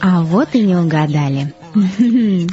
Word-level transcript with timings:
А 0.00 0.22
вот 0.22 0.54
и 0.54 0.62
не 0.62 0.76
угадали. 0.76 1.54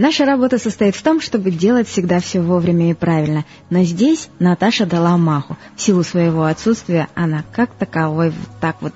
Наша 0.00 0.24
работа 0.24 0.58
состоит 0.58 0.96
в 0.96 1.02
том, 1.02 1.20
чтобы 1.20 1.50
делать 1.50 1.86
всегда 1.86 2.20
все 2.20 2.40
вовремя 2.40 2.90
и 2.90 2.94
правильно. 2.94 3.44
Но 3.68 3.82
здесь 3.82 4.30
Наташа 4.38 4.86
дала 4.86 5.18
маху. 5.18 5.58
В 5.76 5.82
силу 5.82 6.02
своего 6.04 6.44
отсутствия 6.44 7.08
она 7.14 7.44
как 7.52 7.70
таковой 7.74 8.30
вот 8.30 8.48
так 8.60 8.76
вот 8.80 8.94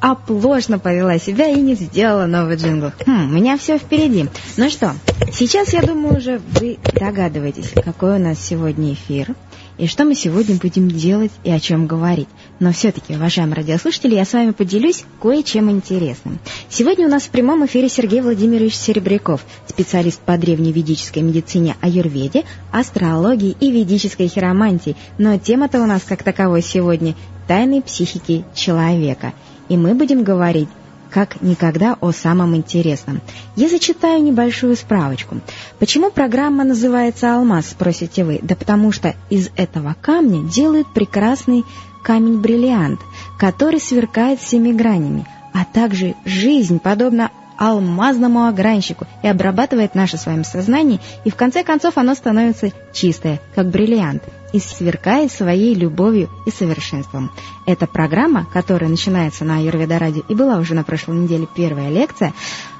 оплошно 0.00 0.78
повела 0.78 1.18
себя 1.18 1.48
и 1.48 1.60
не 1.60 1.74
сделала 1.74 2.24
новый 2.24 2.56
джингл. 2.56 2.90
Хм, 3.06 3.30
у 3.30 3.34
меня 3.34 3.58
все 3.58 3.76
впереди. 3.76 4.30
Ну 4.56 4.70
что, 4.70 4.94
сейчас, 5.30 5.74
я 5.74 5.82
думаю, 5.82 6.16
уже 6.16 6.40
вы 6.58 6.78
догадываетесь, 6.98 7.72
какой 7.84 8.16
у 8.16 8.18
нас 8.18 8.40
сегодня 8.40 8.94
эфир 8.94 9.34
и 9.80 9.86
что 9.86 10.04
мы 10.04 10.14
сегодня 10.14 10.56
будем 10.56 10.90
делать 10.90 11.32
и 11.42 11.50
о 11.50 11.58
чем 11.58 11.86
говорить. 11.86 12.28
Но 12.58 12.70
все-таки, 12.70 13.14
уважаемые 13.16 13.56
радиослушатели, 13.56 14.14
я 14.14 14.26
с 14.26 14.32
вами 14.34 14.50
поделюсь 14.50 15.04
кое-чем 15.22 15.70
интересным. 15.70 16.38
Сегодня 16.68 17.06
у 17.06 17.10
нас 17.10 17.22
в 17.22 17.30
прямом 17.30 17.64
эфире 17.64 17.88
Сергей 17.88 18.20
Владимирович 18.20 18.74
Серебряков, 18.74 19.40
специалист 19.66 20.20
по 20.20 20.36
древней 20.36 20.72
ведической 20.72 21.22
медицине 21.22 21.76
аюрведе, 21.80 22.44
астрологии 22.70 23.56
и 23.58 23.70
ведической 23.70 24.28
хиромантии. 24.28 24.96
Но 25.16 25.38
тема-то 25.38 25.80
у 25.80 25.86
нас 25.86 26.02
как 26.02 26.22
таковой 26.22 26.60
сегодня– 26.60 27.14
тайны 27.48 27.80
психики 27.80 28.44
человека. 28.54 29.32
И 29.70 29.78
мы 29.78 29.94
будем 29.94 30.24
говорить 30.24 30.68
как 31.10 31.42
никогда 31.42 31.96
о 32.00 32.12
самом 32.12 32.56
интересном. 32.56 33.20
Я 33.56 33.68
зачитаю 33.68 34.22
небольшую 34.22 34.76
справочку. 34.76 35.40
Почему 35.78 36.10
программа 36.10 36.64
называется 36.64 37.34
«Алмаз», 37.34 37.70
спросите 37.70 38.24
вы? 38.24 38.38
Да 38.42 38.54
потому 38.54 38.92
что 38.92 39.14
из 39.28 39.50
этого 39.56 39.96
камня 40.00 40.48
делают 40.48 40.92
прекрасный 40.92 41.64
камень-бриллиант, 42.02 43.00
который 43.38 43.80
сверкает 43.80 44.40
всеми 44.40 44.72
гранями, 44.72 45.26
а 45.52 45.64
также 45.64 46.14
жизнь, 46.24 46.78
подобно 46.78 47.30
алмазному 47.58 48.46
огранщику 48.46 49.06
и 49.22 49.28
обрабатывает 49.28 49.94
наше 49.94 50.16
с 50.16 50.24
вами 50.24 50.44
сознание, 50.44 50.98
и 51.24 51.30
в 51.30 51.36
конце 51.36 51.62
концов 51.62 51.98
оно 51.98 52.14
становится 52.14 52.70
чистое, 52.94 53.38
как 53.54 53.68
бриллиант, 53.68 54.22
и 54.52 54.58
сверкает 54.58 55.32
своей 55.32 55.74
любовью 55.74 56.28
и 56.46 56.50
совершенством. 56.50 57.30
Эта 57.66 57.86
программа, 57.86 58.46
которая 58.52 58.90
начинается 58.90 59.44
на 59.44 59.58
Аюрведа 59.58 59.98
радио 59.98 60.22
и 60.28 60.34
была 60.34 60.58
уже 60.58 60.74
на 60.74 60.84
прошлой 60.84 61.16
неделе 61.16 61.46
первая 61.54 61.90
лекция, 61.90 62.32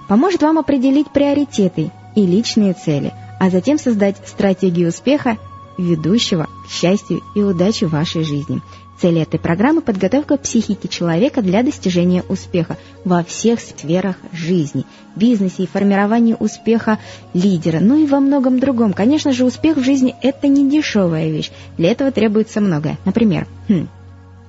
поможет 0.08 0.42
вам 0.42 0.58
определить 0.58 1.10
приоритеты 1.10 1.90
и 2.16 2.26
личные 2.26 2.74
цели, 2.74 3.12
а 3.38 3.50
затем 3.50 3.78
создать 3.78 4.16
стратегию 4.26 4.88
успеха, 4.88 5.38
ведущего 5.78 6.48
к 6.66 6.70
счастью 6.70 7.22
и 7.34 7.42
удаче 7.42 7.86
в 7.86 7.92
вашей 7.92 8.24
жизни– 8.24 8.60
Цель 9.00 9.18
этой 9.20 9.40
программы– 9.40 9.80
подготовка 9.82 10.36
психики 10.36 10.86
человека 10.86 11.40
для 11.40 11.62
достижения 11.62 12.22
успеха 12.28 12.76
во 13.04 13.24
всех 13.24 13.60
сферах 13.60 14.16
жизни, 14.30 14.84
бизнесе 15.16 15.62
и 15.62 15.66
формировании 15.66 16.36
успеха 16.38 16.98
лидера, 17.32 17.80
ну 17.80 17.96
и 17.96 18.06
во 18.06 18.20
многом 18.20 18.58
другом. 18.58 18.92
Конечно 18.92 19.32
же, 19.32 19.46
успех 19.46 19.78
в 19.78 19.82
жизни– 19.82 20.14
это 20.22 20.48
не 20.48 20.68
дешевая 20.68 21.30
вещь. 21.30 21.50
Для 21.78 21.92
этого 21.92 22.10
требуется 22.10 22.60
многое. 22.60 22.98
Например, 23.06 23.46
хм, 23.68 23.88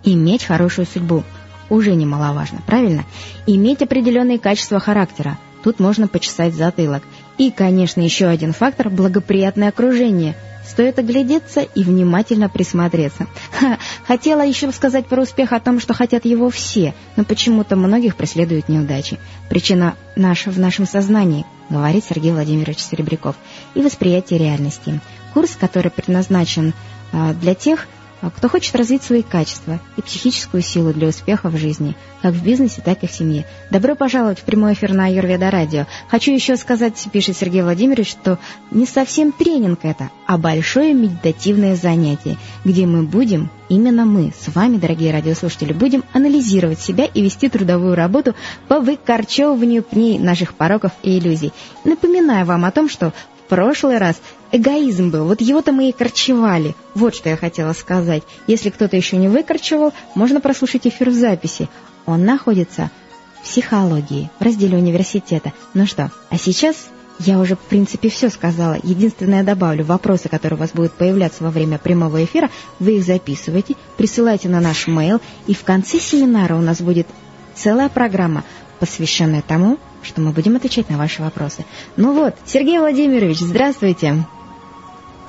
иметь 0.03 0.43
хорошую 0.43 0.85
судьбу– 0.85 1.23
уже 1.69 1.95
немаловажно, 1.95 2.59
правильно? 2.67 3.05
Иметь 3.47 3.81
определенные 3.81 4.37
качества 4.37 4.79
характера– 4.79 5.37
Тут 5.63 5.79
можно 5.79 6.07
почесать 6.07 6.55
затылок. 6.55 7.03
И, 7.37 7.51
конечно, 7.51 8.01
еще 8.01 8.25
один 8.25 8.51
фактор– 8.51 8.89
благоприятное 8.89 9.69
окружение– 9.69 10.35
Стоит 10.71 10.97
оглядеться 10.99 11.59
и 11.63 11.83
внимательно 11.83 12.47
присмотреться. 12.47 13.27
Ха, 13.51 13.77
хотела 14.07 14.41
еще 14.41 14.71
сказать 14.71 15.05
про 15.05 15.23
успех 15.23 15.51
о 15.51 15.59
том, 15.59 15.81
что 15.81 15.93
хотят 15.93 16.23
его 16.23 16.49
все, 16.49 16.93
но 17.17 17.25
почему-то 17.25 17.75
многих 17.75 18.15
преследуют 18.15 18.69
неудачи. 18.69 19.19
Причина 19.49 19.95
наша 20.15 20.49
в 20.49 20.57
нашем 20.57 20.87
сознании, 20.87 21.45
говорит 21.69 22.05
Сергей 22.05 22.31
Владимирович 22.31 22.79
Серебряков, 22.79 23.35
и 23.75 23.81
восприятие 23.81 24.39
реальности. 24.39 25.01
Курс, 25.33 25.57
который 25.59 25.91
предназначен 25.91 26.73
э, 27.11 27.33
для 27.33 27.53
тех, 27.53 27.85
а 27.85 28.00
кто 28.29 28.49
хочет 28.49 28.75
развить 28.75 29.03
свои 29.03 29.23
качества 29.23 29.79
и 29.97 30.01
психическую 30.01 30.61
силу 30.61 30.93
для 30.93 31.07
успеха 31.07 31.49
в 31.49 31.57
жизни, 31.57 31.95
как 32.21 32.33
в 32.33 32.43
бизнесе, 32.43 32.81
так 32.83 33.03
и 33.03 33.07
в 33.07 33.11
семье. 33.11 33.47
Добро 33.71 33.95
пожаловать 33.95 34.39
в 34.39 34.43
прямой 34.43 34.73
эфир 34.73 34.93
на 34.93 35.05
Аюрведа 35.07 35.49
Радио. 35.49 35.87
Хочу 36.09 36.31
еще 36.31 36.55
сказать, 36.55 37.07
пишет 37.11 37.37
Сергей 37.37 37.63
Владимирович, 37.63 38.11
что 38.11 38.37
не 38.69 38.85
совсем 38.85 39.31
тренинг 39.31 39.79
это, 39.83 40.11
а 40.27 40.37
большое 40.37 40.93
медитативное 40.93 41.75
занятие, 41.75 42.37
где 42.63 42.85
мы 42.85 43.03
будем, 43.03 43.49
именно 43.69 44.05
мы, 44.05 44.31
с 44.39 44.53
вами, 44.53 44.77
дорогие 44.77 45.11
радиослушатели, 45.11 45.73
будем 45.73 46.03
анализировать 46.13 46.79
себя 46.79 47.05
и 47.05 47.21
вести 47.23 47.49
трудовую 47.49 47.95
работу 47.95 48.35
по 48.67 48.79
выкорчевыванию 48.79 49.81
пней 49.81 50.19
наших 50.19 50.53
пороков 50.53 50.91
и 51.01 51.17
иллюзий. 51.17 51.53
Напоминаю 51.83 52.45
вам 52.45 52.65
о 52.65 52.71
том, 52.71 52.87
что 52.87 53.13
прошлый 53.51 53.97
раз 53.97 54.21
эгоизм 54.51 55.09
был, 55.09 55.25
вот 55.25 55.41
его-то 55.41 55.71
мы 55.71 55.89
и 55.89 55.91
корчевали. 55.91 56.75
Вот 56.93 57.15
что 57.15 57.29
я 57.29 57.37
хотела 57.37 57.73
сказать. 57.73 58.23
Если 58.47 58.69
кто-то 58.69 58.95
еще 58.95 59.17
не 59.17 59.27
выкорчевал, 59.27 59.93
можно 60.15 60.41
прослушать 60.41 60.87
эфир 60.87 61.09
в 61.09 61.13
записи. 61.13 61.69
Он 62.05 62.25
находится 62.25 62.91
в 63.39 63.43
психологии, 63.43 64.29
в 64.39 64.43
разделе 64.43 64.77
университета. 64.77 65.53
Ну 65.73 65.85
что, 65.85 66.11
а 66.29 66.37
сейчас 66.37 66.87
я 67.19 67.39
уже, 67.39 67.55
в 67.55 67.59
принципе, 67.59 68.09
все 68.09 68.29
сказала. 68.29 68.77
Единственное, 68.81 69.43
добавлю, 69.43 69.85
вопросы, 69.85 70.27
которые 70.27 70.57
у 70.57 70.59
вас 70.59 70.71
будут 70.71 70.93
появляться 70.93 71.43
во 71.43 71.51
время 71.51 71.77
прямого 71.77 72.23
эфира, 72.23 72.49
вы 72.79 72.97
их 72.97 73.05
записывайте, 73.05 73.75
присылайте 73.97 74.49
на 74.49 74.59
наш 74.59 74.87
mail, 74.87 75.21
и 75.47 75.53
в 75.53 75.63
конце 75.63 75.99
семинара 75.99 76.55
у 76.55 76.61
нас 76.61 76.81
будет 76.81 77.07
целая 77.53 77.89
программа, 77.89 78.43
посвященная 78.79 79.43
тому, 79.47 79.77
что 80.01 80.21
мы 80.21 80.31
будем 80.31 80.55
отвечать 80.55 80.89
на 80.89 80.97
ваши 80.97 81.21
вопросы. 81.21 81.65
Ну 81.95 82.13
вот, 82.13 82.35
Сергей 82.45 82.79
Владимирович, 82.79 83.37
здравствуйте. 83.37 84.25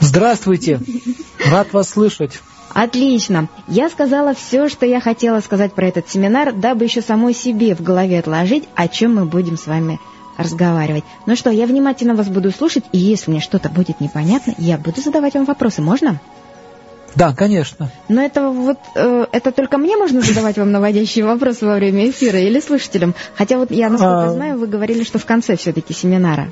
Здравствуйте. 0.03 0.81
Рад 1.49 1.73
вас 1.73 1.91
слышать. 1.91 2.41
Отлично. 2.75 3.49
Я 3.69 3.89
сказала 3.89 4.35
все, 4.35 4.69
что 4.69 4.85
я 4.85 5.01
хотела 5.01 5.41
сказать 5.41 5.75
про 5.75 5.87
этот 5.87 6.11
семинар, 6.11 6.53
дабы 6.53 6.85
еще 6.85 7.03
самой 7.03 7.35
себе 7.35 7.77
в 7.77 7.83
голове 7.83 8.19
отложить, 8.19 8.65
о 8.75 8.89
чем 8.89 9.15
мы 9.15 9.27
будем 9.27 9.57
с 9.57 9.67
вами 9.67 10.01
разговаривать. 10.37 11.05
Ну 11.27 11.37
что, 11.37 11.51
я 11.51 11.67
внимательно 11.67 12.15
вас 12.15 12.29
буду 12.29 12.51
слушать, 12.51 12.85
и 12.91 12.99
если 12.99 13.31
мне 13.31 13.41
что-то 13.41 13.69
будет 13.69 14.01
непонятно, 14.01 14.55
я 14.59 14.77
буду 14.77 15.01
задавать 15.01 15.35
вам 15.35 15.45
вопросы. 15.45 15.83
Можно? 15.83 16.21
Да, 17.15 17.33
конечно. 17.33 17.93
Но 18.09 18.23
это 18.23 18.49
вот 18.49 18.79
э, 18.97 19.27
это 19.31 19.53
только 19.53 19.79
мне 19.79 19.97
можно 19.97 20.21
задавать 20.21 20.57
вам 20.57 20.73
наводящие 20.73 21.25
вопросы 21.25 21.65
во 21.65 21.77
время 21.77 22.11
эфира 22.11 22.41
или 22.41 22.59
слушателям? 22.59 23.15
Хотя 23.37 23.59
вот 23.59 23.71
я, 23.71 23.89
насколько 23.89 24.25
а... 24.25 24.33
знаю, 24.33 24.59
вы 24.59 24.67
говорили, 24.67 25.05
что 25.05 25.19
в 25.19 25.27
конце 25.27 25.57
все-таки 25.57 25.93
семинара. 25.93 26.49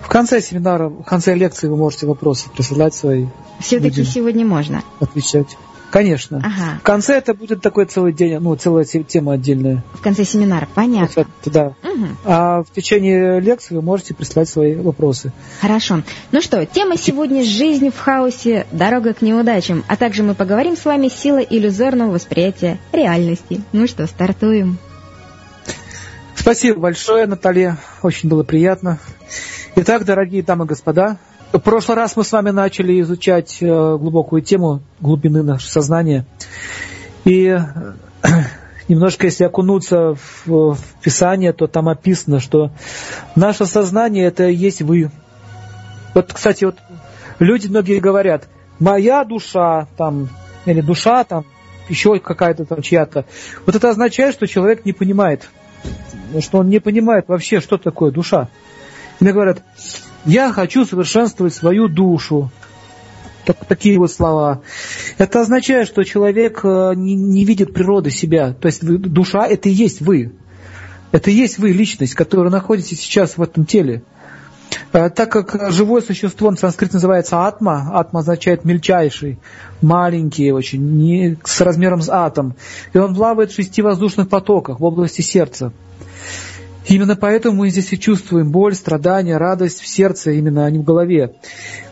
В 0.00 0.08
конце 0.08 0.40
семинара, 0.40 0.88
в 0.88 1.02
конце 1.04 1.34
лекции 1.34 1.68
вы 1.68 1.76
можете 1.76 2.06
вопросы 2.06 2.48
присылать 2.50 2.94
свои. 2.94 3.26
Все-таки 3.60 4.04
сегодня 4.04 4.44
можно. 4.44 4.82
Отвечать. 5.00 5.56
Конечно. 5.90 6.38
Ага. 6.38 6.78
В 6.78 6.82
конце 6.82 7.14
это 7.14 7.34
будет 7.34 7.62
такой 7.62 7.84
целый 7.84 8.12
день, 8.12 8.38
ну, 8.38 8.54
целая 8.54 8.84
тема 8.84 9.32
отдельная. 9.32 9.84
В 9.92 10.00
конце 10.00 10.24
семинара, 10.24 10.68
понятно. 10.72 11.24
Вот, 11.44 11.52
да. 11.52 11.66
Угу. 11.82 12.06
А 12.24 12.62
в 12.62 12.70
течение 12.70 13.40
лекции 13.40 13.74
вы 13.74 13.82
можете 13.82 14.14
прислать 14.14 14.48
свои 14.48 14.76
вопросы. 14.76 15.32
Хорошо. 15.60 16.02
Ну 16.30 16.40
что, 16.40 16.64
тема 16.64 16.96
сегодня 16.96 17.42
«Жизнь 17.42 17.90
в 17.90 17.98
хаосе. 17.98 18.66
Дорога 18.70 19.14
к 19.14 19.22
неудачам». 19.22 19.84
А 19.88 19.96
также 19.96 20.22
мы 20.22 20.34
поговорим 20.34 20.76
с 20.76 20.84
вами 20.84 21.08
«Сила 21.08 21.38
иллюзорного 21.38 22.12
восприятия 22.12 22.78
реальности». 22.92 23.60
Ну 23.72 23.88
что, 23.88 24.06
стартуем. 24.06 24.78
Спасибо 26.36 26.80
большое, 26.80 27.26
Наталья. 27.26 27.78
Очень 28.02 28.28
было 28.28 28.44
приятно. 28.44 28.98
Итак, 29.76 30.04
дорогие 30.04 30.42
дамы 30.42 30.64
и 30.64 30.68
господа, 30.68 31.16
в 31.52 31.58
прошлый 31.60 31.96
раз 31.96 32.16
мы 32.16 32.24
с 32.24 32.32
вами 32.32 32.50
начали 32.50 33.00
изучать 33.02 33.58
э, 33.60 33.66
глубокую 33.66 34.42
тему 34.42 34.82
глубины 35.00 35.44
нашего 35.44 35.70
сознания. 35.70 36.26
И 37.24 37.46
э, 37.46 37.60
немножко, 38.88 39.26
если 39.26 39.44
окунуться 39.44 40.16
в, 40.16 40.74
в 40.74 40.78
Писание, 41.00 41.52
то 41.52 41.68
там 41.68 41.88
описано, 41.88 42.40
что 42.40 42.72
наше 43.36 43.64
сознание 43.64 44.26
это 44.26 44.48
и 44.48 44.54
есть 44.54 44.82
вы. 44.82 45.12
Вот, 46.14 46.32
кстати, 46.32 46.64
вот 46.64 46.76
люди 47.38 47.68
многие 47.68 48.00
говорят, 48.00 48.48
моя 48.80 49.24
душа 49.24 49.86
там, 49.96 50.28
или 50.66 50.80
душа 50.80 51.22
там, 51.22 51.44
еще 51.88 52.18
какая-то 52.18 52.64
там 52.64 52.82
чья-то. 52.82 53.24
Вот 53.66 53.76
это 53.76 53.88
означает, 53.88 54.34
что 54.34 54.48
человек 54.48 54.84
не 54.84 54.92
понимает, 54.92 55.48
что 56.40 56.58
он 56.58 56.68
не 56.68 56.80
понимает 56.80 57.28
вообще, 57.28 57.60
что 57.60 57.78
такое 57.78 58.10
душа. 58.10 58.48
Мне 59.20 59.32
говорят, 59.32 59.62
я 60.24 60.52
хочу 60.52 60.84
совершенствовать 60.84 61.54
свою 61.54 61.88
душу. 61.88 62.50
Так, 63.44 63.64
такие 63.66 63.98
вот 63.98 64.12
слова. 64.12 64.62
Это 65.18 65.40
означает, 65.40 65.88
что 65.88 66.04
человек 66.04 66.60
э, 66.62 66.92
не, 66.94 67.14
не 67.14 67.44
видит 67.44 67.72
природы 67.72 68.10
себя. 68.10 68.52
То 68.52 68.66
есть 68.66 68.84
душа 68.84 69.46
это 69.46 69.68
и 69.68 69.72
есть 69.72 70.00
вы. 70.00 70.32
Это 71.12 71.30
и 71.30 71.34
есть 71.34 71.58
вы, 71.58 71.72
личность, 71.72 72.14
которая 72.14 72.50
находитесь 72.50 73.00
сейчас 73.00 73.38
в 73.38 73.42
этом 73.42 73.64
теле. 73.64 74.02
Э, 74.92 75.08
так 75.10 75.32
как 75.32 75.72
живое 75.72 76.02
существо 76.02 76.50
на 76.50 76.56
санскрите 76.56 76.94
называется 76.94 77.46
атма, 77.46 77.90
атма 77.94 78.20
означает 78.20 78.64
мельчайший, 78.64 79.38
маленький 79.80 80.52
очень, 80.52 80.82
не 80.82 81.38
с 81.44 81.60
размером 81.60 82.02
с 82.02 82.08
атом, 82.08 82.54
и 82.92 82.98
он 82.98 83.14
плавает 83.14 83.50
в 83.50 83.54
шести 83.54 83.82
воздушных 83.82 84.28
потоках 84.28 84.80
в 84.80 84.84
области 84.84 85.22
сердца. 85.22 85.72
Именно 86.90 87.14
поэтому 87.14 87.58
мы 87.58 87.70
здесь 87.70 87.92
и 87.92 87.98
чувствуем 88.00 88.50
боль, 88.50 88.74
страдания, 88.74 89.36
радость 89.36 89.80
в 89.80 89.86
сердце, 89.86 90.32
именно 90.32 90.66
а 90.66 90.70
не 90.72 90.80
в 90.80 90.82
голове. 90.82 91.36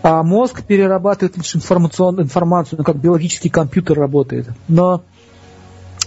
А 0.02 0.24
мозг 0.24 0.64
перерабатывает 0.64 1.36
лишь 1.36 1.54
информационную 1.54 2.24
информацию, 2.24 2.78
ну, 2.78 2.84
как 2.84 2.96
биологический 2.96 3.48
компьютер 3.48 3.96
работает. 3.96 4.48
Но 4.66 5.04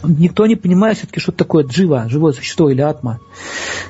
никто 0.03 0.45
не 0.45 0.57
понимает 0.57 0.97
все-таки, 0.97 1.21
что 1.21 1.31
такое 1.31 1.63
джива, 1.63 2.09
живое 2.09 2.33
существо 2.33 2.69
или 2.69 2.81
атма. 2.81 3.21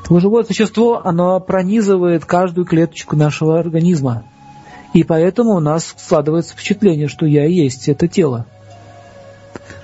То 0.07 0.19
живое 0.19 0.43
существо, 0.43 1.01
оно 1.03 1.39
пронизывает 1.39 2.23
каждую 2.25 2.67
клеточку 2.67 3.15
нашего 3.15 3.59
организма. 3.59 4.25
И 4.93 5.03
поэтому 5.03 5.55
у 5.55 5.59
нас 5.59 5.95
складывается 5.97 6.53
впечатление, 6.53 7.07
что 7.07 7.25
я 7.25 7.47
и 7.47 7.53
есть 7.53 7.89
это 7.89 8.07
тело. 8.07 8.45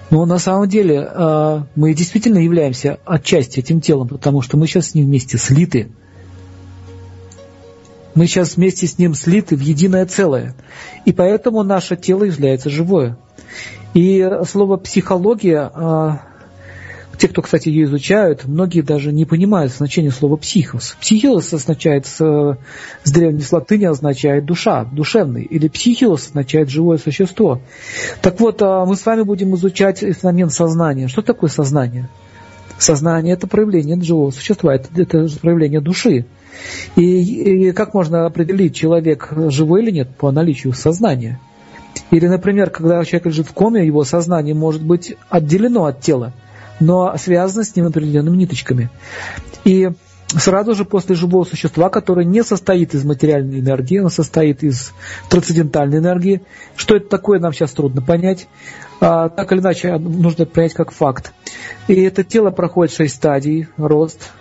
Но 0.10 0.26
на 0.26 0.40
самом 0.40 0.70
деле 0.70 1.08
э, 1.10 1.62
мы 1.76 1.94
действительно 1.94 2.38
являемся 2.38 3.00
отчасти 3.06 3.60
этим 3.60 3.82
телом, 3.82 4.08
потому 4.08 4.42
что 4.42 4.56
мы 4.58 4.68
сейчас 4.68 4.90
с 4.92 4.96
ним 4.96 5.06
вместе 5.06 5.38
слиты. 5.38 5.90
Мы 8.16 8.26
сейчас 8.26 8.56
вместе 8.56 8.88
с 8.88 8.98
ним 8.98 9.14
слиты 9.14 9.56
в 9.56 9.60
единое 9.60 10.06
целое. 10.06 10.56
И 11.06 11.12
поэтому 11.12 11.62
наше 11.64 11.98
тело 11.98 12.24
является 12.24 12.70
живое. 12.70 13.18
И 13.94 14.28
слово 14.48 14.78
психология, 14.78 15.70
а, 15.74 16.22
те, 17.18 17.28
кто, 17.28 17.42
кстати, 17.42 17.70
ее 17.70 17.86
изучают, 17.86 18.46
многие 18.46 18.82
даже 18.82 19.12
не 19.12 19.26
понимают 19.26 19.74
значение 19.74 20.12
слова 20.12 20.36
психос. 20.38 20.96
Психиос 21.02 21.52
означает, 21.54 22.06
с, 22.06 22.18
с 23.04 23.12
древней 23.12 23.44
латыни 23.52 23.86
означает 23.86 24.46
душа, 24.46 24.86
душевный, 24.86 25.44
или 25.44 25.68
психиос 25.68 26.28
означает 26.28 26.70
живое 26.70 26.98
существо. 26.98 27.60
Так 28.22 28.40
вот, 28.40 28.62
а, 28.62 28.86
мы 28.86 28.96
с 28.96 29.06
вами 29.06 29.24
будем 29.24 29.56
изучать 29.56 30.00
феномен 30.00 30.50
сознания. 30.50 31.08
Что 31.08 31.22
такое 31.22 31.50
сознание? 31.50 32.10
Сознание– 32.78 33.34
это 33.36 33.48
проявление 33.48 34.00
живого 34.02 34.30
существа, 34.30 34.76
это, 34.76 34.90
это 35.02 35.28
проявление 35.42 35.82
души. 35.82 36.26
И, 36.96 37.02
и 37.02 37.72
как 37.72 37.96
можно 37.96 38.28
определить, 38.28 38.76
человек 38.76 39.34
живой 39.50 39.82
или 39.82 39.92
нет, 39.92 40.16
по 40.16 40.32
наличию 40.32 40.74
сознания– 40.74 41.40
или, 42.12 42.28
например, 42.28 42.70
когда 42.70 43.04
человек 43.04 43.26
лежит 43.28 43.48
в 43.48 43.54
коме, 43.54 43.86
его 43.86 44.04
сознание 44.04 44.54
может 44.54 44.84
быть 44.84 45.16
отделено 45.30 45.86
от 45.86 46.02
тела, 46.02 46.34
но 46.80 47.16
связано 47.18 47.64
с 47.64 47.76
ним 47.76 47.88
определенными 47.88 48.38
ниточками. 48.38 48.90
И 49.64 49.90
сразу 50.28 50.76
же 50.76 50.86
после 50.86 51.16
живого 51.16 51.44
существа, 51.44 51.90
которое 51.90 52.26
не 52.26 52.44
состоит 52.44 52.94
из 52.94 53.04
материальной 53.04 53.60
энергии, 53.60 54.00
оно 54.00 54.10
состоит 54.10 54.64
из 54.64 54.94
трансцендентальной 55.30 56.00
энергии. 56.00 56.42
Что 56.76 56.96
это 56.96 57.08
такое, 57.08 57.40
нам 57.40 57.54
сейчас 57.54 57.72
трудно 57.72 58.02
понять. 58.02 58.48
А, 59.00 59.30
так 59.30 59.52
или 59.52 59.60
иначе, 59.60 59.98
нужно 59.98 60.46
понять 60.46 60.74
как 60.74 60.92
факт. 60.92 61.34
И 61.88 62.02
это 62.02 62.24
тело 62.24 62.52
проходит 62.52 62.94
шесть 62.94 63.16
стадий. 63.16 63.68
Рост, 63.78 64.32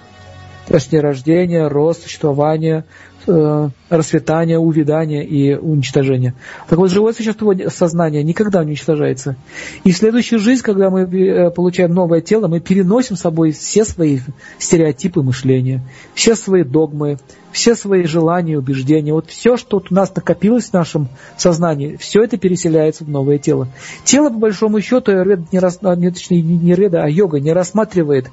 точнее 0.66 1.00
рождение, 1.00 1.68
рост, 1.68 2.02
существование, 2.02 2.84
э, 3.26 3.69
расцветания, 3.88 4.58
увядания 4.58 5.25
и 5.25 5.55
уничтожения. 5.55 6.34
Так 6.69 6.78
вот, 6.78 6.90
живое 6.90 7.12
существо 7.12 7.55
сознания 7.69 8.23
никогда 8.23 8.62
не 8.64 8.70
уничтожается. 8.70 9.37
И 9.84 9.93
в 9.93 9.96
следующую 9.96 10.38
жизнь, 10.38 10.62
когда 10.62 10.90
мы 10.90 11.02
э, 11.02 11.50
получаем 11.50 11.93
новое 11.93 12.20
тело, 12.20 12.49
мы 12.49 12.61
переносим 12.61 13.17
с 13.17 13.20
собой 13.20 13.52
все 13.52 13.84
свои 13.84 14.20
стереотипы 14.58 15.23
мышления, 15.23 15.82
все 16.14 16.34
свои 16.34 16.62
догмы, 16.64 17.19
все 17.56 17.75
свои 17.75 18.05
желания, 18.05 18.58
убеждения. 18.58 19.14
Вот 19.14 19.31
все, 19.31 19.56
что 19.56 19.78
у 19.78 19.94
нас 19.94 20.14
накопилось 20.14 20.67
в 20.67 20.73
нашем 20.75 21.08
сознании, 21.38 21.96
все 21.96 22.23
это 22.23 22.37
переселяется 22.37 23.05
в 23.05 23.08
новое 23.08 23.38
тело. 23.38 23.69
Тело, 24.05 24.28
по 24.28 24.38
большому 24.38 24.81
счету, 24.82 25.12
не, 25.52 25.58
рас, 25.58 25.81
не, 25.81 26.11
точнее, 26.11 26.43
не 26.43 26.75
реда, 26.75 27.02
а 27.02 27.08
йога 27.08 27.40
не 27.40 27.52
рассматривает 27.52 28.31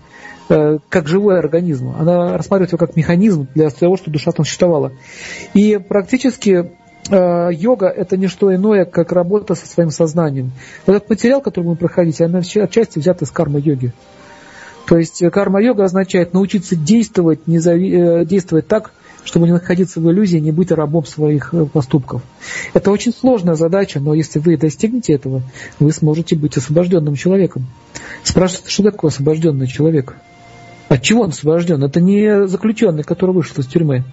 как 0.47 1.07
живой 1.07 1.39
организм. 1.39 1.93
Она 1.97 2.37
рассматривает 2.37 2.71
его 2.71 2.77
как 2.77 2.95
механизм 2.95 3.47
для 3.55 3.69
того, 3.69 3.97
чтобы 3.97 4.13
душа 4.13 4.31
там 4.31 4.45
существовала. 4.45 4.91
И 5.53 5.77
практически 5.77 6.71
э, 7.09 7.49
йога– 7.53 7.87
это 7.95 8.17
не 8.17 8.27
что 8.27 8.53
иное, 8.53 8.85
как 8.85 9.11
работа 9.11 9.55
со 9.55 9.67
своим 9.67 9.89
сознанием. 9.89 10.51
Этот 10.85 11.09
материал, 11.09 11.41
который 11.41 11.65
мы 11.65 11.75
проходите, 11.75 12.25
он 12.25 12.35
отчасти 12.35 12.99
взят 12.99 13.21
из 13.21 13.31
карма-йоги. 13.31 13.93
То 14.87 14.97
есть 14.97 15.23
карма-йога 15.31 15.85
означает 15.85 16.33
научиться 16.33 16.75
действовать, 16.75 17.47
не 17.47 17.59
зави... 17.59 17.93
Э, 17.93 18.25
действовать 18.25 18.67
так, 18.67 18.91
чтобы 19.23 19.45
не 19.45 19.53
находиться 19.53 20.01
в 20.01 20.11
иллюзии, 20.11 20.37
не 20.37 20.51
быть 20.51 20.71
рабом 20.71 21.05
своих 21.05 21.53
поступков. 21.71 22.21
Это 22.73 22.91
очень 22.91 23.13
сложная 23.13 23.55
задача, 23.55 24.01
но 24.01 24.13
если 24.13 24.39
вы 24.39 24.57
достигнете 24.57 25.13
этого, 25.13 25.41
вы 25.79 25.91
сможете 25.93 26.35
быть 26.35 26.57
освобожденным 26.57 27.15
человеком. 27.15 27.65
Спрашивается, 28.23 28.69
что 28.69 28.83
такое 28.83 29.11
освобожденный 29.11 29.67
человек? 29.67 30.15
От 30.93 31.01
чего 31.01 31.23
он 31.23 31.29
освобожден? 31.29 31.83
Это 31.83 31.99
не 31.99 32.45
заключенный, 32.45 33.01
который 33.01 33.31
вышел 33.31 33.57
из 33.57 33.65
тюрьмы. 33.65 34.03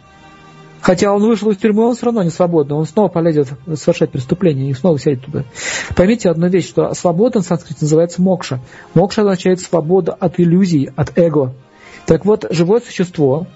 Хотя 0.81 1.13
он 1.13 1.23
вышел 1.23 1.51
из 1.51 1.59
тюрьмы, 1.59 1.87
он 1.87 1.95
все 1.95 2.07
равно 2.07 2.23
не 2.23 2.31
свободный. 2.31 2.75
Он 2.75 2.87
снова 2.87 3.09
полезет 3.09 3.49
совершать 3.75 4.13
преступление 4.13 4.71
и 4.71 4.73
снова 4.73 4.99
сядет 4.99 5.27
туда. 5.27 5.45
Поймите 5.95 6.31
одну 6.31 6.49
вещь, 6.49 6.67
что 6.67 6.95
свобода 6.95 7.41
на 7.41 7.45
санскрите 7.45 7.81
называется 7.83 8.23
мокша. 8.23 8.61
Мокша 8.95 9.21
означает 9.21 9.61
свобода 9.61 10.15
от 10.15 10.41
иллюзий, 10.41 10.89
от 10.97 11.19
эго. 11.19 11.53
Так 12.07 12.25
вот, 12.25 12.47
живое 12.49 12.81
существо, 12.81 13.47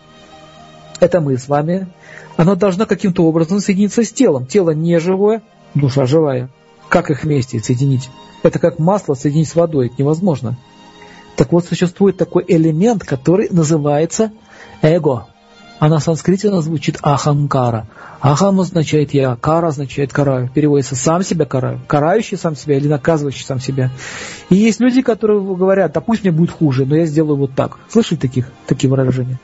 это 1.01 1.23
мы 1.23 1.39
с 1.39 1.49
вами, 1.49 1.89
оно 2.37 2.57
должно 2.57 2.85
каким-то 2.85 3.25
образом 3.25 3.61
соединиться 3.61 4.05
с 4.05 4.13
телом. 4.13 4.45
Тело 4.45 4.73
не 4.73 5.01
живое, 5.01 5.41
душа 5.75 6.05
живая. 6.05 6.51
Как 6.91 7.11
их 7.11 7.25
вместе 7.25 7.59
соединить? 7.59 8.11
Это 8.43 8.59
как 8.59 8.79
масло 8.79 9.15
соединить 9.15 9.49
с 9.49 9.55
водой, 9.55 9.87
это 9.87 9.95
невозможно. 9.97 10.59
Так 11.37 11.53
вот, 11.53 11.67
существует 11.67 12.17
такой 12.17 12.45
элемент, 12.47 13.05
который 13.05 13.49
называется 13.51 14.33
эго. 14.83 15.27
А 15.81 15.89
на 15.89 15.99
санскрите 15.99 16.49
она 16.49 16.63
звучит 16.63 16.99
ахамкара. 17.03 17.87
Ахам 18.21 18.61
означает 18.61 19.13
я, 19.13 19.37
кара 19.37 19.69
означает 19.69 20.13
караю. 20.13 20.49
Переводится 20.49 20.95
сам 20.97 21.23
себя 21.23 21.45
караю. 21.45 21.81
Карающий 21.87 22.39
сам 22.39 22.57
себя 22.57 22.77
или 22.77 22.89
наказывающий 22.89 23.45
сам 23.45 23.61
себя. 23.61 23.91
И 24.49 24.55
есть 24.55 24.81
люди, 24.81 25.03
которые 25.03 25.43
говорят, 25.43 25.93
да 25.93 26.01
пусть 26.01 26.23
мне 26.23 26.33
будет 26.33 26.53
хуже, 26.53 26.87
но 26.87 26.97
я 26.97 27.07
сделаю 27.07 27.37
вот 27.37 27.55
так. 27.55 27.79
Слышали 27.89 28.19
таких, 28.19 28.51
такие 28.67 28.89
выражения? 28.89 29.39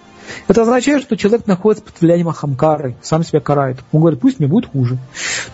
Это 0.48 0.62
означает, 0.62 1.02
что 1.02 1.16
человек 1.16 1.46
находится 1.46 1.84
под 1.84 2.00
влиянием 2.00 2.28
ахамкары, 2.28 2.96
сам 3.02 3.25
себя 3.25 3.40
карает. 3.40 3.78
Он 3.93 4.00
говорит, 4.00 4.20
пусть 4.20 4.38
мне 4.38 4.48
будет 4.48 4.70
хуже. 4.70 4.98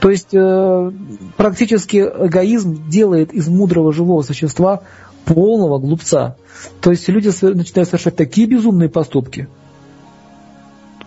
То 0.00 0.10
есть 0.10 0.34
э, 0.34 0.92
практически 1.36 1.96
эгоизм 1.96 2.88
делает 2.88 3.32
из 3.32 3.48
мудрого 3.48 3.92
живого 3.92 4.22
существа 4.22 4.82
полного 5.26 5.78
глупца. 5.78 6.36
То 6.80 6.90
есть 6.90 7.06
люди 7.08 7.30
начинают 7.42 7.88
совершать 7.88 8.16
такие 8.16 8.46
безумные 8.46 8.88
поступки, 8.88 9.48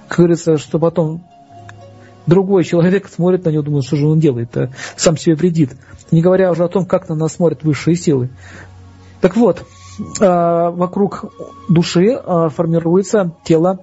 как 0.08 0.20
говорится, 0.20 0.58
что 0.58 0.78
потом 0.78 1.24
другой 2.28 2.64
человек 2.64 3.08
смотрит 3.08 3.46
на 3.46 3.50
него, 3.50 3.64
думает, 3.64 3.86
что 3.86 3.96
же 3.96 4.08
он 4.08 4.20
делает, 4.20 4.56
-то? 4.56 4.70
сам 4.96 5.18
себе 5.18 5.36
вредит. 5.36 5.72
Не 6.12 6.22
говоря 6.22 6.52
уже 6.52 6.64
о 6.64 6.68
том, 6.68 6.86
как 6.86 7.10
на 7.10 7.16
нас 7.16 7.34
смотрят 7.34 7.64
высшие 7.64 7.96
силы. 7.96 8.30
Так 9.22 9.36
вот, 9.36 9.66
а, 10.20 10.70
вокруг 10.72 11.26
души 11.70 12.12
а, 12.14 12.50
формируется 12.50 13.32
тело, 13.44 13.80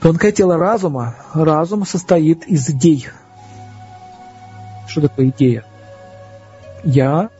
тонкое 0.00 0.32
тело 0.32 0.56
разума. 0.58 1.16
Разум 1.32 1.86
состоит 1.86 2.46
из 2.46 2.68
идей. 2.68 3.08
Что 4.86 5.02
такое 5.02 5.28
идея? 5.28 5.64
Я, 6.84 7.30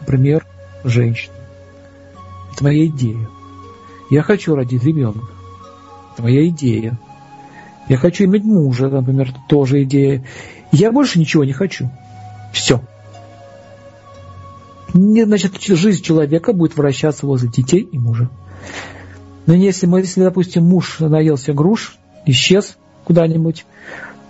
например, 0.00 0.44
женщина. 0.84 1.34
Это 2.52 2.64
моя 2.64 2.86
идея. 2.86 3.28
Я 4.10 4.22
хочу 4.22 4.54
родить 4.54 4.84
ребенка. 4.84 5.26
Это 6.12 6.22
моя 6.22 6.46
идея. 6.48 6.98
Я 7.88 7.96
хочу 7.96 8.24
иметь 8.24 8.44
мужа, 8.44 8.88
например, 8.88 9.32
тоже 9.48 9.82
идея. 9.82 10.24
Я 10.72 10.92
больше 10.92 11.18
ничего 11.18 11.44
не 11.44 11.52
хочу. 11.52 11.90
Все. 12.52 12.80
Значит, 14.92 15.60
жизнь 15.60 16.02
человека 16.02 16.52
будет 16.52 16.76
вращаться 16.76 17.26
возле 17.26 17.48
детей 17.48 17.80
и 17.80 17.98
мужа. 17.98 18.30
Но 19.46 19.54
если, 19.54 19.86
мы, 19.86 20.00
если 20.00 20.22
допустим, 20.22 20.64
муж 20.64 21.00
наелся 21.00 21.52
груш, 21.52 21.96
исчез 22.26 22.78
куда-нибудь, 23.04 23.66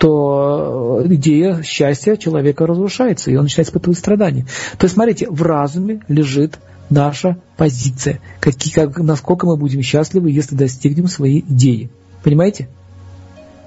то 0.05 1.01
э, 1.03 1.15
идея 1.15 1.63
счастья 1.63 2.17
человека 2.17 2.67
разрушается, 2.67 3.31
и 3.31 3.37
он 3.37 3.45
начинает 3.45 3.69
испытывать 3.69 3.99
страдания. 3.99 4.47
То 4.77 4.85
есть, 4.85 4.97
смотрите, 4.97 5.31
в 5.31 5.41
разуме 5.41 6.03
лежит 6.09 6.59
наша 6.91 7.39
позиция, 7.57 8.21
какие, 8.39 8.75
как, 8.75 8.99
насколько 8.99 9.47
мы 9.47 9.57
будем 9.57 9.81
счастливы, 9.81 10.31
если 10.31 10.57
достигнем 10.57 11.09
своей 11.09 11.41
идеи. 11.49 11.89
Понимаете? 12.23 12.69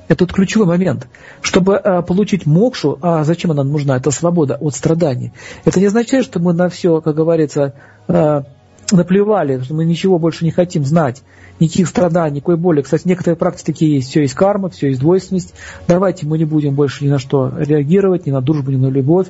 Это 0.09 0.25
вот 0.25 0.33
ключевой 0.33 0.67
момент. 0.67 1.07
Чтобы 1.41 1.73
э, 1.73 2.03
получить 2.03 2.45
мокшу, 2.45 2.99
а 3.01 3.23
зачем 3.23 3.49
она 3.49 3.63
нужна? 3.63 3.97
Это 3.97 4.11
свобода 4.11 4.57
от 4.61 4.75
страданий. 4.75 5.33
Это 5.65 5.79
не 5.79 5.87
означает, 5.87 6.23
что 6.23 6.39
мы 6.39 6.53
на 6.53 6.69
все, 6.69 7.01
как 7.01 7.15
говорится, 7.15 7.73
э, 8.07 8.43
наплевали, 8.91 9.61
что 9.61 9.73
мы 9.73 9.85
ничего 9.85 10.17
больше 10.17 10.45
не 10.45 10.51
хотим 10.51 10.85
знать, 10.85 11.23
никаких 11.59 11.87
страданий, 11.87 12.37
никакой 12.37 12.57
боли. 12.57 12.81
Кстати, 12.81 13.07
некоторые 13.07 13.35
практики 13.35 13.65
такие 13.65 13.95
есть, 13.95 14.09
все 14.09 14.21
есть 14.21 14.33
карма, 14.33 14.69
все 14.69 14.87
есть 14.87 14.99
двойственность. 14.99 15.53
Давайте 15.87 16.25
мы 16.25 16.37
не 16.37 16.45
будем 16.45 16.75
больше 16.75 17.03
ни 17.03 17.09
на 17.09 17.19
что 17.19 17.51
реагировать, 17.57 18.25
ни 18.25 18.31
на 18.31 18.41
дружбу, 18.41 18.71
ни 18.71 18.77
на 18.77 18.87
любовь. 18.87 19.27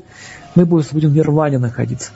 Мы 0.55 0.65
будем 0.65 1.09
в 1.09 1.15
нирване 1.15 1.57
находиться. 1.57 2.11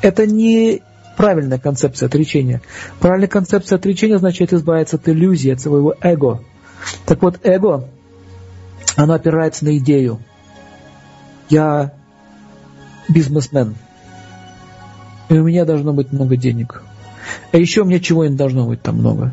Это 0.00 0.26
не 0.26 0.82
правильная 1.16 1.58
концепция 1.58 2.06
отречения. 2.06 2.62
Правильная 3.00 3.28
концепция 3.28 3.76
отречения 3.76 4.16
означает 4.16 4.52
избавиться 4.52 4.96
от 4.96 5.08
иллюзии, 5.08 5.50
от 5.50 5.60
своего 5.60 5.94
эго. 6.00 6.42
Так 7.04 7.22
вот, 7.22 7.40
эго, 7.42 7.88
оно 8.96 9.14
опирается 9.14 9.64
на 9.64 9.76
идею. 9.76 10.20
Я 11.48 11.92
бизнесмен– 13.08 13.74
и 15.30 15.38
у 15.38 15.44
меня 15.44 15.64
должно 15.64 15.92
быть 15.92 16.12
много 16.12 16.36
денег. 16.36 16.82
А 17.52 17.56
еще 17.56 17.82
у 17.82 17.84
меня 17.84 18.00
чего 18.00 18.26
не 18.26 18.36
должно 18.36 18.66
быть 18.66 18.82
там 18.82 18.96
много. 18.96 19.32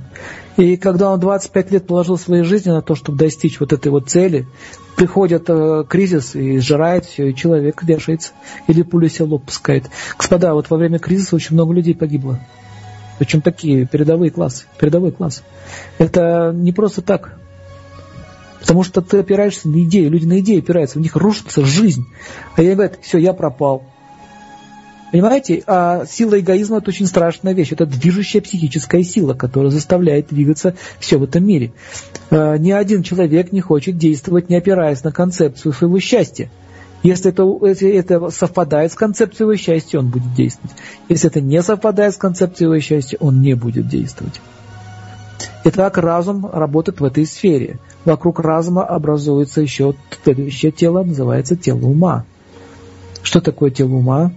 И 0.56 0.78
когда 0.78 1.12
он 1.12 1.20
25 1.20 1.72
лет 1.72 1.88
положил 1.88 2.18
своей 2.18 2.44
жизни 2.44 2.70
на 2.70 2.82
то, 2.82 2.96
чтобы 2.96 3.18
достичь 3.18 3.60
вот 3.60 3.74
этой 3.74 3.90
вот 3.90 4.10
цели, 4.10 4.48
приходит 4.96 5.46
э, 5.50 5.84
кризис 5.88 6.36
и 6.36 6.60
сжирает 6.60 7.06
все, 7.06 7.30
и 7.30 7.36
человек 7.36 7.84
вешается, 7.84 8.32
или 8.68 8.84
пуля 8.84 9.10
себе 9.10 9.26
лоб 9.26 9.46
пускает. 9.46 9.90
Господа, 10.18 10.54
вот 10.54 10.70
во 10.70 10.78
время 10.78 11.00
кризиса 11.00 11.36
очень 11.36 11.56
много 11.56 11.74
людей 11.74 11.96
погибло. 11.96 12.40
Причем 13.20 13.42
такие 13.42 13.86
передовые 13.86 14.32
классы, 14.32 14.66
передовой 14.80 15.12
класс. 15.12 15.44
Это 15.98 16.52
не 16.56 16.72
просто 16.72 17.02
так. 17.02 17.38
Потому 18.62 18.84
что 18.84 19.02
ты 19.02 19.20
опираешься 19.20 19.70
на 19.70 19.84
идею, 19.84 20.12
люди 20.12 20.26
на 20.26 20.40
идею 20.40 20.60
опираются, 20.60 21.00
у 21.00 21.02
них 21.02 21.16
рушится 21.16 21.66
жизнь. 21.66 22.06
А 22.56 22.62
я 22.62 22.76
говорю, 22.76 22.94
все, 23.02 23.18
я 23.18 23.34
пропал. 23.34 23.84
Понимаете, 25.12 25.64
а 25.68 26.06
сила 26.06 26.40
эгоизма– 26.40 26.78
это 26.80 26.90
очень 26.90 27.08
страшная 27.08 27.54
вещь. 27.54 27.72
Это 27.72 27.86
движущая 27.86 28.42
психическая 28.42 29.04
сила, 29.04 29.34
которая 29.34 29.72
заставляет 29.72 30.28
двигаться 30.28 30.76
все 31.00 31.18
в 31.18 31.24
этом 31.24 31.46
мире. 31.46 31.72
А, 32.30 32.58
ни 32.58 32.72
один 32.72 33.04
человек 33.04 33.54
не 33.54 33.62
хочет 33.62 33.98
действовать, 33.98 34.50
не 34.50 34.58
опираясь 34.58 35.04
на 35.04 35.12
концепцию 35.12 35.72
своего 35.72 36.00
счастья. 36.00 36.50
Если 37.04 37.32
это, 37.32 37.44
если 37.66 37.90
это 37.92 38.30
совпадает 38.32 38.92
с 38.92 38.96
концепцией 38.96 39.46
его 39.46 39.56
счастья, 39.56 40.00
он 40.00 40.10
будет 40.10 40.34
действовать. 40.34 40.76
Если 41.08 41.30
это 41.30 41.40
не 41.40 41.62
совпадает 41.62 42.14
с 42.14 42.18
концепцией 42.18 42.68
его 42.68 42.80
счастья, 42.80 43.18
он 43.22 43.42
не 43.42 43.54
будет 43.54 43.88
действовать. 43.88 44.42
Итак, 45.64 45.98
разум 45.98 46.50
работает 46.52 47.00
в 47.00 47.06
этой 47.06 47.26
сфере. 47.26 47.80
Вокруг 48.04 48.40
разума 48.40 48.84
образуется 48.84 49.62
еще 49.62 49.96
следующее 50.24 50.72
тело, 50.72 51.04
называется 51.04 51.56
тело 51.56 51.86
ума. 51.86 52.26
Что 53.22 53.42
такое 53.42 53.70
тело 53.70 53.94
ума? 53.96 54.32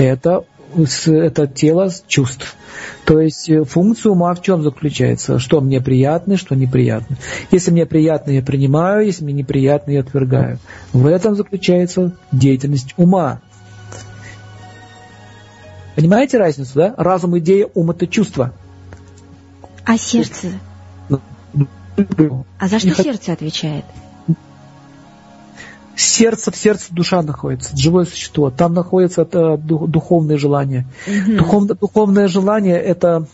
Это, 0.00 0.44
это 1.06 1.46
тело 1.46 1.90
чувств. 2.06 2.56
То 3.04 3.20
есть 3.20 3.48
э, 3.50 3.64
функция 3.64 4.10
ума 4.10 4.34
в 4.34 4.42
чем 4.42 4.62
заключается? 4.62 5.38
Что 5.38 5.60
мне 5.60 5.80
приятно, 5.80 6.36
что 6.36 6.54
неприятно. 6.54 7.16
Если 7.50 7.70
мне 7.70 7.86
приятно, 7.86 8.30
я 8.30 8.42
принимаю, 8.42 9.04
если 9.04 9.24
мне 9.24 9.34
неприятно, 9.34 9.90
я 9.90 10.00
отвергаю. 10.00 10.58
В 10.92 11.06
этом 11.06 11.34
заключается 11.34 12.16
деятельность 12.32 12.94
ума. 12.96 13.40
Понимаете 15.96 16.38
разницу, 16.38 16.72
да? 16.74 16.94
Разум, 16.96 17.38
идея, 17.38 17.68
ум– 17.74 17.90
это 17.92 18.06
чувство. 18.06 18.54
А 19.84 19.98
сердце? 19.98 20.48
Ну, 21.08 21.20
а 22.58 22.68
за 22.68 22.78
что 22.78 22.94
сердце 23.02 23.32
отвечает? 23.32 23.84
Сердце, 25.96 26.50
в 26.50 26.56
сердце 26.56 26.86
душа 26.90 27.22
находится, 27.22 27.76
живое 27.76 28.04
существо. 28.04 28.50
Там 28.50 28.74
находится 28.74 29.22
это 29.22 29.56
духовное 29.56 30.38
желание. 30.38 30.86
Угу. 31.06 31.36
Духов, 31.36 31.66
духовное 31.66 32.28
желание– 32.28 32.76
это 32.80 33.26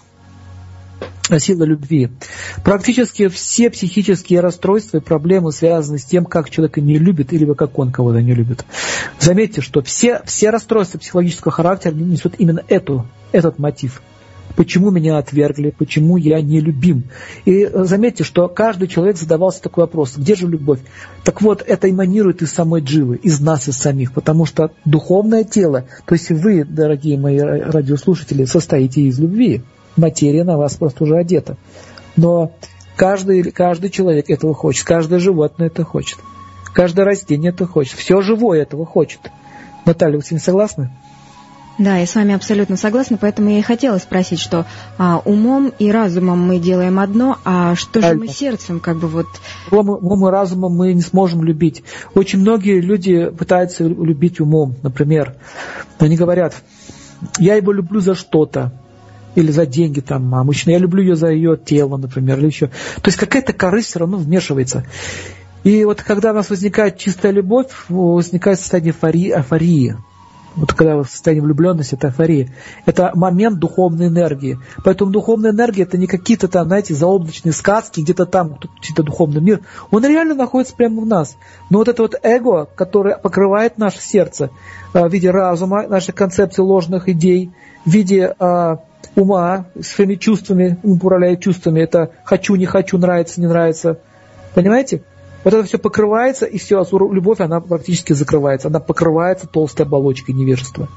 сила 1.38 1.64
любви. 1.64 2.10
Практически 2.64 3.28
все 3.28 3.70
психические 3.70 4.40
расстройства 4.40 4.98
и 4.98 5.00
проблемы 5.00 5.52
связаны 5.52 5.98
с 5.98 6.04
тем, 6.04 6.24
как 6.24 6.50
человека 6.50 6.80
не 6.80 6.98
любит 6.98 7.32
или 7.32 7.52
как 7.54 7.78
он 7.78 7.90
кого-то 7.90 8.20
не 8.20 8.34
любит. 8.34 8.64
Заметьте, 9.18 9.60
что 9.60 9.82
все, 9.82 10.22
все 10.24 10.50
расстройства 10.50 10.98
психологического 10.98 11.52
характера 11.52 11.92
несут 11.94 12.34
именно 12.38 12.62
эту, 12.68 13.06
этот 13.32 13.58
мотив– 13.58 14.02
почему 14.56 14.90
меня 14.90 15.18
отвергли, 15.18 15.70
почему 15.70 16.16
я 16.16 16.40
не 16.40 16.60
любим. 16.60 17.04
И 17.44 17.62
э, 17.62 17.84
заметьте, 17.84 18.24
что 18.24 18.48
каждый 18.48 18.88
человек 18.88 19.16
задавался 19.16 19.62
такой 19.62 19.84
вопрос, 19.84 20.16
где 20.16 20.34
же 20.34 20.48
любовь? 20.48 20.80
Так 21.22 21.42
вот, 21.42 21.62
это 21.64 21.88
эманирует 21.88 22.42
из 22.42 22.52
самой 22.52 22.80
Дживы, 22.80 23.16
из 23.16 23.40
нас, 23.40 23.68
из 23.68 23.76
самих, 23.76 24.12
потому 24.12 24.46
что 24.46 24.72
духовное 24.84 25.44
тело, 25.44 25.84
то 26.06 26.14
есть 26.14 26.30
вы, 26.30 26.64
дорогие 26.64 27.18
мои 27.18 27.38
радиослушатели, 27.38 28.44
состоите 28.46 29.02
из 29.02 29.20
любви. 29.20 29.62
Материя 29.96 30.44
на 30.44 30.58
вас 30.58 30.74
просто 30.74 31.04
уже 31.04 31.16
одета. 31.16 31.56
Но 32.16 32.52
каждый, 32.96 33.50
каждый 33.50 33.90
человек 33.90 34.28
этого 34.28 34.54
хочет, 34.54 34.84
каждое 34.84 35.20
животное 35.20 35.68
это 35.68 35.84
хочет, 35.84 36.18
каждое 36.74 37.04
растение 37.04 37.50
это 37.50 37.66
хочет, 37.66 37.94
все 37.98 38.20
живое 38.20 38.62
этого 38.62 38.84
хочет. 38.84 39.20
Наталья, 39.84 40.16
вы 40.16 40.22
с 40.22 40.30
ним 40.30 40.40
согласны? 40.40 40.90
Да, 41.78 41.98
я 41.98 42.06
с 42.06 42.14
вами 42.14 42.34
абсолютно 42.34 42.76
согласна, 42.76 43.18
поэтому 43.18 43.50
я 43.50 43.58
и 43.58 43.62
хотела 43.62 43.98
спросить, 43.98 44.40
что 44.40 44.64
а, 44.96 45.20
умом 45.24 45.72
и 45.78 45.90
разумом 45.90 46.40
мы 46.40 46.58
делаем 46.58 46.98
одно, 46.98 47.38
а 47.44 47.74
что 47.74 48.00
же 48.00 48.14
мы 48.14 48.28
сердцем, 48.28 48.80
как 48.80 48.96
бы 48.98 49.08
вот... 49.08 49.26
Умом 49.70 50.26
и 50.26 50.30
разумом 50.30 50.72
мы 50.72 50.94
не 50.94 51.02
сможем 51.02 51.44
любить. 51.44 51.82
Очень 52.14 52.40
многие 52.40 52.80
люди 52.80 53.28
пытаются 53.28 53.84
любить 53.84 54.40
умом, 54.40 54.76
например. 54.82 55.34
Они 55.98 56.16
говорят, 56.16 56.54
я 57.38 57.56
его 57.56 57.72
люблю 57.72 58.00
за 58.00 58.14
что-то, 58.14 58.72
или 59.34 59.50
за 59.50 59.66
деньги 59.66 60.00
там 60.00 60.24
мамочные, 60.24 60.74
я 60.74 60.78
люблю 60.80 61.02
ее 61.02 61.14
за 61.14 61.28
ее 61.28 61.58
тело, 61.62 61.98
например, 61.98 62.38
или 62.38 62.46
еще. 62.46 62.68
То 62.68 63.08
есть 63.08 63.18
какая-то 63.18 63.52
корысть 63.52 63.88
все 63.88 63.98
равно 63.98 64.16
вмешивается. 64.16 64.86
И 65.62 65.84
вот 65.84 66.02
когда 66.02 66.30
у 66.30 66.34
нас 66.34 66.48
возникает 66.48 66.96
чистая 66.96 67.32
любовь, 67.32 67.70
возникает 67.88 68.58
состояние 68.58 68.92
эйфории, 68.92 69.36
эйфории 69.36 69.96
вот 70.56 70.72
когда 70.72 70.96
вы 70.96 71.04
в 71.04 71.10
состоянии 71.10 71.42
влюбленности, 71.42 71.94
это 71.94 72.08
эйфория, 72.08 72.48
это 72.86 73.12
момент 73.14 73.58
духовной 73.58 74.08
энергии. 74.08 74.58
Поэтому 74.84 75.10
духовная 75.10 75.52
энергия 75.52 75.82
это 75.82 75.98
не 75.98 76.06
какие-то 76.06 76.48
там, 76.48 76.66
знаете, 76.66 76.94
заоблачные 76.94 77.52
сказки, 77.52 78.00
где-то 78.00 78.26
там, 78.26 78.54
какой-то 78.54 79.02
духовный 79.02 79.40
мир. 79.40 79.60
Он 79.90 80.04
реально 80.04 80.34
находится 80.34 80.74
прямо 80.74 81.02
в 81.02 81.06
нас. 81.06 81.36
Но 81.70 81.78
вот 81.78 81.88
это 81.88 82.02
вот 82.02 82.14
эго, 82.22 82.66
которое 82.74 83.16
покрывает 83.16 83.78
наше 83.78 84.00
сердце 84.00 84.50
э, 84.94 85.06
в 85.06 85.12
виде 85.12 85.30
разума, 85.30 85.86
наших 85.86 86.14
концепций 86.14 86.64
ложных 86.64 87.08
идей, 87.08 87.52
в 87.84 87.90
виде 87.90 88.34
э, 88.38 88.76
ума, 89.14 89.66
своими 89.80 90.14
чувствами, 90.14 90.78
управляет 90.82 91.40
чувствами, 91.40 91.80
это 91.80 92.10
хочу, 92.24 92.54
не 92.56 92.66
хочу, 92.66 92.98
нравится, 92.98 93.40
не 93.40 93.46
нравится. 93.46 93.98
Понимаете? 94.54 95.02
Вот 95.46 95.54
это 95.54 95.62
все 95.62 95.78
покрывается, 95.78 96.44
и 96.44 96.58
все, 96.58 96.84
любовь, 96.90 97.38
она 97.38 97.60
практически 97.60 98.12
закрывается. 98.14 98.66
Она 98.66 98.80
покрывается 98.80 99.46
толстой 99.46 99.86
оболочкой 99.86 100.34
невежества. 100.34 100.88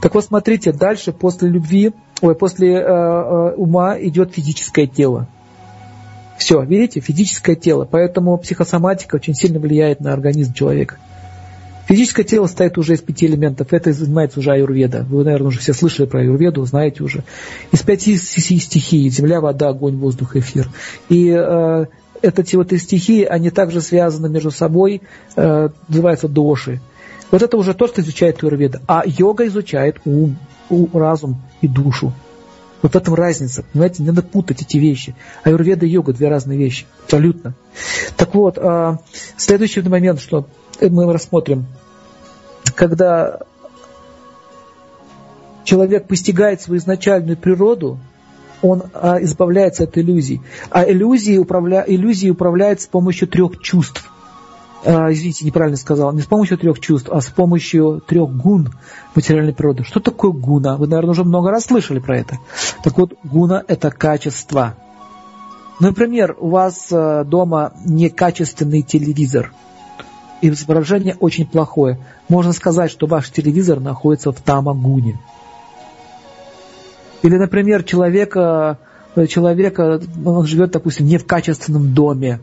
Так 0.00 0.12
вот, 0.16 0.24
смотрите, 0.24 0.72
дальше 0.72 1.12
после 1.12 1.48
любви, 1.48 1.92
ой, 2.20 2.34
после 2.34 2.72
э, 2.72 2.80
э, 2.80 3.54
ума 3.54 3.96
идет 4.00 4.34
физическое 4.34 4.88
тело. 4.88 5.28
Все, 6.36 6.60
видите, 6.62 6.98
физическое 6.98 7.54
тело. 7.54 7.86
Поэтому 7.88 8.36
психосоматика 8.38 9.14
очень 9.14 9.36
сильно 9.36 9.60
влияет 9.60 10.00
на 10.00 10.12
организм 10.12 10.52
человека. 10.52 10.96
Физическое 11.86 12.24
тело 12.24 12.46
состоит 12.46 12.78
уже 12.78 12.94
из 12.94 13.02
пяти 13.02 13.26
элементов. 13.26 13.72
Это 13.72 13.92
занимается 13.92 14.40
уже 14.40 14.50
аюрведа. 14.50 15.06
Вы, 15.08 15.22
наверное, 15.22 15.46
уже 15.46 15.60
все 15.60 15.74
слышали 15.74 16.06
про 16.06 16.22
аюрведу, 16.22 16.64
знаете 16.64 17.04
уже. 17.04 17.22
Из 17.70 17.80
пяти 17.82 18.16
стихий. 18.16 19.08
Земля, 19.10 19.40
вода, 19.40 19.68
огонь, 19.68 19.96
воздух, 19.96 20.34
эфир. 20.34 20.68
И 21.08 21.28
э, 21.28 21.86
эти 22.22 22.56
вот 22.56 22.72
стихии, 22.72 23.24
они 23.24 23.50
также 23.50 23.80
связаны 23.80 24.28
между 24.28 24.50
собой, 24.50 25.02
э, 25.36 25.68
называются 25.88 26.28
доши. 26.28 26.80
Вот 27.30 27.42
это 27.42 27.56
уже 27.56 27.74
то, 27.74 27.86
что 27.86 28.00
изучает 28.00 28.42
Юрведа. 28.42 28.80
А 28.86 29.02
йога 29.06 29.46
изучает 29.46 30.00
ум, 30.04 30.36
ум, 30.70 30.90
разум 30.92 31.42
и 31.60 31.68
душу. 31.68 32.12
Вот 32.82 32.92
в 32.92 32.96
этом 32.96 33.14
разница. 33.14 33.64
Понимаете, 33.72 34.02
не 34.02 34.08
надо 34.08 34.22
путать 34.22 34.62
эти 34.62 34.76
вещи. 34.76 35.14
Аюрведа 35.44 35.86
и 35.86 35.88
йога– 35.88 36.12
две 36.14 36.28
разные 36.28 36.58
вещи. 36.58 36.86
Абсолютно. 37.04 37.54
Так 38.16 38.34
вот, 38.34 38.58
э, 38.58 38.96
следующий 39.36 39.82
момент, 39.82 40.20
что 40.20 40.46
мы 40.80 41.10
рассмотрим. 41.12 41.66
Когда 42.74 43.40
человек 45.64 46.08
постигает 46.08 46.60
свою 46.60 46.80
изначальную 46.80 47.36
природу– 47.36 47.98
он 48.62 48.84
а, 48.94 49.22
избавляется 49.22 49.84
от 49.84 49.98
иллюзий. 49.98 50.40
А 50.70 50.88
иллюзии, 50.88 51.36
управля... 51.36 51.84
иллюзии 51.86 52.30
управляют 52.30 52.80
с 52.80 52.86
помощью 52.86 53.28
трех 53.28 53.60
чувств. 53.60 54.10
А, 54.84 55.12
извините, 55.12 55.44
неправильно 55.44 55.76
сказал. 55.76 56.12
Не 56.12 56.22
с 56.22 56.26
помощью 56.26 56.58
трех 56.58 56.80
чувств, 56.80 57.08
а 57.12 57.20
с 57.20 57.26
помощью 57.26 58.02
трех 58.06 58.30
гун 58.30 58.72
материальной 59.14 59.52
природы. 59.52 59.84
Что 59.84 60.00
такое 60.00 60.30
гуна? 60.30 60.76
Вы, 60.76 60.86
наверное, 60.86 61.10
уже 61.10 61.24
много 61.24 61.50
раз 61.50 61.64
слышали 61.64 61.98
про 61.98 62.18
это. 62.18 62.38
Так 62.82 62.96
вот, 62.96 63.14
гуна– 63.24 63.62
это 63.68 63.90
качество. 63.90 64.74
Например, 65.80 66.36
у 66.38 66.50
вас 66.50 66.88
а, 66.90 67.24
дома 67.24 67.72
некачественный 67.84 68.82
телевизор– 68.82 69.52
и 70.42 70.48
изображение 70.48 71.16
очень 71.20 71.46
плохое. 71.46 71.98
Можно 72.28 72.52
сказать, 72.52 72.90
что 72.90 73.06
ваш 73.06 73.30
телевизор 73.30 73.80
находится 73.80 74.32
в 74.32 74.40
тамагуне. 74.40 75.18
Или, 77.22 77.36
например, 77.36 77.84
человека, 77.84 78.78
человека 79.28 80.00
он 80.24 80.46
живет, 80.46 80.72
допустим, 80.72 81.06
не 81.06 81.18
в 81.18 81.26
качественном 81.26 81.94
доме, 81.94 82.40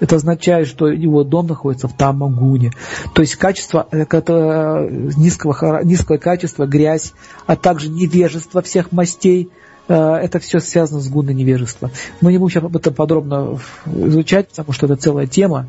это 0.00 0.16
означает, 0.16 0.68
что 0.68 0.88
его 0.88 1.24
дом 1.24 1.48
находится 1.48 1.88
в 1.88 1.96
Тамагуне. 1.96 2.70
То 3.14 3.22
есть 3.22 3.36
качество, 3.36 3.88
это 3.90 4.88
низкого, 5.16 5.82
низкого 5.82 6.18
качества, 6.18 6.66
грязь, 6.66 7.14
а 7.46 7.56
также 7.56 7.88
невежество 7.88 8.62
всех 8.62 8.92
мастей, 8.92 9.50
э, 9.50 9.67
это 9.94 10.38
все 10.38 10.60
связано 10.60 11.00
с 11.00 11.08
гуной 11.08 11.34
невежества. 11.34 11.90
Мы 12.20 12.32
не 12.32 12.38
будем 12.38 12.52
сейчас 12.52 12.64
об 12.64 12.76
этом 12.76 12.94
подробно 12.94 13.58
изучать, 13.86 14.48
потому 14.48 14.72
что 14.72 14.86
это 14.86 14.96
целая 14.96 15.26
тема. 15.26 15.66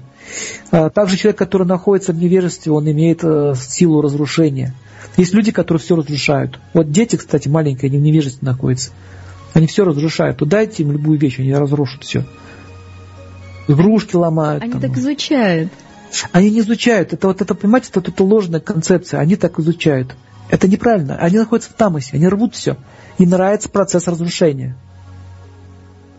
А 0.72 0.90
также 0.90 1.18
человек, 1.18 1.38
который 1.38 1.66
находится 1.66 2.14
в 2.14 2.18
невежестве, 2.18 2.72
он 2.72 2.90
имеет 2.90 3.24
э, 3.24 3.54
силу 3.58 4.02
разрушения. 4.02 4.74
Есть 5.18 5.34
люди, 5.34 5.52
которые 5.52 5.82
все 5.82 5.96
разрушают. 5.96 6.60
Вот 6.74 6.92
дети, 6.92 7.16
кстати, 7.16 7.48
маленькие, 7.48 7.90
они 7.90 7.98
в 7.98 8.02
невежестве 8.02 8.46
находятся. 8.46 8.92
Они 9.54 9.66
все 9.66 9.84
разрушают. 9.84 10.38
То 10.38 10.46
дайте 10.46 10.84
им 10.84 10.92
любую 10.92 11.18
вещь, 11.18 11.40
они 11.40 11.54
разрушат 11.54 12.04
все 12.04 12.26
игрушки 13.70 14.16
ломают. 14.16 14.64
Они 14.64 14.74
там. 14.74 14.82
так 14.82 14.98
изучают. 14.98 15.72
Они 16.32 16.50
не 16.50 16.60
изучают. 16.60 17.14
Это 17.14 17.28
вот 17.28 17.42
это, 17.42 17.54
понимаете, 17.54 17.90
это, 17.94 18.12
это 18.12 18.24
ложная 18.24 18.60
концепция. 18.60 19.20
Они 19.20 19.36
так 19.36 19.60
изучают. 19.60 20.16
Это 20.50 20.68
неправильно. 20.68 21.16
Они 21.18 21.38
находятся 21.38 21.70
в 21.70 21.74
тамосе, 21.74 22.12
они 22.14 22.28
рвут 22.28 22.56
все. 22.56 22.78
Им 23.18 23.30
нравится 23.30 23.70
процесс 23.70 24.08
разрушения. 24.08 24.76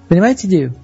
Понимаете 0.08 0.46
идею? 0.46 0.74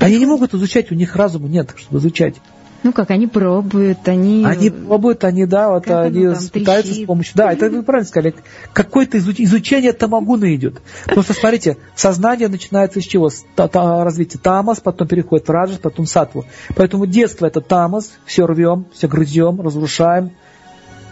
Они 0.00 0.18
не 0.18 0.26
могут 0.26 0.54
изучать, 0.54 0.92
у 0.92 0.94
них 0.94 1.16
разума 1.16 1.48
нет, 1.48 1.74
чтобы 1.76 1.98
изучать. 1.98 2.34
Ну 2.82 2.92
как, 2.92 3.10
они 3.10 3.26
пробуют, 3.26 4.06
они... 4.06 4.44
Они 4.44 4.68
пробуют, 4.68 5.24
они, 5.24 5.46
да, 5.46 5.70
вот 5.70 5.86
как 5.86 6.04
они 6.04 6.26
пытаются 6.52 6.90
трещит. 6.90 7.04
с 7.04 7.06
помощью... 7.06 7.34
Да, 7.34 7.50
это 7.50 7.70
вы 7.70 7.82
правильно 7.82 8.06
сказали. 8.06 8.34
Какое-то 8.74 9.18
изучение 9.18 9.94
тамагуна 9.94 10.54
идет. 10.54 10.82
Просто 11.06 11.32
смотрите, 11.32 11.78
сознание 11.96 12.48
начинается 12.48 13.00
с 13.00 13.04
чего? 13.04 13.30
С 13.30 13.42
развития 13.56 14.38
тамас, 14.38 14.80
потом 14.80 15.08
переходит 15.08 15.48
в 15.48 15.50
раджас, 15.50 15.78
потом 15.78 16.04
сатву. 16.04 16.44
Поэтому 16.76 17.06
детство 17.06 17.46
это 17.46 17.62
тамас, 17.62 18.12
все 18.26 18.46
рвем, 18.46 18.84
все 18.92 19.08
грызем, 19.08 19.62
разрушаем. 19.62 20.32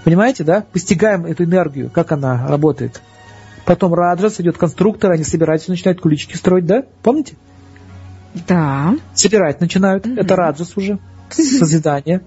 Понимаете, 0.05 0.45
да? 0.45 0.65
Постигаем 0.73 1.27
эту 1.27 1.45
энергию, 1.45 1.91
как 1.91 2.13
она 2.13 2.47
работает. 2.49 3.01
Потом 3.65 3.95
раджас, 3.95 4.41
идет 4.41 4.59
конструктор, 4.59 5.13
они 5.13 5.25
собираются, 5.25 5.71
начинают 5.71 6.01
куличики 6.01 6.37
строить, 6.37 6.67
да? 6.67 6.85
Помните? 7.03 7.37
Да. 8.49 8.97
Собирать 9.15 9.61
начинают. 9.61 10.07
Угу. 10.07 10.17
Это 10.17 10.37
раджас 10.37 10.77
уже 10.77 10.99
созидание. 11.31 12.23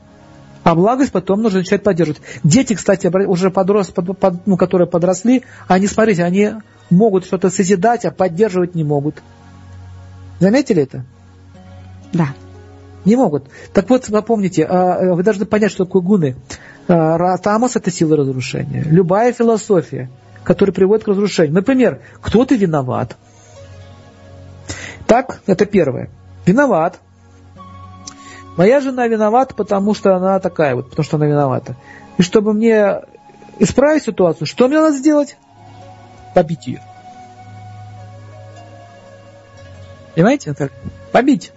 А 0.63 0.73
благость 0.73 1.11
потом 1.11 1.41
нужно 1.41 1.59
начать 1.59 1.83
поддерживать. 1.83 2.21
Дети, 2.43 2.73
кстати, 2.73 3.07
уже 3.27 3.51
подрос, 3.51 3.89
под, 3.89 4.17
под, 4.17 4.47
ну, 4.47 4.57
которые 4.57 4.87
подросли, 4.87 5.43
они, 5.67 5.85
смотрите, 5.85 6.23
они 6.23 6.53
могут 6.89 7.25
что-то 7.25 7.49
созидать, 7.49 8.05
а 8.05 8.11
поддерживать 8.11 8.73
не 8.73 8.83
могут. 8.83 9.21
Заметили 10.39 10.81
это? 10.83 11.05
Да. 12.13 12.29
Не 13.05 13.15
могут. 13.15 13.45
Так 13.73 13.89
вот, 13.89 14.05
запомните, 14.05 14.63
а, 14.63 15.13
вы 15.13 15.21
должны 15.21 15.45
понять, 15.45 15.71
что 15.71 15.85
такое 15.85 16.01
гуны. 16.01 16.35
А, 16.87 17.37
Тамас– 17.37 17.75
это 17.77 17.91
сила 17.91 18.17
разрушения. 18.17 18.83
Любая 18.83 19.33
философия, 19.33 20.09
которая 20.43 20.73
приводит 20.73 21.05
к 21.05 21.07
разрушению. 21.07 21.53
Например, 21.53 22.01
кто-то 22.21 22.55
виноват. 22.55 23.15
Так, 25.07 25.41
это 25.47 25.65
первое. 25.65 26.09
Виноват. 26.45 26.99
Моя 28.57 28.79
жена 28.79 29.07
виновата, 29.07 29.53
потому 29.53 29.93
что 29.93 30.15
она 30.15 30.39
такая 30.39 30.75
вот, 30.75 30.89
потому 30.89 31.03
что 31.03 31.17
она 31.17 31.25
виновата. 31.25 31.75
И 32.17 32.21
чтобы 32.21 32.53
мне 32.53 33.01
исправить 33.59 34.03
ситуацию, 34.03 34.47
что 34.47 34.67
мне 34.67 34.79
надо 34.79 34.97
сделать? 34.97 35.37
Побить 36.33 36.67
ее. 36.67 36.81
Понимаете? 40.13 40.55
Побить. 41.11 41.51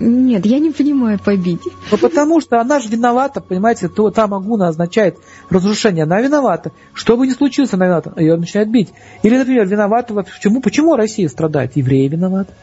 Нет, 0.00 0.46
я 0.46 0.58
не 0.60 0.70
понимаю 0.70 1.18
побить. 1.18 1.60
Ну, 1.90 1.98
потому 1.98 2.40
что 2.40 2.58
она 2.58 2.80
же 2.80 2.88
виновата, 2.88 3.42
понимаете, 3.42 3.88
то 3.88 4.10
там 4.10 4.32
агуна 4.32 4.68
означает 4.68 5.18
разрушение. 5.50 6.04
Она 6.04 6.22
виновата. 6.22 6.72
Что 6.94 7.18
бы 7.18 7.26
ни 7.26 7.32
случилось, 7.32 7.74
она 7.74 7.84
виновата. 7.84 8.14
Ее 8.16 8.36
начинает 8.36 8.70
бить. 8.70 8.88
Или, 9.22 9.36
например, 9.36 9.66
виновата 9.66 10.14
почему? 10.14 10.62
Почему 10.62 10.96
Россия 10.96 11.28
страдает? 11.28 11.76
Евреи 11.76 12.08
виноваты. 12.08 12.54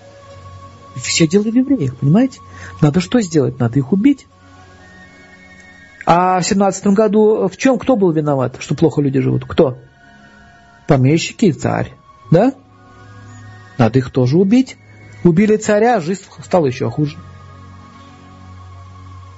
Все 0.95 1.27
дело 1.27 1.43
в 1.43 1.53
евреях, 1.53 1.95
понимаете? 1.97 2.39
Надо 2.81 3.01
что 3.01 3.21
сделать? 3.21 3.59
Надо 3.59 3.77
их 3.77 3.93
убить. 3.93 4.25
А 6.07 6.39
в 6.39 6.43
семнадцатом 6.43 6.95
году 6.95 7.47
в 7.49 7.55
чем, 7.55 7.77
кто 7.77 7.95
был 7.95 8.11
виноват, 8.11 8.55
что 8.57 8.73
плохо 8.73 8.99
люди 8.99 9.19
живут? 9.19 9.45
Кто? 9.45 9.77
Помещики 10.87 11.45
и 11.45 11.51
царь. 11.51 11.93
Да? 12.31 12.53
Надо 13.77 13.99
их 13.99 14.09
тоже 14.09 14.39
убить. 14.39 14.75
Убили 15.23 15.57
царя, 15.57 15.99
жизнь 15.99 16.23
стала 16.43 16.65
еще 16.65 16.89
хуже. 16.89 17.17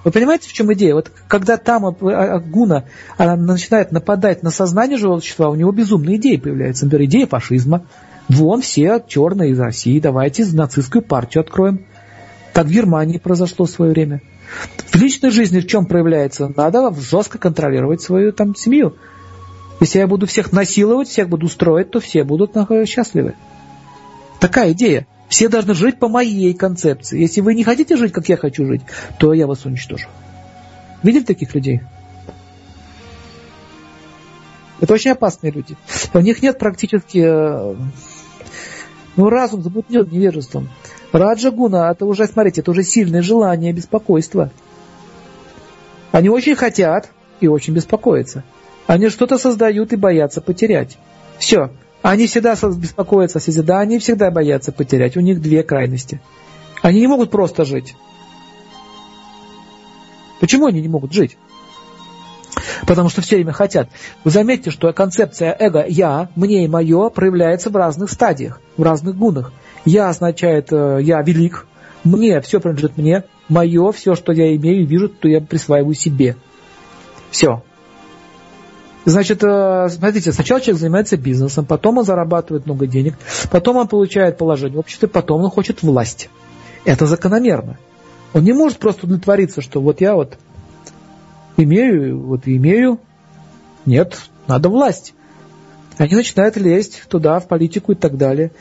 Вы 0.04 0.12
понимаете, 0.12 0.50
в 0.50 0.54
чем 0.54 0.72
идея? 0.74 0.96
Вот 0.96 1.12
когда 1.28 1.58
там 1.58 1.86
а, 1.86 1.96
а, 2.02 2.40
гуна 2.40 2.86
она 3.18 3.36
начинает 3.36 3.92
нападать 3.92 4.44
на 4.44 4.50
сознание 4.50 4.98
живого 4.98 5.20
существа, 5.20 5.50
у 5.50 5.56
него 5.56 5.72
безумные 5.72 6.18
идеи 6.18 6.38
появляются. 6.38 6.86
Например, 6.86 7.06
идея 7.06 7.28
фашизма, 7.28 7.86
Вон 8.30 8.62
все 8.62 9.04
черные 9.06 9.52
из 9.52 9.60
России, 9.60 10.00
давайте 10.00 10.46
нацистскую 10.46 11.02
партию 11.02 11.42
откроем. 11.42 11.86
Так 12.54 12.68
в 12.68 12.70
Германии 12.70 13.18
произошло 13.18 13.66
в 13.66 13.72
свое 13.72 13.92
время. 13.92 14.22
В 14.78 14.96
личной 14.96 15.32
жизни 15.32 15.60
в 15.60 15.68
чем 15.68 15.88
проявляется? 15.88 16.52
Надо 16.56 16.94
жестко 16.94 17.40
контролировать 17.40 18.02
свою 18.02 18.32
там 18.32 18.56
семью. 18.56 18.96
Если 19.80 19.98
я 19.98 20.08
буду 20.08 20.28
всех 20.28 20.52
насиловать, 20.52 21.08
всех 21.08 21.28
буду 21.28 21.48
строить, 21.48 21.90
то 21.90 22.00
все 22.00 22.24
будут 22.24 22.56
счастливы. 22.88 23.34
Такая 24.40 24.74
идея. 24.74 25.08
Все 25.30 25.48
должны 25.48 25.76
жить 25.76 26.00
по 26.00 26.10
моей 26.10 26.54
концепции. 26.56 27.20
Если 27.20 27.42
вы 27.42 27.54
не 27.54 27.64
хотите 27.64 27.96
жить, 27.96 28.12
как 28.12 28.28
я 28.28 28.36
хочу 28.36 28.66
жить, 28.66 28.82
то 29.20 29.32
я 29.32 29.46
вас 29.46 29.64
уничтожу. 29.64 30.08
Видели 31.04 31.24
таких 31.24 31.54
людей? 31.54 31.82
Это 34.82 34.94
очень 34.94 35.12
опасные 35.12 35.52
люди. 35.52 35.78
У 36.14 36.20
них 36.20 36.42
нет 36.42 36.58
практически 36.58 37.20
э, 37.20 37.76
ну, 39.16 39.30
разум 39.30 39.62
замутнен 39.62 40.08
невежеством. 40.10 40.70
Раджагуна, 41.12 41.92
это 41.92 42.06
уже, 42.06 42.26
смотрите, 42.26 42.62
это 42.62 42.72
уже 42.72 42.84
сильное 42.84 43.22
желание, 43.22 43.72
беспокойство. 43.72 44.50
Они 46.12 46.30
очень 46.30 46.56
хотят 46.56 47.12
и 47.40 47.48
очень 47.48 47.74
беспокоятся. 47.74 48.44
Они 48.88 49.10
что-то 49.10 49.38
создают 49.38 49.94
и 49.94 49.96
боятся 49.96 50.42
потерять. 50.42 50.98
Все. 51.38 51.70
Они 52.02 52.28
всегда 52.28 52.56
беспокоятся 52.56 53.40
о 53.40 53.42
созидании, 53.42 54.00
всегда 54.00 54.32
боятся 54.32 54.72
потерять. 54.72 55.18
У 55.18 55.20
них 55.20 55.42
две 55.42 55.64
крайности. 55.64 56.22
Они 56.82 57.02
не 57.02 57.08
могут 57.08 57.30
просто 57.30 57.66
жить. 57.66 57.96
Почему 60.40 60.68
они 60.68 60.82
не 60.82 60.88
могут 60.88 61.12
жить? 61.12 61.38
потому 62.88 63.10
что 63.10 63.22
все 63.22 63.36
время 63.36 63.52
хотят. 63.52 63.90
Вы 64.24 64.32
заметьте, 64.32 64.72
что 64.72 64.92
концепция 64.94 65.56
эго 65.58 65.86
«я», 65.88 66.30
«мне» 66.36 66.66
и 66.66 66.68
«мое» 66.68 67.10
проявляется 67.10 67.70
в 67.70 67.76
разных 67.76 68.12
стадиях, 68.12 68.62
в 68.78 68.84
разных 68.84 69.16
гунах. 69.16 69.52
«Я» 69.86 70.10
означает 70.10 70.70
э, 70.72 71.00
«я 71.02 71.22
велик», 71.22 71.68
«мне» 72.04 72.42
все 72.42 72.60
принадлежит 72.60 72.98
мне, 72.98 73.24
«мое» 73.48 73.92
все, 73.92 74.16
что 74.16 74.32
я 74.32 74.56
имею 74.56 74.84
и 74.84 74.86
вижу, 74.86 75.10
то 75.10 75.28
я 75.28 75.42
присваиваю 75.42 75.94
себе. 75.94 76.36
Все. 77.32 77.64
Значит, 79.06 79.44
э, 79.44 79.88
смотрите, 79.90 80.32
сначала 80.32 80.62
человек 80.62 80.80
занимается 80.82 81.18
бизнесом, 81.18 81.66
потом 81.66 82.00
он 82.00 82.06
зарабатывает 82.06 82.66
много 82.66 82.86
денег, 82.86 83.16
потом 83.50 83.78
он 83.78 83.88
получает 83.88 84.38
положение 84.38 84.76
в 84.76 84.80
обществе, 84.80 85.08
потом 85.08 85.44
он 85.44 85.50
хочет 85.50 85.84
власть. 85.84 86.30
Это 86.86 87.06
закономерно. 87.06 87.78
Он 88.34 88.44
не 88.44 88.54
может 88.54 88.78
просто 88.78 89.06
удовлетвориться, 89.06 89.62
что 89.62 89.82
вот 89.82 90.02
я 90.02 90.16
вот 90.16 90.38
Имею, 91.60 92.22
вот 92.22 92.44
имею. 92.46 93.00
Нет, 93.86 94.18
надо 94.48 94.70
власть. 94.70 95.14
Они 95.98 96.16
начинают 96.16 96.56
лезть 96.56 97.04
туда, 97.10 97.38
в 97.42 97.50
политику 97.50 97.92
и 97.92 97.96
так 97.96 98.16
далее. 98.16 98.52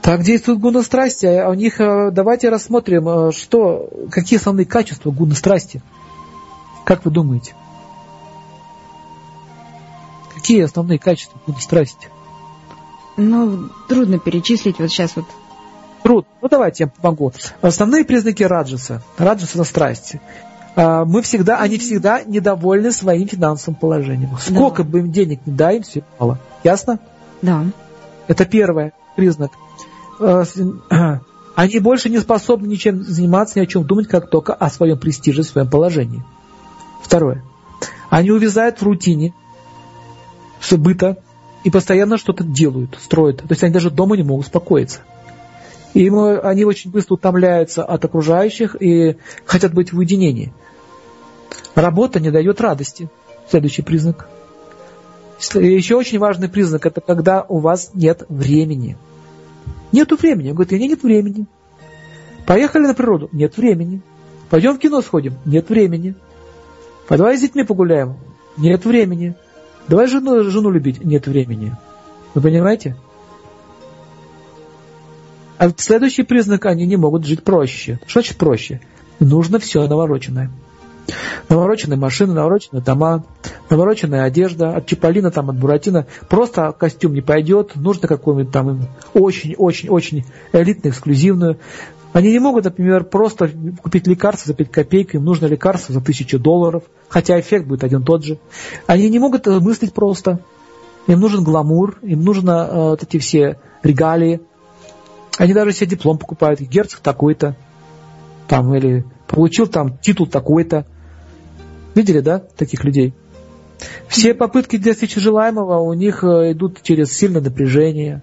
Так 0.00 0.22
действует 0.22 0.60
гуна-страсти. 0.60 1.26
А 1.26 1.48
у 1.50 1.54
них, 1.54 1.80
э, 1.80 2.12
давайте 2.12 2.48
рассмотрим, 2.48 3.08
э, 3.08 3.32
что, 3.32 3.90
какие 4.12 4.38
основные 4.38 4.64
качества 4.64 5.10
гуна-страсти. 5.10 5.82
Как 6.84 7.04
вы 7.04 7.10
думаете? 7.10 7.54
Какие 10.40 10.62
основные 10.62 10.98
качества 10.98 11.38
гуна-страсти? 11.46 12.08
Ну, 13.18 13.68
трудно 13.90 14.18
перечислить 14.18 14.78
вот 14.78 14.90
сейчас 14.90 15.14
вот. 15.14 15.26
Трудно. 16.02 16.30
Ну, 16.40 16.48
давайте 16.48 16.84
я 16.84 16.88
помогу. 16.88 17.30
Основные 17.60 18.06
признаки 18.06 18.42
раджаса. 18.42 19.02
Раджаса 19.18 19.58
на 19.58 19.64
страсти. 19.64 20.18
А, 20.76 21.04
мы 21.04 21.20
всегда, 21.20 21.58
они 21.58 21.76
всегда 21.76 22.22
недовольны 22.22 22.90
своим 22.90 23.28
финансовым 23.28 23.78
положением. 23.78 24.30
Сколько 24.40 24.82
да. 24.82 24.88
бы 24.88 25.00
им 25.00 25.12
денег 25.12 25.40
не 25.44 25.52
дай, 25.52 25.76
им 25.76 25.82
все 25.82 26.04
мало. 26.18 26.38
Ясно? 26.64 27.00
Да. 27.42 27.66
Это 28.26 28.46
первый 28.46 28.92
признак. 29.16 29.50
А, 30.20 30.44
они 31.54 31.78
больше 31.80 32.08
не 32.08 32.18
способны 32.18 32.66
ничем 32.66 33.02
заниматься, 33.02 33.58
ни 33.58 33.62
о 33.62 33.66
чем 33.66 33.84
думать, 33.84 34.08
как 34.08 34.30
только 34.30 34.54
о 34.54 34.70
своем 34.70 34.98
престиже, 34.98 35.42
своем 35.42 35.68
положении. 35.68 36.24
Второе. 37.02 37.44
Они 38.08 38.30
увязают 38.30 38.80
в 38.80 38.82
рутине, 38.82 39.34
все 40.60 40.76
быта, 40.76 41.16
и 41.64 41.70
постоянно 41.70 42.16
что-то 42.16 42.44
делают, 42.44 42.98
строят. 43.00 43.38
То 43.38 43.46
есть 43.50 43.62
они 43.64 43.72
даже 43.72 43.90
дома 43.90 44.16
не 44.16 44.22
могут 44.22 44.46
успокоиться. 44.46 45.00
И 45.92 46.04
ему, 46.04 46.40
они 46.40 46.64
очень 46.64 46.90
быстро 46.90 47.14
утомляются 47.14 47.84
от 47.84 48.04
окружающих 48.04 48.80
и 48.80 49.16
хотят 49.44 49.74
быть 49.74 49.92
в 49.92 49.98
уединении. 49.98 50.52
Работа 51.74 52.20
не 52.20 52.30
дает 52.30 52.60
радости. 52.60 53.08
Следующий 53.48 53.82
признак. 53.82 54.28
Еще 55.54 55.96
очень 55.96 56.18
важный 56.18 56.48
признак– 56.48 56.86
это 56.86 57.00
когда 57.00 57.44
у 57.48 57.58
вас 57.58 57.90
нет 57.94 58.24
времени. 58.28 58.96
Нету 59.90 60.16
времени. 60.16 60.50
Он 60.50 60.54
говорит, 60.54 60.72
у 60.72 60.76
меня 60.76 60.88
нет 60.88 61.02
времени. 61.02 61.46
Поехали 62.46 62.86
на 62.86 62.94
природу? 62.94 63.28
Нет 63.32 63.56
времени. 63.56 64.02
Пойдем 64.50 64.74
в 64.74 64.78
кино 64.78 65.00
сходим? 65.00 65.34
Нет 65.44 65.68
времени. 65.68 66.14
Давай 67.08 67.36
с 67.36 67.40
детьми 67.40 67.64
погуляем? 67.64 68.16
Нет 68.56 68.84
времени. 68.84 69.34
Давай 69.90 70.06
жену, 70.06 70.44
жену 70.44 70.70
любить? 70.70 71.04
Нет 71.04 71.26
времени. 71.26 71.76
Вы 72.34 72.42
понимаете? 72.42 72.94
А 75.58 75.68
следующий 75.76 76.22
признак, 76.22 76.64
они 76.66 76.86
не 76.86 76.96
могут 76.96 77.26
жить 77.26 77.42
проще. 77.42 77.98
Что 78.06 78.20
значит 78.20 78.36
проще? 78.36 78.80
Нужно 79.18 79.58
все 79.58 79.88
навороченное. 79.88 80.52
Навороченные 81.48 81.98
машины, 81.98 82.34
навороченные 82.34 82.84
дома, 82.84 83.24
навороченная 83.68 84.22
одежда, 84.22 84.76
от 84.76 84.86
Чиполлина, 84.86 85.32
там, 85.32 85.50
от 85.50 85.56
Буратино. 85.56 86.06
Просто 86.28 86.70
костюм 86.70 87.12
не 87.12 87.20
пойдет, 87.20 87.74
нужно 87.74 88.06
какую-нибудь 88.06 88.52
там 88.52 88.86
очень-очень-очень 89.12 90.24
элитную, 90.52 90.92
эксклюзивную. 90.92 91.58
Они 92.12 92.32
не 92.32 92.40
могут, 92.40 92.64
например, 92.64 93.04
просто 93.04 93.50
купить 93.82 94.06
лекарство 94.06 94.48
за 94.48 94.54
5 94.54 94.70
копеек, 94.70 95.14
им 95.14 95.24
нужно 95.24 95.46
лекарство 95.46 95.94
за 95.94 96.00
тысячу 96.00 96.40
долларов, 96.40 96.82
хотя 97.08 97.38
эффект 97.38 97.66
будет 97.66 97.84
один 97.84 98.02
тот 98.02 98.24
же. 98.24 98.38
Они 98.86 99.08
не 99.08 99.20
могут 99.20 99.46
мыслить 99.46 99.92
просто. 99.92 100.40
Им 101.06 101.20
нужен 101.20 101.44
гламур, 101.44 101.98
им 102.02 102.22
нужно 102.24 102.68
э, 102.68 102.74
вот 102.74 103.02
эти 103.02 103.18
все 103.18 103.58
регалии. 103.82 104.40
Они 105.38 105.54
даже 105.54 105.72
себе 105.72 105.90
диплом 105.90 106.18
покупают, 106.18 106.60
герцог 106.60 107.00
такой-то, 107.00 107.56
там, 108.48 108.74
или 108.74 109.04
получил 109.28 109.68
там 109.68 109.96
титул 109.98 110.26
такой-то. 110.26 110.86
Видели, 111.94 112.20
да, 112.20 112.40
таких 112.40 112.84
людей? 112.84 113.14
Все 114.08 114.34
попытки 114.34 114.76
достичь 114.76 115.14
желаемого 115.14 115.78
у 115.78 115.94
них 115.94 116.24
э, 116.24 116.52
идут 116.52 116.82
через 116.82 117.12
сильное 117.12 117.40
напряжение. 117.40 118.22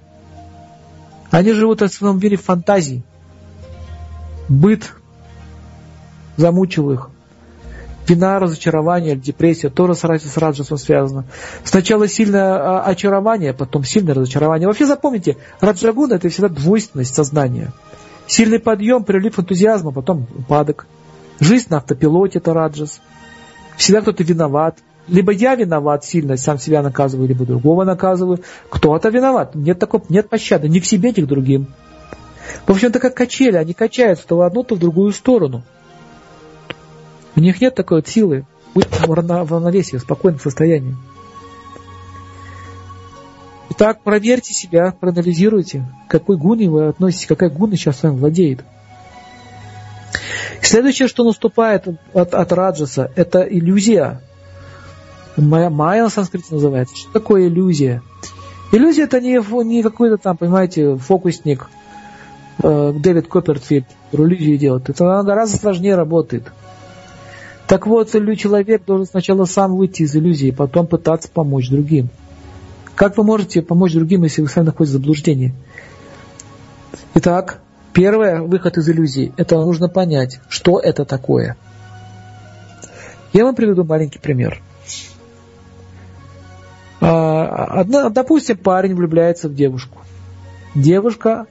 Они 1.32 1.54
живут 1.54 1.82
в 1.82 1.88
своем 1.88 2.20
мире 2.20 2.36
фантазий 2.36 3.04
быт 4.50 4.94
замучил 6.38 6.92
их. 6.92 7.10
Вина, 8.08 8.40
разочарование, 8.40 9.18
депрессия 9.18 9.70
тоже 9.70 9.94
с, 9.94 10.00
с 10.00 10.38
раджасом 10.38 10.78
связано. 10.78 11.26
Сначала 11.66 12.08
сильное 12.08 12.56
а, 12.56 12.82
очарование, 12.84 13.54
потом 13.54 13.84
сильное 13.84 14.14
разочарование. 14.14 14.68
Вообще 14.68 14.86
запомните, 14.86 15.36
раджагуна 15.60 16.14
это 16.14 16.30
всегда 16.30 16.48
двойственность 16.48 17.14
сознания. 17.14 17.74
Сильный 18.26 18.60
подъем, 18.60 19.04
прилив 19.04 19.38
энтузиазма, 19.40 19.92
потом 19.92 20.26
упадок. 20.38 20.88
Жизнь 21.42 21.68
на 21.70 21.78
автопилоте 21.78 22.40
это 22.40 22.54
раджас. 22.54 23.02
Всегда 23.76 24.02
кто-то 24.02 24.24
виноват. 24.24 24.78
Либо 25.10 25.32
я 25.32 25.56
виноват 25.56 26.04
сильно, 26.04 26.36
сам 26.38 26.60
себя 26.60 26.82
наказываю, 26.82 27.28
либо 27.28 27.46
другого 27.46 27.84
наказываю. 27.84 28.40
Кто-то 28.70 29.10
виноват. 29.10 29.56
Нет 29.56 29.80
такого, 29.80 30.04
нет 30.10 30.30
пощады. 30.30 30.68
Ни 30.68 30.80
в 30.80 30.88
себе, 30.88 31.14
ни 31.16 31.22
к 31.22 31.28
другим. 31.28 31.68
В 32.66 32.72
общем, 32.72 32.90
это 32.90 33.00
как 33.00 33.16
качели, 33.16 33.56
они 33.56 33.74
качаются 33.74 34.28
то 34.28 34.38
в 34.38 34.42
одну, 34.42 34.64
то 34.64 34.76
в 34.76 34.80
другую 34.80 35.12
сторону. 35.12 35.64
У 37.36 37.40
них 37.40 37.62
нет 37.62 37.76
такой 37.76 38.00
вот 38.00 38.08
силы 38.08 38.46
быть 38.74 38.88
в 38.90 39.14
равновесии, 39.14 39.98
в 39.98 40.02
спокойном 40.02 40.40
состоянии. 40.40 40.96
Итак, 43.70 44.02
проверьте 44.04 44.54
себя, 44.54 44.92
проанализируйте, 44.92 45.86
к 46.08 46.12
какой 46.12 46.38
гуне 46.38 46.70
вы 46.70 46.88
относитесь, 46.88 47.28
какая 47.28 47.50
гуна 47.50 47.76
сейчас 47.76 48.00
с 48.00 48.04
вами 48.04 48.18
владеет. 48.18 48.64
Следующее, 50.62 51.08
что 51.08 51.24
наступает 51.24 51.88
от, 52.14 52.34
от 52.34 52.52
раджаса, 52.52 53.12
это 53.16 53.42
иллюзия. 53.42 54.22
Майя, 55.38 55.70
майя 55.70 56.04
на 56.04 56.10
санскрите 56.10 56.48
называется. 56.52 56.96
Что 56.96 57.14
такое 57.14 57.48
иллюзия? 57.48 58.02
Иллюзия 58.72 59.04
это 59.04 59.22
не, 59.22 59.40
не 59.64 59.84
какой-то 59.84 60.18
там, 60.18 60.36
понимаете, 60.36 60.98
фокусник, 60.98 61.70
Э, 62.64 62.92
Дэвид 62.96 63.28
Коппертфильд 63.28 63.86
иллюзии 64.12 64.58
делает, 64.58 64.90
это 64.90 65.22
гораздо 65.24 65.58
сложнее 65.58 65.96
работает. 65.96 66.52
Так 67.68 67.86
вот, 67.86 68.10
человек 68.10 68.86
должен 68.86 69.06
сначала 69.06 69.46
сам 69.46 69.76
выйти 69.76 70.04
из 70.04 70.16
иллюзии, 70.16 70.52
потом 70.52 70.88
пытаться 70.88 71.30
помочь 71.30 71.70
другим. 71.70 72.10
Как 72.96 73.18
вы 73.18 73.24
можете 73.24 73.62
помочь 73.62 73.94
другим, 73.94 74.24
если 74.24 74.42
вы 74.42 74.48
сами 74.48 74.66
находитесь 74.66 74.96
в 74.96 75.00
заблуждении? 75.00 75.54
Итак, 77.14 77.60
первое, 77.94 78.42
выход 78.42 78.78
из 78.78 78.90
иллюзии, 78.90 79.34
это 79.38 79.58
нужно 79.58 79.90
понять, 79.90 80.40
что 80.48 80.80
это 80.80 81.06
такое. 81.06 81.58
Я 83.34 83.44
вам 83.44 83.54
приведу 83.54 83.84
маленький 83.84 84.20
пример. 84.20 84.62
А, 87.02 87.84
допустим, 87.84 88.58
парень 88.58 88.96
влюбляется 88.96 89.50
в 89.50 89.54
девушку. 89.54 90.00
Девушка 90.74 91.46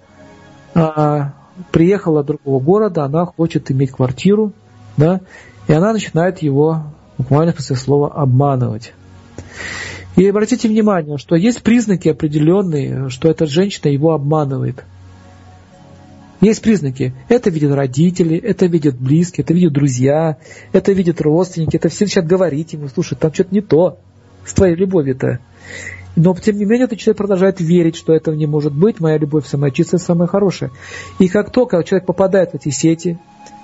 приехала 1.70 2.20
от 2.20 2.26
другого 2.26 2.62
города, 2.62 3.04
она 3.04 3.24
хочет 3.24 3.70
иметь 3.70 3.92
квартиру, 3.92 4.52
да, 4.96 5.20
и 5.68 5.72
она 5.72 5.92
начинает 5.92 6.42
его, 6.42 6.84
буквально 7.18 7.52
после 7.52 7.76
слова, 7.76 8.12
обманывать. 8.12 8.92
И 10.16 10.26
обратите 10.26 10.68
внимание, 10.68 11.18
что 11.18 11.36
есть 11.36 11.62
признаки 11.62 12.08
определенные, 12.08 13.10
что 13.10 13.28
эта 13.28 13.46
женщина 13.46 13.90
его 13.90 14.12
обманывает. 14.12 14.84
Есть 16.40 16.62
признаки. 16.62 17.14
Это 17.28 17.50
видят 17.50 17.74
родители, 17.74 18.36
это 18.36 18.66
видят 18.66 18.98
близкие, 18.98 19.44
это 19.44 19.54
видят 19.54 19.72
друзья, 19.72 20.36
это 20.72 20.92
видят 20.92 21.20
родственники, 21.20 21.76
это 21.76 21.88
все 21.88 22.04
начинают 22.04 22.30
говорить 22.30 22.72
ему, 22.74 22.88
слушай, 22.88 23.16
там 23.16 23.32
что-то 23.32 23.54
не 23.54 23.62
то 23.62 23.98
с 24.44 24.52
твоей 24.52 24.74
любовью-то. 24.74 25.40
Но, 26.16 26.35
тем 26.35 26.57
не 26.57 26.64
менее, 26.64 26.87
этот 26.87 26.98
человек 26.98 27.18
продолжает 27.18 27.61
верить, 27.61 27.94
что 27.94 28.14
этого 28.14 28.35
не 28.35 28.46
может 28.46 28.72
быть, 28.72 29.00
моя 29.00 29.18
любовь 29.18 29.46
самая 29.46 29.70
чистая, 29.70 30.00
самая 30.00 30.26
хорошая. 30.26 30.70
И 31.18 31.29
как 31.29 31.50
только 31.50 31.83
человек 31.85 32.07
попадает 32.07 32.52
в 32.52 32.55
эти 32.55 32.70
сети, 32.70 33.18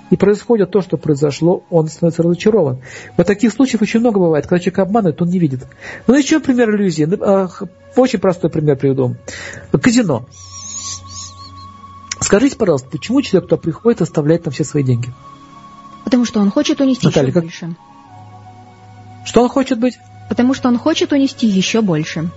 и 0.09 0.15
происходит 0.15 0.69
то, 0.69 0.81
что 0.81 0.97
произошло, 0.97 1.63
он 1.71 1.87
становится 1.87 2.21
разочарован. 2.21 2.79
Вот 3.17 3.25
таких 3.25 3.51
случаев 3.51 3.81
очень 3.81 3.99
много 3.99 4.19
бывает. 4.19 4.45
Когда 4.45 4.59
человек 4.59 4.79
обманывает, 4.79 5.19
он 5.21 5.29
не 5.29 5.39
видит. 5.39 5.65
Ну, 6.05 6.15
еще 6.15 6.39
пример 6.39 6.69
иллюзии. 6.69 7.05
Ну, 7.05 7.17
а, 7.21 7.49
очень 7.95 8.19
простой 8.19 8.51
пример 8.51 8.77
приведу. 8.77 9.15
Казино. 9.71 10.27
Скажите, 12.21 12.55
пожалуйста, 12.57 12.89
почему 12.89 13.23
человек 13.23 13.49
туда 13.49 13.59
приходит 13.59 14.01
оставляет 14.01 14.43
там 14.43 14.53
все 14.53 14.63
свои 14.63 14.83
деньги? 14.83 15.11
Потому 16.03 16.25
что 16.25 16.41
он 16.41 16.51
хочет 16.51 16.79
унести 16.79 17.07
Наталья, 17.07 17.29
еще 17.29 17.33
как... 17.33 17.43
больше. 17.43 17.75
Что 19.25 19.41
он 19.41 19.49
хочет 19.49 19.79
быть? 19.79 19.97
Потому 20.29 20.53
что 20.53 20.67
он 20.67 20.77
хочет 20.77 21.11
унести 21.11 21.47
еще 21.47 21.81
больше. 21.81 22.29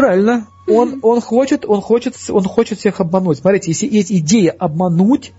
Правильно. 0.00 0.46
Он, 0.66 0.98
он, 1.02 1.20
хочет, 1.20 1.66
он, 1.66 1.82
хочет, 1.82 2.16
он 2.30 2.44
хочет 2.44 2.78
всех 2.78 3.00
обмануть. 3.00 3.38
Смотрите, 3.38 3.72
если 3.72 3.86
есть 3.86 4.10
идея 4.10 4.52
обмануть, 4.52 5.34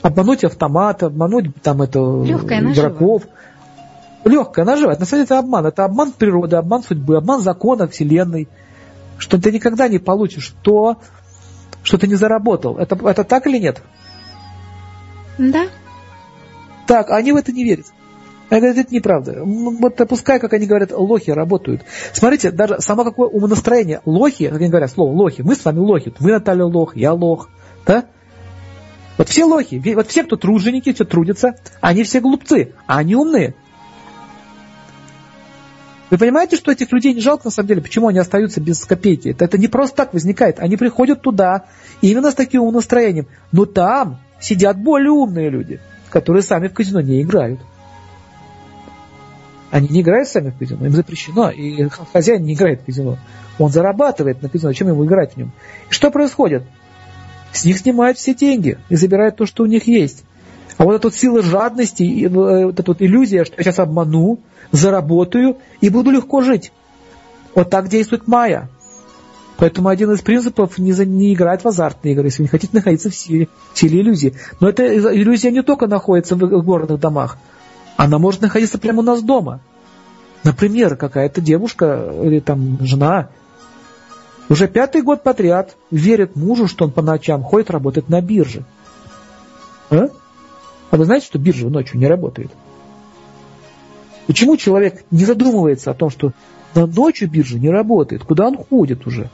обмануть 0.00 0.42
автомат, 0.42 1.02
обмануть 1.02 1.54
там 1.62 1.82
это 1.82 2.22
Легкая 2.22 2.62
игроков. 2.62 3.24
Легкая 4.24 4.64
нажива. 4.64 4.96
На 4.98 5.04
самом 5.04 5.08
деле 5.08 5.24
это 5.24 5.38
обман. 5.38 5.66
Это 5.66 5.84
обман 5.84 6.12
природы, 6.12 6.56
обман 6.56 6.82
судьбы, 6.82 7.18
обман 7.18 7.42
закона 7.42 7.88
Вселенной. 7.88 8.48
Что 9.18 9.38
ты 9.38 9.52
никогда 9.52 9.86
не 9.86 9.98
получишь 9.98 10.54
то, 10.62 10.96
что 11.82 11.98
ты 11.98 12.08
не 12.08 12.14
заработал. 12.14 12.78
Это, 12.78 12.96
это 13.06 13.22
так 13.22 13.46
или 13.46 13.58
нет? 13.58 13.82
Да. 15.36 15.66
Так, 16.86 17.10
они 17.10 17.32
в 17.32 17.36
это 17.36 17.52
не 17.52 17.64
верят. 17.64 17.86
Я 18.48 18.60
говорю, 18.60 18.80
это 18.80 18.94
неправда. 18.94 19.42
Вот 19.44 20.00
пускай, 20.08 20.38
как 20.38 20.52
они 20.52 20.66
говорят, 20.66 20.92
лохи 20.92 21.30
работают. 21.30 21.82
Смотрите, 22.12 22.52
даже 22.52 22.80
само 22.80 23.04
какое 23.04 23.28
умонастроение. 23.28 24.00
Лохи, 24.04 24.48
как 24.48 24.60
они 24.60 24.68
говорят, 24.68 24.90
слово 24.90 25.12
лохи. 25.12 25.42
Мы 25.42 25.56
с 25.56 25.64
вами 25.64 25.78
лохи. 25.78 26.14
Вы, 26.20 26.32
Наталья, 26.32 26.64
лох, 26.64 26.96
я 26.96 27.12
лох. 27.12 27.48
Да? 27.84 28.04
Вот 29.18 29.28
все 29.28 29.44
лохи, 29.44 29.82
вот 29.94 30.08
все, 30.08 30.24
кто 30.24 30.36
труженики, 30.36 30.92
все 30.92 31.04
трудятся, 31.04 31.56
они 31.80 32.02
все 32.02 32.20
глупцы, 32.20 32.74
а 32.86 32.98
они 32.98 33.14
умные. 33.14 33.54
Вы 36.10 36.18
понимаете, 36.18 36.56
что 36.56 36.70
этих 36.70 36.92
людей 36.92 37.14
не 37.14 37.20
жалко 37.20 37.46
на 37.46 37.50
самом 37.50 37.68
деле? 37.68 37.80
Почему 37.80 38.08
они 38.08 38.18
остаются 38.18 38.60
без 38.60 38.84
копейки? 38.84 39.30
Это, 39.30 39.46
это 39.46 39.58
не 39.58 39.66
просто 39.66 39.96
так 39.96 40.12
возникает. 40.12 40.60
Они 40.60 40.76
приходят 40.76 41.20
туда 41.20 41.64
именно 42.00 42.30
с 42.30 42.34
таким 42.34 42.62
умонастроением. 42.62 43.26
Но 43.50 43.64
там 43.64 44.18
сидят 44.38 44.78
более 44.78 45.10
умные 45.10 45.50
люди, 45.50 45.80
которые 46.10 46.42
сами 46.42 46.68
в 46.68 46.74
казино 46.74 47.00
не 47.00 47.22
играют. 47.22 47.58
Они 49.70 49.88
не 49.88 50.00
играют 50.02 50.28
сами 50.28 50.50
в 50.50 50.58
казино, 50.58 50.86
им 50.86 50.92
запрещено, 50.92 51.50
и 51.50 51.88
хозяин 52.12 52.44
не 52.44 52.54
играет 52.54 52.82
в 52.82 52.86
казино. 52.86 53.18
Он 53.58 53.70
зарабатывает 53.70 54.42
на 54.42 54.48
казино, 54.48 54.72
чем 54.72 54.88
ему 54.88 55.04
играть 55.04 55.34
в 55.34 55.36
нем? 55.36 55.52
И 55.90 55.92
что 55.92 56.10
происходит? 56.10 56.62
С 57.52 57.64
них 57.64 57.78
снимают 57.78 58.18
все 58.18 58.34
деньги 58.34 58.78
и 58.88 58.96
забирают 58.96 59.36
то, 59.36 59.46
что 59.46 59.64
у 59.64 59.66
них 59.66 59.86
есть. 59.86 60.24
А 60.76 60.84
вот 60.84 60.94
эта 60.94 61.08
вот 61.08 61.14
сила 61.14 61.42
жадности, 61.42 62.02
и 62.02 62.26
вот 62.28 62.78
эта 62.78 62.90
вот 62.90 63.00
иллюзия, 63.00 63.44
что 63.44 63.54
я 63.56 63.64
сейчас 63.64 63.78
обману, 63.78 64.40
заработаю 64.72 65.56
и 65.80 65.88
буду 65.88 66.10
легко 66.10 66.42
жить. 66.42 66.72
Вот 67.54 67.70
так 67.70 67.88
действует 67.88 68.28
майя. 68.28 68.68
Поэтому 69.56 69.88
один 69.88 70.12
из 70.12 70.20
принципов 70.20 70.76
не, 70.76 70.92
за, 70.92 71.06
не 71.06 71.32
играть 71.32 71.64
в 71.64 71.68
азартные 71.68 72.12
игры, 72.12 72.26
если 72.26 72.42
вы 72.42 72.44
не 72.44 72.48
хотите 72.50 72.76
находиться 72.76 73.08
в 73.08 73.14
силе, 73.14 73.48
в 73.72 73.78
силе 73.78 74.00
иллюзии. 74.02 74.34
Но 74.60 74.68
эта 74.68 74.86
иллюзия 74.94 75.50
не 75.50 75.62
только 75.62 75.86
находится 75.86 76.36
в 76.36 76.62
горных 76.62 77.00
домах, 77.00 77.38
она 77.96 78.18
может 78.18 78.42
находиться 78.42 78.78
прямо 78.78 79.00
у 79.00 79.02
нас 79.02 79.22
дома. 79.22 79.60
Например, 80.44 80.96
какая-то 80.96 81.40
девушка 81.40 82.12
или 82.22 82.40
там 82.40 82.78
жена 82.80 83.30
уже 84.48 84.68
пятый 84.68 85.02
год 85.02 85.22
подряд 85.22 85.76
верит 85.90 86.36
мужу, 86.36 86.68
что 86.68 86.84
он 86.84 86.92
по 86.92 87.02
ночам 87.02 87.42
ходит 87.42 87.70
работать 87.70 88.08
на 88.08 88.20
бирже. 88.20 88.64
А? 89.90 90.06
а 90.90 90.96
вы 90.96 91.04
знаете, 91.04 91.26
что 91.26 91.38
биржа 91.38 91.68
ночью 91.68 91.98
не 91.98 92.06
работает? 92.06 92.50
Почему 94.26 94.56
человек 94.56 95.04
не 95.10 95.24
задумывается 95.24 95.90
о 95.90 95.94
том, 95.94 96.10
что 96.10 96.32
на 96.74 96.86
ночью 96.86 97.28
биржа 97.28 97.58
не 97.58 97.70
работает? 97.70 98.24
Куда 98.24 98.46
он 98.46 98.56
ходит 98.56 99.06
уже? 99.06 99.30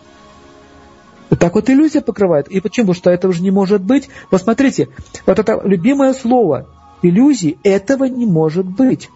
Вот 1.29 1.38
так 1.38 1.55
вот 1.55 1.68
иллюзия 1.68 2.03
покрывает. 2.03 2.48
И 2.48 2.61
почему? 2.61 2.92
Что 2.92 3.11
этого 3.11 3.33
же 3.33 3.42
не 3.42 3.51
может 3.51 3.83
быть. 3.83 4.09
Вот 4.31 4.42
смотрите, 4.42 4.88
вот 5.27 5.38
это 5.38 5.61
любимое 5.64 6.12
слово 6.12 6.68
иллюзии, 7.03 7.59
этого 7.62 8.05
не 8.05 8.27
может 8.27 8.67
быть. 8.67 9.11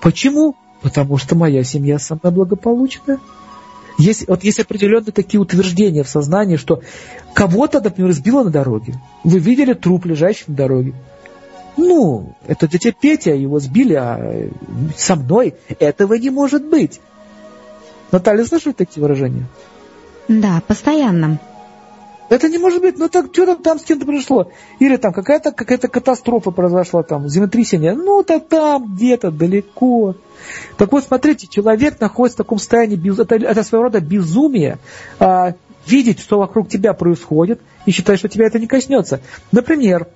Почему? 0.00 0.54
Потому 0.82 1.18
что 1.18 1.34
моя 1.34 1.64
семья 1.64 1.98
самая 1.98 2.32
благополучная. 2.32 3.18
Есть, 3.98 4.28
вот 4.28 4.44
есть 4.44 4.60
определенные 4.60 5.12
такие 5.12 5.40
утверждения 5.40 6.02
в 6.02 6.08
сознании, 6.08 6.56
что 6.56 6.82
кого-то, 7.34 7.80
например, 7.80 8.12
сбило 8.12 8.44
на 8.44 8.50
дороге. 8.50 8.94
Вы 9.24 9.38
видели 9.38 9.72
труп, 9.72 10.04
лежащий 10.06 10.44
на 10.48 10.54
дороге. 10.54 10.94
Ну, 11.78 12.34
это 12.46 12.68
дядя 12.68 12.92
Петя, 12.92 13.34
его 13.34 13.58
сбили, 13.58 13.94
а 13.94 14.48
со 14.96 15.16
мной 15.16 15.54
этого 15.78 16.14
не 16.14 16.30
может 16.30 16.64
быть. 16.64 17.00
Наталья, 18.12 18.44
слышали 18.44 18.72
такие 18.72 19.02
выражения? 19.02 19.46
Да, 20.28 20.62
постоянно. 20.66 21.38
Это 22.28 22.48
не 22.48 22.58
может 22.58 22.82
быть, 22.82 22.98
ну 22.98 23.08
так 23.08 23.26
что 23.32 23.46
там, 23.46 23.62
там 23.62 23.78
с 23.78 23.84
кем-то 23.84 24.04
пришло? 24.04 24.50
Или 24.80 24.96
там 24.96 25.12
какая-то 25.12 25.52
какая 25.52 25.78
катастрофа 25.78 26.50
произошла, 26.50 27.02
там, 27.02 27.28
землетрясение. 27.28 27.94
Ну, 27.94 28.22
то 28.24 28.40
там 28.40 28.94
где-то 28.94 29.30
далеко. 29.30 30.16
Так 30.76 30.90
вот, 30.92 31.04
смотрите, 31.04 31.46
человек 31.46 32.00
находится 32.00 32.36
в 32.36 32.44
таком 32.44 32.58
состоянии, 32.58 33.20
это, 33.20 33.36
это 33.36 33.62
своего 33.62 33.84
рода 33.84 34.00
безумие, 34.00 34.78
а, 35.18 35.54
видеть, 35.86 36.20
что 36.20 36.38
вокруг 36.38 36.68
тебя 36.68 36.94
происходит, 36.94 37.60
и 37.84 37.90
считать, 37.92 38.18
что 38.18 38.28
тебя 38.28 38.46
это 38.46 38.58
не 38.58 38.66
коснется. 38.66 39.20
Например, 39.52 40.08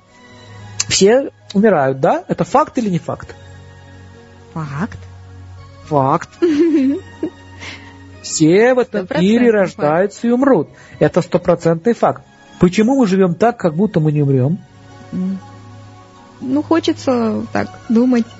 все 0.88 1.30
умирают, 1.54 2.00
да? 2.00 2.24
Это 2.26 2.44
факт 2.44 2.76
или 2.78 2.88
не 2.88 2.98
факт? 2.98 3.34
Факт. 4.52 4.98
Факт. 5.86 6.30
Все 8.30 8.74
в 8.74 8.78
этом 8.78 9.06
мире 9.20 9.50
рождаются 9.50 10.26
и 10.28 10.30
умрут. 10.30 10.68
Это 10.98 11.20
стопроцентный 11.20 11.94
факт. 11.94 12.22
Почему 12.60 12.96
мы 12.96 13.06
живем 13.06 13.34
так, 13.34 13.56
как 13.56 13.74
будто 13.74 14.00
мы 14.00 14.12
не 14.12 14.22
умрем? 14.22 14.58
Ну, 16.40 16.62
хочется 16.62 17.44
так 17.52 17.68
думать. 17.88 18.24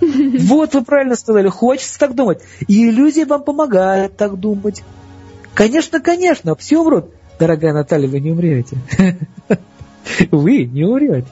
Вот 0.00 0.74
вы 0.74 0.82
правильно 0.82 1.14
сказали, 1.14 1.48
хочется 1.48 1.96
так 1.98 2.14
думать. 2.14 2.40
И 2.66 2.88
иллюзия 2.88 3.24
вам 3.24 3.44
помогает 3.44 4.16
так 4.16 4.36
думать. 4.36 4.82
Конечно, 5.54 6.00
конечно, 6.00 6.56
все 6.56 6.78
умрут. 6.78 7.10
Дорогая 7.38 7.72
Наталья, 7.72 8.08
вы 8.08 8.18
не 8.18 8.32
умрете. 8.32 8.78
Вы 10.30 10.64
не 10.64 10.84
умрете. 10.84 11.28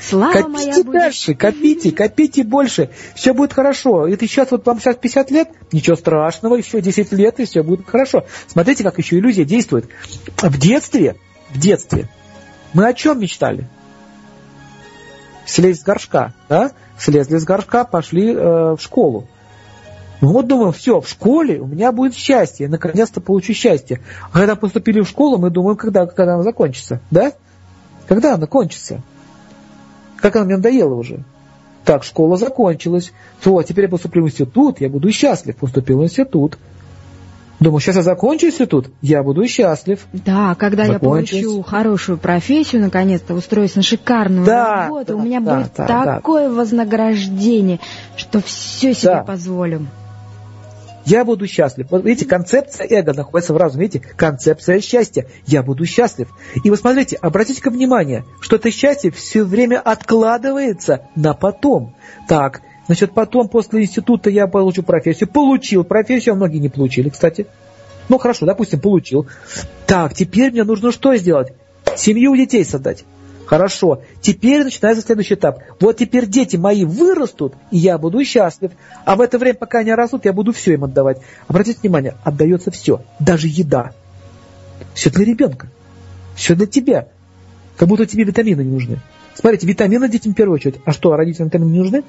Слава 0.00 0.32
копите 0.32 0.48
моя 0.48 0.82
дальше, 0.84 1.32
будет... 1.32 1.40
копите, 1.40 1.92
копите 1.92 2.44
больше. 2.44 2.90
Все 3.14 3.34
будет 3.34 3.52
хорошо. 3.52 4.06
Это 4.06 4.26
сейчас 4.26 4.50
вот 4.50 4.64
вам 4.66 4.80
сейчас 4.80 4.96
50 4.96 5.30
лет, 5.30 5.48
ничего 5.72 5.96
страшного, 5.96 6.56
еще 6.56 6.80
10 6.80 7.12
лет, 7.12 7.40
и 7.40 7.44
все 7.44 7.62
будет 7.62 7.86
хорошо. 7.88 8.24
Смотрите, 8.46 8.84
как 8.84 8.98
еще 8.98 9.18
иллюзия 9.18 9.44
действует. 9.44 9.88
В 10.36 10.58
детстве, 10.58 11.16
в 11.50 11.58
детстве, 11.58 12.08
мы 12.72 12.86
о 12.86 12.92
чем 12.92 13.20
мечтали? 13.20 13.68
Слезть 15.46 15.82
с 15.82 15.84
горшка, 15.84 16.34
да? 16.48 16.72
Слезли 16.98 17.38
с 17.38 17.44
горшка, 17.44 17.84
пошли 17.84 18.32
э, 18.32 18.74
в 18.74 18.78
школу. 18.80 19.28
Ну 20.20 20.32
вот 20.32 20.46
думаем, 20.46 20.72
все, 20.72 21.00
в 21.00 21.08
школе 21.08 21.60
у 21.60 21.66
меня 21.66 21.92
будет 21.92 22.14
счастье, 22.14 22.68
наконец-то 22.68 23.20
получу 23.20 23.52
счастье. 23.52 24.00
А 24.32 24.38
когда 24.38 24.56
поступили 24.56 25.00
в 25.00 25.08
школу, 25.08 25.38
мы 25.38 25.50
думаем, 25.50 25.76
когда, 25.76 26.06
когда 26.06 26.34
она 26.34 26.42
закончится, 26.42 27.00
да? 27.10 27.32
Когда 28.08 28.34
она 28.34 28.46
кончится? 28.46 29.00
Как 30.16 30.36
она 30.36 30.44
мне 30.44 30.56
надоела 30.56 30.94
уже? 30.94 31.24
Так, 31.84 32.04
школа 32.04 32.36
закончилась. 32.36 33.12
То, 33.42 33.58
а 33.58 33.64
теперь 33.64 33.84
я 33.84 33.90
поступлю 33.90 34.24
в 34.24 34.26
институт, 34.26 34.80
я 34.80 34.88
буду 34.88 35.10
счастлив. 35.12 35.56
Поступил 35.56 36.00
в 36.00 36.04
институт. 36.04 36.58
Думаю, 37.58 37.80
сейчас 37.80 37.96
я 37.96 38.02
закончу 38.02 38.48
институт, 38.48 38.88
я 39.00 39.22
буду 39.22 39.46
счастлив. 39.46 40.06
Да, 40.12 40.54
когда 40.56 40.84
я 40.84 40.98
получу 40.98 41.62
хорошую 41.62 42.18
профессию, 42.18 42.82
наконец-то 42.82 43.32
устроюсь 43.34 43.74
на 43.76 43.82
шикарную 43.82 44.44
да, 44.44 44.84
работу, 44.84 45.06
да, 45.06 45.16
у 45.16 45.22
меня 45.22 45.40
да, 45.40 45.56
будет 45.56 45.72
да, 45.76 46.04
такое 46.16 46.48
да. 46.48 46.54
вознаграждение, 46.54 47.80
что 48.16 48.42
все 48.42 48.92
себе 48.92 49.12
да. 49.12 49.22
позволю 49.22 49.86
я 51.06 51.24
буду 51.24 51.46
счастлив. 51.46 51.86
Вот 51.90 52.04
видите, 52.04 52.26
концепция 52.26 52.86
эго 52.90 53.14
находится 53.14 53.54
в 53.54 53.56
разуме. 53.56 53.84
Видите, 53.86 54.04
концепция 54.16 54.80
счастья. 54.80 55.26
Я 55.46 55.62
буду 55.62 55.86
счастлив. 55.86 56.28
И 56.64 56.68
вы 56.68 56.76
смотрите, 56.76 57.16
обратите-ка 57.16 57.70
внимание, 57.70 58.24
что 58.40 58.56
это 58.56 58.72
счастье 58.72 59.12
все 59.12 59.44
время 59.44 59.80
откладывается 59.80 61.02
на 61.14 61.32
потом. 61.32 61.94
Так, 62.28 62.60
значит, 62.86 63.12
потом 63.14 63.48
после 63.48 63.82
института 63.82 64.30
я 64.30 64.48
получу 64.48 64.82
профессию. 64.82 65.28
Получил 65.28 65.84
профессию, 65.84 66.32
а 66.32 66.36
многие 66.36 66.58
не 66.58 66.68
получили, 66.68 67.08
кстати. 67.08 67.46
Ну 68.08 68.18
хорошо, 68.18 68.44
допустим, 68.44 68.80
получил. 68.80 69.28
Так, 69.86 70.12
теперь 70.12 70.50
мне 70.50 70.64
нужно 70.64 70.90
что 70.90 71.14
сделать? 71.14 71.52
Семью 71.96 72.34
детей 72.36 72.64
создать. 72.64 73.04
Хорошо, 73.46 74.02
теперь 74.20 74.64
начинается 74.64 75.06
следующий 75.06 75.34
этап. 75.34 75.60
Вот 75.78 75.96
теперь 75.96 76.26
дети 76.26 76.56
мои 76.56 76.84
вырастут, 76.84 77.54
и 77.70 77.78
я 77.78 77.96
буду 77.96 78.24
счастлив. 78.24 78.72
А 79.04 79.14
в 79.14 79.20
это 79.20 79.38
время, 79.38 79.54
пока 79.54 79.78
они 79.78 79.94
растут, 79.94 80.24
я 80.24 80.32
буду 80.32 80.52
все 80.52 80.74
им 80.74 80.82
отдавать. 80.82 81.20
Обратите 81.46 81.78
внимание, 81.80 82.16
отдается 82.24 82.72
все, 82.72 83.02
даже 83.20 83.46
еда. 83.46 83.92
Все 84.94 85.10
для 85.10 85.24
ребенка, 85.24 85.68
все 86.34 86.56
для 86.56 86.66
тебя. 86.66 87.08
Как 87.76 87.88
будто 87.88 88.04
тебе 88.04 88.24
витамины 88.24 88.62
не 88.62 88.72
нужны. 88.72 88.98
Смотрите, 89.34 89.66
витамины 89.66 90.08
детям 90.08 90.32
в 90.32 90.36
первую 90.36 90.56
очередь. 90.56 90.80
А 90.84 90.92
что, 90.92 91.12
а 91.12 91.16
родителям 91.16 91.46
витамины 91.48 91.70
не 91.70 91.78
нужны? 91.78 92.02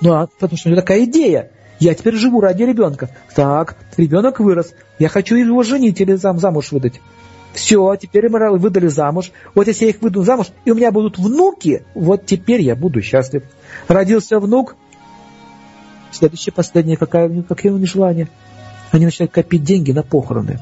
Ну, 0.00 0.12
а, 0.12 0.28
потому 0.38 0.56
что 0.56 0.68
у 0.68 0.72
меня 0.72 0.80
такая 0.80 1.04
идея. 1.04 1.50
Я 1.80 1.94
теперь 1.94 2.14
живу 2.14 2.40
ради 2.40 2.62
ребенка. 2.62 3.10
Так, 3.34 3.76
ребенок 3.96 4.38
вырос. 4.38 4.72
Я 5.00 5.08
хочу 5.08 5.34
его 5.34 5.62
женить 5.64 6.00
или 6.00 6.12
зам 6.14 6.38
замуж 6.38 6.70
выдать. 6.70 7.00
Все, 7.52 7.96
теперь 7.96 8.28
мы 8.28 8.58
выдали 8.58 8.86
замуж. 8.86 9.32
Вот 9.54 9.66
если 9.66 9.86
я 9.86 9.90
их 9.90 10.00
выйду 10.00 10.22
замуж, 10.22 10.48
и 10.64 10.70
у 10.70 10.74
меня 10.74 10.92
будут 10.92 11.18
внуки, 11.18 11.84
вот 11.94 12.26
теперь 12.26 12.62
я 12.62 12.76
буду 12.76 13.02
счастлив. 13.02 13.42
Родился 13.88 14.38
внук, 14.38 14.76
следующее, 16.12 16.52
последнее, 16.52 16.96
какое, 16.96 17.42
какие 17.42 17.72
у 17.72 17.78
них 17.78 17.90
желания? 17.90 18.28
Они 18.92 19.04
начинают 19.04 19.32
копить 19.32 19.64
деньги 19.64 19.92
на 19.92 20.02
похороны. 20.02 20.60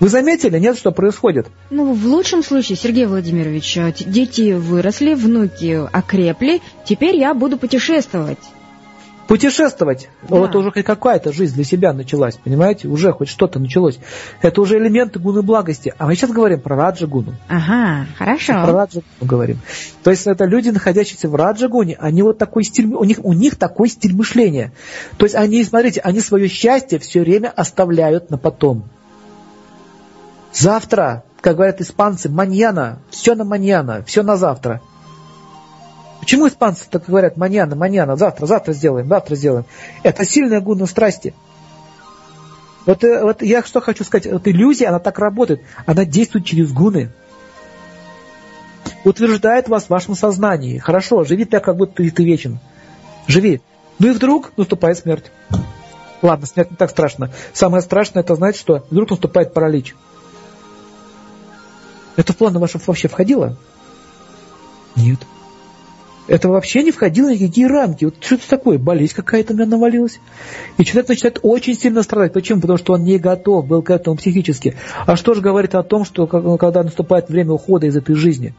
Вы 0.00 0.08
заметили, 0.10 0.58
нет, 0.58 0.78
что 0.78 0.92
происходит? 0.92 1.48
Ну, 1.70 1.92
в 1.92 2.06
лучшем 2.06 2.44
случае, 2.44 2.76
Сергей 2.76 3.06
Владимирович, 3.06 3.76
дети 4.06 4.52
выросли, 4.52 5.14
внуки 5.14 5.80
окрепли, 5.92 6.60
теперь 6.84 7.16
я 7.16 7.34
буду 7.34 7.58
путешествовать 7.58 8.38
путешествовать. 9.28 10.08
Да. 10.22 10.36
Вот 10.36 10.56
уже 10.56 10.72
какая-то 10.72 11.32
жизнь 11.32 11.54
для 11.54 11.62
себя 11.62 11.92
началась, 11.92 12.36
понимаете? 12.36 12.88
Уже 12.88 13.12
хоть 13.12 13.28
что-то 13.28 13.60
началось. 13.60 13.98
Это 14.40 14.60
уже 14.62 14.78
элементы 14.78 15.18
гуны 15.18 15.42
благости. 15.42 15.94
А 15.98 16.06
мы 16.06 16.16
сейчас 16.16 16.30
говорим 16.30 16.60
про 16.60 16.74
раджа-гуну. 16.74 17.34
Ага, 17.46 18.06
хорошо. 18.16 18.54
Про 18.54 18.72
раджа-гуну 18.72 19.04
говорим. 19.20 19.58
То 20.02 20.10
есть 20.10 20.26
это 20.26 20.46
люди, 20.46 20.70
находящиеся 20.70 21.28
в 21.28 21.34
раджа-гуне, 21.34 21.96
они 22.00 22.22
вот 22.22 22.38
такой 22.38 22.64
стиль, 22.64 22.86
у 22.86 23.04
них, 23.04 23.18
у 23.22 23.34
них 23.34 23.56
такой 23.56 23.90
стиль 23.90 24.16
мышления. 24.16 24.72
То 25.18 25.26
есть 25.26 25.36
они, 25.36 25.62
смотрите, 25.62 26.00
они 26.00 26.20
свое 26.20 26.48
счастье 26.48 26.98
все 26.98 27.20
время 27.20 27.52
оставляют 27.54 28.30
на 28.30 28.38
потом. 28.38 28.88
Завтра, 30.54 31.22
как 31.42 31.56
говорят 31.56 31.82
испанцы, 31.82 32.30
маньяна, 32.30 33.00
все 33.10 33.34
на 33.34 33.44
маньяна, 33.44 34.02
все 34.06 34.22
на 34.22 34.36
завтра. 34.36 34.80
Почему 36.28 36.46
испанцы 36.46 36.84
так 36.90 37.06
говорят 37.06 37.38
маньяна, 37.38 37.74
маньяна, 37.74 38.16
завтра, 38.16 38.44
завтра 38.44 38.74
сделаем, 38.74 39.08
завтра 39.08 39.34
сделаем? 39.34 39.64
Это 40.02 40.26
сильная 40.26 40.60
гуна 40.60 40.84
страсти. 40.84 41.32
Вот, 42.84 43.02
э, 43.02 43.22
вот 43.22 43.40
я 43.40 43.62
что 43.62 43.80
хочу 43.80 44.04
сказать, 44.04 44.30
вот 44.30 44.46
иллюзия, 44.46 44.88
она 44.88 44.98
так 44.98 45.18
работает, 45.18 45.62
она 45.86 46.04
действует 46.04 46.44
через 46.44 46.70
гуны. 46.70 47.10
Утверждает 49.04 49.70
вас 49.70 49.84
в 49.84 49.88
вашем 49.88 50.14
сознании. 50.14 50.76
Хорошо, 50.76 51.24
живи 51.24 51.46
так, 51.46 51.64
как 51.64 51.78
будто 51.78 51.94
ты, 51.94 52.10
ты 52.10 52.24
вечен. 52.26 52.58
Живи. 53.26 53.62
Ну 53.98 54.08
и 54.08 54.10
вдруг 54.10 54.52
наступает 54.58 54.98
смерть. 54.98 55.32
Ладно, 56.20 56.44
смерть 56.46 56.72
не 56.72 56.76
так 56.76 56.90
страшно. 56.90 57.30
Самое 57.54 57.82
страшное, 57.82 58.22
это 58.22 58.34
знаете 58.34 58.58
что? 58.58 58.84
Вдруг 58.90 59.08
наступает 59.08 59.54
паралич. 59.54 59.96
Это 62.16 62.34
в 62.34 62.36
планы 62.36 62.58
ваши 62.58 62.78
вообще 62.86 63.08
входило? 63.08 63.56
Нет. 64.94 65.20
Это 66.28 66.50
вообще 66.50 66.82
не 66.82 66.90
входило 66.90 67.28
в 67.28 67.32
никакие 67.32 67.66
рамки. 67.66 68.04
Вот 68.04 68.16
что 68.20 68.34
это 68.34 68.48
такое? 68.48 68.78
Болезнь 68.78 69.14
какая-то 69.14 69.54
меня 69.54 69.64
навалилась. 69.64 70.20
И 70.76 70.84
человек 70.84 71.08
начинает 71.08 71.40
очень 71.42 71.74
сильно 71.74 72.02
страдать. 72.02 72.34
Почему? 72.34 72.60
Потому 72.60 72.78
что 72.78 72.92
он 72.92 73.02
не 73.04 73.18
готов 73.18 73.66
был 73.66 73.80
к 73.80 73.90
этому 73.90 74.16
психически. 74.16 74.76
А 75.06 75.16
что 75.16 75.32
же 75.32 75.40
говорит 75.40 75.74
о 75.74 75.82
том, 75.82 76.04
что 76.04 76.26
когда 76.26 76.82
наступает 76.82 77.30
время 77.30 77.52
ухода 77.52 77.86
из 77.86 77.96
этой 77.96 78.14
жизни? 78.14 78.54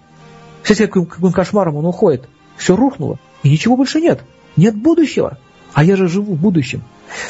Кстати, 0.63 0.87
каким, 0.87 1.05
каким 1.05 1.31
кошмаром 1.31 1.75
он 1.75 1.85
уходит? 1.85 2.27
Все 2.57 2.75
рухнуло. 2.75 3.19
И 3.43 3.49
ничего 3.51 3.77
больше 3.77 4.01
нет. 4.01 4.21
Нет 4.57 4.75
будущего. 4.75 5.37
А 5.73 5.83
я 5.83 5.95
же 5.95 6.07
живу 6.07 6.33
в 6.33 6.39
будущем. 6.39 6.81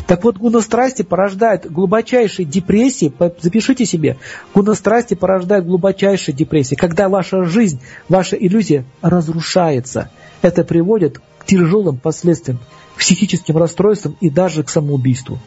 Так 0.07 0.23
вот, 0.23 0.37
гуна-страсти 0.37 1.01
порождают 1.01 1.65
глубочайшие 1.65 2.45
депрессии. 2.45 3.11
Запишите 3.41 3.85
себе. 3.85 4.17
Гуна-страсти 4.55 5.15
порождают 5.15 5.65
глубочайшие 5.65 6.33
депрессии. 6.33 6.75
Когда 6.75 7.09
ваша 7.09 7.43
жизнь, 7.43 7.81
ваша 8.07 8.37
иллюзия 8.37 8.85
разрушается. 9.01 10.09
Это 10.41 10.63
приводит 10.63 11.19
к 11.39 11.45
тяжелым 11.45 11.97
последствиям, 11.97 12.59
психическим 12.97 13.57
расстройствам 13.57 14.15
и 14.21 14.29
даже 14.29 14.63
к 14.63 14.69
самоубийству. 14.69 15.39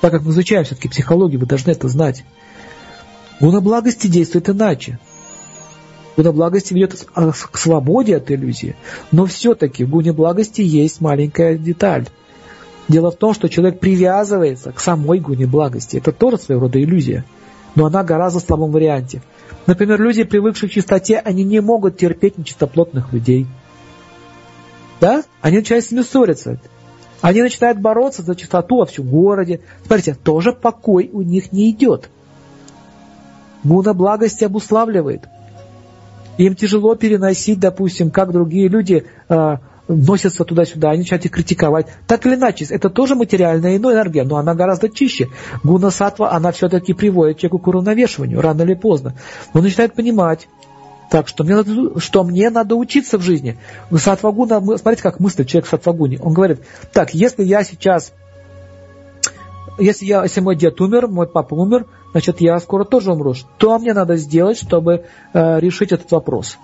Так 0.00 0.10
как 0.10 0.22
мы 0.22 0.32
изучаем 0.32 0.64
все-таки 0.64 0.88
психологию, 0.88 1.40
вы 1.40 1.46
должны 1.46 1.70
это 1.70 1.88
знать. 1.88 2.24
Гуна 3.40 3.60
благости 3.60 4.08
действует 4.08 4.48
иначе. 4.48 4.98
Гуна 6.16 6.32
благости 6.32 6.74
ведет 6.74 7.06
к 7.14 7.58
свободе 7.58 8.16
от 8.16 8.30
иллюзии. 8.30 8.76
Но 9.10 9.26
все-таки 9.26 9.84
в 9.84 9.90
гуне 9.90 10.12
благости 10.12 10.60
есть 10.60 11.00
маленькая 11.00 11.56
деталь. 11.56 12.08
Дело 12.88 13.10
в 13.10 13.16
том, 13.16 13.32
что 13.32 13.48
человек 13.48 13.80
привязывается 13.80 14.72
к 14.72 14.80
самой 14.80 15.20
гуне 15.20 15.46
благости. 15.46 15.96
Это 15.96 16.12
тоже 16.12 16.38
своего 16.38 16.62
рода 16.62 16.82
иллюзия. 16.82 17.24
Но 17.74 17.86
она 17.86 18.02
гораздо 18.02 18.40
в 18.40 18.42
слабом 18.42 18.70
варианте. 18.70 19.22
Например, 19.66 20.00
люди, 20.00 20.24
привыкшие 20.24 20.68
к 20.68 20.72
чистоте, 20.72 21.18
они 21.18 21.44
не 21.44 21.60
могут 21.60 21.96
терпеть 21.96 22.36
нечистоплотных 22.38 23.12
людей. 23.12 23.46
Да? 25.00 25.22
Они 25.40 25.58
начинают 25.58 25.84
с 25.84 25.90
ними 25.90 26.02
ссориться. 26.02 26.58
Они 27.20 27.42
начинают 27.42 27.78
бороться 27.78 28.22
за 28.22 28.34
чистоту 28.34 28.78
во 28.78 28.86
всем 28.86 29.08
городе. 29.08 29.60
Смотрите, 29.86 30.14
тоже 30.14 30.52
покой 30.52 31.08
у 31.12 31.22
них 31.22 31.52
не 31.52 31.70
идет. 31.70 32.08
Гуна 33.62 33.94
благости 33.94 34.44
обуславливает. 34.44 35.28
Им 36.38 36.56
тяжело 36.56 36.96
переносить, 36.96 37.60
допустим, 37.60 38.10
как 38.10 38.32
другие 38.32 38.68
люди 38.68 39.06
э, 39.28 39.56
носятся 39.94 40.44
туда-сюда, 40.44 40.90
они 40.90 41.00
начинают 41.00 41.24
их 41.24 41.32
критиковать. 41.32 41.86
Так 42.06 42.26
или 42.26 42.34
иначе, 42.34 42.66
это 42.68 42.90
тоже 42.90 43.14
материальная 43.14 43.76
иная 43.76 43.94
энергия, 43.94 44.24
но 44.24 44.36
она 44.36 44.54
гораздо 44.54 44.88
чище. 44.88 45.28
Гуна 45.62 45.90
сатва, 45.90 46.32
она 46.32 46.52
все-таки 46.52 46.94
приводит 46.94 47.38
человеку 47.38 47.58
к 47.58 47.68
уравновешиванию, 47.68 48.40
рано 48.40 48.62
или 48.62 48.74
поздно. 48.74 49.14
Он 49.54 49.62
начинает 49.62 49.94
понимать, 49.94 50.48
так 51.10 51.28
что 51.28 51.44
мне 51.44 51.56
надо, 51.56 52.00
что 52.00 52.24
мне 52.24 52.50
надо 52.50 52.74
учиться 52.74 53.18
в 53.18 53.22
жизни. 53.22 53.58
Сатвагуна, 53.94 54.60
смотрите, 54.78 55.02
как 55.02 55.20
мыслит 55.20 55.46
человек 55.46 55.66
в 55.66 55.70
сатвагуне. 55.70 56.18
Он 56.20 56.32
говорит, 56.32 56.60
так, 56.92 57.12
если 57.12 57.44
я 57.44 57.64
сейчас, 57.64 58.12
если, 59.78 60.06
я, 60.06 60.22
если 60.22 60.40
мой 60.40 60.56
дед 60.56 60.80
умер, 60.80 61.08
мой 61.08 61.28
папа 61.28 61.54
умер, 61.54 61.86
значит, 62.12 62.40
я 62.40 62.58
скоро 62.60 62.84
тоже 62.84 63.12
умру. 63.12 63.34
Что 63.34 63.78
мне 63.78 63.92
надо 63.92 64.16
сделать, 64.16 64.56
чтобы 64.56 65.04
э, 65.34 65.60
решить 65.60 65.92
этот 65.92 66.10
вопрос 66.12 66.56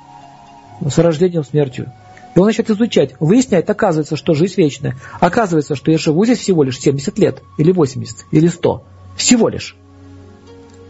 с 0.81 0.99
рождением, 0.99 1.45
смертью? 1.45 1.93
И 2.35 2.39
он 2.39 2.47
начинает 2.47 2.71
изучать, 2.71 3.15
выяснять, 3.21 3.69
оказывается, 3.69 4.17
что 4.17 4.35
жизнь 4.35 4.55
вечная. 4.57 4.97
Оказывается, 5.21 5.75
что 5.75 5.91
я 5.91 5.99
живу 5.99 6.25
здесь 6.25 6.39
всего 6.39 6.63
лишь 6.63 6.79
70 6.79 7.19
лет, 7.19 7.43
или 7.57 7.73
80, 7.73 8.27
или 8.31 8.49
100. 8.49 8.85
Всего 9.17 9.49
лишь. 9.49 9.77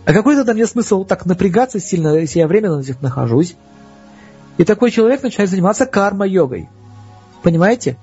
А 0.04 0.12
какой 0.12 0.36
тогда 0.36 0.54
мне 0.54 0.66
смысл 0.66 1.04
так 1.04 1.26
напрягаться 1.26 1.80
сильно, 1.80 2.16
если 2.16 2.38
я 2.38 2.48
временно 2.48 2.82
здесь 2.82 3.00
нахожусь? 3.00 3.56
И 4.56 4.64
такой 4.64 4.90
человек 4.90 5.22
начинает 5.22 5.50
заниматься 5.50 5.86
карма-йогой. 5.86 6.68
Понимаете? 7.42 7.96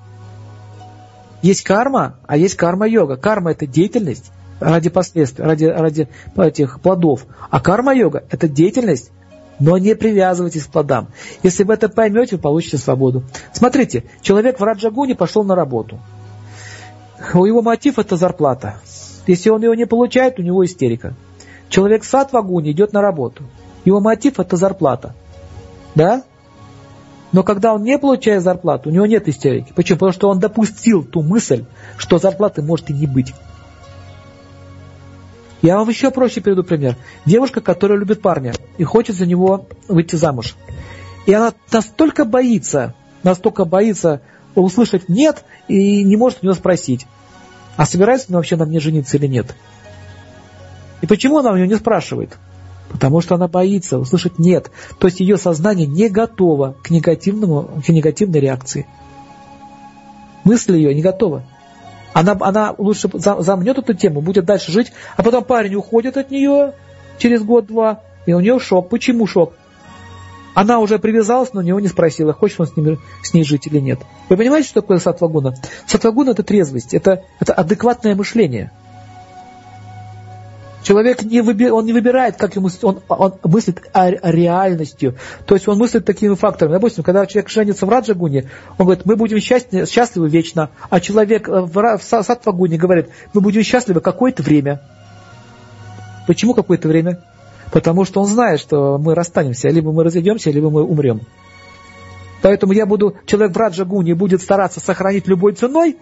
Есть 1.42 1.64
карма, 1.64 2.18
а 2.28 2.38
есть 2.38 2.56
карма-йога. 2.56 3.18
Карма– 3.18 3.52
это 3.54 3.68
деятельность 3.68 4.32
ради 4.60 4.90
последствий, 4.90 5.44
ради, 5.44 5.66
ради 5.66 6.08
этих 6.38 6.80
плодов. 6.80 7.26
А 7.50 7.60
карма-йога– 7.60 8.24
это 8.32 8.48
деятельность 8.48 9.12
но 9.60 9.78
не 9.78 9.96
привязывайтесь 9.96 10.66
к 10.66 10.70
плодам. 10.70 11.08
Если 11.44 11.64
вы 11.64 11.74
это 11.74 11.90
поймете, 11.90 12.36
вы 12.36 12.42
получите 12.42 12.78
свободу. 12.78 13.24
Смотрите, 13.54 14.04
человек 14.22 14.60
в 14.60 14.64
Раджагуне 14.64 15.16
пошел 15.16 15.44
на 15.44 15.56
работу. 15.56 16.00
У 17.34 17.46
его 17.46 17.62
мотив 17.62 18.00
это 18.00 18.18
зарплата. 18.18 18.76
Если 19.28 19.50
он 19.50 19.64
ее 19.64 19.76
не 19.76 19.86
получает, 19.86 20.40
у 20.40 20.44
него 20.44 20.64
истерика. 20.66 21.16
Человек 21.70 22.04
в 22.04 22.08
Сатвагуне 22.08 22.72
идет 22.72 22.94
на 22.94 23.02
работу. 23.02 23.44
Его 23.86 24.00
мотив 24.00 24.40
это 24.40 24.56
зарплата. 24.58 25.16
Да? 25.96 26.24
Но 27.32 27.44
когда 27.44 27.74
он 27.74 27.84
не 27.84 27.98
получает 27.98 28.44
зарплату, 28.44 28.90
у 28.90 28.94
него 28.94 29.06
нет 29.06 29.28
истерики. 29.28 29.74
Почему? 29.76 29.98
Потому 29.98 30.14
что 30.14 30.30
он 30.30 30.40
допустил 30.40 31.04
ту 31.04 31.22
мысль, 31.22 31.66
что 31.98 32.18
зарплаты 32.18 32.62
может 32.62 32.90
и 32.90 32.94
не 32.94 33.08
быть. 33.08 33.34
Я 35.66 35.78
вам 35.78 35.90
еще 35.90 36.12
проще 36.12 36.42
приведу 36.42 36.64
пример. 36.64 36.96
Девушка, 37.26 37.60
которая 37.60 37.98
любит 37.98 38.22
парня 38.22 38.54
и 38.78 38.84
хочет 38.84 39.16
за 39.16 39.26
него 39.26 39.66
выйти 39.88 40.16
замуж. 40.16 40.56
И 41.26 41.34
она 41.34 41.56
настолько 41.72 42.24
боится, 42.24 42.94
настолько 43.24 43.66
боится 43.66 44.22
услышать 44.54 45.10
«нет» 45.10 45.44
и 45.68 46.04
не 46.04 46.18
может 46.18 46.44
у 46.44 46.46
него 46.46 46.54
спросить, 46.54 47.08
а 47.78 47.88
собирается 47.88 48.28
она 48.30 48.38
вообще 48.38 48.58
на 48.58 48.66
мне 48.66 48.80
жениться 48.80 49.18
или 49.18 49.26
нет. 49.26 49.56
И 51.02 51.08
почему 51.08 51.40
она 51.40 51.50
у 51.50 51.56
него 51.56 51.66
не 51.66 51.78
спрашивает? 51.78 52.38
Потому 52.92 53.22
что 53.22 53.34
она 53.34 53.48
боится 53.48 53.98
услышать 53.98 54.38
«нет». 54.38 54.70
То 55.00 55.08
есть 55.08 55.20
ее 55.20 55.36
сознание 55.36 55.88
не 55.88 56.10
готово 56.10 56.76
к, 56.84 56.92
негативному, 56.92 57.82
к 57.84 57.90
негативной 57.90 58.40
реакции. 58.40 58.86
Мысль 60.44 60.76
ее 60.76 60.94
не 60.94 61.02
готова. 61.02 61.44
Она, 62.16 62.38
она 62.40 62.74
лучше 62.78 63.10
замнет 63.14 63.78
эту 63.78 63.94
тему, 63.94 64.22
будет 64.22 64.46
дальше 64.46 64.72
жить, 64.72 64.94
а 65.18 65.22
потом 65.22 65.44
парень 65.44 65.76
уходит 65.76 66.16
от 66.16 66.32
нее 66.32 66.72
через 67.18 67.44
год-два, 67.44 68.00
и 68.26 68.32
у 68.32 68.40
нее 68.40 68.58
шок. 68.58 68.88
Почему 68.88 69.28
шок? 69.28 69.52
Она 70.54 70.80
уже 70.80 70.98
привязалась, 70.98 71.52
но 71.52 71.60
у 71.60 71.64
него 71.64 71.82
не 71.82 71.90
спросила, 71.90 72.32
хочет 72.32 72.62
он 72.62 72.68
с, 72.68 72.78
ним, 72.78 73.00
с 73.22 73.34
ней 73.34 73.44
жить 73.44 73.68
или 73.68 73.80
нет. 73.80 74.00
Вы 74.30 74.38
понимаете, 74.38 74.70
что 74.70 74.80
такое 74.80 75.00
сатвагуна? 75.00 75.56
Сатвагуна– 75.88 76.30
это 76.32 76.44
трезвость, 76.44 76.94
это, 76.94 77.24
это 77.42 77.52
адекватное 77.54 78.16
мышление– 78.16 78.72
Человек 80.86 81.24
не, 81.24 81.42
выби, 81.42 81.66
он 81.66 81.84
не 81.86 81.94
выбирает, 81.94 82.36
как 82.36 82.56
ему 82.56 82.70
он, 82.84 83.02
он 83.10 83.34
мыслит 83.44 83.82
о, 83.92 84.12
реальностью. 84.12 85.16
То 85.48 85.56
есть 85.56 85.68
он 85.68 85.80
мыслит 85.80 86.06
такими 86.06 86.36
факторами. 86.36 86.74
Допустим, 86.74 87.04
когда 87.04 87.26
человек 87.26 87.50
женится 87.50 87.88
в 87.88 87.90
Раджагуне, 87.90 88.52
он 88.78 88.86
говорит, 88.86 89.04
мы 89.04 89.16
будем 89.16 89.40
счастливы, 89.40 89.88
счастливы 89.88 90.30
вечно. 90.30 90.70
А 90.92 91.00
человек 91.00 91.48
в, 91.48 91.98
в 91.98 92.04
Сатвагуне 92.04 92.78
говорит, 92.78 93.10
мы 93.34 93.42
будем 93.42 93.64
счастливы 93.64 94.00
какое-то 94.00 94.44
время. 94.44 94.80
Почему 96.28 96.54
какое-то 96.54 96.88
время? 96.88 97.20
Потому 97.72 98.06
что 98.06 98.22
он 98.22 98.28
знает, 98.28 98.60
что 98.60 99.00
мы 99.00 99.16
расстанемся, 99.16 99.70
либо 99.70 99.92
мы 99.92 100.04
разойдемся, 100.04 100.52
либо 100.52 100.70
мы 100.70 100.84
умрем. 100.84 101.22
Поэтому 102.44 102.74
я 102.74 102.86
буду, 102.86 103.16
человек 103.26 103.56
в 103.56 103.58
Раджагуне 103.58 104.14
будет 104.14 104.40
стараться 104.40 104.80
сохранить 104.80 105.28
любой 105.28 105.54
ценой, 105.54 105.98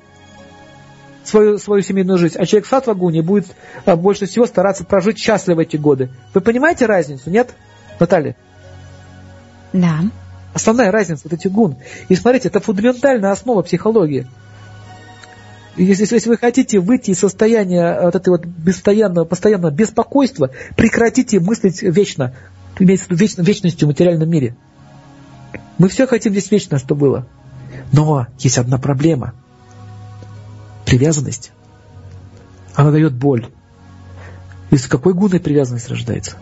свою, 1.24 1.58
свою 1.58 1.82
семейную 1.82 2.18
жизнь, 2.18 2.36
а 2.38 2.46
человек 2.46 2.66
в 2.66 2.70
сатвагуне 2.70 3.22
будет 3.22 3.48
а, 3.86 3.96
больше 3.96 4.26
всего 4.26 4.46
стараться 4.46 4.84
прожить 4.84 5.18
счастливо 5.18 5.62
эти 5.62 5.78
годы. 5.78 6.10
Вы 6.34 6.42
понимаете 6.42 6.86
разницу, 6.86 7.30
нет, 7.30 7.54
Наталья? 8.00 8.36
Да. 9.72 10.02
Основная 10.54 10.92
разница 10.92 11.22
вот 11.24 11.34
этих 11.34 11.52
гун. 11.52 11.78
И 12.10 12.16
смотрите, 12.16 12.50
это 12.50 12.60
фундаментальная 12.60 13.32
основа 13.32 13.64
психологии. 13.64 14.28
Если, 15.76 16.04
если 16.14 16.30
вы 16.30 16.38
хотите 16.38 16.80
выйти 16.80 17.12
из 17.12 17.20
состояния 17.20 18.00
вот 18.02 18.16
этой 18.16 18.30
вот 18.30 18.46
постоянного, 18.64 19.26
постоянного 19.26 19.72
беспокойства, 19.72 20.52
прекратите 20.78 21.40
мыслить 21.40 21.82
вечно, 21.82 22.36
имеется 22.78 23.08
в 23.08 23.10
виду 23.10 23.20
вечно, 23.20 23.42
вечностью 23.42 23.88
в 23.88 23.92
материальном 23.92 24.30
мире. 24.30 24.56
Мы 25.80 25.90
все 25.90 26.06
хотим 26.06 26.34
здесь 26.34 26.52
вечно, 26.52 26.78
что 26.78 26.94
было. 26.94 27.28
Но 27.92 28.28
есть 28.38 28.60
одна 28.60 28.78
проблема– 28.78 29.34
привязанность, 30.86 31.52
она 32.76 32.92
дает 32.92 33.14
боль. 33.14 33.48
Из 34.72 34.88
какой 34.88 35.14
гуной 35.14 35.40
привязанность 35.40 35.90
рождается? 35.90 36.38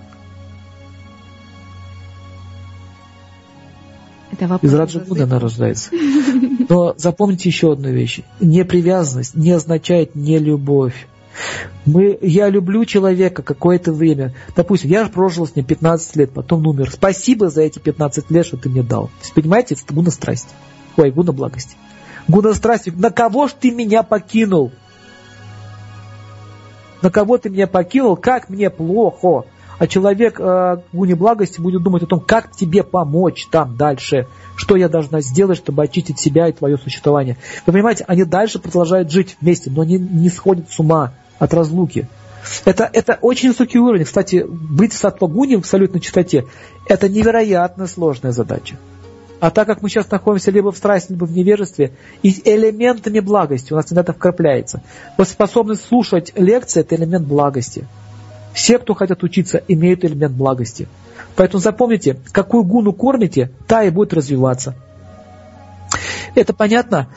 Из 4.61 4.74
раджагуны 4.74 5.24
она 5.24 5.39
рождается. 5.39 5.89
Но 6.70 6.95
запомните 6.97 7.49
еще 7.49 7.74
одну 7.74 7.89
вещь. 7.89 8.22
Непривязанность 8.39 9.36
не 9.36 9.51
означает 9.51 10.16
не 10.16 10.39
любовь. 10.39 11.07
Мы, 11.86 12.18
я 12.22 12.49
люблю 12.49 12.86
человека 12.86 13.43
какое-то 13.43 13.91
время. 13.91 14.34
Допустим, 14.55 14.89
я 14.89 15.05
прожил 15.07 15.47
с 15.47 15.55
ним 15.55 15.66
15 15.66 16.16
лет, 16.16 16.32
потом 16.32 16.66
умер. 16.66 16.89
Спасибо 16.91 17.49
за 17.49 17.61
эти 17.61 17.80
15 17.80 18.32
лет, 18.32 18.45
что 18.45 18.57
ты 18.57 18.70
мне 18.70 18.84
дал. 18.84 19.09
Понимаете, 19.36 19.76
это 19.76 19.93
гуна 19.93 20.11
страсти. 20.11 20.49
Ой, 20.97 21.11
гуна 21.11 21.32
благости 21.32 21.76
гунострастью. 22.28 22.93
На 22.97 23.09
кого 23.09 23.47
ж 23.47 23.51
ты 23.59 23.72
меня 23.72 24.03
покинул? 24.03 24.72
На 27.01 27.09
кого 27.09 27.38
ты 27.38 27.49
меня 27.49 27.67
покинул? 27.67 28.15
Как 28.15 28.49
мне 28.49 28.69
плохо? 28.69 29.45
а 29.82 29.88
человек 29.88 30.39
э, 30.39 30.78
гуне 30.93 31.15
благости 31.15 31.59
будет 31.59 31.82
думать 31.82 32.03
о 32.03 32.05
том, 32.05 32.19
как 32.19 32.51
тебе 32.51 32.84
помочь 32.84 33.47
там 33.49 33.76
дальше, 33.78 34.28
что 34.55 34.76
я 34.76 34.88
должна 34.88 35.22
сделать, 35.22 35.57
чтобы 35.57 35.82
очистить 35.82 36.19
себя 36.19 36.49
и 36.49 36.51
твое 36.51 36.78
существование. 36.78 37.38
Вы 37.65 37.74
понимаете, 37.74 38.05
они 38.07 38.24
дальше 38.24 38.59
продолжают 38.59 39.09
жить 39.11 39.38
вместе, 39.41 39.72
но 39.72 39.82
они 39.82 39.97
не 39.97 40.30
сходят 40.30 40.69
с 40.69 40.80
ума 40.80 41.13
от 41.39 41.51
разлуки. 41.55 42.07
Это, 42.63 42.88
это 42.93 43.17
очень 43.22 43.49
высокий 43.49 43.80
уровень. 43.80 44.05
Кстати, 44.05 44.45
быть 44.47 44.93
сатвагуни 44.93 45.55
в 45.55 45.61
абсолютной 45.61 45.99
чистоте– 45.99 46.45
это 46.88 47.09
невероятно 47.09 47.88
сложная 47.88 48.34
задача. 48.34 48.76
А 49.42 49.50
так 49.50 49.66
как 49.68 49.82
мы 49.82 49.89
сейчас 49.89 50.10
находимся 50.12 50.52
либо 50.52 50.72
в 50.72 50.78
страсти, 50.78 51.14
либо 51.14 51.26
в 51.26 51.32
невежестве, 51.36 51.94
и 52.22 52.30
элементами 52.46 53.20
благости 53.20 53.74
у 53.74 53.76
нас 53.76 53.92
это 53.92 54.14
вкрапляется. 54.14 54.84
Вот 55.18 55.28
способность 55.28 55.84
слушать 55.84 56.32
лекции– 56.36 56.80
это 56.82 56.96
элемент 56.96 57.26
благости. 57.26 57.88
Все, 58.54 58.78
кто 58.78 58.94
хотят 58.94 59.24
учиться, 59.24 59.64
имеют 59.68 60.06
элемент 60.06 60.36
благости. 60.36 60.88
Поэтому 61.36 61.60
запомните, 61.60 62.20
какую 62.32 62.64
гуну 62.64 62.94
кормите, 62.94 63.52
та 63.66 63.84
и 63.84 63.89
будет 63.89 64.14
развиваться. 64.14 64.76
Это 66.36 66.54
понятно? 66.54 67.08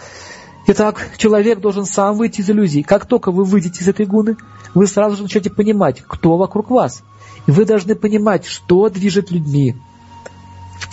Итак, 0.66 1.06
человек 1.18 1.60
должен 1.60 1.84
сам 1.84 2.16
выйти 2.16 2.40
из 2.40 2.48
иллюзий. 2.48 2.82
Как 2.82 3.04
только 3.04 3.32
вы 3.32 3.44
выйдете 3.44 3.82
из 3.82 3.88
этой 3.88 4.06
гуны, 4.06 4.38
вы 4.72 4.86
сразу 4.86 5.16
же 5.16 5.24
начнете 5.24 5.50
понимать, 5.50 6.02
кто 6.06 6.38
вокруг 6.38 6.70
вас. 6.70 7.02
И 7.46 7.50
вы 7.50 7.66
должны 7.66 7.94
понимать, 7.94 8.46
что 8.46 8.88
движет 8.88 9.30
людьми, 9.30 9.76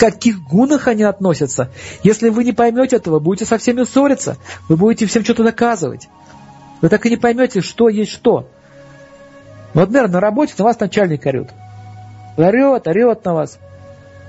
каких 0.02 0.42
гунах 0.42 0.88
они 0.88 1.04
относятся. 1.04 1.70
Если 2.02 2.30
вы 2.30 2.44
не 2.44 2.54
поймете 2.54 2.96
этого, 2.96 3.20
будете 3.20 3.46
со 3.46 3.60
всеми 3.60 3.84
ссориться, 3.84 4.38
вы 4.68 4.76
будете 4.76 5.06
всем 5.06 5.24
что-то 5.24 5.44
доказывать. 5.44 6.10
Вы 6.82 6.90
так 6.90 7.06
и 7.06 7.12
не 7.12 7.18
поймете, 7.18 7.62
что 7.62 7.88
есть 7.88 8.12
что. 8.12 8.50
Вот, 9.76 9.92
наверное, 9.92 10.14
на 10.14 10.20
работе 10.20 10.56
на 10.58 10.66
вас 10.66 10.80
начальник 10.80 11.28
орет. 11.28 11.52
Орет, 12.36 12.88
орет 12.88 13.24
на 13.26 13.36
вас. 13.36 13.60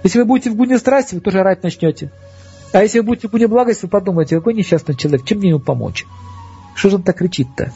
Если 0.03 0.19
вы 0.19 0.27
будете 0.27 0.51
в 0.51 0.57
гуне 0.57 0.77
страсти, 0.77 1.15
вы 1.15 1.23
тоже 1.23 1.41
орать 1.41 1.63
начнете. 1.63 2.11
А 2.75 2.83
если 2.83 2.99
вы 2.99 3.07
будете 3.07 3.29
в 3.29 3.31
гуне 3.31 3.47
благости, 3.47 3.87
вы 3.87 3.89
подумаете, 3.89 4.37
какой 4.37 4.53
несчастный 4.53 4.95
человек, 4.95 5.25
чем 5.25 5.39
мне 5.39 5.49
ему 5.49 5.61
помочь? 5.61 6.05
Что 6.75 6.91
же 6.91 6.97
он 6.97 7.03
так 7.03 7.17
кричит-то? 7.17 7.73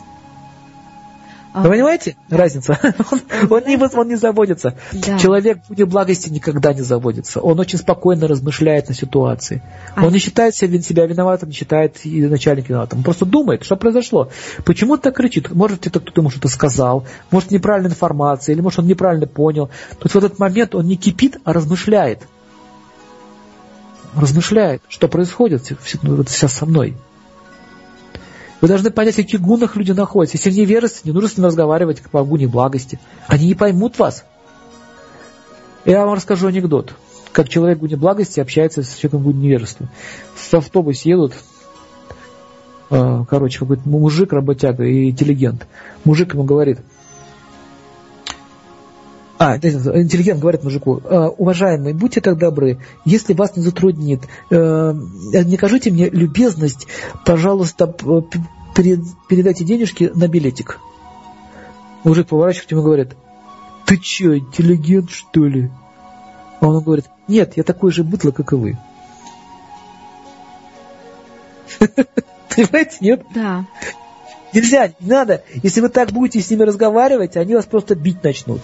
А... 1.56 1.62
Вы 1.62 1.70
понимаете 1.70 2.16
разницу? 2.28 2.76
Он, 3.10 3.20
он, 3.48 3.62
не, 3.64 3.78
он 3.78 4.08
не 4.08 4.16
заводится. 4.16 4.74
Да. 4.92 5.18
Человек 5.18 5.60
в 5.70 5.86
благости 5.86 6.28
никогда 6.28 6.74
не 6.74 6.82
заводится. 6.82 7.40
Он 7.40 7.58
очень 7.58 7.78
спокойно 7.78 8.28
размышляет 8.28 8.90
на 8.90 8.94
ситуации. 8.94 9.62
А... 9.94 10.04
Он 10.04 10.12
не 10.12 10.18
считает 10.18 10.54
себя 10.54 11.06
виноватым, 11.06 11.48
не 11.48 11.54
считает 11.54 12.04
и 12.04 12.26
начальника 12.26 12.68
виноватым. 12.68 12.98
Он 12.98 13.04
просто 13.04 13.24
думает, 13.24 13.64
что 13.64 13.76
произошло. 13.76 14.28
Почему 14.66 14.94
он 14.94 14.98
так 14.98 15.16
кричит? 15.16 15.50
Может, 15.50 15.86
это 15.86 15.98
кто-то 15.98 16.20
ему 16.20 16.28
что-то 16.28 16.48
сказал, 16.48 17.06
может, 17.30 17.50
неправильная 17.50 17.90
информация, 17.90 18.52
или 18.52 18.60
может, 18.60 18.80
он 18.80 18.86
неправильно 18.86 19.26
понял. 19.26 19.68
То 19.68 20.04
есть 20.04 20.14
в 20.14 20.18
этот 20.18 20.38
момент 20.38 20.74
он 20.74 20.86
не 20.86 20.96
кипит, 20.96 21.38
а 21.44 21.54
размышляет. 21.54 22.20
Размышляет, 24.14 24.82
что 24.88 25.08
происходит 25.08 25.64
сейчас 25.64 26.52
со 26.52 26.66
мной. 26.66 26.96
Вы 28.66 28.70
должны 28.70 28.90
понять, 28.90 29.14
в 29.14 29.18
каких 29.18 29.40
гунах 29.40 29.76
люди 29.76 29.92
находятся. 29.92 30.38
Если 30.38 30.50
в 30.50 30.58
невежестве, 30.58 31.08
не 31.08 31.14
нужно 31.14 31.28
с 31.28 31.36
ними 31.36 31.46
разговаривать 31.46 32.00
как 32.00 32.10
по 32.10 32.24
гуне 32.24 32.48
благости. 32.48 32.98
Они 33.28 33.46
не 33.46 33.54
поймут 33.54 33.96
вас. 33.96 34.24
Я 35.84 36.04
вам 36.04 36.14
расскажу 36.14 36.48
анекдот. 36.48 36.92
Как 37.30 37.48
человек 37.48 37.78
в 37.78 37.82
гуне 37.82 37.94
благости 37.94 38.40
общается 38.40 38.82
с 38.82 38.96
человеком 38.96 39.20
в 39.20 39.22
гуне 39.22 39.38
невежества. 39.38 39.88
В 40.34 40.54
автобусе 40.54 41.10
едут, 41.10 41.34
э, 42.90 43.24
короче, 43.30 43.60
какой-то 43.60 43.88
мужик, 43.88 44.32
работяга 44.32 44.82
и 44.82 45.10
интеллигент. 45.10 45.68
Мужик 46.02 46.34
ему 46.34 46.42
говорит, 46.42 46.80
а, 49.38 49.58
интеллигент 49.58 50.40
говорит 50.40 50.64
мужику, 50.64 51.02
«Э, 51.04 51.28
уважаемый, 51.28 51.92
будьте 51.92 52.20
так 52.20 52.38
добры, 52.38 52.78
если 53.04 53.34
вас 53.34 53.54
не 53.54 53.62
затруднит, 53.62 54.22
э, 54.50 54.92
не 55.44 55.56
кажите 55.56 55.90
мне 55.90 56.08
любезность, 56.08 56.88
пожалуйста, 57.24 57.86
передайте 58.82 59.64
денежки 59.64 60.10
на 60.14 60.28
билетик. 60.28 60.78
Мужик 62.04 62.28
поворачивает 62.28 62.70
ему 62.70 62.80
и 62.82 62.84
говорит, 62.84 63.16
ты 63.86 63.96
че, 63.96 64.38
интеллигент 64.38 65.10
что 65.10 65.44
ли? 65.44 65.70
А 66.60 66.68
он 66.68 66.82
говорит, 66.82 67.06
нет, 67.28 67.56
я 67.56 67.62
такой 67.62 67.90
же 67.90 68.04
бытло, 68.04 68.30
как 68.30 68.52
и 68.52 68.56
вы. 68.56 68.78
Понимаете, 72.56 72.96
нет? 73.00 73.22
Да. 73.34 73.66
Нельзя, 74.52 74.92
не 75.00 75.10
надо. 75.10 75.42
Если 75.62 75.80
вы 75.80 75.88
так 75.88 76.12
будете 76.12 76.40
с 76.40 76.50
ними 76.50 76.62
разговаривать, 76.62 77.36
они 77.36 77.54
вас 77.54 77.66
просто 77.66 77.94
бить 77.94 78.22
начнут. 78.22 78.60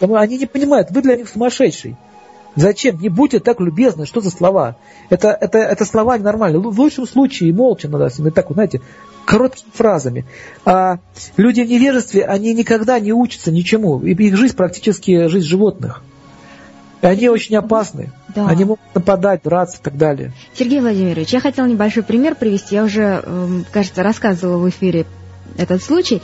Они 0.00 0.38
не 0.38 0.46
понимают, 0.46 0.90
вы 0.90 1.02
для 1.02 1.16
них 1.16 1.28
сумасшедший. 1.28 1.96
Зачем? 2.56 2.98
Не 3.00 3.08
будьте 3.08 3.40
так 3.40 3.60
любезны, 3.60 4.06
что 4.06 4.20
за 4.20 4.30
слова? 4.30 4.76
Это, 5.10 5.28
это, 5.28 5.58
это 5.58 5.84
слова 5.84 6.18
ненормальные. 6.18 6.60
В 6.60 6.80
лучшем 6.80 7.06
случае 7.06 7.52
молча 7.52 7.88
надо 7.88 8.10
ними 8.18 8.30
так, 8.30 8.46
знаете, 8.50 8.80
короткими 9.24 9.70
фразами. 9.72 10.24
А 10.64 10.98
люди 11.36 11.60
в 11.60 11.68
невежестве, 11.68 12.24
они 12.24 12.54
никогда 12.54 12.98
не 12.98 13.12
учатся 13.12 13.52
ничему. 13.52 14.00
Их 14.00 14.36
жизнь 14.36 14.56
практически 14.56 15.28
жизнь 15.28 15.46
животных. 15.46 16.02
И 17.02 17.06
они 17.06 17.28
очень 17.28 17.54
опасны. 17.56 18.10
Да. 18.34 18.48
Они 18.48 18.64
могут 18.64 18.80
нападать, 18.94 19.42
драться 19.44 19.78
и 19.78 19.82
так 19.82 19.96
далее. 19.96 20.32
Сергей 20.54 20.80
Владимирович, 20.80 21.30
я 21.30 21.40
хотела 21.40 21.66
небольшой 21.66 22.02
пример 22.02 22.34
привести. 22.34 22.74
Я 22.74 22.84
уже, 22.84 23.22
эм, 23.24 23.64
кажется, 23.70 24.02
рассказывала 24.02 24.58
в 24.58 24.68
эфире 24.68 25.06
этот 25.56 25.82
случай. 25.82 26.22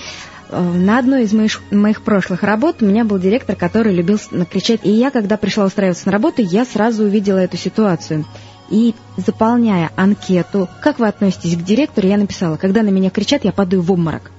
Э, 0.51 0.61
на 0.61 0.99
одной 0.99 1.25
из 1.25 1.33
моих, 1.33 1.61
моих 1.71 2.03
прошлых 2.03 2.43
работ 2.43 2.83
у 2.83 2.87
меня 2.87 3.05
был 3.05 3.19
директор, 3.19 3.57
который 3.57 3.95
любил 3.95 4.19
накричать. 4.31 4.81
И 4.83 4.91
я, 4.91 5.11
когда 5.11 5.37
пришла 5.37 5.65
устраиваться 5.65 6.07
на 6.07 6.13
работу, 6.13 6.43
я 6.43 6.65
сразу 6.65 7.05
увидела 7.05 7.39
эту 7.39 7.57
ситуацию. 7.57 8.25
И 8.71 8.95
заполняя 9.17 9.91
анкету, 9.97 10.69
как 10.81 10.99
вы 10.99 11.07
относитесь 11.07 11.57
к 11.57 11.63
директору, 11.63 12.09
я 12.09 12.17
написала, 12.17 12.57
когда 12.57 12.83
на 12.83 12.89
меня 12.89 13.11
кричат, 13.11 13.45
я 13.45 13.53
падаю 13.53 13.83
в 13.83 13.93
обморок. 13.93 14.31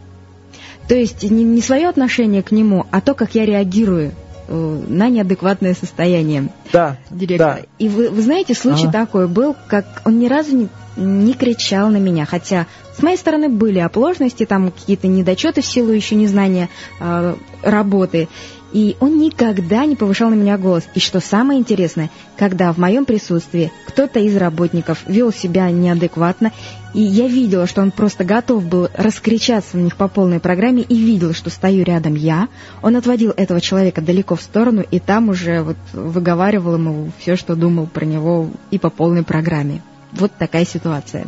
То 0.88 0.95
есть 0.95 1.24
не, 1.24 1.43
не 1.43 1.62
свое 1.62 1.88
отношение 1.88 2.43
к 2.43 2.51
нему, 2.51 2.86
а 2.91 3.01
то, 3.01 3.14
как 3.14 3.36
я 3.36 3.45
реагирую 3.45 4.14
э, 4.47 4.84
на 4.88 5.10
неадекватное 5.10 5.74
состояние 5.74 6.49
да, 6.72 6.97
директора. 7.10 7.60
Да. 7.62 7.68
И 7.80 7.89
вы, 7.89 8.10
вы 8.10 8.22
знаете, 8.22 8.53
случай 8.53 8.88
ага. 8.88 9.06
такой 9.06 9.28
был, 9.28 9.56
как 9.68 10.01
он 10.06 10.20
ни 10.20 10.28
разу 10.28 10.56
не, 10.56 10.68
не 10.95 11.34
кричал 11.34 11.89
на 11.89 11.97
меня, 11.97 12.26
хотя 12.26 12.68
с 12.98 13.02
моей 13.02 13.18
стороны 13.18 13.50
были 13.50 13.80
оплошности, 13.80 14.46
там 14.46 14.72
какие-то 14.72 15.08
недочеты 15.08 15.62
в 15.62 15.66
силу 15.66 15.91
еще 15.91 16.16
незнания 16.16 16.70
э, 17.00 17.36
работы. 17.62 18.30
И 18.72 18.98
он 19.00 19.20
никогда 19.20 19.86
не 19.86 19.96
повышал 19.96 20.30
на 20.30 20.34
меня 20.34 20.58
голос. 20.58 20.84
И 20.96 21.00
что 21.00 21.22
самое 21.22 21.60
интересное, 21.60 22.10
когда 22.38 22.74
в 22.74 22.78
моем 22.78 23.06
присутствии 23.06 23.72
кто-то 23.88 24.20
из 24.20 24.36
работников 24.36 25.04
вел 25.08 25.32
себя 25.32 25.70
неадекватно, 25.72 26.52
и 26.93 27.02
я 27.02 27.28
видела, 27.28 27.68
что 27.68 27.82
он 27.82 27.91
просто 27.91 28.24
готов 28.24 28.66
был 28.66 28.89
раскричаться 28.93 29.78
на 29.78 29.84
них 29.84 29.96
по 29.96 30.08
полной 30.08 30.39
программе, 30.39 30.82
и 30.82 30.96
видела, 30.96 31.34
что 31.34 31.50
стою 31.50 31.86
рядом 31.86 32.16
я, 32.16 32.50
он 32.82 32.96
отводил 32.96 33.34
этого 33.36 33.62
человека 33.62 34.02
далеко 34.02 34.36
в 34.36 34.41
сторону, 34.41 34.84
и 34.89 35.00
там 35.00 35.30
уже 35.30 35.62
вот 35.62 35.78
выговаривал 35.93 36.76
ему 36.76 37.12
все, 37.20 37.36
что 37.36 37.56
думал 37.56 37.88
про 37.88 38.06
него 38.06 38.50
и 38.72 38.80
по 38.80 38.89
полной 38.89 39.24
программе. 39.24 39.82
Вот 40.12 40.32
такая 40.38 40.66
ситуация. 40.66 41.28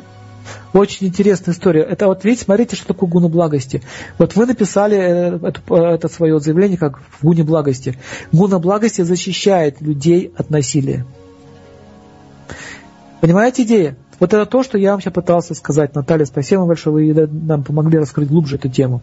Очень 0.73 1.07
интересная 1.07 1.53
история. 1.53 1.81
Это 1.81 2.07
вот 2.07 2.23
видите, 2.23 2.45
смотрите, 2.45 2.75
что 2.75 2.87
такое 2.87 3.09
гуна 3.09 3.29
благости. 3.29 3.81
Вот 4.17 4.35
вы 4.35 4.45
написали 4.45 4.97
э, 4.97 5.39
это, 5.41 5.61
э, 5.69 5.95
это 5.95 6.07
свое 6.07 6.39
заявление 6.39 6.77
как 6.77 6.99
в 6.99 7.23
гуне 7.23 7.43
благости. 7.43 7.97
Гуна 8.31 8.59
благости 8.59 9.01
защищает 9.01 9.81
людей 9.81 10.31
от 10.37 10.49
насилия. 10.49 11.05
Понимаете 13.21 13.63
идея? 13.63 13.97
Вот 14.19 14.33
это 14.33 14.45
то, 14.45 14.63
что 14.63 14.77
я 14.77 14.91
вам 14.91 15.01
сейчас 15.01 15.13
пытался 15.13 15.53
сказать. 15.53 15.95
Наталья, 15.95 16.25
спасибо 16.25 16.65
большое, 16.65 17.13
вы 17.13 17.27
нам 17.27 17.63
помогли 17.63 17.99
раскрыть 17.99 18.29
глубже 18.29 18.55
эту 18.55 18.69
тему. 18.69 19.01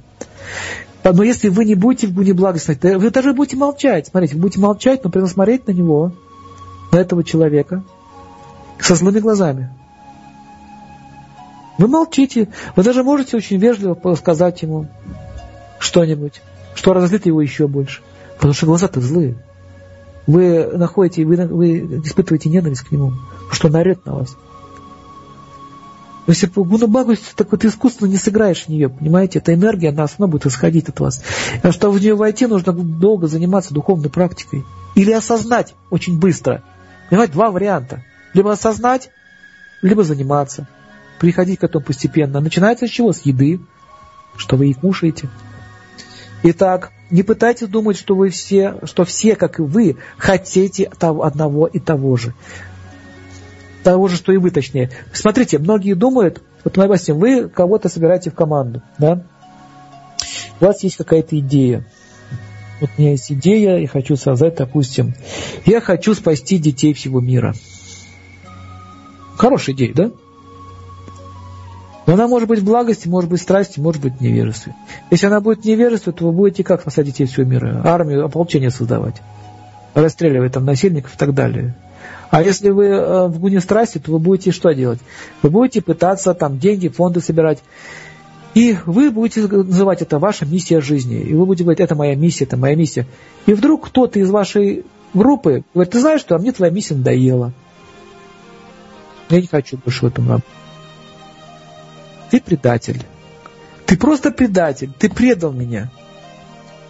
Но 1.04 1.22
если 1.22 1.50
вы 1.50 1.64
не 1.64 1.74
будете 1.74 2.06
в 2.06 2.14
гуне 2.14 2.32
благости, 2.32 2.78
вы 2.96 3.10
даже 3.10 3.34
будете 3.34 3.56
молчать. 3.56 4.06
Смотрите, 4.06 4.36
вы 4.36 4.42
будете 4.42 4.60
молчать, 4.60 5.04
но 5.04 5.10
прямо 5.10 5.26
смотреть 5.26 5.66
на 5.66 5.72
него, 5.72 6.12
на 6.92 6.96
этого 6.96 7.22
человека, 7.22 7.84
со 8.80 8.94
злыми 8.94 9.20
глазами. 9.20 9.70
Вы 11.78 11.88
молчите. 11.88 12.48
Вы 12.76 12.82
даже 12.82 13.02
можете 13.02 13.36
очень 13.36 13.58
вежливо 13.58 14.14
сказать 14.14 14.62
ему 14.62 14.88
что-нибудь, 15.78 16.40
что 16.74 16.92
разозлит 16.92 17.26
его 17.26 17.40
еще 17.40 17.66
больше. 17.66 18.00
Потому 18.36 18.54
что 18.54 18.66
глаза-то 18.66 19.00
злые. 19.00 19.36
Вы 20.26 20.66
находите, 20.72 21.24
вы, 21.24 21.36
вы 21.36 21.78
испытываете 22.04 22.48
ненависть 22.48 22.82
к 22.82 22.92
нему, 22.92 23.12
что 23.50 23.68
он 23.68 23.74
орет 23.74 24.06
на 24.06 24.14
вас. 24.14 24.36
Если 26.26 26.46
по 26.46 26.64
гунабагусти, 26.64 27.34
так 27.36 27.52
вот 27.52 27.64
искусственно 27.66 28.08
не 28.08 28.16
сыграешь 28.16 28.64
в 28.64 28.68
нее, 28.70 28.88
понимаете? 28.88 29.40
Эта 29.40 29.52
энергия, 29.52 29.90
она 29.90 30.08
снова 30.08 30.30
будет 30.30 30.46
исходить 30.46 30.88
от 30.88 30.98
вас. 30.98 31.22
А 31.62 31.70
чтобы 31.70 31.98
в 31.98 32.00
нее 32.00 32.14
войти, 32.14 32.46
нужно 32.46 32.72
долго 32.72 33.26
заниматься 33.26 33.74
духовной 33.74 34.08
практикой. 34.08 34.64
Или 34.94 35.12
осознать 35.12 35.74
очень 35.90 36.18
быстро. 36.18 36.62
Понимаете, 37.10 37.34
два 37.34 37.50
варианта. 37.50 38.02
Либо 38.32 38.52
осознать, 38.52 39.10
либо 39.82 40.02
заниматься 40.02 40.66
приходить 41.18 41.60
к 41.60 41.64
этому 41.64 41.84
постепенно. 41.84 42.40
Начинается 42.40 42.86
с 42.86 42.90
чего? 42.90 43.12
С 43.12 43.22
еды, 43.22 43.60
что 44.36 44.56
вы 44.56 44.70
и 44.70 44.74
кушаете. 44.74 45.28
Итак, 46.42 46.92
не 47.10 47.22
пытайтесь 47.22 47.68
думать, 47.68 47.96
что 47.96 48.14
вы 48.14 48.28
все, 48.28 48.76
что 48.84 49.04
все, 49.04 49.34
как 49.36 49.58
и 49.58 49.62
вы, 49.62 49.96
хотите 50.18 50.90
того, 50.98 51.24
одного 51.24 51.66
и 51.66 51.78
того 51.78 52.16
же. 52.16 52.34
Того 53.82 54.08
же, 54.08 54.16
что 54.16 54.32
и 54.32 54.36
вы, 54.36 54.50
точнее. 54.50 54.90
Смотрите, 55.12 55.58
многие 55.58 55.94
думают, 55.94 56.42
вот, 56.64 56.74
допустим, 56.74 57.18
вы 57.18 57.48
кого-то 57.48 57.88
собираете 57.88 58.30
в 58.30 58.34
команду, 58.34 58.82
да? 58.98 59.24
У 60.60 60.64
вас 60.64 60.82
есть 60.82 60.96
какая-то 60.96 61.38
идея. 61.38 61.86
Вот 62.80 62.90
у 62.96 63.00
меня 63.00 63.12
есть 63.12 63.30
идея, 63.32 63.78
я 63.78 63.88
хочу 63.88 64.16
создать, 64.16 64.56
допустим, 64.56 65.14
я 65.64 65.80
хочу 65.80 66.14
спасти 66.14 66.58
детей 66.58 66.92
всего 66.92 67.20
мира. 67.20 67.54
Хорошая 69.36 69.76
идея, 69.76 69.94
да? 69.94 70.10
Но 72.06 72.14
она 72.14 72.28
может 72.28 72.48
быть 72.48 72.60
в 72.60 72.64
благости, 72.64 73.08
может 73.08 73.30
быть 73.30 73.40
в 73.40 73.42
страсти, 73.42 73.80
может 73.80 74.02
быть 74.02 74.14
в 74.18 74.20
невежестве. 74.20 74.74
Если 75.10 75.26
она 75.26 75.40
будет 75.40 75.62
в 75.62 75.64
невежестве, 75.64 76.12
то 76.12 76.26
вы 76.26 76.32
будете 76.32 76.62
как 76.62 76.82
спасать 76.82 77.06
детей 77.06 77.26
всего 77.26 77.46
мира? 77.46 77.80
Армию, 77.84 78.24
ополчение 78.24 78.70
создавать, 78.70 79.16
расстреливать 79.94 80.52
там 80.52 80.64
насильников 80.64 81.14
и 81.14 81.18
так 81.18 81.32
далее. 81.34 81.74
А 82.30 82.42
если 82.42 82.70
вы 82.70 82.86
э, 82.86 83.28
в 83.28 83.38
гуне 83.38 83.60
страсти, 83.60 83.98
то 83.98 84.10
вы 84.12 84.18
будете 84.18 84.50
что 84.50 84.72
делать? 84.72 84.98
Вы 85.42 85.50
будете 85.50 85.80
пытаться 85.80 86.34
там 86.34 86.58
деньги, 86.58 86.88
фонды 86.88 87.20
собирать. 87.20 87.60
И 88.54 88.76
вы 88.86 89.10
будете 89.10 89.42
называть 89.42 90.02
это 90.02 90.18
ваша 90.18 90.44
миссия 90.44 90.80
жизни. 90.80 91.20
И 91.20 91.34
вы 91.34 91.46
будете 91.46 91.64
говорить, 91.64 91.80
это 91.80 91.94
моя 91.94 92.16
миссия, 92.16 92.44
это 92.44 92.56
моя 92.56 92.76
миссия. 92.76 93.06
И 93.46 93.54
вдруг 93.54 93.86
кто-то 93.86 94.18
из 94.18 94.30
вашей 94.30 94.84
группы 95.12 95.64
говорит, 95.74 95.92
ты 95.92 96.00
знаешь 96.00 96.20
что, 96.20 96.34
а 96.34 96.38
мне 96.38 96.52
твоя 96.52 96.72
миссия 96.72 96.94
надоела. 96.94 97.52
Я 99.30 99.40
не 99.40 99.46
хочу 99.46 99.78
больше 99.78 100.04
в 100.04 100.08
этом 100.08 100.28
работать. 100.28 100.63
Ты 102.30 102.40
предатель. 102.40 103.02
Ты 103.86 103.96
просто 103.96 104.30
предатель. 104.30 104.92
Ты 104.98 105.08
предал 105.10 105.52
меня. 105.52 105.90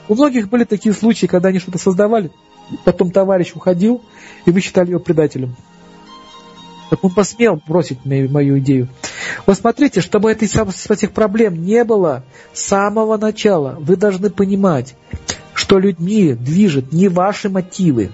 У 0.09 0.15
многих 0.15 0.49
были 0.49 0.65
такие 0.65 0.95
случаи, 0.95 1.27
когда 1.27 1.49
они 1.49 1.59
что-то 1.59 1.79
создавали, 1.79 2.31
потом 2.85 3.11
товарищ 3.11 3.53
уходил, 3.55 4.03
и 4.45 4.51
вы 4.51 4.61
считали 4.61 4.91
его 4.91 5.01
предателем. 5.01 5.57
Так 6.91 7.03
он 7.03 7.11
посмел 7.11 7.61
бросить 7.67 8.05
мою, 8.05 8.31
мою 8.31 8.59
идею. 8.59 8.89
Вот 9.47 9.57
смотрите, 9.57 10.01
чтобы 10.01 10.31
этих, 10.31 10.55
этих 10.91 11.13
проблем 11.13 11.63
не 11.63 11.83
было 11.85 12.25
с 12.53 12.63
самого 12.63 13.17
начала, 13.17 13.77
вы 13.81 13.97
должны 13.97 14.31
понимать, 14.31 14.95
что 15.55 15.79
людьми 15.79 16.35
движет 16.35 16.93
не 16.93 17.09
ваши 17.09 17.49
мотивы, 17.49 18.13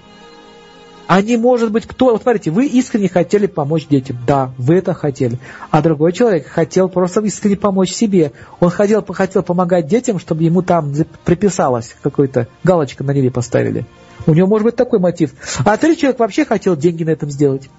а 1.11 1.21
не 1.21 1.35
может 1.35 1.73
быть 1.73 1.85
кто... 1.85 2.13
Вот 2.13 2.21
смотрите, 2.21 2.51
вы 2.51 2.67
искренне 2.67 3.09
хотели 3.09 3.45
помочь 3.45 3.85
детям. 3.85 4.17
Да, 4.25 4.53
вы 4.57 4.75
это 4.75 4.93
хотели. 4.93 5.39
А 5.69 5.81
другой 5.81 6.13
человек 6.13 6.47
хотел 6.47 6.87
просто 6.87 7.19
искренне 7.19 7.57
помочь 7.57 7.91
себе. 7.91 8.31
Он 8.61 8.69
хотел, 8.69 9.03
хотел 9.03 9.43
помогать 9.43 9.87
детям, 9.87 10.19
чтобы 10.19 10.43
ему 10.43 10.61
там 10.61 10.93
приписалось 11.25 11.93
какой-то 12.01 12.47
галочка 12.63 13.03
на 13.03 13.11
небе 13.11 13.29
поставили. 13.29 13.85
У 14.25 14.33
него 14.33 14.47
может 14.47 14.63
быть 14.63 14.77
такой 14.77 14.99
мотив. 14.99 15.33
А 15.65 15.75
третий 15.75 16.03
человек 16.03 16.19
вообще 16.19 16.45
хотел 16.45 16.77
деньги 16.77 17.03
на 17.03 17.09
этом 17.09 17.29
сделать. 17.29 17.69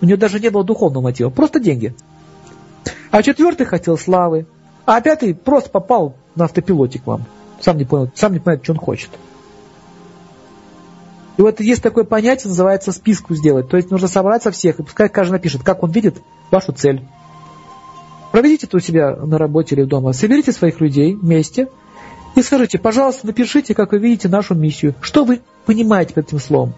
У 0.00 0.06
него 0.06 0.18
даже 0.18 0.40
не 0.40 0.48
было 0.48 0.64
духовного 0.64 1.04
мотива, 1.04 1.30
просто 1.30 1.60
деньги. 1.60 1.94
А 3.12 3.22
четвертый 3.22 3.66
хотел 3.66 3.96
славы. 3.96 4.46
А 4.84 5.00
пятый 5.00 5.32
просто 5.32 5.70
попал 5.70 6.16
на 6.34 6.46
автопилоте 6.46 6.98
к 6.98 7.06
вам. 7.06 7.24
Сам 7.60 7.76
не 7.76 7.84
понял, 7.84 8.10
сам 8.16 8.32
не 8.32 8.40
понимает, 8.40 8.64
что 8.64 8.72
он 8.72 8.80
хочет. 8.80 9.10
И 11.38 11.40
вот 11.40 11.60
есть 11.60 11.82
такое 11.82 12.02
понятие, 12.02 12.48
называется 12.48 12.90
списку 12.90 13.34
сделать. 13.34 13.68
То 13.68 13.76
есть 13.76 13.90
нужно 13.90 14.08
собраться 14.08 14.50
всех, 14.50 14.80
и 14.80 14.82
пускай 14.82 15.08
каждый 15.08 15.34
напишет, 15.34 15.62
как 15.62 15.84
он 15.84 15.92
видит 15.92 16.20
вашу 16.50 16.72
цель. 16.72 17.06
Проведите 18.32 18.66
это 18.66 18.76
у 18.76 18.80
себя 18.80 19.14
на 19.14 19.38
работе 19.38 19.76
или 19.76 19.84
дома. 19.84 20.12
Соберите 20.12 20.50
своих 20.50 20.80
людей 20.80 21.14
вместе 21.14 21.68
и 22.34 22.42
скажите, 22.42 22.78
пожалуйста, 22.78 23.28
напишите, 23.28 23.72
как 23.72 23.92
вы 23.92 23.98
видите 23.98 24.28
нашу 24.28 24.56
миссию. 24.56 24.96
Что 25.00 25.24
вы 25.24 25.40
понимаете 25.64 26.12
под 26.12 26.26
этим 26.26 26.40
словом? 26.40 26.74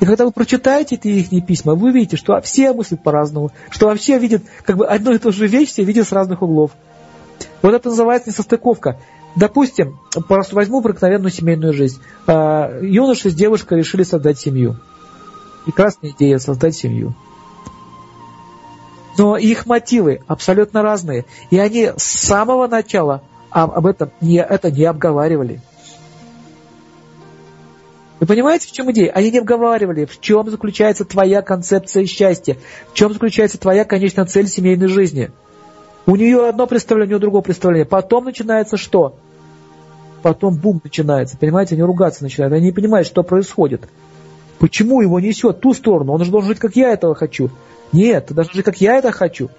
И 0.00 0.04
когда 0.04 0.24
вы 0.24 0.32
прочитаете 0.32 0.96
эти 0.96 1.06
их 1.08 1.46
письма, 1.46 1.76
вы 1.76 1.90
увидите, 1.90 2.16
что 2.16 2.38
все 2.40 2.72
мыслят 2.72 3.04
по-разному, 3.04 3.52
что 3.70 3.86
вообще 3.86 4.18
видят 4.18 4.42
как 4.64 4.76
бы 4.76 4.86
одну 4.86 5.12
и 5.12 5.18
ту 5.18 5.30
же 5.30 5.46
вещь, 5.46 5.68
все 5.68 5.84
видят 5.84 6.08
с 6.08 6.12
разных 6.12 6.42
углов. 6.42 6.72
Вот 7.62 7.74
это 7.74 7.88
называется 7.88 8.30
несостыковка. 8.30 8.98
Допустим, 9.36 9.98
просто 10.28 10.56
возьму 10.56 10.82
проникновенную 10.82 11.30
семейную 11.30 11.72
жизнь. 11.72 12.00
А, 12.26 12.80
юноша 12.80 13.30
с 13.30 13.34
девушкой 13.34 13.78
решили 13.78 14.02
создать 14.02 14.40
семью. 14.40 14.76
Прекрасная 15.64 16.10
идея 16.10 16.38
создать 16.38 16.74
семью. 16.74 17.14
Но 19.18 19.36
их 19.36 19.66
мотивы 19.66 20.22
абсолютно 20.26 20.82
разные. 20.82 21.26
И 21.50 21.58
они 21.58 21.90
с 21.96 22.02
самого 22.02 22.66
начала 22.66 23.22
об 23.50 23.86
этом 23.86 24.10
не, 24.20 24.38
это 24.38 24.70
не 24.70 24.84
обговаривали. 24.84 25.60
Вы 28.18 28.26
понимаете, 28.26 28.68
в 28.68 28.72
чем 28.72 28.90
идея? 28.92 29.12
Они 29.12 29.30
не 29.30 29.38
обговаривали, 29.38 30.04
в 30.04 30.20
чем 30.20 30.50
заключается 30.50 31.04
твоя 31.04 31.40
концепция 31.40 32.04
счастья, 32.06 32.56
в 32.90 32.94
чем 32.94 33.12
заключается 33.12 33.58
твоя 33.58 33.84
конечная 33.84 34.26
цель 34.26 34.46
семейной 34.46 34.88
жизни– 34.88 35.30
у 36.10 36.16
нее 36.16 36.48
одно 36.48 36.66
представление, 36.66 37.06
у 37.06 37.18
нее 37.18 37.20
другое 37.20 37.42
представление. 37.42 37.86
Потом 37.86 38.24
начинается 38.24 38.76
что? 38.76 39.14
Потом 40.22 40.56
бум 40.56 40.80
начинается. 40.82 41.36
Понимаете, 41.38 41.76
они 41.76 41.84
ругаться 41.84 42.24
начинают. 42.24 42.52
Они 42.52 42.66
не 42.66 42.72
понимают, 42.72 43.06
что 43.06 43.22
происходит. 43.22 43.88
Почему 44.58 45.00
его 45.00 45.20
несет 45.20 45.60
ту 45.60 45.72
сторону? 45.72 46.12
Он 46.12 46.24
же 46.24 46.30
должен 46.30 46.48
жить, 46.48 46.58
как 46.58 46.74
я 46.74 46.92
этого 46.92 47.14
хочу. 47.14 47.50
Нет, 47.92 48.26
ты 48.26 48.34
должен 48.34 48.52
жить, 48.52 48.64
как 48.64 48.80
я 48.80 48.96
это 48.96 49.12
хочу. 49.12 49.50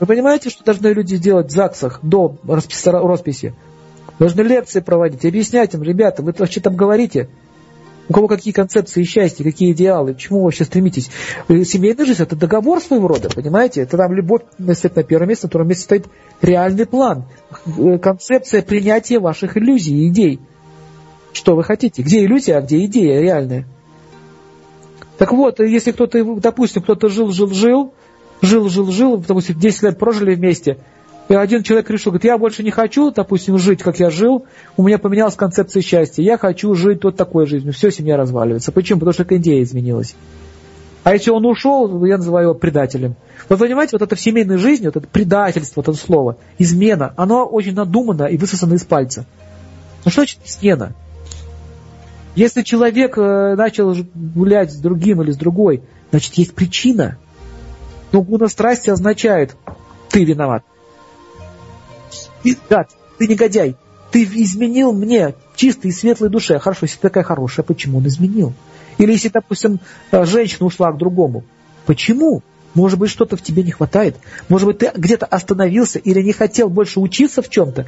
Вы 0.00 0.06
понимаете, 0.06 0.48
что 0.48 0.64
должны 0.64 0.88
люди 0.88 1.18
делать 1.18 1.48
в 1.48 1.50
ЗАГСах 1.50 2.00
до 2.02 2.36
росписи? 2.42 3.54
Должны 4.18 4.40
лекции 4.40 4.80
проводить, 4.80 5.24
объяснять 5.24 5.74
им, 5.74 5.82
ребята, 5.82 6.22
вы 6.22 6.34
вообще 6.36 6.60
там 6.60 6.76
говорите, 6.76 7.28
у 8.08 8.12
кого 8.12 8.28
какие 8.28 8.52
концепции 8.52 9.04
счастья, 9.04 9.44
какие 9.44 9.72
идеалы, 9.72 10.14
к 10.14 10.18
чему 10.18 10.38
вы 10.38 10.44
вообще 10.46 10.64
стремитесь. 10.64 11.10
Семейная 11.48 12.04
жизнь– 12.04 12.22
это 12.24 12.36
договор 12.36 12.80
своего 12.80 13.08
рода, 13.08 13.28
понимаете? 13.28 13.82
Это 13.82 13.96
там 13.96 14.12
любовь 14.12 14.42
стоит 14.74 14.96
на 14.96 15.02
первом 15.02 15.28
месте, 15.28 15.46
на 15.46 15.50
втором 15.50 15.68
месте 15.68 15.84
стоит 15.84 16.06
реальный 16.40 16.86
план, 16.86 17.24
э, 17.66 17.98
концепция 17.98 18.62
принятия 18.62 19.18
ваших 19.18 19.56
иллюзий 19.56 20.08
идей. 20.08 20.40
Что 21.32 21.54
вы 21.56 21.64
хотите? 21.64 22.02
Где 22.02 22.24
иллюзия, 22.24 22.56
а 22.56 22.60
где 22.60 22.84
идея 22.84 23.20
реальная? 23.20 23.66
Так 25.18 25.32
вот, 25.32 25.60
если 25.60 25.92
кто-то, 25.92 26.22
допустим, 26.36 26.82
кто-то 26.82 27.08
жил, 27.08 27.30
жил, 27.30 27.48
жил, 27.52 27.94
жил, 28.42 28.68
жил, 28.68 28.90
жил, 28.90 29.16
допустим, 29.18 29.58
10 29.58 29.82
лет 29.82 29.98
прожили 29.98 30.34
вместе– 30.34 30.78
и 31.32 31.34
один 31.34 31.62
человек 31.62 31.88
решил, 31.88 32.12
говорит, 32.12 32.26
я 32.26 32.36
больше 32.36 32.62
не 32.62 32.70
хочу, 32.70 33.10
допустим, 33.10 33.56
жить, 33.56 33.82
как 33.82 33.98
я 33.98 34.10
жил, 34.10 34.44
у 34.76 34.82
меня 34.82 34.98
поменялась 34.98 35.34
концепция 35.34 35.80
счастья, 35.80 36.22
я 36.22 36.36
хочу 36.36 36.74
жить 36.74 37.02
вот 37.04 37.16
такой 37.16 37.46
жизнью, 37.46 37.72
все, 37.72 37.90
семья 37.90 38.18
разваливается. 38.18 38.70
Почему? 38.70 39.00
Потому 39.00 39.14
что 39.14 39.24
идея 39.38 39.62
изменилась. 39.62 40.14
А 41.04 41.14
если 41.14 41.30
он 41.30 41.46
ушел, 41.46 42.04
я 42.04 42.18
называю 42.18 42.48
его 42.48 42.54
предателем. 42.54 43.16
Вы 43.48 43.56
понимаете, 43.56 43.92
вот 43.94 44.02
это 44.02 44.14
в 44.14 44.20
семейной 44.20 44.58
жизни, 44.58 44.84
вот 44.84 44.96
это 44.96 45.08
предательство, 45.08 45.80
вот 45.80 45.88
это 45.88 45.96
слово, 45.96 46.36
измена, 46.58 47.14
оно 47.16 47.46
очень 47.46 47.74
надумано 47.74 48.24
и 48.24 48.36
высосано 48.36 48.74
из 48.74 48.84
пальца. 48.84 49.24
Ну 50.04 50.10
что 50.10 50.20
значит 50.20 50.38
измена? 50.44 50.94
Если 52.34 52.60
человек 52.60 53.16
э, 53.16 53.54
начал 53.56 53.96
гулять 54.14 54.70
с 54.70 54.76
другим 54.76 55.22
или 55.22 55.30
с 55.30 55.38
другой, 55.38 55.82
значит 56.10 56.34
есть 56.34 56.54
причина. 56.54 57.16
Но 58.12 58.20
гуна 58.20 58.48
страсти 58.48 58.90
означает, 58.90 59.56
ты 60.10 60.24
виноват. 60.24 60.62
Ты, 62.42 62.56
гад, 62.68 62.90
ты 63.18 63.26
негодяй, 63.26 63.76
ты 64.10 64.24
изменил 64.24 64.92
мне 64.92 65.34
чистой 65.56 65.88
и 65.88 65.92
светлой 65.92 66.28
душе. 66.28 66.58
Хорошо, 66.58 66.80
если 66.82 66.96
ты 66.96 67.02
такая 67.02 67.24
хорошая, 67.24 67.64
почему 67.64 67.98
он 67.98 68.06
изменил? 68.06 68.52
Или 68.98 69.12
если, 69.12 69.28
допустим, 69.28 69.80
э, 70.10 70.24
женщина 70.24 70.66
ушла 70.66 70.92
к 70.92 70.98
другому, 70.98 71.44
почему? 71.86 72.42
Может 72.74 72.98
быть, 72.98 73.10
что-то 73.10 73.36
в 73.36 73.42
тебе 73.42 73.62
не 73.62 73.70
хватает. 73.70 74.16
Может 74.48 74.66
быть, 74.66 74.78
ты 74.78 74.90
где-то 74.94 75.26
остановился 75.26 75.98
или 75.98 76.22
не 76.22 76.32
хотел 76.32 76.68
больше 76.70 77.00
учиться 77.00 77.42
в 77.42 77.50
чем-то. 77.50 77.86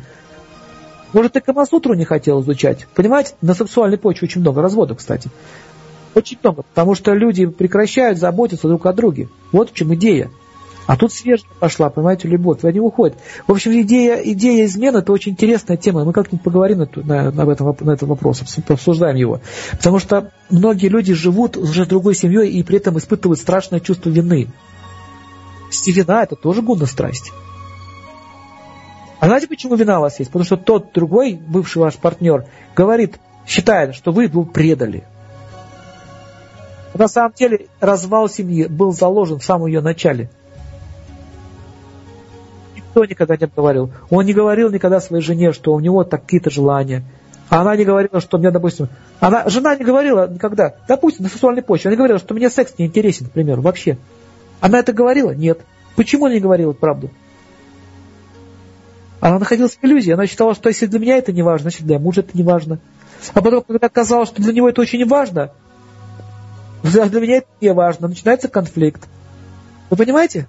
Может, 1.15 1.33
ты 1.33 1.41
Камасутру 1.41 1.95
не 1.95 2.05
хотел 2.05 2.43
изучать. 2.43 2.87
Понимаете, 2.95 3.35
на 3.41 3.55
сексуальной 3.55 3.99
почве 3.99 4.27
очень 4.27 4.41
много 4.41 4.61
разводов, 4.61 4.99
кстати. 4.99 5.31
Очень 6.15 6.39
много, 6.43 6.63
потому 6.63 6.95
что 6.95 7.15
люди 7.15 7.47
прекращают 7.47 8.19
заботиться 8.19 8.69
друг 8.69 8.85
о 8.87 8.93
друге. 8.93 9.29
Вот 9.53 9.71
в 9.71 9.75
чем 9.75 9.95
идея. 9.95 10.31
А 10.87 10.97
тут 10.97 11.13
свежая 11.13 11.49
пошла, 11.61 11.89
понимаете, 11.89 12.29
любовь, 12.29 12.63
они 12.65 12.79
уходят. 12.79 13.17
В 13.47 13.53
общем, 13.53 13.73
идея, 13.81 14.17
идея 14.17 14.67
измены– 14.67 14.99
это 14.99 15.13
очень 15.13 15.33
интересная 15.33 15.79
тема. 15.79 16.05
Мы 16.05 16.13
как-нибудь 16.13 16.45
поговорим 16.45 16.79
на, 16.79 16.89
на, 16.97 17.31
на, 17.31 17.51
этом, 17.51 17.75
на 17.81 17.93
этот 17.93 18.09
вопрос, 18.09 18.43
обсуждаем 18.69 19.17
его. 19.17 19.41
Потому 19.73 19.99
что 19.99 20.31
многие 20.51 20.89
люди 20.89 21.15
живут 21.15 21.57
уже 21.57 21.87
другой 21.87 22.15
семьей 22.15 22.51
и 22.51 22.63
при 22.63 22.77
этом 22.77 22.99
испытывают 22.99 23.41
страшное 23.41 23.81
чувство 23.81 24.11
вины. 24.11 24.49
Вина– 25.87 26.23
это 26.25 26.37
тоже 26.37 26.63
гунна 26.63 26.87
страсть. 26.87 27.33
А 29.21 29.27
знаете, 29.27 29.49
почему 29.49 29.75
вина 29.77 29.99
у 29.99 30.03
вас 30.03 30.19
есть? 30.19 30.31
Потому 30.31 30.45
что 30.45 30.57
тот 30.57 30.93
другой, 30.93 31.35
бывший 31.35 31.79
ваш 31.79 31.95
партнер, 31.95 32.45
говорит, 32.77 33.19
считает, 33.47 33.95
что 33.95 34.13
вы 34.13 34.25
его 34.25 34.45
предали. 34.45 35.05
На 36.93 37.09
самом 37.09 37.33
деле 37.33 37.67
развал 37.81 38.29
семьи 38.29 38.67
был 38.67 38.93
заложен 38.93 39.39
в 39.39 39.45
самом 39.45 39.67
ее 39.67 39.81
начале– 39.81 40.29
Никто 42.95 43.07
никогда 43.07 43.37
не 43.37 43.51
говорил. 43.51 43.91
Он 44.09 44.25
не 44.25 44.33
говорил 44.33 44.71
никогда 44.71 45.01
своей 45.01 45.21
жене, 45.21 45.53
что 45.53 45.75
у 45.75 45.81
него 45.81 46.05
такие-то 46.05 46.49
желания. 46.49 47.03
А 47.49 47.63
она 47.63 47.75
не 47.75 47.85
говорила, 47.85 48.21
что 48.21 48.39
мне, 48.39 48.53
допустим... 48.53 48.89
Она, 49.19 49.49
жена 49.49 49.75
не 49.75 49.85
говорила 49.85 50.29
никогда, 50.29 50.77
допустим, 50.87 51.25
на 51.25 51.29
сексуальной 51.29 51.63
почве, 51.63 51.89
она 51.89 51.95
не 51.95 51.97
говорила, 51.97 52.21
что 52.21 52.35
мне 52.35 52.49
секс 52.51 52.75
не 52.79 52.87
интересен, 52.87 53.27
к 53.27 53.33
примеру, 53.33 53.63
вообще. 53.63 53.99
Она 54.61 54.79
это 54.79 54.93
говорила? 54.93 55.33
Нет. 55.33 55.61
Почему 55.97 56.27
она 56.27 56.35
не 56.35 56.41
говорила 56.41 56.73
правду? 56.73 57.11
Она 59.19 59.41
находилась 59.41 59.73
в 59.73 59.85
иллюзии. 59.85 60.13
Она 60.13 60.29
считала, 60.29 60.55
что 60.55 60.69
если 60.69 60.87
для 60.87 61.01
меня 61.01 61.17
это 61.17 61.33
не 61.33 61.43
важно, 61.43 61.71
значит 61.71 61.85
для 61.85 61.99
мужа 61.99 62.21
это 62.21 62.31
не 62.35 62.45
важно. 62.45 62.79
А 63.33 63.43
потом, 63.43 63.65
когда 63.67 63.89
оказалось, 63.89 64.29
что 64.29 64.41
для 64.41 64.53
него 64.53 64.69
это 64.69 64.81
очень 64.81 65.05
важно, 65.05 65.51
для 66.85 67.21
меня 67.21 67.39
это 67.39 67.49
не 67.61 67.73
важно, 67.73 68.07
начинается 68.07 68.47
конфликт. 68.47 69.09
Вы 69.91 69.97
понимаете? 69.97 70.47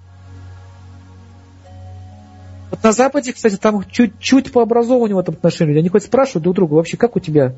Вот 2.76 2.84
на 2.84 2.92
Западе, 2.92 3.32
кстати, 3.32 3.56
там 3.56 3.84
чуть-чуть 3.90 4.52
по 4.52 4.60
образованию 4.60 5.16
в 5.16 5.20
этом 5.20 5.34
отношении. 5.34 5.78
Они 5.78 5.88
хоть 5.88 6.04
спрашивают 6.04 6.44
друг 6.44 6.56
друга, 6.56 6.74
вообще, 6.74 6.98
как 6.98 7.16
у 7.16 7.20
тебя 7.20 7.54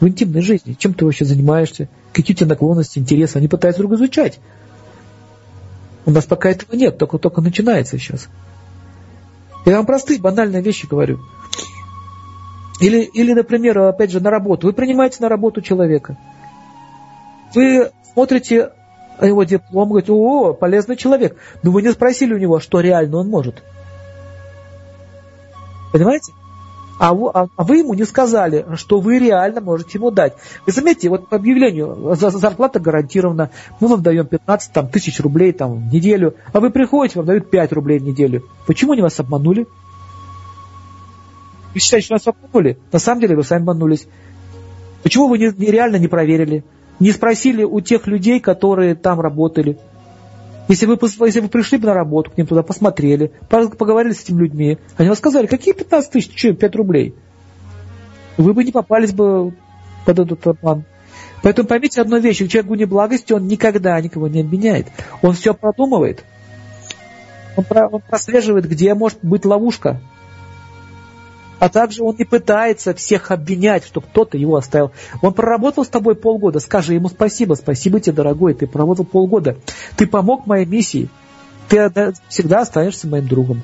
в 0.00 0.06
интимной 0.06 0.42
жизни, 0.42 0.74
чем 0.78 0.92
ты 0.92 1.04
вообще 1.04 1.24
занимаешься, 1.24 1.88
какие 2.12 2.34
у 2.34 2.38
тебя 2.38 2.48
наклонности, 2.48 2.98
интересы. 2.98 3.38
Они 3.38 3.48
пытаются 3.48 3.80
друг 3.80 3.92
изучать. 3.94 4.38
У 6.04 6.10
нас 6.10 6.24
пока 6.24 6.50
этого 6.50 6.74
нет, 6.76 6.98
только, 6.98 7.18
только 7.18 7.40
начинается 7.40 7.98
сейчас. 7.98 8.28
Я 9.64 9.76
вам 9.76 9.86
простые, 9.86 10.20
банальные 10.20 10.62
вещи 10.62 10.86
говорю. 10.86 11.20
Или, 12.80 13.02
или, 13.02 13.32
например, 13.32 13.78
опять 13.78 14.10
же, 14.10 14.20
на 14.20 14.30
работу. 14.30 14.66
Вы 14.66 14.72
принимаете 14.72 15.18
на 15.20 15.28
работу 15.28 15.62
человека. 15.62 16.18
Вы 17.54 17.90
смотрите 18.12 18.70
его 19.20 19.44
диплом, 19.44 19.88
говорите, 19.88 20.12
о, 20.12 20.52
полезный 20.54 20.96
человек. 20.96 21.36
Но 21.62 21.70
вы 21.70 21.82
не 21.82 21.92
спросили 21.92 22.34
у 22.34 22.38
него, 22.38 22.58
что 22.58 22.80
реально 22.80 23.18
он 23.18 23.28
может. 23.28 23.62
Понимаете? 25.92 26.32
А 27.00 27.12
а, 27.12 27.48
а 27.56 27.64
вы 27.64 27.78
ему 27.78 27.94
не 27.94 28.04
сказали, 28.04 28.66
что 28.74 29.00
вы 29.00 29.18
реально 29.18 29.62
можете 29.62 29.96
ему 29.96 30.10
дать. 30.10 30.34
Вы 30.66 30.72
заметьте, 30.72 31.08
вот 31.08 31.28
по 31.28 31.36
объявлению 31.36 32.14
зарплата 32.14 32.78
гарантирована, 32.78 33.50
мы 33.80 33.88
вам 33.88 34.02
даем 34.02 34.26
15 34.26 34.72
там, 34.72 34.88
тысяч 34.88 35.18
рублей 35.20 35.52
там, 35.52 35.88
в 35.88 35.94
неделю, 35.94 36.34
а 36.52 36.60
вы 36.60 36.68
приходите, 36.68 37.18
вам 37.18 37.26
дают 37.26 37.48
5 37.48 37.72
рублей 37.72 38.00
в 38.00 38.02
неделю. 38.02 38.44
Почему 38.66 38.92
они 38.92 39.00
вас 39.00 39.18
обманули? 39.18 39.66
Вы 41.72 41.80
считаете, 41.80 42.04
что 42.04 42.14
нас 42.16 42.26
обманули? 42.26 42.78
На 42.92 42.98
самом 42.98 43.22
деле 43.22 43.34
вы 43.34 43.44
сами 43.44 43.62
обманулись. 43.62 44.06
Почему 45.02 45.28
вы 45.28 45.38
не, 45.38 45.50
не, 45.56 45.70
реально 45.70 45.96
не 45.96 46.08
проверили? 46.08 46.64
Не 46.98 47.12
спросили 47.12 47.64
у 47.64 47.80
тех 47.80 48.06
людей, 48.08 48.40
которые 48.40 48.94
там 48.94 49.20
работали. 49.20 49.78
Если 50.70 50.86
вы, 50.86 50.96
если 51.26 51.40
вы 51.40 51.48
пришли 51.48 51.78
бы 51.78 51.88
на 51.88 51.94
работу 51.94 52.30
к 52.30 52.36
ним 52.36 52.46
туда, 52.46 52.62
посмотрели, 52.62 53.32
поговорили 53.48 54.12
с 54.12 54.22
этими 54.22 54.42
людьми, 54.42 54.78
они 54.96 55.08
вам 55.08 55.16
сказали, 55.16 55.46
какие 55.46 55.74
15 55.74 56.12
тысяч, 56.12 56.38
что, 56.38 56.54
5 56.54 56.76
рублей? 56.76 57.12
Вы 58.36 58.54
бы 58.54 58.62
не 58.62 58.70
попались 58.70 59.12
бы 59.12 59.52
под 60.06 60.18
этот 60.20 60.46
обман. 60.46 60.84
Поэтому 61.42 61.66
поймите 61.66 62.00
одну 62.00 62.20
вещь, 62.20 62.36
человек 62.36 62.70
не 62.70 62.84
благости, 62.84 63.32
он 63.32 63.48
никогда 63.48 64.00
никого 64.00 64.28
не 64.28 64.42
обменяет. 64.42 64.86
Он 65.22 65.32
все 65.32 65.54
продумывает. 65.54 66.22
Он 67.56 67.64
прослеживает, 68.08 68.68
где 68.68 68.94
может 68.94 69.18
быть 69.22 69.44
ловушка. 69.44 70.00
А 71.60 71.68
также 71.68 72.02
он 72.02 72.16
не 72.18 72.24
пытается 72.24 72.94
всех 72.94 73.30
обвинять, 73.30 73.84
что 73.84 74.00
кто-то 74.00 74.38
его 74.38 74.56
оставил. 74.56 74.92
Он 75.20 75.34
проработал 75.34 75.84
с 75.84 75.88
тобой 75.88 76.14
полгода, 76.14 76.58
скажи 76.58 76.94
ему 76.94 77.08
спасибо, 77.08 77.54
спасибо 77.54 78.00
тебе, 78.00 78.14
дорогой, 78.14 78.54
ты 78.54 78.66
проработал 78.66 79.04
полгода. 79.04 79.56
Ты 79.96 80.06
помог 80.06 80.46
моей 80.46 80.64
миссии. 80.64 81.10
Ты 81.68 81.92
всегда 82.28 82.62
останешься 82.62 83.06
моим 83.06 83.28
другом. 83.28 83.62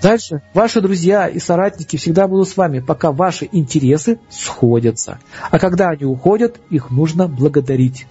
Дальше. 0.00 0.42
Ваши 0.54 0.80
друзья 0.80 1.26
и 1.26 1.40
соратники 1.40 1.96
всегда 1.96 2.26
будут 2.26 2.48
с 2.48 2.56
вами, 2.56 2.78
пока 2.78 3.12
ваши 3.12 3.48
интересы 3.50 4.18
сходятся. 4.30 5.18
А 5.50 5.58
когда 5.58 5.90
они 5.90 6.06
уходят, 6.06 6.58
их 6.70 6.90
нужно 6.90 7.28
благодарить. 7.28 8.06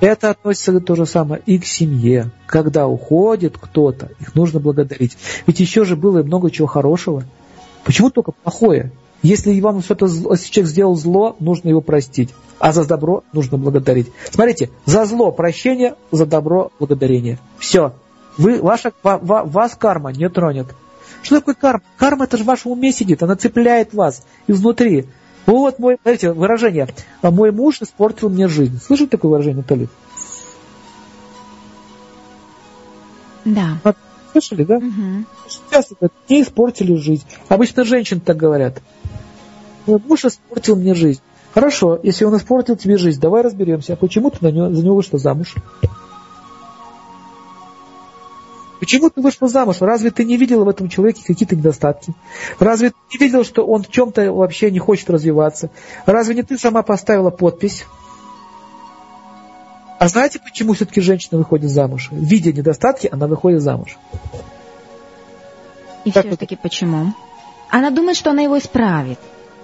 Это 0.00 0.30
относится 0.30 0.78
то 0.80 0.94
же 0.94 1.06
самое 1.06 1.42
и 1.44 1.58
к 1.58 1.64
семье. 1.64 2.30
Когда 2.46 2.86
уходит 2.86 3.58
кто-то, 3.58 4.10
их 4.20 4.34
нужно 4.34 4.60
благодарить. 4.60 5.16
Ведь 5.46 5.60
еще 5.60 5.84
же 5.84 5.96
было 5.96 6.20
и 6.20 6.22
много 6.22 6.50
чего 6.50 6.68
хорошего. 6.68 7.24
Почему 7.84 8.10
только 8.10 8.32
плохое? 8.32 8.92
Если 9.22 9.58
вам 9.60 9.82
что-то, 9.82 10.06
если 10.06 10.52
человек 10.52 10.70
сделал 10.70 10.94
зло, 10.94 11.36
нужно 11.40 11.70
его 11.70 11.80
простить. 11.80 12.30
А 12.60 12.72
за 12.72 12.86
добро 12.86 13.24
нужно 13.32 13.58
благодарить. 13.58 14.12
Смотрите, 14.30 14.70
за 14.84 15.04
зло 15.04 15.32
прощение, 15.32 15.94
за 16.12 16.26
добро 16.26 16.70
благодарение. 16.78 17.38
Все. 17.58 17.94
Вы, 18.36 18.62
ваша, 18.62 18.92
вас 19.02 19.74
карма 19.74 20.12
не 20.12 20.28
тронет. 20.28 20.68
Что 21.22 21.40
такое 21.40 21.54
карма? 21.54 21.82
Карма 21.96 22.24
это 22.24 22.36
же 22.36 22.44
в 22.44 22.46
вашем 22.46 22.72
уме 22.72 22.92
сидит, 22.92 23.22
она 23.22 23.34
цепляет 23.34 23.92
вас 23.92 24.24
изнутри. 24.46 25.06
Вот 25.46 25.78
мой, 25.78 25.98
смотрите, 26.02 26.32
выражение. 26.32 26.88
А 27.22 27.30
мой 27.30 27.52
муж 27.52 27.80
испортил 27.80 28.28
мне 28.28 28.48
жизнь. 28.48 28.78
Слышите 28.80 29.10
такое 29.10 29.30
выражение, 29.32 29.58
Наталья? 29.58 29.88
Да. 33.44 33.78
А, 33.84 33.94
слышали, 34.32 34.64
да? 34.64 34.76
Угу. 34.76 35.24
Часто 35.70 35.94
говорят, 35.94 36.12
мне 36.28 36.42
испортили 36.42 36.94
жизнь. 36.96 37.24
Обычно 37.48 37.84
женщины 37.84 38.20
так 38.20 38.36
говорят. 38.36 38.82
Мой 39.86 40.00
муж 40.06 40.24
испортил 40.24 40.76
мне 40.76 40.94
жизнь. 40.94 41.20
Хорошо, 41.54 41.98
если 42.02 42.24
он 42.24 42.36
испортил 42.36 42.76
тебе 42.76 42.98
жизнь, 42.98 43.20
давай 43.20 43.42
разберемся, 43.42 43.94
а 43.94 43.96
почему 43.96 44.30
ты 44.30 44.38
на 44.42 44.50
него, 44.50 44.72
за 44.72 44.84
него 44.84 44.96
вышла 44.96 45.18
замуж? 45.18 45.54
Почему 48.80 49.10
ты 49.10 49.20
вышла 49.20 49.48
замуж? 49.48 49.76
Разве 49.80 50.10
ты 50.10 50.24
не 50.24 50.36
видела 50.36 50.64
в 50.64 50.68
этом 50.68 50.88
человеке 50.88 51.22
какие-то 51.26 51.56
недостатки? 51.56 52.14
Разве 52.58 52.90
ты 52.90 52.96
не 53.12 53.18
видела, 53.18 53.44
что 53.44 53.66
он 53.66 53.82
в 53.82 53.90
чем-то 53.90 54.32
вообще 54.32 54.70
не 54.70 54.78
хочет 54.78 55.10
развиваться? 55.10 55.70
Разве 56.06 56.34
не 56.34 56.42
ты 56.42 56.58
сама 56.58 56.82
поставила 56.82 57.30
подпись? 57.30 57.84
А 59.98 60.06
знаете, 60.06 60.38
почему 60.38 60.74
все-таки 60.74 61.00
женщина 61.00 61.38
выходит 61.38 61.70
замуж? 61.70 62.08
Видя 62.12 62.52
недостатки, 62.52 63.08
она 63.10 63.26
выходит 63.26 63.62
замуж. 63.62 63.98
И 66.04 66.10
все-таки 66.10 66.54
вот? 66.54 66.62
почему? 66.62 67.12
Она 67.68 67.90
думает, 67.90 68.16
что 68.16 68.30
она 68.30 68.42
его 68.42 68.58
исправит. 68.58 69.18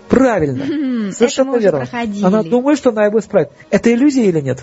Правильно. 0.08 1.12
Совершенно 1.12 1.56
верно. 1.56 1.88
Она 2.22 2.42
думает, 2.42 2.78
что 2.78 2.90
она 2.90 3.06
его 3.06 3.20
исправит. 3.20 3.50
Это 3.70 3.92
иллюзия 3.92 4.26
или 4.26 4.40
нет? 4.40 4.62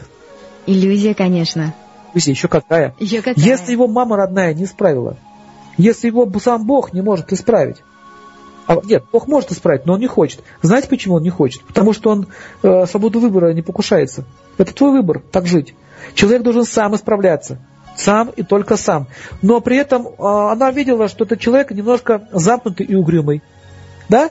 Иллюзия, 0.68 1.14
конечно. 1.14 1.74
Иллюзия 2.14 2.32
еще 2.32 2.48
какая? 2.48 2.96
Еще 3.00 3.22
какая? 3.22 3.36
Если 3.44 3.72
его 3.72 3.88
мама 3.88 4.18
родная 4.18 4.54
не 4.54 4.66
исправила, 4.66 5.18
если 5.78 6.08
его 6.08 6.30
сам 6.40 6.66
Бог 6.66 6.94
не 6.94 7.02
может 7.02 7.32
исправить, 7.34 7.78
а, 8.68 8.80
нет, 8.84 9.04
Бог 9.12 9.28
может 9.28 9.52
исправить, 9.52 9.86
но 9.86 9.94
он 9.94 10.00
не 10.00 10.08
хочет. 10.08 10.42
Знаете, 10.62 10.88
почему 10.88 11.16
он 11.16 11.24
не 11.24 11.30
хочет? 11.30 11.64
Потому 11.64 11.94
что 11.94 12.12
он 12.12 12.28
э, 12.64 12.86
свободу 12.86 13.20
выбора 13.20 13.54
не 13.54 13.62
покушается. 13.62 14.24
Это 14.58 14.74
твой 14.74 14.92
выбор, 14.92 15.22
так 15.32 15.48
жить. 15.48 15.74
Человек 16.14 16.44
должен 16.44 16.64
сам 16.64 16.96
исправляться. 16.96 17.60
Сам 17.98 18.30
и 18.30 18.44
только 18.44 18.78
сам. 18.78 19.08
Но 19.42 19.60
при 19.60 19.78
этом 19.78 20.08
э, 20.08 20.12
она 20.18 20.72
видела, 20.72 21.08
что 21.08 21.26
этот 21.26 21.40
человек 21.40 21.72
немножко 21.72 22.28
замкнутый 22.32 22.86
и 22.86 22.96
угрюмый. 22.96 23.42
Да? 24.10 24.30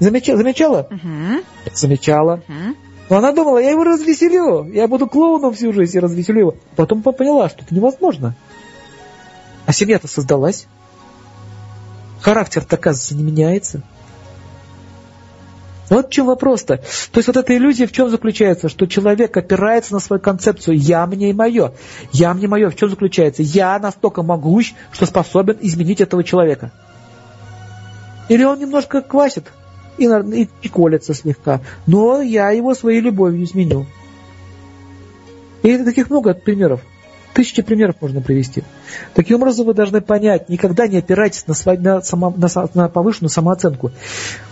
Замечала? 0.00 0.38
Замечала? 0.38 0.88
Угу. 0.90 1.72
Замечала. 1.72 2.42
Угу. 2.48 2.76
Но 3.12 3.18
она 3.18 3.32
думала, 3.32 3.58
я 3.58 3.72
его 3.72 3.84
развеселю, 3.84 4.64
я 4.72 4.88
буду 4.88 5.06
клоуном 5.06 5.52
всю 5.52 5.70
жизнь 5.74 5.98
и 5.98 6.00
развеселю 6.00 6.38
его. 6.40 6.54
Потом 6.76 7.02
поняла, 7.02 7.50
что 7.50 7.62
это 7.62 7.74
невозможно. 7.74 8.34
А 9.66 9.72
семья-то 9.74 10.08
создалась. 10.08 10.66
Характер-то, 12.22 12.76
оказывается, 12.76 13.14
не 13.14 13.22
меняется. 13.22 13.82
Вот 15.90 16.06
в 16.06 16.10
чем 16.10 16.24
вопрос-то. 16.24 16.78
То 16.78 17.18
есть 17.18 17.26
вот 17.26 17.36
эта 17.36 17.54
иллюзия 17.54 17.86
в 17.86 17.92
чем 17.92 18.08
заключается? 18.08 18.70
Что 18.70 18.86
человек 18.86 19.36
опирается 19.36 19.92
на 19.92 20.00
свою 20.00 20.22
концепцию 20.22 20.78
«я, 20.78 21.06
мне 21.06 21.28
и 21.28 21.34
мое». 21.34 21.74
«Я, 22.12 22.32
мне, 22.32 22.48
мое» 22.48 22.70
в 22.70 22.76
чем 22.76 22.88
заключается? 22.88 23.42
Я 23.42 23.78
настолько 23.78 24.22
могущ, 24.22 24.72
что 24.90 25.04
способен 25.04 25.58
изменить 25.60 26.00
этого 26.00 26.24
человека. 26.24 26.72
Или 28.30 28.44
он 28.44 28.58
немножко 28.58 29.02
квасит, 29.02 29.52
и, 29.98 30.04
и, 30.04 30.48
и 30.62 30.68
колется 30.68 31.14
слегка. 31.14 31.60
Но 31.86 32.20
я 32.20 32.50
его 32.50 32.74
своей 32.74 33.00
любовью 33.00 33.44
изменю. 33.44 33.86
И 35.62 35.78
таких 35.78 36.10
много 36.10 36.34
примеров. 36.34 36.80
Тысячи 37.34 37.62
примеров 37.62 37.96
можно 38.00 38.20
привести. 38.20 38.62
Таким 39.14 39.36
образом, 39.36 39.66
вы 39.66 39.72
должны 39.72 40.02
понять, 40.02 40.50
никогда 40.50 40.86
не 40.86 40.98
опирайтесь 40.98 41.46
на, 41.46 41.54
сво... 41.54 41.74
на, 41.74 42.02
само... 42.02 42.34
на, 42.36 42.48
на 42.74 42.88
повышенную 42.88 43.30
самооценку. 43.30 43.90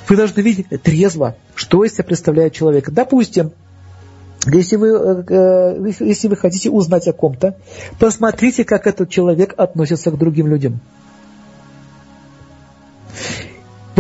Вы 0.09 0.16
должны 0.16 0.41
видеть 0.41 0.68
трезво, 0.82 1.36
что 1.55 1.84
из 1.84 1.93
себя 1.93 2.05
представляет 2.05 2.55
человек. 2.55 2.88
Допустим, 2.91 3.53
если 4.47 4.76
вы, 4.76 4.88
э, 4.88 5.24
э, 5.28 5.93
если 6.01 6.28
вы 6.28 6.36
хотите 6.36 6.70
узнать 6.70 7.07
о 7.07 7.12
ком-то, 7.12 7.57
посмотрите, 7.99 8.64
как 8.64 8.86
этот 8.86 9.11
человек 9.11 9.53
относится 9.59 10.11
к 10.11 10.16
другим 10.16 10.47
людям. 10.47 10.80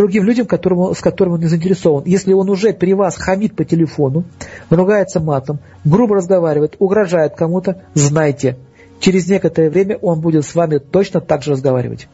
Другим 0.00 0.24
людям, 0.24 0.46
которому, 0.46 0.94
с 0.94 1.00
которыми 1.00 1.34
он 1.34 1.40
не 1.40 1.46
заинтересован. 1.46 2.04
Если 2.06 2.32
он 2.32 2.48
уже 2.48 2.72
при 2.72 2.94
вас 2.94 3.16
хамит 3.16 3.54
по 3.54 3.64
телефону, 3.64 4.24
ругается 4.70 5.20
матом, 5.20 5.58
грубо 5.84 6.16
разговаривает, 6.16 6.76
угрожает 6.78 7.34
кому-то, 7.36 7.82
знайте, 7.92 8.56
через 8.98 9.28
некоторое 9.28 9.68
время 9.68 9.98
он 9.98 10.20
будет 10.20 10.46
с 10.46 10.54
вами 10.54 10.78
точно 10.78 11.20
так 11.20 11.42
же 11.42 11.52
разговаривать. 11.52 12.08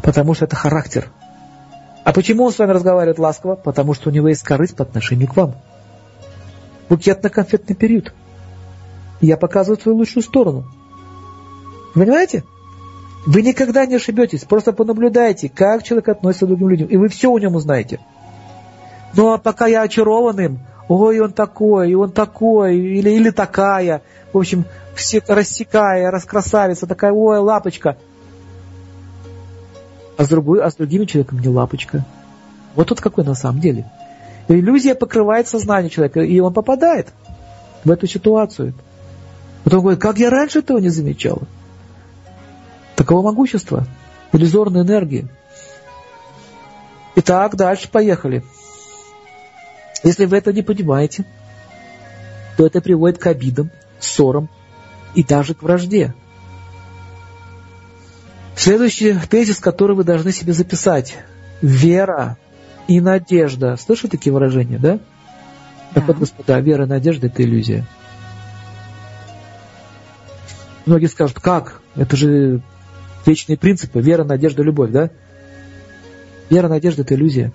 Потому 0.00 0.34
что 0.34 0.44
это 0.44 0.54
характер. 0.54 1.10
А 2.04 2.12
почему 2.12 2.44
он 2.44 2.52
с 2.52 2.58
вами 2.58 2.70
разговаривает 2.70 3.18
ласково? 3.18 3.56
Потому 3.56 3.94
что 3.94 4.10
у 4.10 4.12
него 4.12 4.28
есть 4.28 4.44
корысть 4.44 4.76
по 4.76 4.84
отношению 4.84 5.26
к 5.26 5.36
вам. 5.36 5.56
Букетно-конфетный 6.88 7.74
период. 7.74 8.14
Я 9.20 9.36
показываю 9.36 9.80
свою 9.80 9.98
лучшую 9.98 10.22
сторону. 10.22 10.66
Понимаете? 11.94 12.44
Вы 13.28 13.42
никогда 13.42 13.84
не 13.84 13.96
ошибетесь, 13.96 14.44
просто 14.44 14.72
понаблюдайте, 14.72 15.50
как 15.50 15.82
человек 15.82 16.08
относится 16.08 16.46
к 16.46 16.48
другим 16.48 16.70
людям, 16.70 16.88
и 16.88 16.96
вы 16.96 17.08
все 17.08 17.30
о 17.30 17.38
нем 17.38 17.56
узнаете. 17.56 18.00
Ну 19.14 19.34
а 19.34 19.36
пока 19.36 19.66
я 19.66 19.82
очарован 19.82 20.40
им, 20.40 20.60
ой, 20.88 21.20
он 21.20 21.32
такой, 21.32 21.90
и 21.90 21.94
он 21.94 22.10
такой, 22.10 22.78
или, 22.78 23.10
или 23.10 23.28
такая, 23.28 24.00
в 24.32 24.38
общем, 24.38 24.64
все 24.94 25.22
рассекая, 25.28 26.10
раскрасавица, 26.10 26.86
такая, 26.86 27.12
ой, 27.12 27.38
лапочка. 27.40 27.98
А 30.16 30.24
с, 30.24 30.28
другой, 30.30 30.62
а 30.62 30.70
с 30.70 30.76
другими 30.76 31.04
человеком 31.04 31.40
не 31.40 31.48
лапочка. 31.48 32.06
Вот 32.76 32.88
тут 32.88 33.02
какой 33.02 33.24
на 33.24 33.34
самом 33.34 33.60
деле. 33.60 33.90
Иллюзия 34.48 34.94
покрывает 34.94 35.46
сознание 35.48 35.90
человека, 35.90 36.20
и 36.20 36.40
он 36.40 36.54
попадает 36.54 37.08
в 37.84 37.90
эту 37.90 38.06
ситуацию. 38.06 38.72
Потом 39.64 39.82
говорит, 39.82 40.00
как 40.00 40.16
я 40.16 40.30
раньше 40.30 40.60
этого 40.60 40.78
не 40.78 40.88
замечал. 40.88 41.42
Таково 42.98 43.22
могущество, 43.22 43.86
иллюзорной 44.32 44.82
энергии. 44.82 45.28
Итак, 47.14 47.54
дальше 47.54 47.88
поехали. 47.88 48.42
Если 50.02 50.24
вы 50.24 50.36
это 50.36 50.52
не 50.52 50.62
понимаете, 50.62 51.24
то 52.56 52.66
это 52.66 52.80
приводит 52.80 53.18
к 53.18 53.26
обидам, 53.28 53.70
ссорам 54.00 54.48
и 55.14 55.22
даже 55.22 55.54
к 55.54 55.62
вражде. 55.62 56.12
Следующий 58.56 59.16
тезис, 59.30 59.60
который 59.60 59.94
вы 59.94 60.02
должны 60.02 60.32
себе 60.32 60.52
записать. 60.52 61.18
Вера 61.62 62.36
и 62.88 63.00
надежда. 63.00 63.76
Слышали 63.76 64.10
такие 64.10 64.32
выражения, 64.32 64.78
да? 64.78 64.98
Так 65.94 66.08
вот, 66.08 66.18
господа, 66.18 66.58
вера 66.58 66.84
и 66.84 66.88
надежда– 66.88 67.26
это 67.28 67.44
иллюзия. 67.44 67.86
Многие 70.84 71.06
скажут, 71.06 71.38
как? 71.38 71.80
Это 71.94 72.16
же 72.16 72.60
вечные 73.28 73.58
принципы. 73.58 74.00
Вера, 74.00 74.24
надежда, 74.24 74.62
любовь, 74.62 74.90
да? 74.90 75.10
Вера, 76.50 76.68
надежда– 76.68 77.02
это 77.02 77.14
иллюзия. 77.14 77.52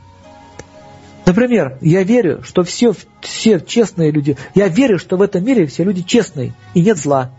Например, 1.25 1.77
я 1.81 2.03
верю, 2.03 2.43
что 2.43 2.63
все, 2.63 2.93
все 3.21 3.59
честные 3.59 4.11
люди, 4.11 4.37
я 4.55 4.67
верю, 4.67 4.99
что 4.99 5.17
в 5.17 5.21
этом 5.21 5.43
мире 5.43 5.65
все 5.65 5.83
люди 5.83 6.03
честные, 6.03 6.53
и 6.73 6.81
нет 6.81 6.97
зла. 6.97 7.31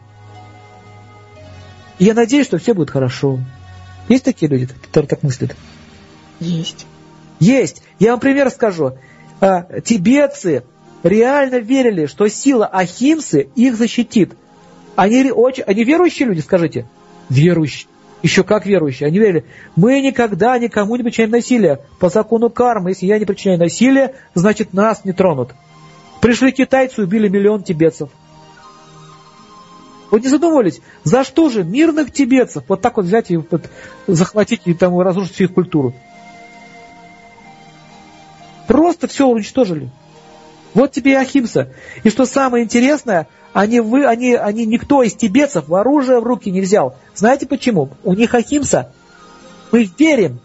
И 1.98 2.04
я 2.04 2.14
надеюсь, 2.14 2.46
что 2.46 2.58
все 2.58 2.74
будет 2.74 2.90
хорошо. 2.90 3.38
Есть 4.08 4.24
такие 4.24 4.50
люди, 4.50 4.68
которые 4.82 5.08
так 5.08 5.22
мыслят? 5.22 5.54
Есть. 6.40 6.86
Есть. 7.38 7.82
Я 7.98 8.12
вам 8.12 8.20
пример 8.20 8.50
скажу. 8.50 8.98
А, 9.40 9.80
тибетцы 9.80 10.64
реально 11.02 11.56
верили, 11.56 12.06
что 12.06 12.26
сила 12.28 12.66
Ахимсы 12.66 13.48
их 13.54 13.76
защитит. 13.76 14.32
Они, 14.96 15.30
очень, 15.30 15.62
они 15.64 15.84
верующие 15.84 16.26
люди, 16.26 16.40
скажите? 16.40 16.86
Верующие. 17.28 17.88
Еще 18.24 18.42
как 18.42 18.64
верующие. 18.64 19.06
Они 19.06 19.18
верили, 19.18 19.44
мы 19.76 20.00
никогда 20.00 20.56
никому 20.56 20.96
не 20.96 21.02
причиняем 21.02 21.30
насилие. 21.30 21.80
По 22.00 22.08
закону 22.08 22.48
кармы, 22.48 22.92
если 22.92 23.04
я 23.04 23.18
не 23.18 23.26
причиняю 23.26 23.60
насилие, 23.60 24.14
значит 24.32 24.72
нас 24.72 25.04
не 25.04 25.12
тронут. 25.12 25.50
Пришли 26.22 26.50
китайцы, 26.50 27.02
убили 27.02 27.28
миллион 27.28 27.62
тибетцев. 27.62 28.08
Вы 30.10 30.20
не 30.20 30.28
задумывались, 30.28 30.80
за 31.02 31.22
что 31.22 31.50
же 31.50 31.64
мирных 31.64 32.12
тибетцев 32.12 32.64
вот 32.66 32.80
так 32.80 32.96
вот 32.96 33.04
взять 33.04 33.30
и 33.30 33.36
вот 33.36 33.68
захватить 34.06 34.62
и 34.64 34.72
там 34.72 34.98
разрушить 34.98 35.42
их 35.42 35.52
культуру? 35.52 35.92
Просто 38.66 39.06
все 39.06 39.26
уничтожили. 39.26 39.90
Вот 40.72 40.92
тебе 40.92 41.12
и 41.12 41.16
Ахимса. 41.16 41.74
И 42.04 42.08
что 42.08 42.24
самое 42.24 42.64
интересное, 42.64 43.28
они, 43.54 43.78
вы, 43.78 44.04
они, 44.04 44.34
они, 44.34 44.66
никто 44.66 45.04
из 45.04 45.14
тибетцев 45.14 45.70
оружие 45.70 46.18
в 46.18 46.24
руки 46.24 46.50
не 46.50 46.60
взял. 46.60 46.96
Знаете 47.14 47.46
почему? 47.46 47.90
У 48.02 48.12
них 48.12 48.34
Ахимса. 48.34 48.92
Мы 49.70 49.88
верим, 49.96 50.40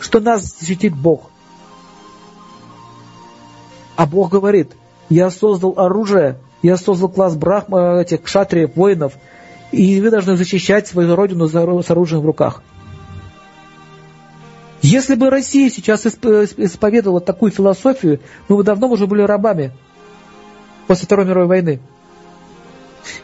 что 0.00 0.18
нас 0.18 0.56
защитит 0.58 0.92
Бог. 0.92 1.30
А 3.94 4.06
Бог 4.06 4.30
говорит, 4.30 4.72
я 5.08 5.30
создал 5.30 5.74
оружие, 5.76 6.40
я 6.62 6.76
создал 6.76 7.08
класс 7.08 7.36
брахма, 7.36 8.00
этих 8.00 8.22
кшатриев, 8.22 8.74
воинов, 8.74 9.12
и 9.70 10.00
вы 10.00 10.10
должны 10.10 10.36
защищать 10.36 10.88
свою 10.88 11.14
родину 11.14 11.46
с 11.48 11.90
оружием 11.90 12.22
в 12.22 12.26
руках. 12.26 12.62
Если 14.82 15.14
бы 15.14 15.30
Россия 15.30 15.70
сейчас 15.70 16.06
исповедовала 16.06 17.20
такую 17.20 17.52
философию, 17.52 18.18
мы 18.48 18.56
бы 18.56 18.64
давно 18.64 18.88
уже 18.88 19.06
были 19.06 19.22
рабами 19.22 19.70
после 20.88 21.06
Второй 21.06 21.24
мировой 21.24 21.48
войны. 21.48 21.80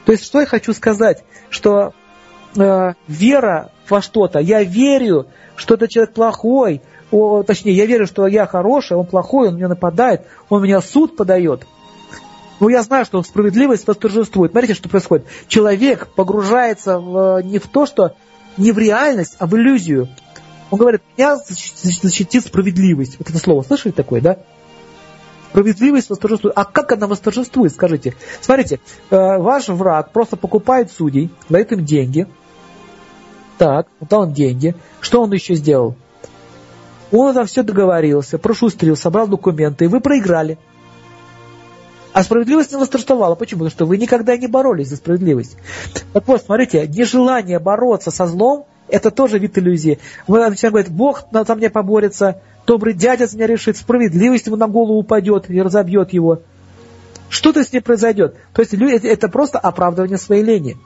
То 0.05 0.13
есть, 0.13 0.25
что 0.25 0.41
я 0.41 0.47
хочу 0.47 0.73
сказать, 0.73 1.25
что 1.51 1.93
э, 2.57 2.93
вера 3.09 3.71
во 3.89 4.03
что-то, 4.03 4.39
я 4.39 4.63
верю, 4.63 5.27
что 5.57 5.75
этот 5.75 5.91
человек 5.91 6.15
плохой, 6.15 6.83
о, 7.11 7.43
точнее, 7.43 7.75
я 7.75 7.87
верю, 7.87 8.07
что 8.07 8.27
я 8.27 8.47
хороший, 8.47 8.97
он 8.97 9.07
плохой, 9.07 9.49
он 9.49 9.57
меня 9.57 9.69
нападает, 9.69 10.23
он 10.49 10.63
меня 10.63 10.81
суд 10.81 11.17
подает. 11.17 11.67
Но 12.61 12.69
я 12.69 12.83
знаю, 12.83 13.05
что 13.05 13.23
справедливость 13.23 13.87
восторжествует. 13.87 14.53
Смотрите, 14.53 14.75
что 14.75 14.89
происходит. 14.89 15.27
Человек 15.49 16.09
погружается 16.15 16.99
в, 16.99 17.41
не 17.43 17.59
в 17.59 17.67
то, 17.69 17.85
что 17.87 18.15
не 18.57 18.73
в 18.73 18.79
реальность, 18.79 19.37
а 19.39 19.47
в 19.47 19.55
иллюзию. 19.57 20.09
Он 20.71 20.79
говорит, 20.79 21.03
меня 21.17 21.37
защитит 21.37 22.45
справедливость. 22.45 23.19
Вот 23.19 23.29
это 23.29 23.39
слово 23.39 23.63
слышали 23.63 23.93
такое, 23.93 24.21
да? 24.21 24.39
Справедливость 25.55 26.11
восторжествует. 26.11 26.59
А 26.59 26.65
как 26.65 26.91
она 26.91 27.07
восторжествует, 27.07 27.73
скажите? 27.73 28.17
Смотрите, 28.41 28.81
э, 29.11 29.39
ваш 29.39 29.69
враг 29.69 30.11
просто 30.11 30.37
покупает 30.37 30.91
судей, 30.91 31.31
дает 31.49 31.71
им 31.71 31.85
деньги. 31.85 32.27
Так, 33.57 33.87
дал 34.01 34.25
им 34.25 34.33
деньги. 34.33 34.75
Что 35.01 35.23
он 35.23 35.33
еще 35.33 35.55
сделал? 35.55 35.95
Он 37.13 37.33
там 37.35 37.47
все 37.47 37.63
договорился, 37.63 38.37
прошустрил, 38.37 38.97
собрал 38.97 39.29
документы, 39.29 39.85
и 39.85 39.89
вы 39.89 40.01
проиграли. 40.01 40.59
А 42.13 42.25
справедливость 42.25 42.73
не 42.73 42.79
восторжествовала. 42.79 43.37
Почему? 43.37 43.61
Потому 43.61 43.71
что 43.71 43.87
вы 43.87 43.97
никогда 43.97 44.37
не 44.37 44.49
боролись 44.49 44.89
за 44.89 44.97
справедливость. 44.97 45.57
Так 46.13 46.27
вот, 46.27 46.43
смотрите, 46.43 46.89
нежелание 46.89 47.61
бороться 47.61 48.11
со 48.11 48.27
злом– 48.27 48.67
это 48.89 49.11
тоже 49.11 49.39
вид 49.39 49.57
иллюзии. 49.59 49.99
Вы 50.27 50.39
начинаете 50.39 50.69
говорить, 50.69 50.93
Бог 50.93 51.25
за 51.31 51.55
меня 51.55 51.71
поборется, 51.71 52.41
добрый 52.67 52.95
дядя 52.95 53.27
за 53.27 53.37
меня 53.37 53.47
решит, 53.47 53.77
справедливость 53.77 54.47
ему 54.47 54.57
на 54.57 54.69
голову 54.69 54.99
упадет 54.99 55.51
и 55.51 55.61
разобьет 55.61 56.13
его. 56.13 56.43
Что-то 57.29 57.65
с 57.65 57.73
ним 57.73 57.83
произойдет. 57.83 58.37
То 58.53 58.63
есть 58.63 58.75
это 58.75 59.29
просто 59.29 59.59
оправдывание 59.59 60.19
своей 60.19 60.43
лени. 60.43 60.77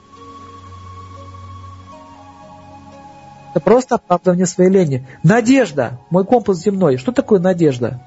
Это 3.50 3.60
просто 3.60 3.96
оправдывание 3.96 4.46
своей 4.46 4.70
лени. 4.70 5.06
Надежда, 5.22 5.98
мой 6.10 6.24
компас 6.24 6.58
земной. 6.58 6.96
Что 6.96 7.12
такое 7.12 7.40
надежда? 7.40 8.00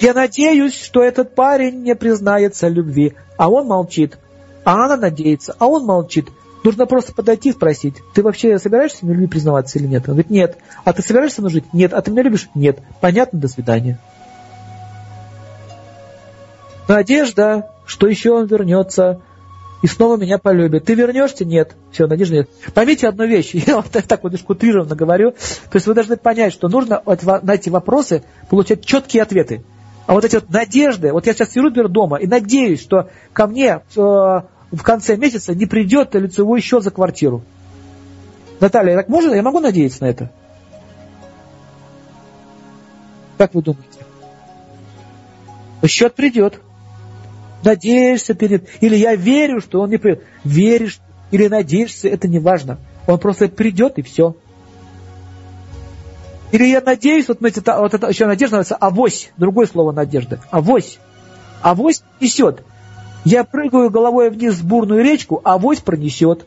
Я 0.00 0.14
надеюсь, 0.14 0.74
что 0.74 1.02
этот 1.02 1.34
парень 1.34 1.82
не 1.82 1.94
признается 1.94 2.68
любви, 2.68 3.14
а 3.36 3.50
он 3.50 3.66
молчит. 3.66 4.18
А 4.64 4.86
она 4.86 4.96
надеется, 4.96 5.54
а 5.58 5.66
он 5.66 5.84
молчит. 5.84 6.28
Нужно 6.64 6.86
просто 6.86 7.12
подойти 7.12 7.50
и 7.50 7.52
спросить, 7.52 7.96
ты 8.14 8.22
вообще 8.22 8.58
собираешься 8.58 8.98
мне 9.02 9.12
любви 9.12 9.26
признаваться 9.26 9.78
или 9.78 9.86
нет? 9.86 10.08
Он 10.08 10.14
говорит, 10.14 10.30
нет. 10.30 10.56
А 10.84 10.94
ты 10.94 11.02
собираешься 11.02 11.42
со 11.42 11.48
жить? 11.50 11.66
Нет. 11.74 11.92
А 11.92 12.00
ты 12.00 12.10
меня 12.10 12.22
любишь? 12.22 12.48
Нет. 12.54 12.78
Понятно, 13.02 13.38
до 13.38 13.48
свидания. 13.48 13.98
Надежда, 16.88 17.70
что 17.84 18.06
еще 18.06 18.30
он 18.30 18.46
вернется 18.46 19.20
и 19.82 19.86
снова 19.86 20.16
меня 20.16 20.38
полюбит. 20.38 20.86
Ты 20.86 20.94
вернешься? 20.94 21.44
Нет. 21.44 21.76
Все, 21.92 22.06
надежды 22.06 22.36
нет. 22.36 22.50
Поймите 22.72 23.08
одну 23.08 23.26
вещь, 23.26 23.50
я 23.66 23.76
вот 23.76 23.90
так 23.90 24.22
вот 24.22 24.32
дискутированно 24.32 24.94
говорю, 24.94 25.32
то 25.32 25.74
есть 25.74 25.86
вы 25.86 25.92
должны 25.92 26.16
понять, 26.16 26.54
что 26.54 26.68
нужно 26.68 27.02
на 27.04 27.54
эти 27.54 27.68
вопросы 27.68 28.24
получать 28.48 28.86
четкие 28.86 29.22
ответы. 29.22 29.62
А 30.06 30.14
вот 30.14 30.24
эти 30.24 30.36
вот 30.36 30.48
надежды, 30.48 31.12
вот 31.12 31.26
я 31.26 31.34
сейчас 31.34 31.50
сижу 31.50 31.70
дома 31.70 32.16
и 32.18 32.26
надеюсь, 32.26 32.80
что 32.80 33.10
ко 33.34 33.46
мне 33.46 33.80
э, 33.96 34.40
в 34.74 34.82
конце 34.82 35.16
месяца 35.16 35.54
не 35.54 35.66
придет 35.66 36.14
лицевой 36.14 36.60
счет 36.60 36.82
за 36.82 36.90
квартиру. 36.90 37.42
Наталья, 38.60 38.96
так 38.96 39.08
можно? 39.08 39.34
Я 39.34 39.42
могу 39.42 39.60
надеяться 39.60 40.02
на 40.02 40.08
это? 40.08 40.30
Как 43.38 43.54
вы 43.54 43.62
думаете? 43.62 43.88
Счет 45.86 46.14
придет. 46.14 46.60
Надеешься 47.62 48.34
перед... 48.34 48.68
Или 48.82 48.96
я 48.96 49.16
верю, 49.16 49.60
что 49.60 49.80
он 49.80 49.90
не 49.90 49.96
придет. 49.96 50.22
Веришь 50.44 51.00
или 51.30 51.48
надеешься, 51.48 52.08
это 52.08 52.28
не 52.28 52.38
важно. 52.38 52.78
Он 53.06 53.18
просто 53.18 53.48
придет 53.48 53.98
и 53.98 54.02
все. 54.02 54.36
Или 56.52 56.66
я 56.66 56.80
надеюсь, 56.80 57.26
вот, 57.26 57.38
знаете, 57.38 57.60
вот 57.66 57.94
это 57.94 58.08
еще 58.08 58.26
надежда 58.26 58.58
называется 58.58 58.76
авось, 58.76 59.32
другое 59.36 59.66
слово 59.66 59.92
надежда. 59.92 60.40
Авось. 60.50 60.98
Авось 61.62 62.02
несет. 62.20 62.62
Я 63.24 63.44
прыгаю 63.44 63.90
головой 63.90 64.30
вниз 64.30 64.56
в 64.56 64.66
бурную 64.66 65.02
речку, 65.02 65.40
авось 65.44 65.80
пронесет. 65.80 66.46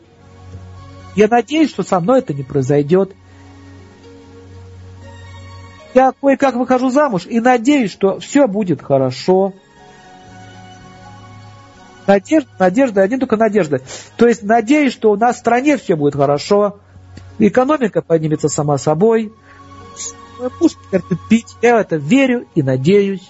Я 1.16 1.26
надеюсь, 1.26 1.70
что 1.70 1.82
со 1.82 1.98
мной 1.98 2.20
это 2.20 2.32
не 2.32 2.44
произойдет. 2.44 3.12
Я 5.92 6.12
кое-как 6.12 6.54
выхожу 6.54 6.90
замуж 6.90 7.26
и 7.26 7.40
надеюсь, 7.40 7.90
что 7.90 8.20
все 8.20 8.46
будет 8.46 8.80
хорошо. 8.80 9.52
Надежда, 12.06 12.48
надежда, 12.58 13.02
один 13.02 13.18
только 13.18 13.36
надежда. 13.36 13.82
То 14.16 14.28
есть 14.28 14.44
надеюсь, 14.44 14.92
что 14.92 15.10
у 15.10 15.16
нас 15.16 15.36
в 15.36 15.40
стране 15.40 15.76
все 15.76 15.96
будет 15.96 16.14
хорошо, 16.14 16.78
экономика 17.38 18.00
поднимется 18.00 18.48
сама 18.48 18.78
собой, 18.78 19.32
пусть 20.58 20.78
пить, 21.28 21.56
я 21.60 21.76
в 21.76 21.80
это 21.80 21.96
верю 21.96 22.46
и 22.54 22.62
надеюсь. 22.62 23.28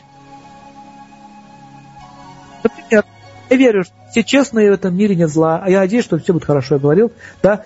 Например, 2.62 3.05
я 3.51 3.57
верю, 3.57 3.84
что 3.84 3.94
все 4.11 4.22
честные 4.22 4.70
в 4.70 4.74
этом 4.74 4.96
мире 4.96 5.14
нет 5.14 5.30
зла, 5.30 5.61
а 5.62 5.70
я 5.70 5.80
надеюсь, 5.80 6.05
что 6.05 6.18
все 6.18 6.32
будет 6.32 6.44
хорошо, 6.44 6.76
я 6.76 6.80
говорил, 6.80 7.12
да, 7.42 7.64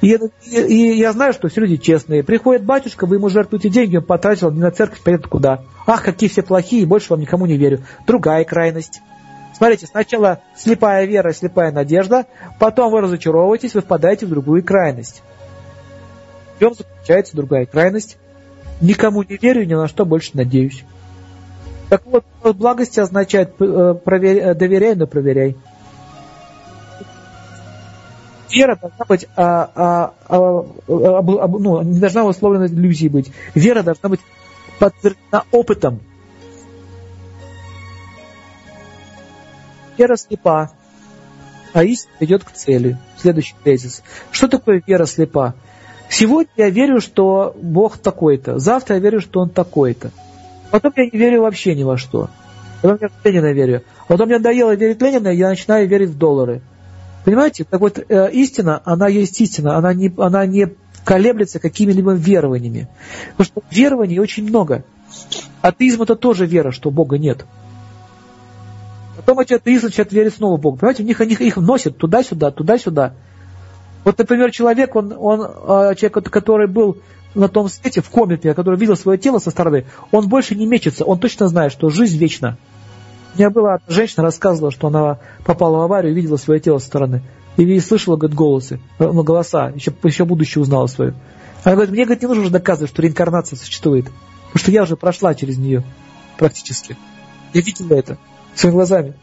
и, 0.00 0.18
и, 0.46 0.56
и 0.56 0.98
я 0.98 1.12
знаю, 1.12 1.32
что 1.32 1.48
все 1.48 1.60
люди 1.60 1.76
честные. 1.76 2.22
Приходит 2.22 2.64
батюшка, 2.64 3.06
вы 3.06 3.16
ему 3.16 3.28
жертвуете 3.28 3.68
деньги, 3.68 3.96
он 3.96 4.04
потратил, 4.04 4.50
не 4.50 4.60
на 4.60 4.70
церковь, 4.70 5.02
поедет 5.02 5.26
куда. 5.26 5.62
Ах, 5.86 6.02
какие 6.02 6.30
все 6.30 6.42
плохие, 6.42 6.86
больше 6.86 7.10
вам 7.10 7.20
никому 7.20 7.46
не 7.46 7.56
верю. 7.56 7.82
Другая 8.06 8.44
крайность. 8.44 9.00
Смотрите, 9.54 9.86
сначала 9.86 10.40
слепая 10.56 11.04
вера, 11.04 11.32
слепая 11.32 11.70
надежда, 11.70 12.24
потом 12.58 12.92
вы 12.92 13.02
разочаровываетесь, 13.02 13.74
вы 13.74 13.82
впадаете 13.82 14.24
в 14.24 14.30
другую 14.30 14.64
крайность. 14.64 15.22
В 16.56 16.60
чем 16.60 16.72
заключается 16.74 17.36
другая 17.36 17.66
крайность? 17.66 18.16
Никому 18.80 19.22
не 19.22 19.36
верю, 19.36 19.66
ни 19.66 19.74
на 19.74 19.86
что 19.86 20.06
больше 20.06 20.30
надеюсь. 20.32 20.84
Так 21.90 22.02
вот, 22.06 22.24
благости 22.56 23.00
означает 23.00 23.60
э, 23.60 23.94
проверь, 23.94 24.38
э, 24.38 24.54
доверяй, 24.54 24.94
но 24.94 25.08
проверяй. 25.08 25.56
Вера 28.48 28.76
должна 28.76 29.04
быть, 29.06 29.26
а, 29.36 29.70
а, 29.74 30.14
а, 30.28 30.36
а, 30.88 31.48
ну, 31.48 31.82
не 31.82 31.98
должна 31.98 32.24
условлена 32.24 32.66
иллюзией 32.66 33.08
быть. 33.08 33.32
Вера 33.56 33.82
должна 33.82 34.08
быть 34.08 34.20
подтверждена 34.78 35.44
опытом. 35.50 36.00
Вера 39.98 40.16
слепа, 40.16 40.70
а 41.72 41.82
истина 41.82 42.14
идет 42.20 42.44
к 42.44 42.52
цели. 42.52 42.98
Следующий 43.18 43.56
тезис. 43.64 44.04
Что 44.30 44.46
такое 44.46 44.80
вера 44.86 45.06
слепа? 45.06 45.54
Сегодня 46.08 46.52
я 46.56 46.70
верю, 46.70 47.00
что 47.00 47.56
Бог 47.60 47.98
такой-то. 47.98 48.60
Завтра 48.60 48.96
я 48.96 49.02
верю, 49.02 49.20
что 49.20 49.40
Он 49.40 49.50
такой-то. 49.50 50.12
Потом 50.70 50.92
я 50.96 51.04
не 51.04 51.18
верю 51.18 51.42
вообще 51.42 51.74
ни 51.74 51.82
во 51.82 51.96
что. 51.96 52.28
Потом 52.82 52.98
я 53.00 53.08
в 53.08 53.24
Ленина 53.24 53.52
верю. 53.52 53.82
А 54.04 54.06
потом 54.08 54.26
мне 54.26 54.38
надоело 54.38 54.74
верить 54.74 55.00
Ленина, 55.02 55.28
я 55.28 55.48
начинаю 55.48 55.88
верить 55.88 56.10
в 56.10 56.18
доллары. 56.18 56.62
Понимаете? 57.24 57.64
Так 57.64 57.80
вот, 57.80 57.98
э, 57.98 58.30
истина, 58.32 58.80
она 58.84 59.08
есть 59.08 59.40
истина, 59.40 59.76
она 59.76 59.92
не, 59.92 60.12
она 60.16 60.46
не 60.46 60.68
колеблется 61.04 61.58
какими-либо 61.58 62.12
верованиями. 62.12 62.88
Потому 63.36 63.44
что 63.44 63.62
верований 63.70 64.18
очень 64.18 64.44
много. 64.48 64.84
Атеизм 65.60 66.02
это 66.02 66.16
тоже 66.16 66.46
вера, 66.46 66.70
что 66.70 66.90
Бога 66.90 67.18
нет. 67.18 67.44
Потом 69.16 69.40
эти 69.40 69.54
атеисты 69.54 69.88
начинают 69.88 70.12
верить 70.12 70.34
снова 70.34 70.56
в 70.56 70.60
Бога. 70.60 70.78
Понимаете, 70.78 71.02
у 71.02 71.06
них, 71.06 71.20
них 71.20 71.40
их 71.40 71.56
носят 71.56 71.98
туда-сюда, 71.98 72.50
туда-сюда. 72.52 73.14
Вот, 74.04 74.16
например, 74.16 74.50
человек, 74.50 74.96
он, 74.96 75.12
он, 75.18 75.40
э, 75.42 75.94
человек, 75.96 76.30
который 76.30 76.68
был 76.68 76.96
на 77.34 77.48
том 77.48 77.68
свете, 77.68 78.00
в 78.00 78.10
коме, 78.10 78.36
который 78.36 78.78
видел 78.78 78.96
свое 78.96 79.18
тело 79.18 79.38
со 79.38 79.50
стороны, 79.50 79.86
он 80.10 80.28
больше 80.28 80.54
не 80.54 80.66
мечется, 80.66 81.04
он 81.04 81.18
точно 81.18 81.48
знает, 81.48 81.72
что 81.72 81.88
жизнь 81.88 82.18
вечна. 82.18 82.58
У 83.34 83.38
меня 83.38 83.50
была 83.50 83.78
женщина, 83.88 84.24
рассказывала, 84.24 84.72
что 84.72 84.88
она 84.88 85.18
попала 85.44 85.78
в 85.78 85.80
аварию 85.82 86.12
и 86.12 86.14
видела 86.16 86.36
свое 86.36 86.60
тело 86.60 86.78
со 86.78 86.86
стороны. 86.86 87.22
И 87.56 87.80
слышала, 87.80 88.16
говорит, 88.16 88.36
голосы, 88.36 88.80
э, 88.98 89.04
ну, 89.04 89.22
голоса, 89.22 89.68
еще, 89.70 89.92
еще 90.02 90.24
будущее 90.24 90.62
узнала 90.62 90.86
свое. 90.86 91.14
Она 91.62 91.74
говорит, 91.74 91.92
мне 91.92 92.04
говорит, 92.04 92.22
не 92.22 92.28
нужно 92.28 92.42
уже 92.42 92.52
доказывать, 92.52 92.90
что 92.90 93.02
реинкарнация 93.02 93.56
существует. 93.56 94.06
Потому 94.46 94.62
что 94.62 94.70
я 94.70 94.82
уже 94.82 94.96
прошла 94.96 95.34
через 95.34 95.58
нее 95.58 95.84
практически. 96.38 96.96
Я 97.52 97.60
видела 97.60 97.94
это 97.94 98.18
своими 98.54 98.76
глазами. 98.76 99.14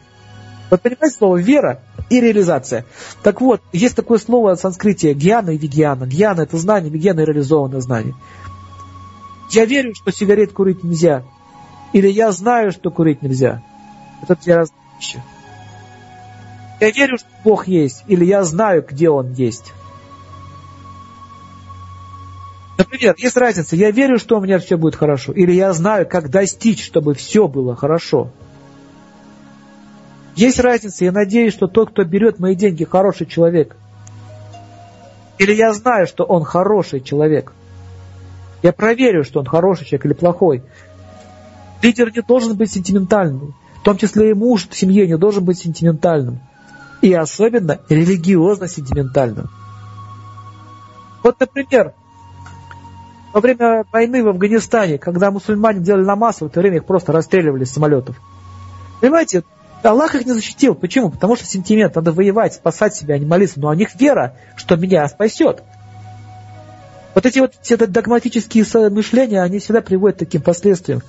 Вот 0.70 0.80
понимаете 0.80 1.16
слово 1.16 1.36
вера 1.38 1.82
и 2.10 2.20
реализация. 2.20 2.84
Так 3.22 3.40
вот, 3.40 3.60
есть 3.72 3.96
такое 3.96 4.18
слово 4.18 4.56
в 4.56 4.60
санскрите 4.60 5.12
гьяна 5.14 5.50
и 5.50 5.58
вигьяна. 5.58 6.04
Гьяна 6.04 6.42
это 6.42 6.56
знание, 6.56 6.90
вигьяна 6.90 7.20
реализованное 7.20 7.80
знание. 7.80 8.14
Я 9.50 9.64
верю, 9.64 9.94
что 9.94 10.12
сигарет 10.12 10.52
курить 10.52 10.84
нельзя. 10.84 11.24
Или 11.92 12.08
я 12.08 12.32
знаю, 12.32 12.70
что 12.70 12.90
курить 12.90 13.22
нельзя. 13.22 13.62
Это 14.22 14.36
две 14.36 14.56
разные 14.56 14.78
вещи. 14.96 15.22
Я 16.80 16.90
верю, 16.90 17.18
что 17.18 17.28
Бог 17.44 17.66
есть, 17.66 18.04
или 18.06 18.24
я 18.24 18.44
знаю, 18.44 18.84
где 18.88 19.10
Он 19.10 19.32
есть. 19.32 19.72
Например, 22.76 23.14
есть 23.18 23.36
разница, 23.36 23.74
я 23.74 23.90
верю, 23.90 24.18
что 24.18 24.38
у 24.38 24.40
меня 24.40 24.60
все 24.60 24.76
будет 24.76 24.94
хорошо, 24.94 25.32
или 25.32 25.50
я 25.50 25.72
знаю, 25.72 26.06
как 26.08 26.30
достичь, 26.30 26.84
чтобы 26.84 27.14
все 27.14 27.48
было 27.48 27.74
хорошо. 27.74 28.30
Есть 30.38 30.60
разница, 30.60 31.04
я 31.04 31.10
надеюсь, 31.10 31.52
что 31.52 31.66
тот, 31.66 31.90
кто 31.90 32.04
берет 32.04 32.38
мои 32.38 32.54
деньги, 32.54 32.84
хороший 32.84 33.26
человек. 33.26 33.74
Или 35.36 35.52
я 35.52 35.72
знаю, 35.74 36.06
что 36.06 36.22
он 36.22 36.44
хороший 36.44 37.00
человек. 37.00 37.52
Я 38.62 38.72
проверю, 38.72 39.24
что 39.24 39.40
он 39.40 39.46
хороший 39.46 39.84
человек 39.84 40.06
или 40.06 40.12
плохой. 40.12 40.62
Лидер 41.82 42.12
не 42.14 42.22
должен 42.22 42.56
быть 42.56 42.70
сентиментальным. 42.70 43.56
В 43.80 43.82
том 43.82 43.98
числе 43.98 44.30
и 44.30 44.34
муж 44.34 44.68
в 44.68 44.76
семье 44.76 45.08
не 45.08 45.18
должен 45.18 45.44
быть 45.44 45.58
сентиментальным. 45.58 46.38
И 47.00 47.12
особенно 47.12 47.80
религиозно-сентиментальным. 47.88 49.48
Вот, 51.24 51.40
например, 51.40 51.94
во 53.32 53.40
время 53.40 53.84
войны 53.90 54.22
в 54.22 54.28
Афганистане, 54.28 54.98
когда 54.98 55.32
мусульмане 55.32 55.80
делали 55.80 56.04
намаз, 56.04 56.42
в 56.42 56.46
это 56.46 56.60
время 56.60 56.76
их 56.76 56.84
просто 56.84 57.10
расстреливали 57.10 57.64
с 57.64 57.72
самолетов. 57.72 58.14
Понимаете, 59.00 59.42
Аллах 59.82 60.14
их 60.14 60.26
не 60.26 60.32
защитил. 60.32 60.74
Почему? 60.74 61.10
Потому 61.10 61.36
что 61.36 61.46
сентимент, 61.46 61.94
надо 61.94 62.12
воевать, 62.12 62.54
спасать 62.54 62.94
себя, 62.94 63.14
а 63.14 63.18
не 63.18 63.26
молиться. 63.26 63.60
Но 63.60 63.68
у 63.68 63.74
них 63.74 63.94
вера, 63.94 64.34
что 64.56 64.76
меня 64.76 65.06
спасет. 65.08 65.62
Вот 67.14 67.26
эти 67.26 67.38
вот 67.38 67.54
все 67.62 67.76
догматические 67.76 68.64
мышления, 68.90 69.42
они 69.42 69.58
всегда 69.58 69.80
приводят 69.80 70.16
к 70.16 70.20
таким 70.20 70.42
последствиям. 70.42 71.02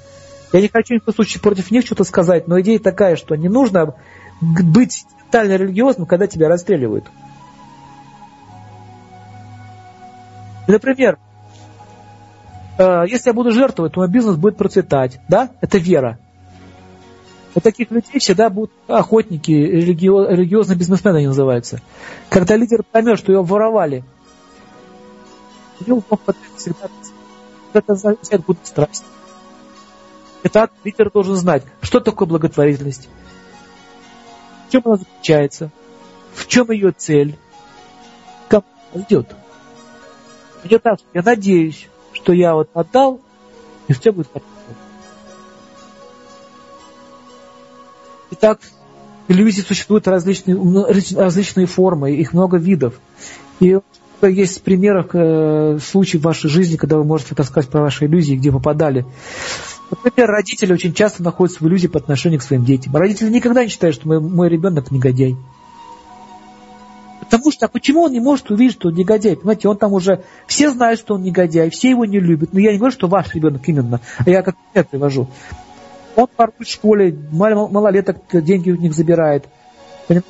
Я 0.53 0.61
не 0.61 0.67
хочу 0.67 0.95
ни 0.95 0.99
в 0.99 1.03
коем 1.03 1.15
случае 1.15 1.41
против 1.41 1.69
них 1.71 1.85
что-то 1.85 2.03
сказать, 2.03 2.47
но 2.47 2.59
идея 2.61 2.79
такая, 2.79 3.15
что 3.15 3.35
не 3.35 3.49
нужно 3.49 3.95
быть 4.41 5.05
тотально 5.25 5.57
религиозным, 5.57 6.07
когда 6.07 6.27
тебя 6.27 6.47
расстреливают. 6.47 7.05
например, 10.67 11.17
э, 12.77 13.03
если 13.07 13.29
я 13.29 13.33
буду 13.33 13.51
жертвовать, 13.51 13.93
то 13.93 14.01
мой 14.01 14.09
бизнес 14.09 14.35
будет 14.35 14.57
процветать. 14.57 15.19
Да? 15.27 15.49
Это 15.61 15.79
вера. 15.79 16.19
У 17.55 17.59
таких 17.59 17.89
людей 17.89 18.19
всегда 18.19 18.49
будут 18.49 18.71
охотники, 18.87 19.51
религио, 19.51 20.29
религиозные 20.29 20.77
бизнесмены 20.77 21.17
они 21.17 21.27
называются. 21.27 21.81
Когда 22.29 22.55
лидер 22.55 22.83
поймет, 22.83 23.17
что 23.17 23.31
его 23.31 23.43
воровали, 23.43 24.03
у 25.79 25.89
него 25.89 26.03
всегда 26.55 26.89
это 27.73 27.93
означает 27.93 28.45
будет 28.45 28.65
страсть. 28.65 29.05
Итак, 30.43 30.71
лидер 30.83 31.11
должен 31.11 31.35
знать, 31.35 31.63
что 31.81 31.99
такое 31.99 32.27
благотворительность, 32.27 33.09
в 34.67 34.71
чем 34.71 34.83
она 34.85 34.95
заключается, 34.97 35.71
в 36.33 36.47
чем 36.47 36.71
ее 36.71 36.91
цель, 36.91 37.35
кому 38.47 38.63
она 38.93 39.03
идет. 39.03 39.35
Мне 40.63 40.79
так, 40.79 40.99
я 41.13 41.21
надеюсь, 41.21 41.87
что 42.13 42.33
я 42.33 42.53
вот 42.53 42.69
отдал, 42.73 43.19
и 43.87 43.93
все 43.93 44.11
будет 44.11 44.27
хорошо. 44.27 44.58
Итак, 48.31 48.59
иллюзий 49.27 49.61
существуют 49.61 50.07
различные, 50.07 50.57
различные 51.15 51.65
формы, 51.65 52.15
их 52.15 52.33
много 52.33 52.57
видов. 52.57 52.99
И 53.59 53.77
есть 54.21 54.61
примеров 54.63 55.07
э, 55.13 55.79
случаев 55.79 56.21
в 56.21 56.25
вашей 56.25 56.49
жизни, 56.49 56.75
когда 56.75 56.97
вы 56.97 57.03
можете 57.03 57.35
рассказать 57.35 57.69
про 57.69 57.81
ваши 57.81 58.05
иллюзии, 58.05 58.35
где 58.35 58.51
попадали. 58.51 59.05
Например, 59.91 60.29
родители 60.29 60.73
очень 60.73 60.93
часто 60.93 61.23
находятся 61.23 61.63
в 61.63 61.67
иллюзии 61.67 61.87
по 61.87 61.99
отношению 61.99 62.39
к 62.39 62.43
своим 62.43 62.65
детям. 62.65 62.95
Родители 62.95 63.29
никогда 63.29 63.63
не 63.63 63.69
считают, 63.69 63.95
что 63.95 64.07
мой, 64.07 64.19
мой 64.19 64.49
ребенок 64.49 64.91
негодяй. 64.91 65.35
Потому 67.21 67.51
что, 67.51 67.67
а 67.67 67.69
почему 67.69 68.03
он 68.03 68.11
не 68.11 68.19
может 68.19 68.49
увидеть, 68.49 68.73
что 68.73 68.89
он 68.89 68.95
негодяй? 68.95 69.35
Понимаете, 69.35 69.67
он 69.67 69.77
там 69.77 69.93
уже, 69.93 70.23
все 70.47 70.71
знают, 70.71 70.99
что 70.99 71.15
он 71.15 71.23
негодяй, 71.23 71.69
все 71.69 71.91
его 71.91 72.05
не 72.05 72.19
любят. 72.19 72.53
Но 72.53 72.59
я 72.59 72.71
не 72.71 72.77
говорю, 72.77 72.91
что 72.93 73.07
ваш 73.07 73.33
ребенок 73.35 73.61
именно, 73.67 74.01
а 74.17 74.29
я 74.29 74.41
как 74.41 74.55
пример 74.71 74.87
привожу. 74.89 75.27
Он 76.19 76.27
ворует 76.37 76.67
в 76.67 76.69
школе, 76.69 77.17
малолеток 77.31 78.17
деньги 78.33 78.71
у 78.71 78.75
них 78.75 78.93
забирает. 78.93 79.45
Понимаете? 80.05 80.27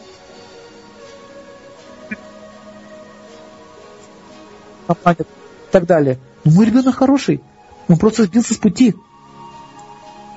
и 5.20 5.24
так 5.72 5.86
далее. 5.86 6.20
Но 6.44 6.52
мой 6.52 6.66
ребенок 6.68 6.96
хороший. 6.96 7.42
Он 7.88 7.98
просто 7.98 8.24
сбился 8.24 8.54
с 8.54 8.58
пути. 8.58 8.96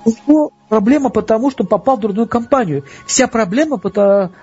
У 0.07 0.11
него 0.11 0.53
проблема 0.71 1.11
потому, 1.11 1.51
что 1.51 1.65
он 1.65 1.69
попал 1.69 1.99
в 1.99 2.01
дурную 2.01 2.27
компанию. 2.27 2.85
Вся 3.07 3.27
проблема 3.27 3.79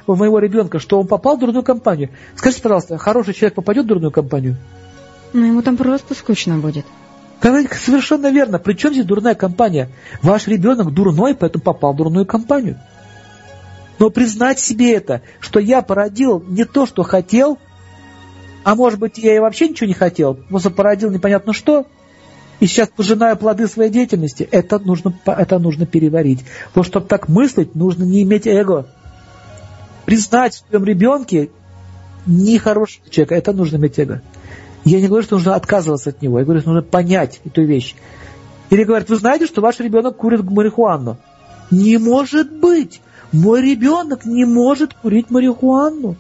у 0.06 0.16
моего 0.16 0.38
ребенка, 0.38 0.78
что 0.78 1.00
он 1.00 1.08
попал 1.08 1.38
в 1.38 1.40
дурную 1.40 1.64
компанию. 1.64 2.10
Скажите, 2.36 2.62
пожалуйста, 2.62 3.00
хороший 3.00 3.34
человек 3.34 3.56
попадет 3.56 3.86
в 3.86 3.88
дурную 3.88 4.12
компанию? 4.12 4.58
Ну, 5.34 5.44
ему 5.44 5.64
там 5.64 5.76
просто 5.76 6.14
скучно 6.14 6.60
будет. 6.60 6.86
Совершенно 7.42 8.32
верно. 8.32 8.60
Причем 8.60 8.92
здесь 8.92 9.06
дурная 9.06 9.36
компания? 9.36 9.90
Ваш 10.22 10.48
ребенок 10.48 10.94
дурной, 10.94 11.36
поэтому 11.36 11.64
попал 11.64 11.94
в 11.94 11.98
дурную 11.98 12.26
компанию. 12.26 12.80
Но 13.98 14.10
признать 14.10 14.60
себе 14.60 14.94
это, 14.94 15.22
что 15.40 15.60
я 15.60 15.82
породил 15.82 16.44
не 16.48 16.66
то, 16.66 16.86
что 16.86 17.04
хотел, 17.04 17.58
а 18.64 18.76
может 18.76 19.00
быть, 19.00 19.18
я 19.18 19.36
и 19.36 19.40
вообще 19.40 19.68
ничего 19.68 19.88
не 19.88 19.94
хотел, 19.94 20.36
просто 20.36 20.70
породил 20.70 21.12
непонятно 21.12 21.54
что, 21.54 21.86
и 22.60 22.68
сейчас 22.68 22.90
пожинаю 22.90 23.38
плоды 23.38 23.68
своей 23.68 23.90
деятельности, 23.90 24.48
это 24.52 24.80
нужно, 24.80 25.14
это 25.26 25.60
нужно 25.60 25.86
переварить. 25.86 26.46
Что, 26.72 26.84
чтобы 26.84 27.08
так 27.08 27.28
мыслить, 27.30 27.76
нужно 27.76 28.04
не 28.04 28.24
иметь 28.24 28.48
эго. 28.48 28.88
Признать 30.06 30.56
в 30.56 30.70
своем 30.70 30.86
ребенке 30.86 31.50
нехорошего 32.26 33.10
человека, 33.10 33.36
это 33.36 33.54
нужно 33.54 33.78
иметь 33.78 33.98
эго. 34.00 34.22
Я 34.86 35.02
не 35.02 35.08
говорю, 35.08 35.24
что 35.24 35.36
нужно 35.36 35.56
отказываться 35.56 36.10
от 36.12 36.22
него, 36.22 36.40
я 36.40 36.46
говорю, 36.46 36.62
что 36.62 36.72
нужно 36.72 36.88
понять 36.88 37.42
эту 37.46 37.64
вещь. 37.64 37.96
Или 38.70 38.84
говорят, 38.84 39.10
вы 39.10 39.16
знаете, 39.16 39.46
что 39.46 39.62
ваш 39.62 39.80
ребенок 39.80 40.18
курит 40.18 40.44
марихуану? 40.44 41.18
Не 41.72 41.98
может 41.98 42.52
быть! 42.52 43.02
Мой 43.32 43.62
ребенок 43.62 44.26
не 44.26 44.46
может 44.46 44.94
курить 44.94 45.30
марихуану. 45.30 46.16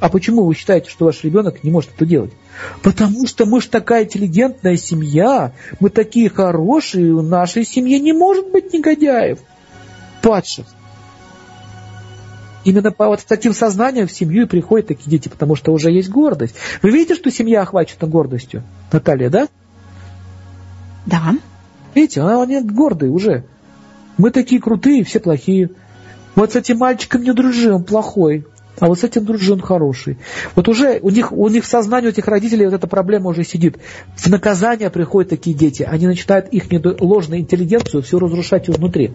А 0.00 0.08
почему 0.08 0.44
вы 0.44 0.54
считаете, 0.54 0.90
что 0.90 1.04
ваш 1.04 1.22
ребенок 1.22 1.62
не 1.62 1.70
может 1.70 1.90
это 1.94 2.06
делать? 2.06 2.32
Потому 2.82 3.26
что 3.26 3.46
мы 3.46 3.60
же 3.60 3.68
такая 3.68 4.04
интеллигентная 4.04 4.76
семья, 4.76 5.52
мы 5.78 5.90
такие 5.90 6.28
хорошие, 6.28 7.14
в 7.14 7.22
нашей 7.22 7.64
семье 7.64 8.00
не 8.00 8.12
может 8.12 8.50
быть 8.50 8.72
негодяев, 8.72 9.38
падших. 10.22 10.66
Именно 12.64 12.92
по 12.92 13.08
вот 13.08 13.24
таким 13.26 13.52
сознанием 13.52 14.06
в 14.06 14.12
семью 14.12 14.44
и 14.44 14.48
приходят 14.48 14.88
такие 14.88 15.10
дети, 15.10 15.28
потому 15.28 15.56
что 15.56 15.72
уже 15.72 15.90
есть 15.90 16.08
гордость. 16.08 16.54
Вы 16.80 16.90
видите, 16.90 17.14
что 17.14 17.30
семья 17.30 17.62
охвачена 17.62 18.08
гордостью? 18.08 18.62
Наталья, 18.92 19.30
да? 19.30 19.48
Да. 21.06 21.34
Видите, 21.94 22.20
она, 22.20 22.42
они 22.42 22.60
гордые 22.60 23.10
уже. 23.10 23.44
Мы 24.16 24.30
такие 24.30 24.60
крутые, 24.60 25.04
все 25.04 25.18
плохие. 25.18 25.70
Вот 26.34 26.52
с 26.52 26.56
этим 26.56 26.78
мальчиком 26.78 27.22
не 27.22 27.32
дружи, 27.32 27.72
он 27.72 27.84
плохой. 27.84 28.46
А 28.78 28.86
вот 28.86 28.98
с 28.98 29.04
этим 29.04 29.24
дружи 29.24 29.52
он 29.52 29.60
хороший. 29.60 30.18
Вот 30.54 30.68
уже 30.68 30.98
у 31.02 31.10
них, 31.10 31.32
у 31.32 31.48
них 31.48 31.64
в 31.64 31.68
сознании 31.68 32.06
у 32.06 32.10
этих 32.10 32.26
родителей 32.26 32.64
вот 32.64 32.74
эта 32.74 32.86
проблема 32.86 33.30
уже 33.30 33.44
сидит. 33.44 33.76
В 34.16 34.26
наказание 34.28 34.90
приходят 34.90 35.30
такие 35.30 35.54
дети. 35.54 35.82
Они 35.82 36.06
начинают 36.06 36.48
их 36.48 36.64
ложную 37.00 37.40
интеллигенцию 37.40 38.02
все 38.02 38.18
разрушать 38.18 38.70
изнутри. 38.70 39.12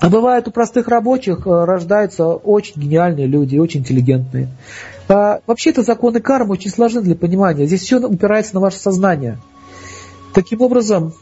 А 0.00 0.10
бывает 0.10 0.46
у 0.48 0.50
простых 0.50 0.88
рабочих 0.88 1.46
э, 1.46 1.64
рождаются 1.64 2.26
очень 2.26 2.80
гениальные 2.80 3.26
люди, 3.26 3.58
очень 3.58 3.80
интеллигентные. 3.80 4.48
А 5.08 5.40
вообще 5.46 5.70
это 5.70 5.82
законы 5.82 6.20
кармы 6.20 6.52
очень 6.52 6.70
сложны 6.70 7.00
для 7.00 7.14
понимания. 7.14 7.66
Здесь 7.66 7.82
все 7.82 7.98
упирается 7.98 8.54
на 8.54 8.60
ваше 8.60 8.78
сознание. 8.78 9.38
Таким 10.34 10.60
образом, 10.60 11.14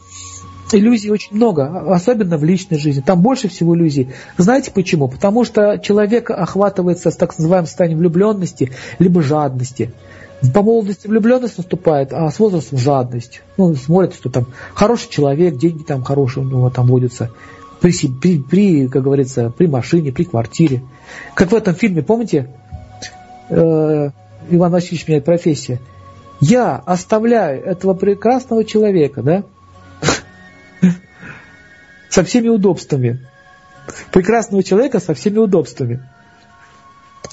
иллюзий 0.71 1.11
очень 1.11 1.35
много, 1.35 1.93
особенно 1.93 2.37
в 2.37 2.43
личной 2.43 2.77
жизни. 2.77 3.01
Там 3.01 3.21
больше 3.21 3.47
всего 3.47 3.75
иллюзий. 3.75 4.09
Знаете 4.37 4.71
почему? 4.71 5.07
Потому 5.07 5.45
что 5.45 5.77
человек 5.77 6.31
охватывается 6.31 7.11
с 7.11 7.15
так 7.15 7.37
называемым 7.37 7.67
состоянием 7.67 7.99
влюбленности, 7.99 8.71
либо 8.99 9.21
жадности. 9.21 9.93
По 10.53 10.61
молодости 10.61 11.07
влюбленность 11.07 11.57
наступает, 11.57 12.11
а 12.11 12.29
с 12.29 12.39
возрастом 12.39 12.77
жадность. 12.77 13.41
Ну, 13.57 13.73
смотрит, 13.75 14.15
что 14.15 14.29
там 14.29 14.47
хороший 14.73 15.09
человек, 15.09 15.57
деньги 15.57 15.83
там 15.83 16.03
хорошие 16.03 16.45
у 16.45 16.49
него 16.49 16.69
там 16.69 16.87
водятся. 16.87 17.31
При, 17.85 18.07
при, 18.07 18.39
при 18.39 18.87
как 18.87 19.03
говорится, 19.03 19.53
при 19.55 19.67
машине, 19.67 20.11
при 20.11 20.23
квартире. 20.23 20.81
Как 21.35 21.51
в 21.51 21.55
этом 21.55 21.75
фильме, 21.75 22.01
помните? 22.01 22.49
Э, 23.47 24.09
Иван 24.49 24.71
Васильевич 24.71 25.07
меняет 25.07 25.25
профессия. 25.25 25.79
Я 26.41 26.77
оставляю 26.77 27.63
этого 27.63 27.93
прекрасного 27.93 28.65
человека, 28.65 29.21
да, 29.21 29.43
со 32.09 32.23
всеми 32.23 32.47
удобствами. 32.47 33.19
Прекрасного 34.11 34.63
человека 34.63 34.99
со 34.99 35.13
всеми 35.13 35.37
удобствами. 35.37 36.03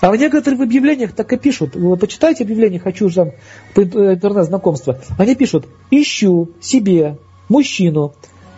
А 0.03 0.11
в 0.11 0.17
некоторых 0.17 0.61
объявлениях 0.61 1.13
так 1.13 1.33
и 1.33 1.39
пишут. 1.39 1.77
Вы 1.77 1.97
почитайте 1.97 2.45
объявление 2.45 2.79
«Хочу 2.79 3.09
там 3.09 3.31
интернет-знакомства». 3.75 5.01
Они 5.17 5.35
пишут 5.35 5.67
«Ищу 5.91 6.51
себе 6.61 7.17
мужчину 7.49 8.13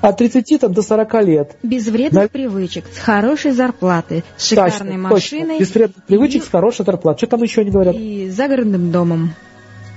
от 0.09 0.19
30 0.19 0.61
там, 0.61 0.73
до 0.73 0.83
40 0.83 1.15
лет». 1.25 1.57
Без 1.63 1.87
вредных 1.89 2.25
На... 2.25 2.29
привычек, 2.29 2.85
с 2.93 2.99
хорошей 2.99 3.53
зарплатой, 3.53 4.23
с 4.37 4.49
шикарной 4.49 4.79
точно, 4.79 4.99
машиной. 4.99 5.59
Точно. 5.59 5.61
Без 5.61 5.75
вредных 5.75 6.05
привычек, 6.05 6.43
и... 6.43 6.47
с 6.47 6.49
хорошей 6.49 6.85
зарплатой. 6.85 7.19
Что 7.19 7.27
там 7.29 7.43
еще 7.43 7.63
они 7.63 7.71
говорят? 7.71 7.97
И 7.97 8.29
загородным 8.29 8.91
домом. 8.93 9.35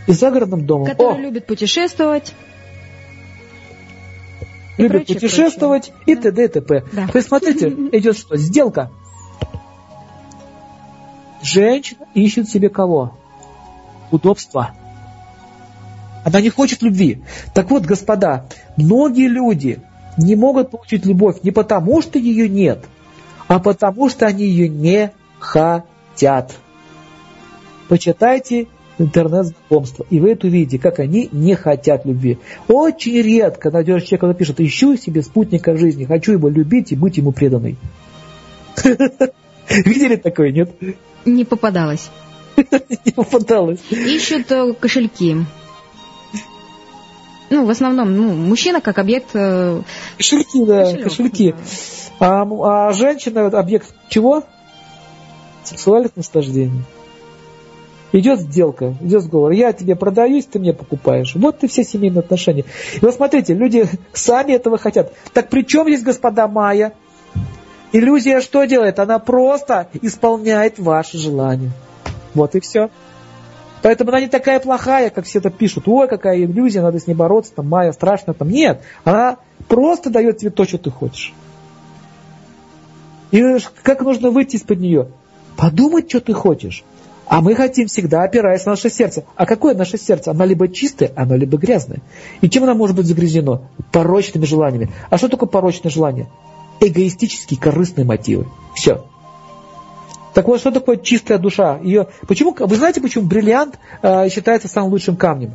И 0.07 0.13
загородным 0.13 0.65
домом. 0.65 0.87
Который 0.87 1.17
О! 1.17 1.21
любит 1.21 1.45
путешествовать 1.45 2.33
и 4.77 4.83
любит 4.83 5.07
прочее, 5.07 5.15
путешествовать 5.15 5.91
прочее. 5.91 6.15
и 6.17 6.21
т.д. 6.21 6.43
и 6.43 6.47
т.п. 6.47 6.83
Да. 6.93 7.07
То 7.07 7.17
есть, 7.17 7.27
смотрите, 7.27 7.67
идет 7.91 8.17
что? 8.17 8.37
Сделка. 8.37 8.91
Женщина 11.41 12.05
ищет 12.13 12.47
себе 12.47 12.69
кого? 12.69 13.17
Удобства. 14.11 14.71
Она 16.23 16.41
не 16.41 16.49
хочет 16.49 16.81
любви. 16.81 17.21
Так 17.53 17.69
вот, 17.71 17.83
господа, 17.83 18.47
многие 18.77 19.27
люди 19.27 19.81
не 20.17 20.35
могут 20.35 20.71
получить 20.71 21.05
любовь 21.05 21.37
не 21.43 21.51
потому, 21.51 22.01
что 22.01 22.19
ее 22.19 22.49
нет, 22.49 22.85
а 23.47 23.59
потому, 23.59 24.09
что 24.09 24.25
они 24.25 24.45
ее 24.45 24.67
не 24.67 25.11
хотят. 25.39 26.55
Почитайте 27.87 28.67
интернет-знакомства. 28.97 30.05
И 30.09 30.19
вы 30.19 30.31
это 30.31 30.47
увидите, 30.47 30.79
как 30.79 30.99
они 30.99 31.29
не 31.31 31.55
хотят 31.55 32.05
любви. 32.05 32.39
Очень 32.67 33.21
редко 33.21 33.69
найдешь 33.71 34.03
человека, 34.03 34.27
который 34.27 34.37
пишет, 34.37 34.59
ищу 34.59 34.97
себе 34.97 35.21
спутника 35.21 35.73
в 35.73 35.77
жизни, 35.77 36.05
хочу 36.05 36.33
его 36.33 36.49
любить 36.49 36.91
и 36.91 36.95
быть 36.95 37.17
ему 37.17 37.31
преданной. 37.31 37.77
Видели 39.69 40.15
такое, 40.15 40.51
нет? 40.51 40.71
Не 41.25 41.45
попадалось. 41.45 42.09
Не 43.05 43.11
попадалось. 43.11 43.79
Ищут 43.91 44.51
э, 44.51 44.73
кошельки. 44.73 45.35
Ну, 47.49 47.65
в 47.65 47.69
основном, 47.69 48.15
ну, 48.15 48.33
мужчина 48.33 48.81
как 48.81 48.99
объект... 48.99 49.29
Э, 49.33 49.81
кошельки, 50.17 50.65
да, 50.65 50.83
кошелек, 50.83 51.03
кошельки. 51.03 51.51
Да. 52.19 52.41
А, 52.41 52.87
а 52.89 52.93
женщина 52.93 53.45
объект 53.47 53.93
чего? 54.09 54.43
Сексуальных 55.63 56.15
наслаждений. 56.15 56.83
Идет 58.13 58.39
сделка, 58.39 58.95
идет 59.01 59.21
сговор. 59.23 59.51
Я 59.51 59.73
тебе 59.73 59.95
продаюсь, 59.95 60.45
ты 60.45 60.59
мне 60.59 60.73
покупаешь. 60.73 61.35
Вот 61.35 61.63
и 61.63 61.67
все 61.67 61.83
семейные 61.83 62.19
отношения. 62.21 62.63
И 62.95 62.99
вот 63.01 63.13
смотрите, 63.13 63.53
люди 63.53 63.85
сами 64.13 64.53
этого 64.53 64.77
хотят. 64.77 65.13
Так 65.33 65.49
при 65.49 65.63
чем 65.63 65.87
здесь 65.87 66.03
господа 66.03 66.47
Майя? 66.47 66.93
Иллюзия 67.91 68.41
что 68.41 68.65
делает? 68.65 68.99
Она 68.99 69.19
просто 69.19 69.87
исполняет 70.01 70.79
ваши 70.79 71.17
желания. 71.17 71.71
Вот 72.33 72.55
и 72.55 72.59
все. 72.59 72.89
Поэтому 73.81 74.09
она 74.09 74.21
не 74.21 74.27
такая 74.27 74.59
плохая, 74.59 75.09
как 75.09 75.25
все 75.25 75.39
это 75.39 75.49
пишут. 75.49 75.87
Ой, 75.87 76.07
какая 76.07 76.43
иллюзия, 76.43 76.81
надо 76.81 76.99
с 76.99 77.07
ней 77.07 77.13
бороться, 77.13 77.53
там, 77.55 77.67
Майя 77.67 77.91
страшно. 77.91 78.33
Там. 78.33 78.49
Нет, 78.49 78.81
она 79.03 79.37
просто 79.67 80.09
дает 80.09 80.37
тебе 80.37 80.51
то, 80.51 80.65
что 80.65 80.77
ты 80.77 80.89
хочешь. 80.89 81.33
И 83.31 83.43
как 83.83 84.01
нужно 84.01 84.31
выйти 84.31 84.55
из-под 84.55 84.79
нее? 84.79 85.07
Подумать, 85.57 86.09
что 86.09 86.21
ты 86.21 86.33
хочешь. 86.33 86.83
А 87.25 87.41
мы 87.41 87.55
хотим 87.55 87.87
всегда, 87.87 88.23
опираясь 88.23 88.65
на 88.65 88.71
наше 88.71 88.89
сердце. 88.89 89.25
А 89.35 89.45
какое 89.45 89.75
наше 89.75 89.97
сердце? 89.97 90.31
Оно 90.31 90.45
либо 90.45 90.69
чистое, 90.69 91.11
оно 91.15 91.35
либо 91.35 91.57
грязное. 91.57 91.99
И 92.39 92.49
чем 92.49 92.63
оно 92.63 92.73
может 92.73 92.95
быть 92.95 93.05
загрязнено? 93.05 93.63
Порочными 93.91 94.45
желаниями. 94.45 94.91
А 95.09 95.17
что 95.17 95.27
такое 95.27 95.49
порочное 95.49 95.91
желание? 95.91 96.27
Эгоистические, 96.79 97.59
корыстные 97.59 98.05
мотивы. 98.05 98.47
Все. 98.75 99.05
Так 100.37 100.47
вот, 100.47 100.59
что 100.59 100.69
такое 100.69 100.97
чистая 100.97 101.39
душа? 101.39 101.79
Ее, 101.81 102.09
почему, 102.27 102.55
вы 102.55 102.75
знаете, 102.75 103.01
почему 103.01 103.25
бриллиант 103.25 103.79
э, 104.03 104.29
считается 104.29 104.67
самым 104.67 104.91
лучшим 104.91 105.15
камнем? 105.15 105.53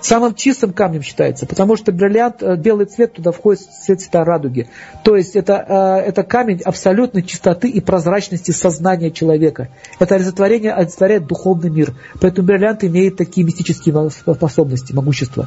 самым 0.00 0.34
чистым 0.34 0.72
камнем 0.72 1.02
считается, 1.02 1.44
потому 1.44 1.76
что 1.76 1.92
бриллиант, 1.92 2.42
э, 2.42 2.56
белый 2.56 2.86
цвет, 2.86 3.12
туда 3.12 3.30
входит 3.30 3.60
цвет 3.60 4.00
цвета 4.00 4.24
радуги. 4.24 4.68
То 5.02 5.16
есть 5.16 5.36
это, 5.36 6.00
э, 6.02 6.08
это 6.08 6.22
камень 6.22 6.62
абсолютной 6.62 7.22
чистоты 7.22 7.68
и 7.68 7.80
прозрачности 7.82 8.52
сознания 8.52 9.10
человека. 9.10 9.68
Это 9.98 10.14
олицетворение 10.14 10.72
олицетворяет 10.72 11.26
духовный 11.26 11.68
мир. 11.68 11.94
Поэтому 12.22 12.46
бриллиант 12.46 12.84
имеет 12.84 13.18
такие 13.18 13.46
мистические 13.46 14.08
способности, 14.10 14.94
могущества. 14.94 15.46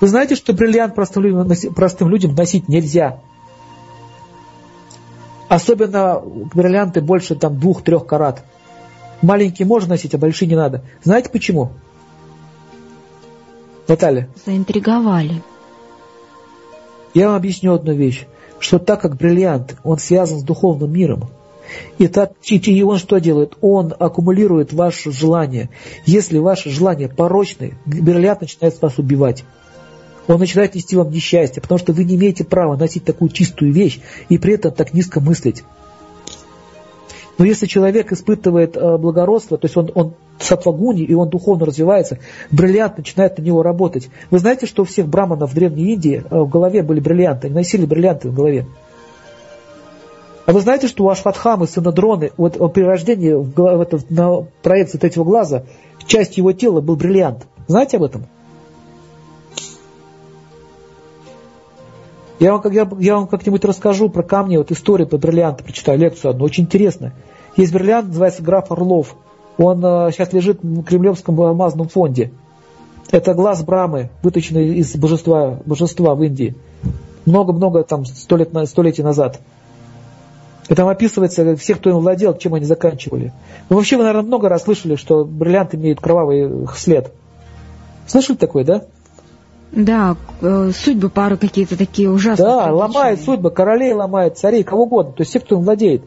Вы 0.00 0.08
знаете, 0.08 0.36
что 0.36 0.54
бриллиант 0.54 0.94
простым 0.94 2.08
людям, 2.08 2.34
носить 2.34 2.66
нельзя? 2.66 3.20
Особенно 5.48 6.20
бриллианты 6.54 7.00
больше 7.00 7.34
там 7.34 7.58
двух-трех 7.58 8.06
карат. 8.06 8.44
Маленькие 9.22 9.66
можно 9.66 9.90
носить, 9.90 10.14
а 10.14 10.18
большие 10.18 10.48
не 10.48 10.56
надо. 10.56 10.84
Знаете 11.02 11.30
почему? 11.30 11.72
Наталья. 13.88 14.28
Заинтриговали. 14.44 15.42
Я 17.14 17.28
вам 17.28 17.36
объясню 17.36 17.72
одну 17.72 17.94
вещь, 17.94 18.26
что 18.58 18.78
так 18.78 19.00
как 19.00 19.16
бриллиант, 19.16 19.76
он 19.82 19.98
связан 19.98 20.38
с 20.38 20.44
духовным 20.44 20.92
миром, 20.92 21.30
и, 21.98 22.08
так, 22.08 22.32
и 22.42 22.82
он 22.82 22.98
что 22.98 23.18
делает? 23.18 23.56
Он 23.60 23.92
аккумулирует 23.98 24.72
ваше 24.72 25.12
желание. 25.12 25.70
Если 26.06 26.38
ваше 26.38 26.70
желание 26.70 27.08
порочное, 27.08 27.78
бриллиант 27.84 28.42
начинает 28.42 28.80
вас 28.80 28.98
убивать. 28.98 29.44
Он 30.28 30.38
начинает 30.38 30.74
нести 30.74 30.94
вам 30.94 31.10
несчастье, 31.10 31.60
потому 31.62 31.78
что 31.78 31.92
вы 31.92 32.04
не 32.04 32.16
имеете 32.16 32.44
права 32.44 32.76
носить 32.76 33.04
такую 33.04 33.30
чистую 33.30 33.72
вещь 33.72 34.00
и 34.28 34.36
при 34.36 34.54
этом 34.54 34.72
так 34.72 34.92
низко 34.92 35.20
мыслить. 35.20 35.64
Но 37.38 37.44
если 37.44 37.66
человек 37.66 38.12
испытывает 38.12 38.76
э, 38.76 38.98
благородство, 38.98 39.56
то 39.56 39.66
есть 39.66 39.76
он, 39.76 39.90
он 39.94 40.14
сатвагуни, 40.38 41.02
и 41.02 41.14
он 41.14 41.30
духовно 41.30 41.66
развивается, 41.66 42.18
бриллиант 42.50 42.98
начинает 42.98 43.38
на 43.38 43.42
него 43.42 43.62
работать. 43.62 44.10
Вы 44.30 44.40
знаете, 44.40 44.66
что 44.66 44.82
у 44.82 44.84
всех 44.84 45.08
браманов 45.08 45.52
в 45.52 45.54
Древней 45.54 45.94
Индии 45.94 46.22
э, 46.28 46.38
в 46.38 46.48
голове 46.48 46.82
были 46.82 47.00
бриллианты, 47.00 47.46
они 47.46 47.54
носили 47.54 47.86
бриллианты 47.86 48.28
в 48.28 48.34
голове. 48.34 48.66
А 50.46 50.52
вы 50.52 50.60
знаете, 50.60 50.88
что 50.88 51.04
у 51.04 51.08
Ашватхамы, 51.08 51.66
сына 51.66 51.92
Дроны, 51.92 52.32
вот 52.36 52.56
при 52.74 52.82
рождении 52.82 53.32
в, 53.32 53.52
в 53.54 54.10
на 54.10 54.46
проекции 54.62 54.98
третьего 54.98 55.24
глаза, 55.24 55.64
часть 56.06 56.36
его 56.36 56.52
тела 56.52 56.80
был 56.80 56.96
бриллиант. 56.96 57.46
Знаете 57.66 57.98
об 57.98 58.02
этом? 58.02 58.26
Я 62.38 62.56
вам, 62.56 62.72
я, 62.72 62.88
я 63.00 63.16
вам 63.16 63.26
как-нибудь 63.26 63.64
расскажу 63.64 64.08
про 64.08 64.22
камни, 64.22 64.56
вот 64.56 64.70
историю 64.70 65.08
про 65.08 65.18
бриллианты, 65.18 65.64
прочитаю 65.64 65.98
лекцию 65.98 66.30
одну, 66.30 66.44
очень 66.44 66.64
интересно. 66.64 67.12
Есть 67.56 67.72
бриллиант, 67.72 68.08
называется 68.08 68.42
граф 68.42 68.70
Орлов. 68.70 69.16
Он 69.56 69.84
э, 69.84 70.12
сейчас 70.12 70.32
лежит 70.32 70.62
в 70.62 70.84
Кремлевском 70.84 71.40
алмазном 71.40 71.88
фонде. 71.88 72.30
Это 73.10 73.34
глаз 73.34 73.64
Брамы, 73.64 74.10
выточенный 74.22 74.76
из 74.76 74.94
божества, 74.94 75.58
божества 75.64 76.14
в 76.14 76.22
Индии. 76.22 76.54
Много-много 77.26 77.82
там 77.82 78.04
сто 78.04 78.36
лет, 78.36 78.50
столетий 78.66 79.02
назад. 79.02 79.40
И 80.68 80.74
там 80.74 80.86
описывается 80.86 81.56
всех, 81.56 81.78
кто 81.78 81.90
им 81.90 81.96
владел, 81.96 82.36
чем 82.36 82.54
они 82.54 82.66
заканчивали. 82.66 83.32
Ну, 83.68 83.76
вообще, 83.76 83.96
вы, 83.96 84.04
наверное, 84.04 84.26
много 84.26 84.48
раз 84.48 84.64
слышали, 84.64 84.96
что 84.96 85.24
бриллиант 85.24 85.74
имеет 85.74 86.00
кровавый 86.00 86.68
след. 86.76 87.12
Слышали 88.06 88.36
такое, 88.36 88.64
да? 88.64 88.84
Да, 89.72 90.16
э, 90.40 90.70
судьбы 90.74 91.10
пары 91.10 91.36
какие-то 91.36 91.76
такие 91.76 92.10
ужасные. 92.10 92.48
Да, 92.48 92.72
ломает 92.72 93.20
судьбы, 93.20 93.50
королей 93.50 93.92
ломает, 93.92 94.38
царей, 94.38 94.64
кого 94.64 94.84
угодно. 94.84 95.12
То 95.12 95.20
есть 95.20 95.30
все, 95.30 95.40
кто 95.40 95.56
им 95.56 95.62
владеет. 95.62 96.02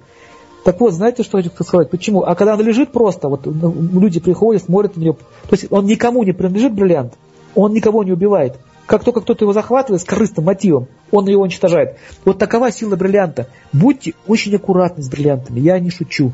Так 0.64 0.80
вот, 0.80 0.94
знаете, 0.94 1.24
что 1.24 1.38
хочу 1.38 1.50
сказать? 1.64 1.90
Почему? 1.90 2.24
А 2.24 2.36
когда 2.36 2.54
он 2.54 2.62
лежит 2.62 2.92
просто, 2.92 3.30
вот 3.30 3.46
ну, 3.46 3.74
люди 4.00 4.20
приходят, 4.20 4.64
смотрят 4.64 4.96
на 4.96 5.02
него, 5.02 5.14
то 5.14 5.54
есть 5.54 5.68
он 5.72 5.86
никому 5.86 6.24
не 6.24 6.34
принадлежит 6.34 6.74
бриллиант, 6.74 7.14
он 7.56 7.74
никого 7.74 8.04
не 8.04 8.12
убивает. 8.12 8.58
Как 8.86 9.04
только 9.04 9.22
кто-то 9.22 9.46
его 9.46 9.54
захватывает 9.54 10.02
с 10.02 10.06
корыстным 10.06 10.46
мотивом, 10.46 10.88
он 11.12 11.28
его 11.28 11.44
уничтожает. 11.44 11.98
Вот 12.26 12.38
такова 12.38 12.72
сила 12.72 12.96
бриллианта. 12.96 13.48
Будьте 13.74 14.14
очень 14.28 14.56
аккуратны 14.56 15.04
с 15.04 15.10
бриллиантами, 15.10 15.60
я 15.60 15.80
не 15.80 15.90
шучу. 15.90 16.32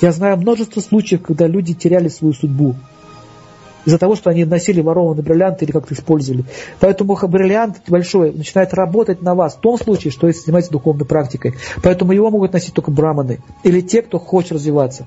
Я 0.00 0.12
знаю 0.12 0.36
множество 0.36 0.80
случаев, 0.80 1.22
когда 1.22 1.46
люди 1.46 1.74
теряли 1.74 2.08
свою 2.08 2.34
судьбу 2.34 2.76
из-за 3.84 3.98
того, 3.98 4.14
что 4.14 4.30
они 4.30 4.44
носили 4.44 4.80
ворованные 4.80 5.22
бриллианты 5.22 5.64
или 5.64 5.72
как-то 5.72 5.94
использовали. 5.94 6.44
Поэтому 6.80 7.16
бриллиант 7.28 7.82
большой 7.88 8.32
начинает 8.32 8.74
работать 8.74 9.22
на 9.22 9.34
вас 9.34 9.54
в 9.54 9.60
том 9.60 9.78
случае, 9.78 10.10
что 10.10 10.26
если 10.26 10.42
занимаетесь 10.42 10.70
духовной 10.70 11.06
практикой. 11.06 11.54
Поэтому 11.82 12.12
его 12.12 12.30
могут 12.30 12.52
носить 12.52 12.74
только 12.74 12.90
браманы 12.90 13.40
или 13.62 13.80
те, 13.80 14.02
кто 14.02 14.18
хочет 14.18 14.52
развиваться. 14.52 15.06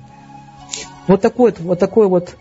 Вот 1.06 1.20
такой 1.20 1.54
вот, 1.58 1.78
такой 1.78 2.08
вот 2.08 2.36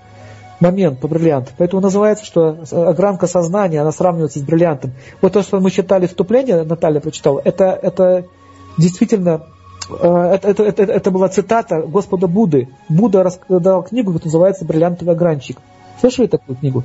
момент 0.59 0.99
по 0.99 1.07
бриллианту. 1.07 1.51
Поэтому 1.57 1.81
называется, 1.81 2.25
что 2.25 2.57
огранка 2.71 3.27
сознания, 3.27 3.81
она 3.81 3.91
сравнивается 3.91 4.39
с 4.39 4.41
бриллиантом. 4.41 4.93
Вот 5.21 5.33
то, 5.33 5.41
что 5.41 5.59
мы 5.59 5.71
читали 5.71 6.07
вступление, 6.07 6.63
Наталья 6.63 6.99
прочитала, 6.99 7.41
это, 7.43 7.65
это 7.65 8.25
действительно 8.77 9.43
э, 9.89 10.29
это, 10.33 10.49
это, 10.49 10.63
это, 10.63 10.83
это 10.83 11.11
была 11.11 11.29
цитата 11.29 11.81
Господа 11.81 12.27
Будды. 12.27 12.69
Будда 12.89 13.29
дал 13.49 13.83
книгу, 13.83 14.11
которая 14.11 14.25
называется 14.25 14.65
«Бриллиантовый 14.65 15.13
огранчик». 15.13 15.57
Слышали 15.99 16.27
такую 16.27 16.57
книгу? 16.57 16.83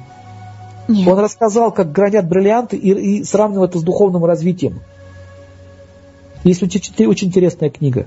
Нет. 0.88 1.06
Он 1.06 1.18
рассказал, 1.18 1.72
как 1.72 1.92
гранят 1.92 2.28
бриллианты 2.28 2.76
и, 2.76 3.18
и 3.18 3.24
сравнивал 3.24 3.64
это 3.64 3.78
с 3.78 3.82
духовным 3.82 4.24
развитием. 4.24 4.80
Есть 6.42 6.62
очень, 6.62 7.06
очень 7.06 7.28
интересная 7.28 7.70
книга. 7.70 8.06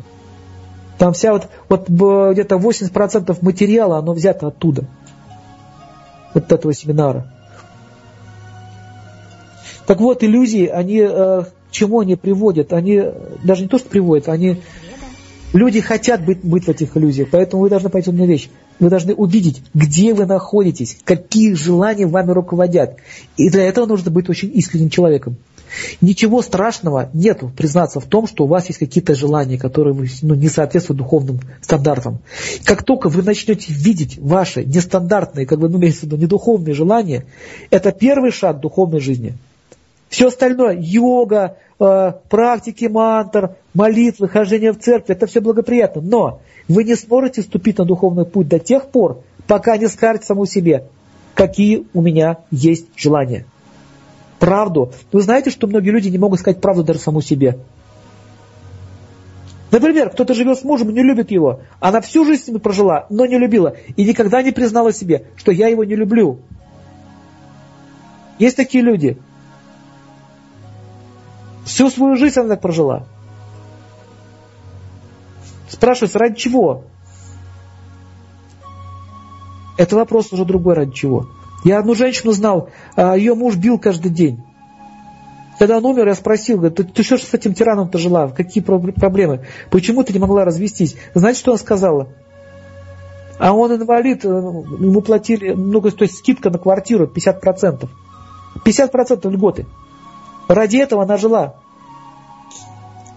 Там 0.97 1.13
вся 1.13 1.33
вот, 1.33 1.47
вот 1.69 1.89
где-то 1.89 2.55
80% 2.55 3.37
материала, 3.41 3.97
оно 3.97 4.13
взято 4.13 4.47
оттуда. 4.47 4.85
Вот 6.33 6.51
этого 6.51 6.73
семинара. 6.73 7.31
Так 9.85 9.99
вот, 9.99 10.23
иллюзии, 10.23 10.65
они 10.67 10.99
э, 10.99 11.43
к 11.43 11.71
чему 11.71 11.99
они 11.99 12.15
приводят? 12.15 12.73
Они 12.73 13.03
даже 13.43 13.63
не 13.63 13.67
то, 13.67 13.77
что 13.77 13.89
приводят, 13.89 14.29
они 14.29 14.61
Люди 15.53 15.81
хотят 15.81 16.25
быть, 16.25 16.43
быть 16.43 16.65
в 16.65 16.69
этих 16.69 16.97
иллюзиях, 16.97 17.29
поэтому 17.31 17.61
вы 17.61 17.69
должны 17.69 17.89
пойти 17.89 18.11
на 18.11 18.25
вещь. 18.25 18.49
Вы 18.79 18.89
должны 18.89 19.13
увидеть, 19.13 19.61
где 19.75 20.13
вы 20.15 20.25
находитесь, 20.25 20.97
какие 21.05 21.53
желания 21.53 22.07
вами 22.07 22.31
руководят. 22.31 22.97
И 23.37 23.49
для 23.49 23.63
этого 23.63 23.85
нужно 23.85 24.09
быть 24.09 24.29
очень 24.29 24.51
искренним 24.55 24.89
человеком. 24.89 25.37
Ничего 26.01 26.41
страшного 26.41 27.09
нету 27.13 27.51
признаться 27.55 27.99
в 27.99 28.05
том, 28.05 28.27
что 28.27 28.45
у 28.45 28.47
вас 28.47 28.67
есть 28.67 28.79
какие-то 28.79 29.15
желания, 29.15 29.57
которые 29.57 29.95
ну, 30.21 30.35
не 30.35 30.49
соответствуют 30.49 30.99
духовным 30.99 31.39
стандартам. 31.61 32.19
Как 32.63 32.83
только 32.83 33.09
вы 33.09 33.21
начнете 33.21 33.71
видеть 33.73 34.17
ваши 34.19 34.63
нестандартные, 34.63 35.45
как 35.45 35.59
бы, 35.59 35.69
ну, 35.69 35.77
имеется 35.77 36.01
в 36.01 36.03
виду, 36.03 36.17
недуховные 36.17 36.73
желания, 36.73 37.25
это 37.69 37.91
первый 37.91 38.31
шаг 38.31 38.59
духовной 38.59 38.99
жизни. 38.99 39.35
Все 40.09 40.27
остальное, 40.27 40.77
йога, 40.79 41.57
практики 41.77 42.85
мантр, 42.85 43.55
молитвы, 43.73 44.27
хождение 44.27 44.71
в 44.71 44.79
церковь, 44.79 45.17
это 45.17 45.27
все 45.27 45.41
благоприятно. 45.41 46.01
Но 46.01 46.41
вы 46.67 46.83
не 46.83 46.95
сможете 46.95 47.41
ступить 47.41 47.77
на 47.77 47.85
духовный 47.85 48.25
путь 48.25 48.47
до 48.47 48.59
тех 48.59 48.87
пор, 48.89 49.23
пока 49.47 49.77
не 49.77 49.87
скажете 49.87 50.25
саму 50.25 50.45
себе, 50.45 50.85
какие 51.33 51.87
у 51.93 52.01
меня 52.01 52.39
есть 52.51 52.87
желания. 52.95 53.45
Правду. 54.39 54.91
Вы 55.11 55.21
знаете, 55.21 55.49
что 55.49 55.67
многие 55.67 55.91
люди 55.91 56.09
не 56.09 56.17
могут 56.17 56.39
сказать 56.39 56.59
правду 56.59 56.83
даже 56.83 56.99
саму 56.99 57.21
себе. 57.21 57.59
Например, 59.71 60.11
кто-то 60.11 60.35
живет 60.35 60.59
с 60.59 60.63
мужем 60.63 60.93
не 60.93 61.01
любит 61.01 61.31
его. 61.31 61.61
Она 61.79 61.99
всю 62.01 62.25
жизнь 62.25 62.43
с 62.43 62.47
ним 62.47 62.59
прожила, 62.59 63.07
но 63.09 63.25
не 63.25 63.39
любила. 63.39 63.75
И 63.95 64.03
никогда 64.05 64.43
не 64.43 64.51
признала 64.51 64.93
себе, 64.93 65.25
что 65.35 65.51
я 65.51 65.67
его 65.67 65.83
не 65.83 65.95
люблю. 65.95 66.39
Есть 68.37 68.55
такие 68.55 68.83
люди. 68.83 69.17
Всю 71.65 71.89
свою 71.89 72.15
жизнь 72.15 72.39
она 72.39 72.49
так 72.49 72.61
прожила. 72.61 73.05
Спрашивается, 75.69 76.19
ради 76.19 76.35
чего? 76.35 76.83
Это 79.77 79.95
вопрос 79.95 80.31
уже 80.31 80.45
другой, 80.45 80.75
ради 80.75 80.91
чего. 80.91 81.27
Я 81.63 81.79
одну 81.79 81.95
женщину 81.95 82.31
знал, 82.31 82.69
а 82.95 83.17
ее 83.17 83.33
муж 83.33 83.55
бил 83.55 83.79
каждый 83.79 84.11
день. 84.11 84.43
Когда 85.57 85.77
он 85.77 85.85
умер, 85.85 86.07
я 86.07 86.15
спросил, 86.15 86.57
говорит, 86.57 86.77
ты, 86.77 86.83
ты 86.83 87.03
что 87.03 87.17
с 87.17 87.33
этим 87.33 87.53
тираном-то 87.53 87.97
жила? 87.97 88.27
Какие 88.29 88.63
проблемы? 88.63 89.45
Почему 89.69 90.03
ты 90.03 90.11
не 90.11 90.19
могла 90.19 90.45
развестись? 90.45 90.95
Знаете, 91.13 91.39
что 91.39 91.51
она 91.51 91.59
сказала? 91.59 92.09
А 93.39 93.53
он 93.53 93.73
инвалид, 93.73 94.25
э, 94.25 94.27
ему 94.27 95.01
платили, 95.01 95.53
ну, 95.53 95.81
то 95.81 96.03
есть 96.03 96.17
скидка 96.17 96.49
на 96.49 96.57
квартиру 96.57 97.07
50%. 97.07 97.87
50% 98.65 99.29
льготы. 99.29 99.65
Ради 100.47 100.77
этого 100.77 101.03
она 101.03 101.17
жила. 101.17 101.55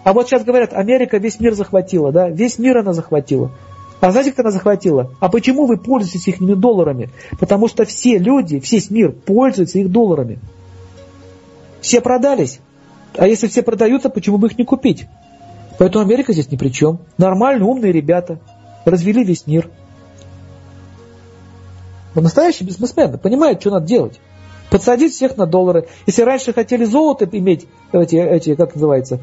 А 0.06 0.12
вот 0.12 0.28
сейчас 0.28 0.44
говорят, 0.44 0.72
Америка 0.72 1.18
весь 1.18 1.40
мир 1.40 1.54
захватила, 1.54 2.12
да, 2.12 2.28
весь 2.28 2.60
мир 2.60 2.78
она 2.78 2.92
захватила. 2.92 3.50
А 3.98 4.12
знаете, 4.12 4.30
как 4.30 4.44
она 4.44 4.52
захватила? 4.52 5.10
А 5.18 5.28
почему 5.28 5.66
вы 5.66 5.78
пользуетесь 5.78 6.28
их 6.28 6.38
долларами? 6.60 7.10
Потому 7.40 7.66
что 7.66 7.84
все 7.84 8.16
люди, 8.16 8.62
весь 8.64 8.88
мир 8.88 9.10
пользуются 9.10 9.80
их 9.80 9.90
долларами. 9.90 10.38
Все 11.80 12.00
продались. 12.00 12.60
А 13.16 13.26
если 13.26 13.48
все 13.48 13.64
продаются, 13.64 14.08
почему 14.08 14.38
бы 14.38 14.46
их 14.46 14.56
не 14.56 14.64
купить? 14.64 15.06
Поэтому 15.76 16.04
Америка 16.04 16.32
здесь 16.32 16.52
ни 16.52 16.56
при 16.56 16.68
чем. 16.68 17.00
Нормально, 17.18 17.66
умные 17.66 17.90
ребята. 17.90 18.38
Развели 18.84 19.24
весь 19.24 19.48
мир. 19.48 19.68
Но 22.14 22.22
настоящие 22.22 22.68
бизнесмены 22.68 23.18
понимают, 23.18 23.60
что 23.60 23.72
надо 23.72 23.86
делать. 23.86 24.20
Подсадить 24.70 25.14
всех 25.14 25.36
на 25.36 25.46
доллары. 25.46 25.88
Если 26.06 26.22
раньше 26.22 26.52
хотели 26.52 26.84
золото 26.84 27.28
иметь, 27.32 27.66
эти, 27.90 28.14
эти 28.14 28.54
как 28.54 28.76
называется, 28.76 29.18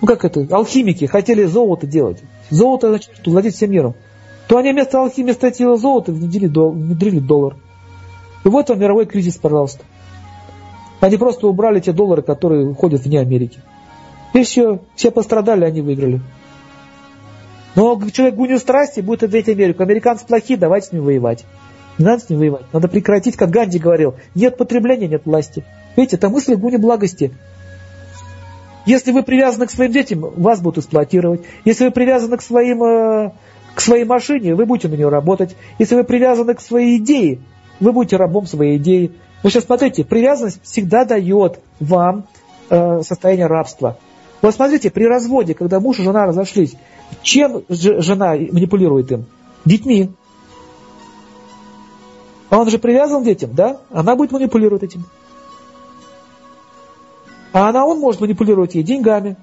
ну 0.00 0.06
как 0.06 0.24
это, 0.24 0.46
алхимики 0.50 1.06
хотели 1.06 1.44
золото 1.44 1.86
делать. 1.86 2.22
Золото, 2.50 2.88
значит, 2.88 3.10
владеть 3.24 3.54
всем 3.54 3.70
миром. 3.70 3.94
То 4.48 4.58
они 4.58 4.72
вместо 4.72 5.00
алхимии 5.00 5.32
статила 5.32 5.76
золото 5.76 6.12
внедрили, 6.12 6.46
дол, 6.46 6.72
внедрили 6.72 7.18
доллар. 7.18 7.56
И 8.44 8.48
вот 8.48 8.68
вам 8.68 8.78
мировой 8.78 9.06
кризис, 9.06 9.36
пожалуйста. 9.36 9.84
Они 11.00 11.16
просто 11.16 11.48
убрали 11.48 11.80
те 11.80 11.92
доллары, 11.92 12.22
которые 12.22 12.72
ходят 12.74 13.04
вне 13.04 13.20
Америки. 13.20 13.60
И 14.34 14.42
все, 14.42 14.80
все 14.94 15.10
пострадали, 15.10 15.64
они 15.64 15.80
выиграли. 15.80 16.20
Но 17.74 18.00
человек 18.10 18.36
гуню 18.36 18.58
страсти 18.58 19.00
будет 19.00 19.22
ответить 19.22 19.54
Америку. 19.54 19.82
Американцы 19.82 20.24
плохие, 20.26 20.58
давайте 20.58 20.88
с 20.88 20.92
ними 20.92 21.02
воевать. 21.02 21.44
Не 21.98 22.04
надо 22.04 22.22
с 22.22 22.30
ним 22.30 22.38
воевать. 22.38 22.64
Надо 22.72 22.88
прекратить, 22.88 23.36
как 23.36 23.50
Ганди 23.50 23.78
говорил, 23.78 24.14
нет 24.34 24.56
потребления, 24.56 25.08
нет 25.08 25.22
власти. 25.24 25.64
Видите, 25.96 26.16
это 26.16 26.28
мысль 26.28 26.54
гуни 26.54 26.76
благости. 26.76 27.32
Если 28.86 29.10
вы 29.10 29.24
привязаны 29.24 29.66
к 29.66 29.70
своим 29.70 29.90
детям, 29.90 30.20
вас 30.20 30.60
будут 30.60 30.78
эксплуатировать. 30.78 31.42
Если 31.64 31.84
вы 31.84 31.90
привязаны 31.90 32.36
к, 32.36 32.42
своим, 32.42 32.82
э, 32.84 33.32
к 33.74 33.80
своей 33.80 34.04
машине, 34.04 34.54
вы 34.54 34.64
будете 34.64 34.88
на 34.88 34.94
нее 34.94 35.08
работать. 35.08 35.56
Если 35.80 35.96
вы 35.96 36.04
привязаны 36.04 36.54
к 36.54 36.60
своей 36.60 36.98
идее, 36.98 37.40
вы 37.80 37.92
будете 37.92 38.16
рабом 38.16 38.46
своей 38.46 38.78
идеи. 38.78 39.12
Вы 39.42 39.50
сейчас 39.50 39.64
смотрите, 39.64 40.04
привязанность 40.04 40.62
всегда 40.62 41.04
дает 41.04 41.58
вам 41.80 42.26
э, 42.70 43.02
состояние 43.02 43.46
рабства. 43.46 43.98
Вот 44.40 44.54
смотрите, 44.54 44.90
при 44.90 45.04
разводе, 45.04 45.54
когда 45.54 45.80
муж 45.80 45.98
и 45.98 46.04
жена 46.04 46.26
разошлись, 46.26 46.76
чем 47.22 47.64
жена 47.68 48.36
манипулирует 48.36 49.10
им? 49.10 49.26
Детьми. 49.64 50.10
А 52.50 52.58
он 52.58 52.70
же 52.70 52.78
привязан 52.78 53.22
к 53.22 53.24
детям, 53.24 53.50
да? 53.52 53.80
Она 53.90 54.14
будет 54.14 54.30
манипулировать 54.30 54.84
этим. 54.84 55.04
А 57.56 57.70
она, 57.70 57.86
он 57.86 58.00
может 58.00 58.20
манипулировать 58.20 58.74
ей 58.74 58.84
деньгами. 58.84 59.38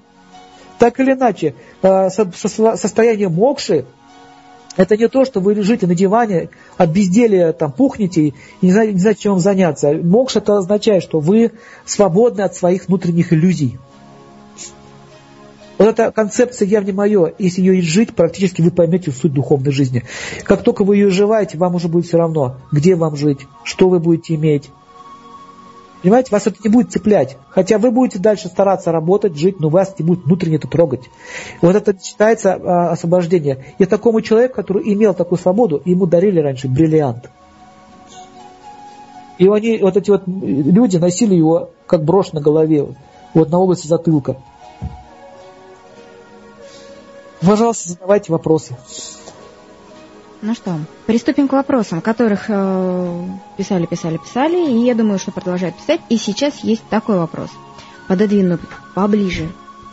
Так 0.78 1.00
или 1.00 1.14
иначе, 1.14 1.56
э, 1.82 2.10
состояние 2.10 3.28
мокши– 3.28 3.86
это 4.76 4.96
не 4.96 5.08
то, 5.08 5.24
что 5.24 5.40
вы 5.40 5.54
лежите 5.54 5.88
на 5.88 5.96
диване, 5.96 6.50
от 6.76 6.90
безделия 6.90 7.52
там 7.52 7.72
пухнете 7.72 8.28
и 8.28 8.34
не 8.62 8.70
знаете, 8.70 8.92
не 8.92 9.00
знаете, 9.00 9.22
чем 9.22 9.32
вам 9.32 9.40
заняться. 9.40 9.92
Мокш– 9.94 10.36
это 10.36 10.58
означает, 10.58 11.02
что 11.02 11.18
вы 11.18 11.50
свободны 11.84 12.42
от 12.42 12.54
своих 12.54 12.86
внутренних 12.86 13.32
иллюзий. 13.32 13.78
Вот 15.78 15.88
эта 15.88 16.12
концепция 16.12 16.68
«я 16.68 16.82
не 16.82 16.92
мое», 16.92 17.34
если 17.40 17.62
ее 17.62 17.82
жить, 17.82 18.14
практически 18.14 18.62
вы 18.62 18.70
поймете 18.70 19.10
суть 19.10 19.32
духовной 19.32 19.72
жизни. 19.72 20.04
Как 20.44 20.62
только 20.62 20.84
вы 20.84 20.98
ее 20.98 21.10
живаете, 21.10 21.58
вам 21.58 21.74
уже 21.74 21.88
будет 21.88 22.06
все 22.06 22.18
равно, 22.18 22.58
где 22.70 22.94
вам 22.94 23.16
жить, 23.16 23.40
что 23.64 23.88
вы 23.88 23.98
будете 23.98 24.36
иметь. 24.36 24.70
Понимаете, 26.04 26.32
вас 26.32 26.46
это 26.46 26.58
не 26.62 26.68
будет 26.68 26.92
цеплять. 26.92 27.38
Хотя 27.48 27.78
вы 27.78 27.90
будете 27.90 28.18
дальше 28.18 28.48
стараться 28.48 28.92
работать, 28.92 29.38
жить, 29.38 29.58
но 29.58 29.70
вас 29.70 29.94
не 29.98 30.04
будет 30.04 30.26
внутренне 30.26 30.56
это 30.56 30.68
трогать. 30.68 31.00
Вот 31.62 31.74
это 31.74 31.98
считается 31.98 32.52
а, 32.56 32.90
освобождение. 32.90 33.64
И 33.78 33.86
такому 33.86 34.20
человеку, 34.20 34.56
который 34.56 34.82
имел 34.92 35.14
такую 35.14 35.38
свободу, 35.38 35.80
ему 35.86 36.04
дарили 36.04 36.40
раньше 36.40 36.68
бриллиант. 36.68 37.30
И 39.38 39.48
они, 39.48 39.78
вот 39.78 39.96
эти 39.96 40.10
вот 40.10 40.24
люди 40.26 40.98
носили 40.98 41.36
его 41.36 41.70
как 41.86 42.04
брошь 42.04 42.32
на 42.32 42.42
голове, 42.42 42.86
вот 43.32 43.48
на 43.48 43.58
области 43.58 43.86
затылка. 43.86 44.36
Пожалуйста, 47.40 47.92
задавайте 47.92 48.30
вопросы. 48.30 48.76
Ну 50.46 50.52
что, 50.52 50.78
приступим 51.06 51.48
к 51.48 51.54
вопросам, 51.54 52.02
которых 52.02 52.44
э, 52.48 53.28
писали, 53.56 53.86
писали, 53.86 54.18
писали, 54.18 54.72
и 54.72 54.84
я 54.84 54.94
думаю, 54.94 55.18
что 55.18 55.32
продолжают 55.32 55.74
писать. 55.74 56.02
И 56.10 56.18
сейчас 56.18 56.62
есть 56.62 56.82
такой 56.90 57.16
вопрос. 57.16 57.48
Пододвину 58.08 58.58
поближе 58.94 59.50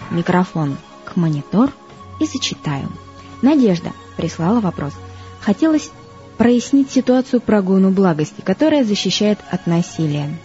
микрофон 0.09 0.75
к 1.05 1.15
монитор 1.15 1.71
и 2.19 2.25
зачитаю. 2.25 2.89
Надежда 3.41 3.93
прислала 4.17 4.59
вопрос. 4.59 4.91
Хотелось 5.39 5.89
прояснить 6.37 6.91
ситуацию 6.91 7.39
про 7.39 7.61
гуну 7.61 7.91
благости, 7.91 8.41
которая 8.41 8.83
защищает 8.83 9.39
от 9.51 9.67
насилия. 9.67 10.37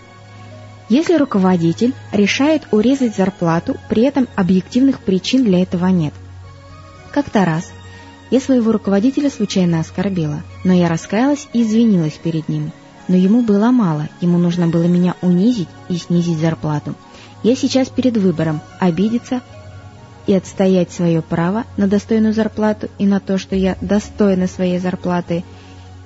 Если 0.89 1.17
руководитель 1.17 1.95
решает 2.13 2.63
урезать 2.71 3.17
зарплату, 3.17 3.75
при 3.89 4.05
этом 4.05 4.29
объективных 4.37 5.01
причин 5.01 5.43
для 5.43 5.65
этого 5.65 5.87
нет– 5.87 6.15
как-то 7.17 7.47
раз 7.47 7.73
я 8.31 8.41
своего 8.41 8.73
руководителя 8.73 9.31
случайно 9.31 9.81
оскорбила, 9.81 10.43
но 10.65 10.73
я 10.73 10.89
раскаялась 10.89 11.49
и 11.53 11.63
извинилась 11.63 12.15
перед 12.15 12.49
ним. 12.49 12.73
Но 13.09 13.17
ему 13.17 13.43
было 13.43 13.71
мало, 13.71 14.09
ему 14.21 14.37
нужно 14.39 14.67
было 14.67 14.85
меня 14.85 15.15
унизить 15.23 15.69
и 15.89 15.97
снизить 15.97 16.39
зарплату. 16.39 16.95
Я 17.43 17.55
сейчас 17.55 17.89
перед 17.89 18.17
выбором– 18.17 18.61
обидеться 18.81 19.43
и 20.27 20.35
отстоять 20.35 20.91
свое 20.91 21.23
право 21.23 21.65
на 21.77 21.87
достойную 21.87 22.35
зарплату 22.35 22.89
и 22.99 23.07
на 23.07 23.21
то, 23.21 23.39
что 23.39 23.55
я 23.55 23.77
достойна 23.81 24.49
своей 24.49 24.81
зарплаты, 24.81 25.45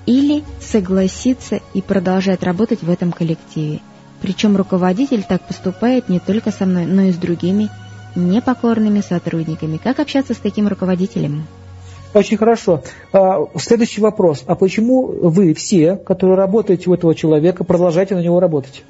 или 0.04 0.44
согласиться 0.60 1.60
и 1.72 1.80
продолжать 1.80 2.42
работать 2.42 2.82
в 2.82 2.90
этом 2.90 3.12
коллективе. 3.12 3.80
Причем 4.20 4.56
руководитель 4.56 5.22
так 5.22 5.46
поступает 5.46 6.08
не 6.08 6.18
только 6.18 6.50
со 6.50 6.66
мной, 6.66 6.84
но 6.84 7.02
и 7.02 7.12
с 7.12 7.16
другими 7.16 7.70
непокорными 8.14 9.00
сотрудниками. 9.00 9.78
Как 9.78 10.00
общаться 10.00 10.34
с 10.34 10.38
таким 10.38 10.68
руководителем? 10.68 11.46
Очень 12.12 12.38
хорошо. 12.38 12.82
А, 13.12 13.44
следующий 13.56 14.00
вопрос. 14.00 14.42
А 14.46 14.54
почему 14.56 15.06
вы 15.06 15.54
все, 15.54 15.96
которые 15.96 16.36
работаете 16.36 16.90
у 16.90 16.94
этого 16.94 17.14
человека, 17.14 17.62
продолжаете 17.62 18.16
на 18.16 18.20
него 18.20 18.40
работать? 18.40 18.82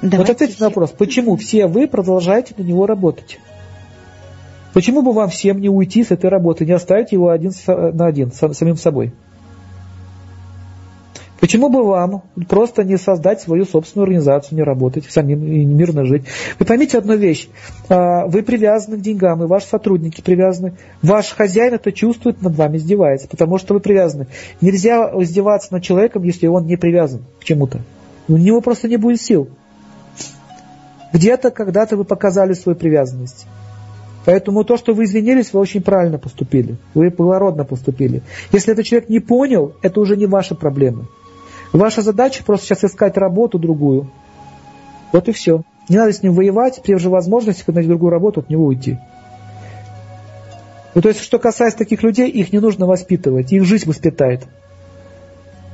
Давайте 0.00 0.18
вот 0.18 0.30
ответьте 0.30 0.56
на 0.60 0.68
вопрос. 0.68 0.90
Почему 0.96 1.36
все 1.36 1.66
вы 1.66 1.88
продолжаете 1.88 2.54
на 2.56 2.62
него 2.62 2.86
работать? 2.86 3.38
Почему 4.72 5.02
бы 5.02 5.12
вам 5.12 5.28
всем 5.28 5.60
не 5.60 5.68
уйти 5.68 6.04
с 6.04 6.10
этой 6.10 6.30
работы, 6.30 6.64
не 6.64 6.72
оставить 6.72 7.12
его 7.12 7.30
один 7.30 7.52
на 7.66 8.06
один, 8.06 8.30
самим 8.32 8.76
собой? 8.76 9.12
Почему 11.40 11.68
бы 11.68 11.84
вам 11.84 12.22
просто 12.48 12.82
не 12.82 12.96
создать 12.96 13.40
свою 13.40 13.64
собственную 13.64 14.04
организацию, 14.04 14.56
не 14.56 14.64
работать 14.64 15.04
самим 15.08 15.44
и 15.44 15.64
мирно 15.64 16.04
жить? 16.04 16.24
Вы 16.58 16.66
поймите 16.66 16.98
одну 16.98 17.16
вещь. 17.16 17.48
А, 17.88 18.26
вы 18.26 18.42
привязаны 18.42 18.96
к 18.96 19.00
деньгам, 19.00 19.44
и 19.44 19.46
ваши 19.46 19.66
сотрудники 19.66 20.20
привязаны. 20.20 20.74
Ваш 21.00 21.28
хозяин 21.32 21.74
это 21.74 21.92
чувствует, 21.92 22.42
над 22.42 22.56
вами 22.56 22.78
издевается, 22.78 23.28
потому 23.28 23.58
что 23.58 23.74
вы 23.74 23.80
привязаны. 23.80 24.26
Нельзя 24.60 25.12
издеваться 25.22 25.72
над 25.72 25.82
человеком, 25.84 26.24
если 26.24 26.48
он 26.48 26.66
не 26.66 26.76
привязан 26.76 27.22
к 27.40 27.44
чему-то. 27.44 27.80
У 28.26 28.36
него 28.36 28.60
просто 28.60 28.88
не 28.88 28.96
будет 28.96 29.20
сил. 29.20 29.48
Где-то, 31.12 31.50
когда-то 31.50 31.96
вы 31.96 32.04
показали 32.04 32.52
свою 32.52 32.76
привязанность. 32.76 33.46
Поэтому 34.24 34.64
то, 34.64 34.76
что 34.76 34.92
вы 34.92 35.04
извинились, 35.04 35.52
вы 35.52 35.60
очень 35.60 35.82
правильно 35.82 36.18
поступили. 36.18 36.76
Вы 36.94 37.10
благородно 37.10 37.64
поступили. 37.64 38.22
Если 38.52 38.72
этот 38.72 38.84
человек 38.84 39.08
не 39.08 39.20
понял, 39.20 39.74
это 39.80 40.00
уже 40.00 40.16
не 40.16 40.26
ваши 40.26 40.54
проблемы. 40.54 41.06
Ваша 41.72 42.02
задача 42.02 42.42
просто 42.44 42.66
сейчас 42.66 42.84
искать 42.84 43.16
работу 43.16 43.58
другую. 43.58 44.10
Вот 45.12 45.28
и 45.28 45.32
все. 45.32 45.62
Не 45.88 45.96
надо 45.96 46.12
с 46.12 46.22
ним 46.22 46.34
воевать, 46.34 46.80
при 46.82 46.94
же 46.96 47.08
возможности, 47.08 47.62
когда 47.64 47.78
найти 47.78 47.88
другую 47.88 48.10
работу, 48.10 48.40
от 48.40 48.50
него 48.50 48.66
уйти. 48.66 48.98
Ну, 50.94 51.02
то 51.02 51.08
есть, 51.08 51.20
что 51.20 51.38
касается 51.38 51.78
таких 51.78 52.02
людей, 52.02 52.28
их 52.28 52.52
не 52.52 52.58
нужно 52.58 52.86
воспитывать, 52.86 53.52
их 53.52 53.64
жизнь 53.64 53.88
воспитает, 53.88 54.46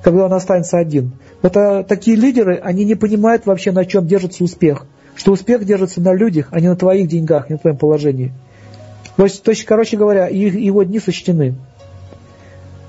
когда 0.02 0.26
он 0.26 0.32
останется 0.34 0.78
один. 0.78 1.12
Вот 1.42 1.56
а, 1.56 1.82
такие 1.82 2.16
лидеры, 2.16 2.60
они 2.62 2.84
не 2.84 2.94
понимают 2.94 3.46
вообще, 3.46 3.72
на 3.72 3.84
чем 3.84 4.06
держится 4.06 4.44
успех. 4.44 4.86
Что 5.14 5.32
успех 5.32 5.64
держится 5.64 6.00
на 6.00 6.12
людях, 6.12 6.48
а 6.50 6.60
не 6.60 6.68
на 6.68 6.76
твоих 6.76 7.08
деньгах, 7.08 7.48
не 7.48 7.54
на 7.54 7.58
твоем 7.58 7.78
положении. 7.78 8.32
То 9.16 9.24
есть, 9.24 9.42
то 9.44 9.50
есть 9.50 9.64
короче 9.64 9.96
говоря, 9.96 10.26
его 10.26 10.82
дни 10.82 10.98
сочтены. 10.98 11.54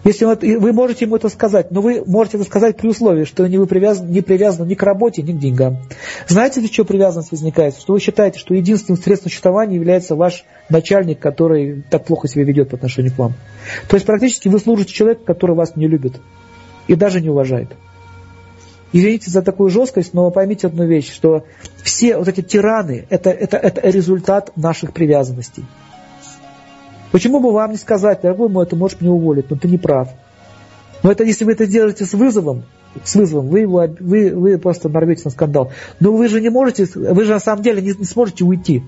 Если 0.06 0.24
он, 0.24 0.38
вы 0.38 0.72
можете 0.72 1.06
ему 1.06 1.16
это 1.16 1.30
сказать, 1.30 1.72
но 1.72 1.82
вы 1.82 2.04
можете 2.06 2.38
это 2.38 2.46
сказать 2.46 2.78
при 2.78 2.90
условии, 2.90 3.24
что 3.24 3.46
не 3.48 3.58
вы 3.58 3.66
привязаны, 3.66 4.08
не 4.12 4.22
привязаны 4.22 4.70
ни 4.70 4.76
к 4.76 4.84
работе, 4.84 5.24
ни 5.24 5.32
к 5.32 5.40
деньгам. 5.40 5.78
Знаете, 6.28 6.60
для 6.60 6.70
чего 6.70 6.86
привязанность 6.86 7.32
возникает? 7.32 7.76
Что 7.76 7.94
вы 7.94 8.00
считаете, 8.00 8.38
что 8.38 8.54
единственным 8.54 9.02
средством 9.02 9.32
существования 9.32 9.76
является 9.76 10.16
ваш 10.16 10.46
начальник, 10.70 11.20
который 11.20 11.84
так 11.90 12.06
плохо 12.06 12.28
себя 12.28 12.44
ведет 12.44 12.70
по 12.70 12.76
отношению 12.76 13.14
к 13.14 13.18
вам. 13.18 13.34
То 13.88 13.96
есть 13.96 14.06
практически 14.06 14.48
вы 14.48 14.60
служите 14.60 14.94
человеку, 14.94 15.26
который 15.26 15.56
вас 15.56 15.76
не 15.76 15.88
любит 15.88 16.22
и 16.88 16.94
даже 16.94 17.20
не 17.20 17.30
уважает. 17.30 17.70
Извините 18.94 19.32
за 19.32 19.42
такую 19.42 19.72
жесткость, 19.72 20.14
но 20.14 20.30
поймите 20.30 20.68
одну 20.68 20.86
вещь, 20.86 21.12
что 21.12 21.46
все 21.84 22.16
вот 22.18 22.28
эти 22.28 22.42
тираны 22.42 23.08
это, 23.10 23.32
это, 23.32 23.58
это 23.58 23.90
результат 23.90 24.56
наших 24.56 24.94
привязанностей. 24.94 25.66
Почему 27.16 27.40
бы 27.40 27.54
вам 27.54 27.72
не 27.72 27.78
сказать, 27.78 28.20
дорогой 28.24 28.50
мой, 28.50 28.66
ты 28.66 28.76
можешь 28.76 29.00
меня 29.00 29.14
уволить, 29.14 29.50
но 29.50 29.56
ты 29.56 29.70
не 29.70 29.78
прав. 29.78 30.10
Но 31.02 31.14
это 31.14 31.24
если 31.24 31.46
вы 31.46 31.54
это 31.54 31.66
делаете 31.66 32.04
с 32.04 32.14
вызовом, 32.14 32.66
с 33.06 33.16
вызовом, 33.16 33.48
вы, 33.48 33.62
его, 33.62 33.88
вы, 34.02 34.36
вы 34.36 34.58
просто 34.58 34.90
нарвете 34.90 35.22
на 35.24 35.32
скандал. 35.32 35.72
Но 36.02 36.12
вы 36.12 36.28
же 36.28 36.42
не 36.42 36.50
можете, 36.50 36.86
вы 36.94 37.24
же 37.24 37.32
на 37.32 37.40
самом 37.40 37.64
деле 37.64 37.82
не, 37.82 37.94
не 37.98 38.04
сможете 38.04 38.44
уйти. 38.44 38.84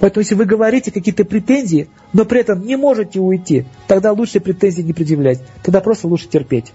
Поэтому 0.00 0.22
если 0.22 0.34
вы 0.36 0.46
говорите 0.46 0.90
какие-то 0.90 1.26
претензии, 1.26 1.90
но 2.14 2.24
при 2.24 2.40
этом 2.40 2.64
не 2.64 2.76
можете 2.76 3.20
уйти, 3.20 3.66
тогда 3.88 4.12
лучше 4.12 4.40
претензии 4.40 4.80
не 4.80 4.94
предъявлять. 4.94 5.42
Тогда 5.62 5.82
просто 5.82 6.08
лучше 6.08 6.28
терпеть. 6.28 6.72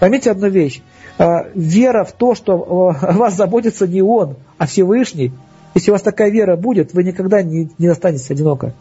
Поймите 0.00 0.30
одну 0.30 0.48
вещь. 0.48 0.80
А, 1.18 1.48
вера 1.54 2.04
в 2.04 2.12
то, 2.12 2.34
что 2.34 2.54
о 2.54 3.12
вас 3.12 3.36
заботится 3.36 3.86
не 3.86 4.00
он, 4.00 4.36
а 4.56 4.64
Всевышний, 4.66 5.30
если 5.74 5.90
у 5.90 5.92
вас 5.92 6.00
такая 6.00 6.30
вера 6.30 6.56
будет, 6.56 6.94
вы 6.94 7.04
никогда 7.04 7.42
не, 7.42 7.68
не 7.76 7.88
останетесь 7.88 8.30
одиноко. 8.30 8.72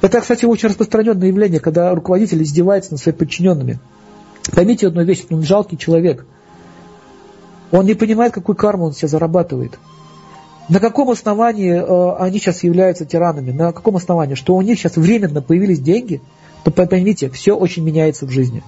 Это, 0.00 0.20
кстати, 0.20 0.44
очень 0.44 0.68
распространенное 0.68 1.28
явление, 1.28 1.60
когда 1.60 1.94
руководитель 1.94 2.42
издевается 2.42 2.92
над 2.92 3.00
своими 3.00 3.18
подчиненными. 3.18 3.78
Поймите 4.52 4.86
одну 4.86 5.02
вещь, 5.02 5.24
он 5.30 5.42
жалкий 5.42 5.76
человек. 5.76 6.24
Он 7.70 7.84
не 7.84 7.94
понимает, 7.94 8.32
какую 8.32 8.56
карму 8.56 8.86
он 8.86 8.92
себе 8.92 9.08
зарабатывает. 9.08 9.78
На 10.68 10.80
каком 10.80 11.10
основании 11.10 11.72
э, 11.72 12.16
они 12.18 12.38
сейчас 12.38 12.62
являются 12.62 13.06
тиранами? 13.06 13.50
На 13.50 13.72
каком 13.72 13.96
основании? 13.96 14.34
Что 14.34 14.54
у 14.54 14.62
них 14.62 14.78
сейчас 14.78 14.96
временно 14.96 15.42
появились 15.42 15.80
деньги? 15.80 16.20
Но 16.64 16.70
поймите, 16.70 17.30
все 17.30 17.54
очень 17.54 17.84
меняется 17.84 18.26
в 18.26 18.30
жизни. 18.30 18.62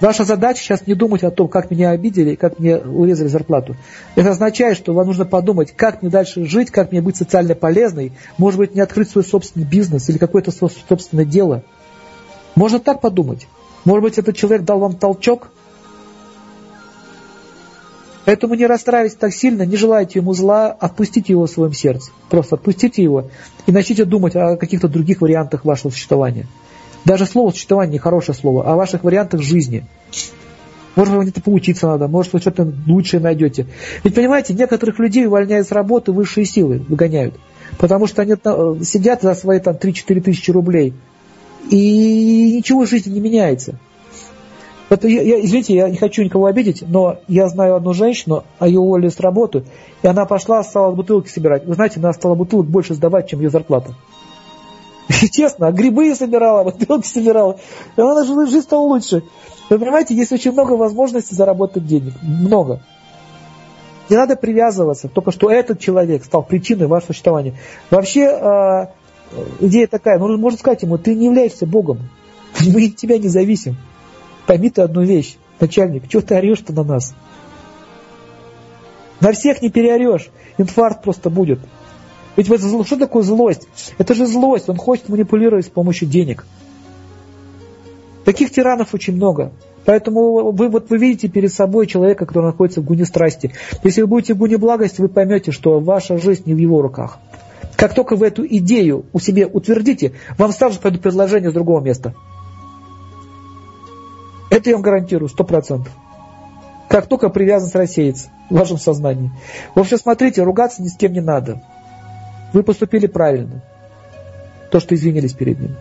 Ваша 0.00 0.24
задача 0.24 0.62
сейчас 0.62 0.86
не 0.86 0.94
думать 0.94 1.22
о 1.24 1.30
том, 1.30 1.48
как 1.48 1.70
меня 1.70 1.90
обидели, 1.90 2.34
как 2.34 2.58
мне 2.58 2.78
урезали 2.78 3.28
зарплату. 3.28 3.76
Это 4.14 4.30
означает, 4.30 4.78
что 4.78 4.94
вам 4.94 5.06
нужно 5.06 5.26
подумать, 5.26 5.72
как 5.76 6.00
мне 6.00 6.10
дальше 6.10 6.46
жить, 6.46 6.70
как 6.70 6.90
мне 6.90 7.02
быть 7.02 7.16
социально 7.16 7.54
полезной, 7.54 8.12
может 8.38 8.58
быть, 8.58 8.74
не 8.74 8.80
открыть 8.80 9.10
свой 9.10 9.24
собственный 9.24 9.66
бизнес 9.66 10.08
или 10.08 10.16
какое-то 10.16 10.52
собственное 10.52 11.26
дело. 11.26 11.62
Можно 12.54 12.80
так 12.80 13.02
подумать. 13.02 13.46
Может 13.84 14.02
быть, 14.02 14.18
этот 14.18 14.36
человек 14.36 14.64
дал 14.64 14.78
вам 14.78 14.96
толчок, 14.96 15.50
Поэтому 18.26 18.54
не 18.54 18.66
расстраивайтесь 18.66 19.16
так 19.16 19.32
сильно, 19.32 19.62
не 19.62 19.76
желайте 19.76 20.20
ему 20.20 20.34
зла, 20.34 20.68
отпустите 20.68 21.32
его 21.32 21.46
в 21.46 21.50
своем 21.50 21.72
сердце. 21.72 22.12
Просто 22.28 22.56
отпустите 22.56 23.02
его 23.02 23.30
и 23.66 23.72
начните 23.72 24.04
думать 24.04 24.36
о 24.36 24.56
каких-то 24.56 24.88
других 24.88 25.20
вариантах 25.20 25.64
вашего 25.64 25.90
существования. 25.90 26.46
Даже 27.04 27.26
слово 27.26 27.50
существование 27.50 27.92
не 27.92 27.98
хорошее 27.98 28.36
слово, 28.36 28.64
а 28.66 28.72
о 28.72 28.76
ваших 28.76 29.04
вариантах 29.04 29.42
жизни. 29.42 29.84
Может, 30.96 31.14
вам 31.14 31.22
где-то 31.22 31.40
поучиться 31.40 31.86
надо, 31.86 32.08
может, 32.08 32.32
вы 32.32 32.40
что-то 32.40 32.72
лучшее 32.86 33.20
найдете. 33.20 33.66
Ведь, 34.04 34.14
понимаете, 34.14 34.54
некоторых 34.54 34.98
людей 34.98 35.26
увольняют 35.26 35.66
с 35.66 35.72
работы 35.72 36.12
высшие 36.12 36.44
силы, 36.44 36.84
выгоняют. 36.88 37.34
Потому 37.78 38.06
что 38.06 38.22
они 38.22 38.32
э, 38.32 38.74
сидят 38.82 39.22
за 39.22 39.34
свои 39.34 39.60
там 39.60 39.76
3-4 39.76 40.20
тысячи 40.20 40.50
рублей. 40.50 40.92
И 41.70 42.56
ничего 42.56 42.84
в 42.84 42.88
жизни 42.88 43.12
не 43.12 43.20
меняется. 43.20 43.78
Вот 44.90 45.04
я, 45.04 45.22
я, 45.22 45.40
извините, 45.44 45.74
я 45.74 45.88
не 45.88 45.96
хочу 45.96 46.24
никого 46.24 46.46
обидеть, 46.46 46.82
но 46.86 47.20
я 47.28 47.48
знаю 47.48 47.76
одну 47.76 47.94
женщину, 47.94 48.42
а 48.58 48.66
ее 48.66 48.80
уволили 48.80 49.08
с 49.08 49.20
работы, 49.20 49.62
и 50.02 50.06
она 50.08 50.24
пошла, 50.24 50.64
стала 50.64 50.92
бутылки 50.92 51.28
собирать. 51.28 51.64
Вы 51.64 51.74
знаете, 51.74 52.00
она 52.00 52.12
стала 52.12 52.34
бутылок 52.34 52.66
больше 52.66 52.94
сдавать, 52.94 53.30
чем 53.30 53.40
ее 53.40 53.50
зарплата. 53.50 53.94
Честно, 55.32 55.68
а 55.68 55.72
грибы 55.72 56.14
собирала, 56.14 56.64
бутылки 56.64 57.06
собирала. 57.06 57.58
И 57.96 58.00
она 58.00 58.24
жила, 58.24 58.46
жизнь 58.46 58.62
стала 58.62 58.82
лучше. 58.82 59.22
Вы 59.68 59.78
понимаете, 59.78 60.14
есть 60.14 60.32
очень 60.32 60.52
много 60.52 60.72
возможностей 60.72 61.34
заработать 61.34 61.86
денег. 61.86 62.14
Много. 62.22 62.80
Не 64.08 64.16
надо 64.16 64.36
привязываться, 64.36 65.08
только 65.08 65.30
что 65.30 65.50
этот 65.50 65.78
человек 65.78 66.24
стал 66.24 66.42
причиной 66.42 66.88
вашего 66.88 67.12
существования. 67.12 67.54
Вообще, 67.90 68.22
э, 68.22 68.86
идея 69.60 69.86
такая, 69.86 70.18
ну, 70.18 70.36
можно 70.36 70.58
сказать 70.58 70.82
ему, 70.82 70.98
ты 70.98 71.14
не 71.14 71.26
являешься 71.26 71.66
Богом. 71.66 72.10
Мы 72.66 72.88
от 72.88 72.96
тебя 72.96 73.18
не 73.18 73.28
зависим. 73.28 73.76
Пойми 74.46 74.70
ты 74.70 74.82
одну 74.82 75.02
вещь, 75.02 75.36
начальник, 75.60 76.04
что 76.08 76.22
ты 76.22 76.34
орешь-то 76.34 76.72
на 76.72 76.82
нас? 76.82 77.14
На 79.20 79.32
всех 79.32 79.62
не 79.62 79.70
переорешь, 79.70 80.30
инфаркт 80.58 81.02
просто 81.04 81.30
будет. 81.30 81.60
Ведь 82.36 82.48
вот 82.48 82.86
что 82.86 82.96
такое 82.96 83.22
злость? 83.22 83.68
Это 83.98 84.14
же 84.14 84.26
злость, 84.26 84.68
он 84.68 84.76
хочет 84.76 85.08
манипулировать 85.08 85.66
с 85.66 85.68
помощью 85.68 86.08
денег. 86.08 86.46
Таких 88.24 88.50
тиранов 88.50 88.94
очень 88.94 89.16
много. 89.16 89.52
Поэтому 89.84 90.52
вы, 90.52 90.68
вот 90.68 90.90
вы 90.90 90.98
видите 90.98 91.28
перед 91.28 91.52
собой 91.52 91.86
человека, 91.86 92.26
который 92.26 92.46
находится 92.46 92.80
в 92.80 92.84
гуне 92.84 93.04
страсти. 93.04 93.52
Если 93.82 94.02
вы 94.02 94.06
будете 94.06 94.34
в 94.34 94.38
гуне 94.38 94.58
благости, 94.58 95.00
вы 95.00 95.08
поймете, 95.08 95.52
что 95.52 95.80
ваша 95.80 96.18
жизнь 96.18 96.42
не 96.46 96.54
в 96.54 96.58
его 96.58 96.82
руках. 96.82 97.18
Как 97.76 97.94
только 97.94 98.14
вы 98.14 98.26
эту 98.26 98.46
идею 98.46 99.06
у 99.12 99.18
себе 99.18 99.46
утвердите, 99.46 100.12
вам 100.36 100.52
сразу 100.52 100.74
же 100.74 100.80
пойдут 100.80 101.00
предложения 101.00 101.50
с 101.50 101.54
другого 101.54 101.80
места. 101.80 102.14
Это 104.50 104.68
я 104.68 104.76
вам 104.76 104.82
гарантирую, 104.82 105.28
сто 105.28 105.44
процентов. 105.44 105.92
Как 106.88 107.06
только 107.06 107.30
привязанность 107.30 107.76
рассеется 107.76 108.30
в 108.50 108.54
вашем 108.54 108.76
сознании. 108.76 109.30
В 109.74 109.80
общем, 109.80 109.96
смотрите, 109.96 110.42
ругаться 110.42 110.82
ни 110.82 110.88
с 110.88 110.96
кем 110.96 111.12
не 111.12 111.20
надо. 111.20 111.62
Вы 112.52 112.62
поступили 112.62 113.06
правильно. 113.06 113.62
То, 114.70 114.80
что 114.80 114.94
извинились 114.94 115.32
перед 115.32 115.58
ним. 115.58 115.76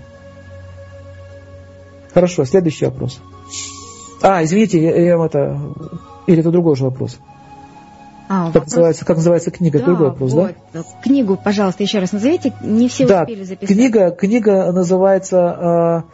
Хорошо, 2.13 2.45
следующий 2.45 2.85
вопрос. 2.85 3.19
А, 4.21 4.43
извините, 4.43 4.81
я, 4.81 4.95
я 4.95 5.25
это... 5.25 5.59
Или 6.27 6.39
это 6.39 6.51
другой 6.51 6.75
же 6.75 6.83
вопрос. 6.85 7.17
А, 8.27 8.45
как, 8.47 8.55
вопрос... 8.55 8.71
называется, 8.71 9.05
как 9.05 9.17
называется 9.17 9.51
книга? 9.51 9.79
Да, 9.79 9.85
Другой 9.85 10.09
вопрос, 10.09 10.33
вот. 10.33 10.55
да? 10.73 10.83
Книгу, 11.03 11.39
пожалуйста, 11.43 11.81
еще 11.81 11.99
раз 11.99 12.11
назовите. 12.11 12.53
Не 12.61 12.87
все 12.87 13.07
да, 13.07 13.21
успели 13.21 13.43
записать. 13.43 13.75
Книга, 13.75 14.11
книга 14.11 14.71
называется 14.71 16.05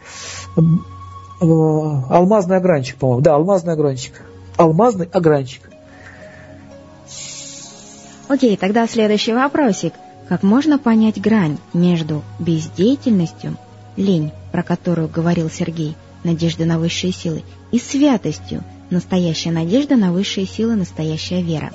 э, 0.56 0.60
Э, 1.40 1.44
алмазный 1.44 2.56
огранчик, 2.56 2.96
по-моему. 2.96 3.20
Да, 3.20 3.34
алмазный 3.34 3.74
огранчик. 3.74 4.22
Алмазный 4.56 5.08
огранчик. 5.12 5.62
Окей, 8.28 8.56
тогда 8.56 8.86
следующий 8.86 9.34
вопросик. 9.34 9.92
Как 10.28 10.42
можно 10.42 10.78
понять 10.78 11.20
грань 11.20 11.58
между 11.72 12.24
бездеятельностью, 12.40 13.56
лень, 13.96 14.32
про 14.50 14.64
которую 14.64 15.08
говорил 15.08 15.48
Сергей, 15.48 15.94
надежда 16.24 16.64
на 16.64 16.80
высшие 16.80 17.12
силы, 17.12 17.44
и 17.70 17.78
святостью, 17.78 18.64
настоящая 18.90 19.52
надежда 19.52 19.94
на 19.94 20.12
высшие 20.12 20.46
силы, 20.46 20.74
настоящая 20.74 21.42
вера? 21.42 21.72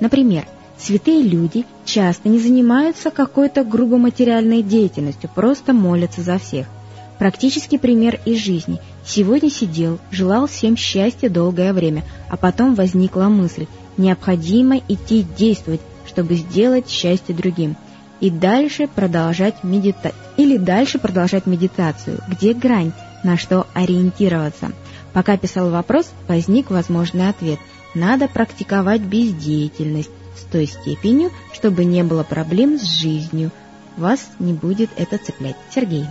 Например, 0.00 0.46
святые 0.78 1.22
люди 1.22 1.66
часто 1.84 2.30
не 2.30 2.38
занимаются 2.38 3.10
какой-то 3.10 3.64
грубо 3.64 3.98
материальной 3.98 4.62
деятельностью, 4.62 5.28
просто 5.34 5.74
молятся 5.74 6.22
за 6.22 6.38
всех. 6.38 6.66
Практический 7.18 7.76
пример 7.76 8.18
из 8.24 8.38
жизни. 8.38 8.80
Сегодня 9.04 9.50
сидел, 9.50 9.98
желал 10.10 10.46
всем 10.46 10.74
счастья 10.74 11.28
долгое 11.28 11.74
время, 11.74 12.02
а 12.30 12.38
потом 12.38 12.74
возникла 12.74 13.24
мысль, 13.24 13.66
необходимо 13.98 14.78
идти 14.88 15.26
действовать, 15.36 15.82
чтобы 16.06 16.36
сделать 16.36 16.88
счастье 16.88 17.34
другим. 17.34 17.76
И 18.20 18.30
дальше 18.30 18.86
продолжать 18.86 19.64
медитацию. 19.64 20.14
Или 20.36 20.56
дальше 20.56 20.98
продолжать 20.98 21.46
медитацию. 21.46 22.18
Где 22.28 22.52
грань? 22.54 22.92
На 23.24 23.36
что 23.36 23.66
ориентироваться? 23.74 24.72
Пока 25.12 25.36
писал 25.36 25.70
вопрос, 25.70 26.10
возник 26.28 26.70
возможный 26.70 27.28
ответ. 27.28 27.58
Надо 27.94 28.28
практиковать 28.28 29.00
бездеятельность 29.00 30.10
с 30.36 30.42
той 30.42 30.66
степенью, 30.66 31.30
чтобы 31.52 31.84
не 31.84 32.04
было 32.04 32.22
проблем 32.22 32.78
с 32.78 32.82
жизнью. 32.82 33.50
Вас 33.96 34.20
не 34.38 34.52
будет 34.52 34.90
это 34.96 35.18
цеплять. 35.18 35.56
Сергей. 35.74 36.06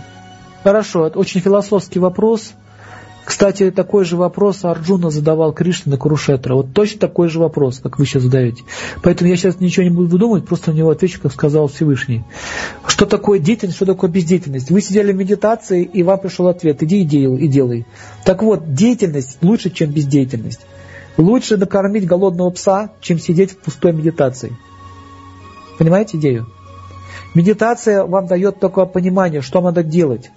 Хорошо, 0.62 1.06
это 1.06 1.18
очень 1.18 1.40
философский 1.40 1.98
вопрос. 1.98 2.52
Кстати, 3.24 3.70
такой 3.70 4.04
же 4.04 4.16
вопрос 4.16 4.64
Арджуна 4.64 5.10
задавал 5.10 5.52
Кришна 5.52 5.92
на 5.92 5.98
Курушетра. 5.98 6.54
Вот 6.54 6.72
точно 6.72 7.00
такой 7.00 7.28
же 7.28 7.38
вопрос, 7.38 7.78
как 7.78 7.98
вы 7.98 8.06
сейчас 8.06 8.22
задаете. 8.22 8.64
Поэтому 9.02 9.30
я 9.30 9.36
сейчас 9.36 9.60
ничего 9.60 9.84
не 9.84 9.90
буду 9.90 10.08
выдумывать, 10.08 10.46
просто 10.46 10.72
на 10.72 10.76
него 10.76 10.90
отвечу, 10.90 11.20
как 11.20 11.32
сказал 11.32 11.68
Всевышний. 11.68 12.24
Что 12.86 13.06
такое 13.06 13.38
деятельность, 13.38 13.76
что 13.76 13.86
такое 13.86 14.10
бездеятельность? 14.10 14.70
Вы 14.70 14.80
сидели 14.80 15.12
в 15.12 15.16
медитации, 15.16 15.84
и 15.84 16.02
вам 16.02 16.18
пришел 16.18 16.48
ответ, 16.48 16.82
иди 16.82 17.02
и 17.02 17.04
делай. 17.04 17.40
И 17.40 17.48
делай. 17.48 17.86
Так 18.24 18.42
вот, 18.42 18.74
деятельность 18.74 19.38
лучше, 19.42 19.70
чем 19.70 19.90
бездеятельность. 19.90 20.60
Лучше 21.16 21.56
накормить 21.56 22.06
голодного 22.06 22.50
пса, 22.50 22.92
чем 23.00 23.18
сидеть 23.18 23.52
в 23.52 23.58
пустой 23.58 23.92
медитации. 23.92 24.56
Понимаете 25.78 26.18
идею? 26.18 26.46
Медитация 27.34 28.04
вам 28.04 28.26
дает 28.26 28.58
только 28.58 28.86
понимание, 28.86 29.40
что 29.40 29.60
надо 29.60 29.82
делать. 29.82 30.30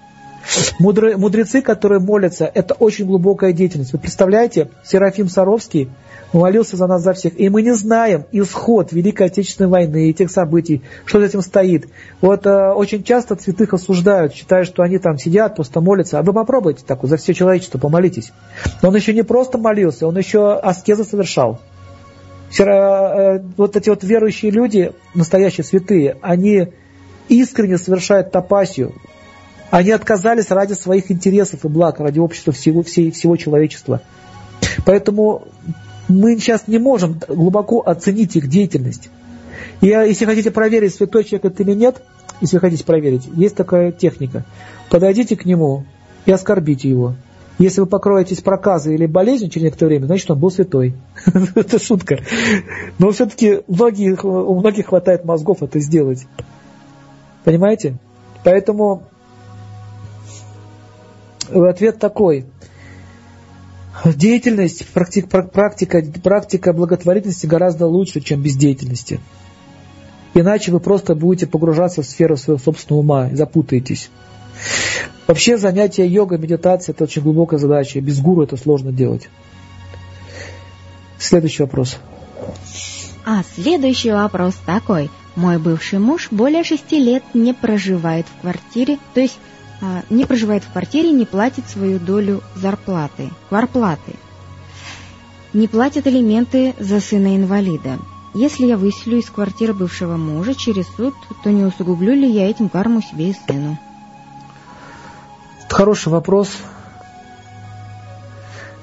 Мудры, 0.80 1.18
мудрецы, 1.18 1.62
которые 1.62 2.00
молятся, 2.00 2.50
это 2.54 2.74
очень 2.74 3.06
глубокая 3.06 3.54
деятельность. 3.54 3.94
Вы 3.94 4.00
представляете, 4.00 4.70
Серафим 4.84 5.30
Саровский 5.30 5.90
молился 6.34 6.76
за 6.78 6.88
нас, 6.88 7.04
за 7.04 7.14
всех. 7.14 7.40
И 7.40 7.50
мы 7.50 7.62
не 7.62 7.74
знаем 7.74 8.26
исход 8.32 8.92
Великой 8.92 9.28
Отечественной 9.28 9.70
войны 9.70 10.10
и 10.10 10.14
тех 10.14 10.32
событий, 10.32 10.82
что 11.06 11.20
за 11.20 11.26
этим 11.26 11.42
стоит. 11.42 11.88
Вот 12.22 12.46
э, 12.46 12.72
очень 12.72 13.04
часто 13.04 13.36
святых 13.36 13.74
осуждают, 13.74 14.34
считают, 14.34 14.68
что 14.68 14.84
они 14.84 14.98
там 14.98 15.18
сидят, 15.18 15.56
просто 15.56 15.80
молятся. 15.82 16.20
А 16.20 16.24
вы 16.24 16.34
попробуйте 16.34 16.84
так, 16.86 17.04
за 17.04 17.18
все 17.18 17.34
человечество 17.34 17.78
помолитесь. 17.78 18.32
Но 18.82 18.90
он 18.90 18.96
еще 18.96 19.14
не 19.14 19.24
просто 19.24 19.58
молился, 19.58 20.08
он 20.08 20.18
еще 20.18 20.54
аскезы 20.54 21.04
совершал. 21.04 21.60
Э, 22.60 23.40
вот 23.58 23.76
эти 23.76 23.90
вот 23.90 24.04
верующие 24.04 24.52
люди, 24.52 24.92
настоящие 25.14 25.64
святые, 25.64 26.18
они 26.22 26.70
искренне 27.30 27.78
совершают 27.78 28.32
тапасию, 28.32 28.94
они 29.74 29.90
отказались 29.90 30.52
ради 30.52 30.74
своих 30.74 31.10
интересов 31.10 31.66
и 31.66 31.68
благ, 31.68 32.00
ради 32.00 32.20
общества 32.20 32.54
всего, 32.54 32.84
всей, 32.84 33.10
всего 33.10 33.36
человечества. 33.38 34.02
Поэтому 34.86 35.48
мы 36.08 36.38
сейчас 36.38 36.68
не 36.68 36.78
можем 36.78 37.20
глубоко 37.28 37.82
оценить 37.84 38.36
их 38.36 38.50
деятельность. 38.50 39.10
И 39.82 39.88
если 39.88 40.26
хотите 40.26 40.52
проверить, 40.52 40.94
святой 40.94 41.24
человек 41.24 41.46
это 41.46 41.64
или 41.64 41.74
нет, 41.74 42.04
если 42.40 42.60
хотите 42.60 42.86
проверить, 42.86 43.28
есть 43.36 43.56
такая 43.56 43.92
техника. 43.92 44.46
Подойдите 44.92 45.36
к 45.36 45.44
нему 45.44 45.86
и 46.28 46.32
оскорбите 46.32 46.88
его. 46.88 47.16
Если 47.58 47.82
вы 47.82 47.88
покроетесь 47.88 48.42
проказой 48.42 48.94
или 48.94 49.08
болезнью 49.08 49.50
через 49.50 49.64
некоторое 49.64 49.94
время, 49.94 50.06
значит, 50.06 50.30
он 50.30 50.38
был 50.38 50.52
святой. 50.52 50.94
это 51.56 51.84
шутка. 51.84 52.20
Но 53.00 53.10
все-таки 53.10 53.62
у 53.68 54.54
многих 54.54 54.86
хватает 54.86 55.26
мозгов 55.26 55.64
это 55.64 55.80
сделать. 55.80 56.28
Понимаете? 57.44 57.98
Поэтому 58.44 59.08
ответ 61.62 62.00
такой. 62.00 62.46
Деятельность, 64.06 64.88
практика, 64.88 65.44
практика, 65.44 66.04
практика 66.24 66.74
благотворительности 66.74 67.46
гораздо 67.46 67.88
лучше, 67.88 68.22
чем 68.22 68.42
бездеятельности. 68.42 69.20
Иначе 70.34 70.72
вы 70.72 70.80
просто 70.80 71.14
будете 71.14 71.46
погружаться 71.46 72.02
в 72.02 72.06
сферу 72.06 72.36
своего 72.38 72.60
собственного 72.60 73.02
ума 73.02 73.30
и 73.30 73.36
запутаетесь. 73.36 74.10
Вообще 75.28 75.58
занятие 75.58 76.08
йогой, 76.08 76.38
медитацией– 76.38 76.94
это 76.96 77.06
очень 77.06 77.22
глубокая 77.22 77.60
задача. 77.60 78.02
Без 78.02 78.20
гуру 78.20 78.44
это 78.44 78.58
сложно 78.58 78.92
делать. 78.92 79.30
Следующий 81.18 81.64
вопрос. 81.64 81.98
А 83.26 83.44
следующий 83.56 84.12
вопрос 84.12 84.56
такой. 84.66 85.10
Мой 85.36 85.58
бывший 85.58 86.00
муж 86.00 86.28
более 86.30 86.64
шести 86.64 87.00
лет 87.00 87.24
не 87.34 87.54
проживает 87.54 88.26
в 88.28 88.42
квартире, 88.42 88.98
то 89.14 89.22
есть 89.22 89.38
не 90.10 90.26
проживает 90.26 90.64
в 90.64 90.72
квартире, 90.72 91.12
не 91.12 91.26
платит 91.26 91.68
свою 91.68 92.00
долю 92.00 92.42
зарплаты, 92.56 93.30
кварплаты. 93.50 94.16
Не 95.54 95.68
платит 95.68 96.08
алименты 96.08 96.74
за 96.80 97.00
сына 97.00 97.36
инвалида. 97.36 98.00
Если 98.34 98.66
я 98.66 98.78
выселю 98.78 99.18
из 99.18 99.30
квартиры 99.30 99.74
бывшего 99.74 100.18
мужа 100.18 100.56
через 100.56 100.88
суд, 100.96 101.14
то 101.44 101.52
не 101.52 101.64
усугублю 101.64 102.14
ли 102.14 102.30
я 102.32 102.50
этим 102.50 102.70
карму 102.70 103.02
себе 103.02 103.30
и 103.30 103.36
сыну? 103.48 103.78
Хороший 105.70 106.10
вопрос. 106.10 106.50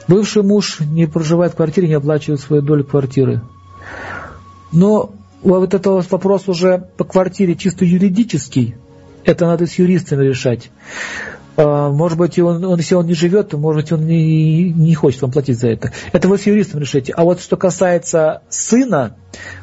Бывший 0.07 0.43
муж 0.43 0.81
не 0.81 1.07
проживает 1.07 1.53
в 1.53 1.57
квартире, 1.57 1.89
не 1.89 1.95
оплачивает 1.95 2.41
свою 2.41 2.63
долю 2.63 2.85
квартиры. 2.85 3.43
Но 4.73 5.13
вот 5.43 5.75
это 5.75 5.91
вопрос 5.91 6.49
уже 6.49 6.79
по 6.97 7.05
квартире 7.05 7.57
чисто 7.57 7.85
юридический. 7.85 8.77
Это 9.25 9.47
надо 9.47 9.67
с 9.67 9.75
юристами 9.75 10.25
решать. 10.25 10.71
А, 11.57 11.91
может 11.91 12.17
быть, 12.17 12.39
он, 12.39 12.65
он, 12.65 12.79
если 12.79 12.95
он 12.95 13.07
не 13.07 13.15
живет, 13.15 13.51
то, 13.51 13.59
может 13.59 13.83
быть, 13.83 13.93
он 13.93 14.07
не, 14.07 14.73
не 14.73 14.95
хочет 14.95 15.21
вам 15.23 15.31
платить 15.31 15.59
за 15.59 15.69
это. 15.69 15.93
Это 16.13 16.29
вы 16.29 16.39
с 16.39 16.47
юристом 16.47 16.81
решите. 16.81 17.13
А 17.13 17.25
вот 17.25 17.41
что 17.41 17.57
касается 17.57 18.43
сына, 18.49 19.17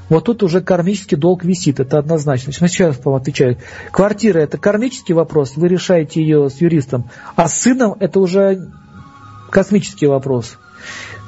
вот 0.09 0.25
тут 0.25 0.43
уже 0.43 0.61
кармический 0.61 1.17
долг 1.17 1.43
висит, 1.43 1.79
это 1.79 1.97
однозначно. 1.97 2.53
Сейчас 2.53 2.99
вам 3.03 3.15
отвечаю. 3.15 3.57
Квартира– 3.91 4.39
это 4.39 4.57
кармический 4.57 5.15
вопрос, 5.15 5.53
вы 5.55 5.67
решаете 5.67 6.21
ее 6.21 6.49
с 6.49 6.61
юристом. 6.61 7.09
А 7.35 7.47
с 7.47 7.61
сыном 7.61 7.95
это 7.99 8.19
уже 8.19 8.69
космический 9.49 10.07
вопрос. 10.07 10.57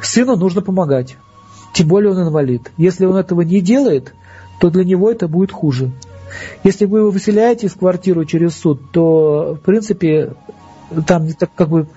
Сыну 0.01 0.35
нужно 0.35 0.61
помогать. 0.61 1.17
Тем 1.73 1.87
более 1.87 2.11
он 2.11 2.21
инвалид. 2.21 2.71
Если 2.77 3.05
он 3.05 3.15
этого 3.15 3.41
не 3.41 3.61
делает, 3.61 4.13
то 4.59 4.69
для 4.69 4.83
него 4.83 5.11
это 5.11 5.27
будет 5.27 5.51
хуже. 5.51 5.91
Если 6.63 6.85
вы 6.85 6.99
его 6.99 7.11
выселяете 7.11 7.67
из 7.67 7.73
квартиры 7.73 8.25
через 8.25 8.55
суд, 8.55 8.91
то, 8.91 9.57
в 9.61 9.65
принципе, 9.65 10.33
там 11.07 11.31
так 11.33 11.49
как 11.55 11.69
бы... 11.69 11.87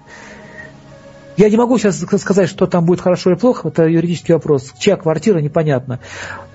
Я 1.36 1.48
не 1.48 1.56
могу 1.56 1.78
сейчас 1.78 1.98
сказать, 1.98 2.48
что 2.48 2.66
там 2.66 2.84
будет 2.84 3.00
хорошо 3.00 3.30
или 3.30 3.38
плохо, 3.38 3.68
это 3.68 3.86
юридический 3.86 4.34
вопрос. 4.34 4.72
Чья 4.78 4.96
квартира, 4.96 5.38
непонятно. 5.38 5.98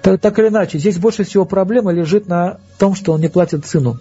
Так, 0.03 0.21
так 0.21 0.37
или 0.37 0.49
иначе, 0.49 0.77
здесь 0.77 0.97
больше 0.99 1.23
всего 1.23 1.45
проблема 1.45 1.91
лежит 1.91 2.27
на 2.27 2.59
том, 2.77 2.93
что 2.93 3.13
он 3.13 3.21
не 3.21 3.27
платит 3.27 3.65
сыну. 3.65 3.97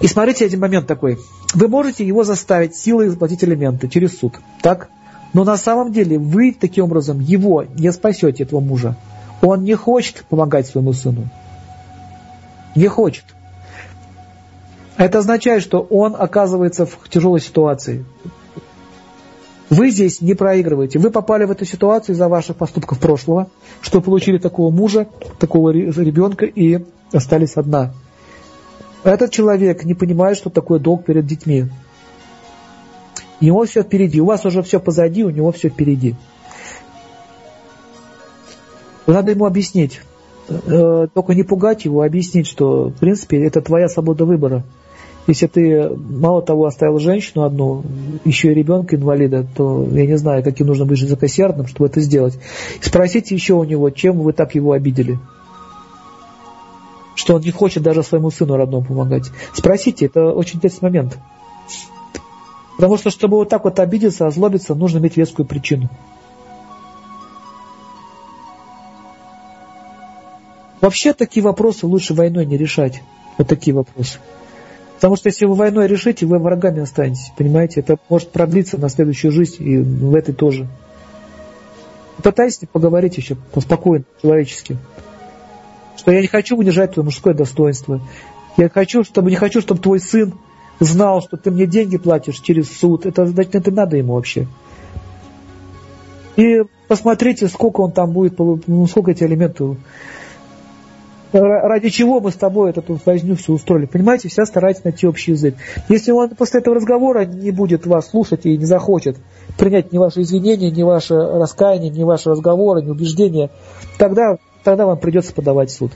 И 0.00 0.06
смотрите 0.06 0.44
один 0.44 0.60
момент 0.60 0.86
такой. 0.86 1.18
Вы 1.54 1.66
можете 1.66 2.06
его 2.06 2.22
заставить 2.22 2.76
силой 2.76 3.08
заплатить 3.08 3.42
элементы 3.42 3.88
через 3.88 4.16
суд, 4.16 4.34
так? 4.62 4.88
Но 5.32 5.44
на 5.44 5.56
самом 5.56 5.92
деле 5.92 6.18
вы 6.18 6.56
таким 6.58 6.84
образом 6.84 7.20
его 7.20 7.64
не 7.64 7.90
спасете, 7.92 8.44
этого 8.44 8.60
мужа. 8.60 8.96
Он 9.42 9.62
не 9.64 9.74
хочет 9.74 10.24
помогать 10.28 10.66
своему 10.66 10.92
сыну. 10.92 11.28
Не 12.78 12.86
хочет. 12.86 13.24
Это 14.96 15.18
означает, 15.18 15.64
что 15.64 15.80
он 15.80 16.14
оказывается 16.16 16.86
в 16.86 17.08
тяжелой 17.08 17.40
ситуации. 17.40 18.04
Вы 19.68 19.90
здесь 19.90 20.20
не 20.20 20.34
проигрываете. 20.34 21.00
Вы 21.00 21.10
попали 21.10 21.44
в 21.44 21.50
эту 21.50 21.64
ситуацию 21.64 22.14
из-за 22.14 22.28
ваших 22.28 22.54
поступков 22.54 23.00
прошлого, 23.00 23.50
что 23.80 24.00
получили 24.00 24.38
такого 24.38 24.70
мужа, 24.70 25.08
такого 25.40 25.70
ребенка 25.70 26.46
и 26.46 26.84
остались 27.12 27.56
одна. 27.56 27.94
Этот 29.02 29.32
человек 29.32 29.82
не 29.82 29.94
понимает, 29.94 30.36
что 30.36 30.48
такое 30.48 30.78
долг 30.78 31.04
перед 31.04 31.26
детьми. 31.26 31.66
У 33.40 33.44
него 33.44 33.64
все 33.64 33.82
впереди. 33.82 34.20
У 34.20 34.26
вас 34.26 34.44
уже 34.44 34.62
все 34.62 34.78
позади, 34.78 35.24
у 35.24 35.30
него 35.30 35.50
все 35.50 35.68
впереди. 35.68 36.14
Надо 39.08 39.32
ему 39.32 39.46
объяснить. 39.46 40.00
Э, 40.48 41.08
только 41.12 41.34
не 41.34 41.42
пугать 41.42 41.84
его, 41.84 42.00
а 42.00 42.06
объяснить, 42.06 42.46
что, 42.46 42.88
в 42.88 42.94
принципе, 42.94 43.44
это 43.44 43.60
твоя 43.60 43.88
свобода 43.88 44.24
выбора. 44.24 44.64
Если 45.26 45.46
ты 45.46 45.90
мало 45.90 46.40
того 46.40 46.64
оставил 46.64 46.98
женщину 46.98 47.44
одну, 47.44 47.82
еще 48.24 48.50
и 48.50 48.54
ребенка 48.54 48.96
инвалида, 48.96 49.46
то 49.54 49.86
я 49.92 50.06
не 50.06 50.16
знаю, 50.16 50.42
каким 50.42 50.68
нужно 50.68 50.86
быть 50.86 50.98
жестокосердным, 50.98 51.66
чтобы 51.66 51.90
это 51.90 52.00
сделать. 52.00 52.38
Спросите 52.80 53.34
еще 53.34 53.52
у 53.52 53.64
него, 53.64 53.90
чем 53.90 54.20
вы 54.20 54.32
так 54.32 54.54
его 54.54 54.72
обидели. 54.72 55.18
Что 57.14 57.34
он 57.34 57.42
не 57.42 57.50
хочет 57.50 57.82
даже 57.82 58.02
своему 58.02 58.30
сыну 58.30 58.56
родному 58.56 58.86
помогать. 58.86 59.30
Спросите, 59.52 60.06
это 60.06 60.32
очень 60.32 60.56
интересный 60.56 60.86
момент. 60.88 61.18
Потому 62.76 62.96
что, 62.96 63.10
чтобы 63.10 63.36
вот 63.36 63.50
так 63.50 63.64
вот 63.64 63.80
обидеться, 63.80 64.26
озлобиться, 64.26 64.74
нужно 64.74 64.98
иметь 64.98 65.18
вескую 65.18 65.44
причину. 65.44 65.90
Вообще 70.80 71.12
такие 71.12 71.42
вопросы 71.42 71.86
лучше 71.86 72.14
войной 72.14 72.46
не 72.46 72.56
решать. 72.56 73.02
Вот 73.36 73.48
такие 73.48 73.74
вопросы. 73.74 74.18
Потому 74.96 75.16
что 75.16 75.28
если 75.28 75.46
вы 75.46 75.54
войной 75.54 75.86
решите, 75.86 76.26
вы 76.26 76.38
врагами 76.38 76.80
останетесь. 76.80 77.32
Понимаете? 77.36 77.80
Это 77.80 77.98
может 78.08 78.30
продлиться 78.30 78.78
на 78.78 78.88
следующую 78.88 79.32
жизнь 79.32 79.62
и 79.62 79.78
в 79.78 80.14
этой 80.14 80.34
тоже. 80.34 80.66
Попытайтесь 82.16 82.60
поговорить 82.72 83.16
еще 83.16 83.36
поспокойно, 83.52 84.04
человечески. 84.20 84.76
Что 85.96 86.10
я 86.10 86.20
не 86.20 86.26
хочу 86.26 86.56
унижать 86.56 86.94
твое 86.94 87.04
мужское 87.04 87.32
достоинство. 87.32 88.00
Я 88.56 88.68
хочу, 88.68 89.04
чтобы 89.04 89.30
не 89.30 89.36
хочу, 89.36 89.60
чтобы 89.60 89.80
твой 89.80 90.00
сын 90.00 90.34
знал, 90.80 91.22
что 91.22 91.36
ты 91.36 91.52
мне 91.52 91.66
деньги 91.66 91.96
платишь 91.96 92.40
через 92.40 92.70
суд. 92.76 93.06
Это 93.06 93.24
значит, 93.26 93.54
это 93.54 93.70
надо 93.70 93.96
ему 93.96 94.14
вообще. 94.14 94.48
И 96.36 96.62
посмотрите, 96.88 97.46
сколько 97.48 97.80
он 97.80 97.92
там 97.92 98.10
будет, 98.12 98.38
ну, 98.38 98.86
сколько 98.86 99.12
эти 99.12 99.22
элементы 99.22 99.76
ради 101.32 101.90
чего 101.90 102.20
мы 102.20 102.30
с 102.30 102.34
тобой 102.34 102.70
эту 102.70 102.98
возню 103.04 103.36
все 103.36 103.52
устроили. 103.52 103.86
Понимаете, 103.86 104.28
вся 104.28 104.44
старайтесь 104.44 104.84
найти 104.84 105.06
общий 105.06 105.32
язык. 105.32 105.54
Если 105.88 106.10
он 106.10 106.30
после 106.30 106.60
этого 106.60 106.76
разговора 106.76 107.24
не 107.24 107.50
будет 107.50 107.86
вас 107.86 108.10
слушать 108.10 108.46
и 108.46 108.56
не 108.56 108.64
захочет 108.64 109.16
принять 109.56 109.92
ни 109.92 109.98
ваши 109.98 110.22
извинения, 110.22 110.70
ни 110.70 110.82
ваше 110.82 111.14
раскаяние, 111.14 111.90
ни 111.90 112.02
ваши 112.02 112.30
разговоры, 112.30 112.82
ни 112.82 112.90
убеждения, 112.90 113.50
тогда, 113.98 114.36
тогда 114.64 114.86
вам 114.86 114.98
придется 114.98 115.34
подавать 115.34 115.70
в 115.70 115.74
суд. 115.74 115.92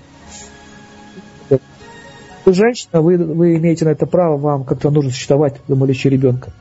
Вы 2.45 2.55
женщина, 2.55 3.01
вы, 3.01 3.17
вы 3.17 3.57
имеете 3.57 3.85
на 3.85 3.91
это 3.91 4.07
право, 4.07 4.37
вам 4.37 4.65
как-то 4.65 4.91
нужно 4.91 5.11
существовать 5.11 5.61
для 5.69 5.77
молечи 5.77 6.09
ребенка. 6.09 6.53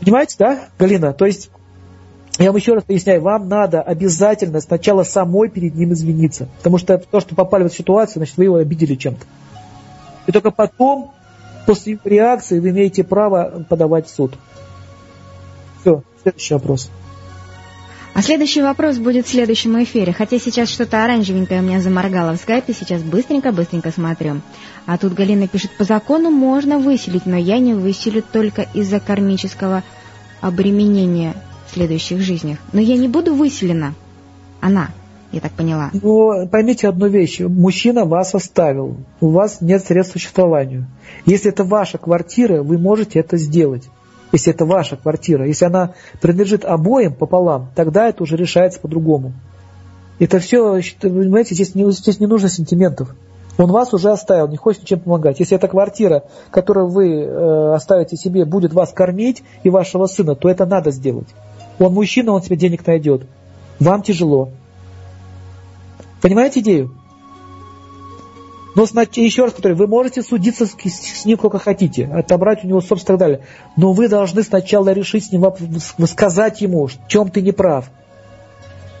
Понимаете, 0.00 0.36
да, 0.38 0.68
Галина? 0.78 1.12
То 1.12 1.26
есть 1.26 1.50
я 2.38 2.50
вам 2.50 2.56
еще 2.56 2.74
раз 2.74 2.84
поясняю, 2.84 3.22
вам 3.22 3.48
надо 3.48 3.80
обязательно 3.80 4.60
сначала 4.60 5.04
самой 5.04 5.48
перед 5.48 5.74
ним 5.74 5.92
извиниться. 5.92 6.48
Потому 6.58 6.78
что 6.78 6.98
то, 6.98 7.20
что 7.20 7.34
попали 7.34 7.62
в 7.62 7.66
эту 7.66 7.76
ситуацию, 7.76 8.16
значит, 8.16 8.36
вы 8.36 8.44
его 8.44 8.56
обидели 8.56 8.94
чем-то. 8.94 9.24
И 10.26 10.32
только 10.32 10.50
потом, 10.50 11.12
после 11.64 11.92
его 11.92 12.02
реакции, 12.04 12.60
вы 12.60 12.70
имеете 12.70 13.04
право 13.04 13.64
подавать 13.68 14.06
в 14.06 14.14
суд. 14.14 14.34
Все, 15.80 16.02
следующий 16.22 16.54
вопрос. 16.54 16.90
А 18.12 18.22
следующий 18.22 18.62
вопрос 18.62 18.96
будет 18.96 19.26
в 19.26 19.30
следующем 19.30 19.82
эфире. 19.82 20.12
Хотя 20.12 20.38
сейчас 20.38 20.70
что-то 20.70 21.04
оранжевенькое 21.04 21.60
у 21.60 21.62
меня 21.62 21.80
заморгало 21.80 22.32
в 22.32 22.40
скайпе, 22.40 22.72
сейчас 22.72 23.02
быстренько-быстренько 23.02 23.92
смотрю. 23.92 24.40
А 24.86 24.98
тут 24.98 25.12
Галина 25.12 25.48
пишет, 25.48 25.70
по 25.76 25.84
закону 25.84 26.30
можно 26.30 26.78
выселить, 26.78 27.26
но 27.26 27.36
я 27.36 27.58
не 27.58 27.74
выселю 27.74 28.22
только 28.22 28.66
из-за 28.72 29.00
кармического 29.00 29.82
обременения 30.40 31.34
следующих 31.76 32.20
жизнях. 32.20 32.58
Но 32.72 32.80
я 32.80 32.96
не 32.96 33.06
буду 33.06 33.34
выселена. 33.34 33.94
Она, 34.60 34.88
я 35.30 35.40
так 35.40 35.52
поняла. 35.52 35.90
Ну, 35.92 36.48
поймите 36.48 36.88
одну 36.88 37.06
вещь. 37.06 37.40
Мужчина 37.40 38.06
вас 38.06 38.34
оставил. 38.34 38.96
У 39.20 39.28
вас 39.28 39.60
нет 39.60 39.84
средств 39.84 40.14
к 40.14 40.18
существованию. 40.18 40.86
Если 41.26 41.50
это 41.50 41.64
ваша 41.64 41.98
квартира, 41.98 42.62
вы 42.62 42.78
можете 42.78 43.18
это 43.18 43.36
сделать. 43.36 43.84
Если 44.32 44.52
это 44.52 44.64
ваша 44.64 44.96
квартира. 44.96 45.46
Если 45.46 45.66
она 45.66 45.92
принадлежит 46.22 46.64
обоим 46.64 47.12
пополам, 47.14 47.68
тогда 47.74 48.08
это 48.08 48.22
уже 48.22 48.36
решается 48.36 48.80
по-другому. 48.80 49.34
Это 50.18 50.38
все, 50.38 50.80
понимаете, 51.02 51.54
здесь 51.54 51.74
не, 51.74 51.90
здесь 51.92 52.20
не 52.20 52.26
нужно 52.26 52.48
сентиментов. 52.48 53.14
Он 53.58 53.70
вас 53.70 53.92
уже 53.94 54.10
оставил, 54.10 54.48
не 54.48 54.56
хочет 54.56 54.82
ничем 54.82 55.00
помогать. 55.00 55.40
Если 55.40 55.56
эта 55.56 55.68
квартира, 55.68 56.24
которую 56.50 56.88
вы 56.88 57.22
э, 57.22 57.74
оставите 57.74 58.16
себе, 58.16 58.44
будет 58.44 58.72
вас 58.72 58.92
кормить 58.92 59.42
и 59.62 59.70
вашего 59.70 60.06
сына, 60.06 60.34
то 60.34 60.48
это 60.48 60.66
надо 60.66 60.90
сделать. 60.90 61.28
Он 61.78 61.92
мужчина, 61.92 62.32
он 62.32 62.40
тебе 62.40 62.56
денег 62.56 62.86
найдет. 62.86 63.26
Вам 63.78 64.02
тяжело. 64.02 64.50
Понимаете 66.20 66.60
идею? 66.60 66.92
Но 68.74 68.82
еще 68.82 69.44
раз 69.44 69.54
повторю, 69.54 69.74
вы 69.74 69.86
можете 69.86 70.22
судиться 70.22 70.66
с, 70.66 71.24
ним 71.24 71.38
сколько 71.38 71.58
хотите, 71.58 72.04
отобрать 72.04 72.62
у 72.62 72.66
него 72.68 72.82
собственно 72.82 73.16
и 73.16 73.18
так 73.18 73.18
далее. 73.18 73.40
Но 73.74 73.94
вы 73.94 74.06
должны 74.06 74.42
сначала 74.42 74.90
решить 74.90 75.24
с 75.24 75.32
ним, 75.32 75.46
сказать 76.06 76.60
ему, 76.60 76.86
в 76.86 77.08
чем 77.08 77.30
ты 77.30 77.40
не 77.40 77.52
прав. 77.52 77.86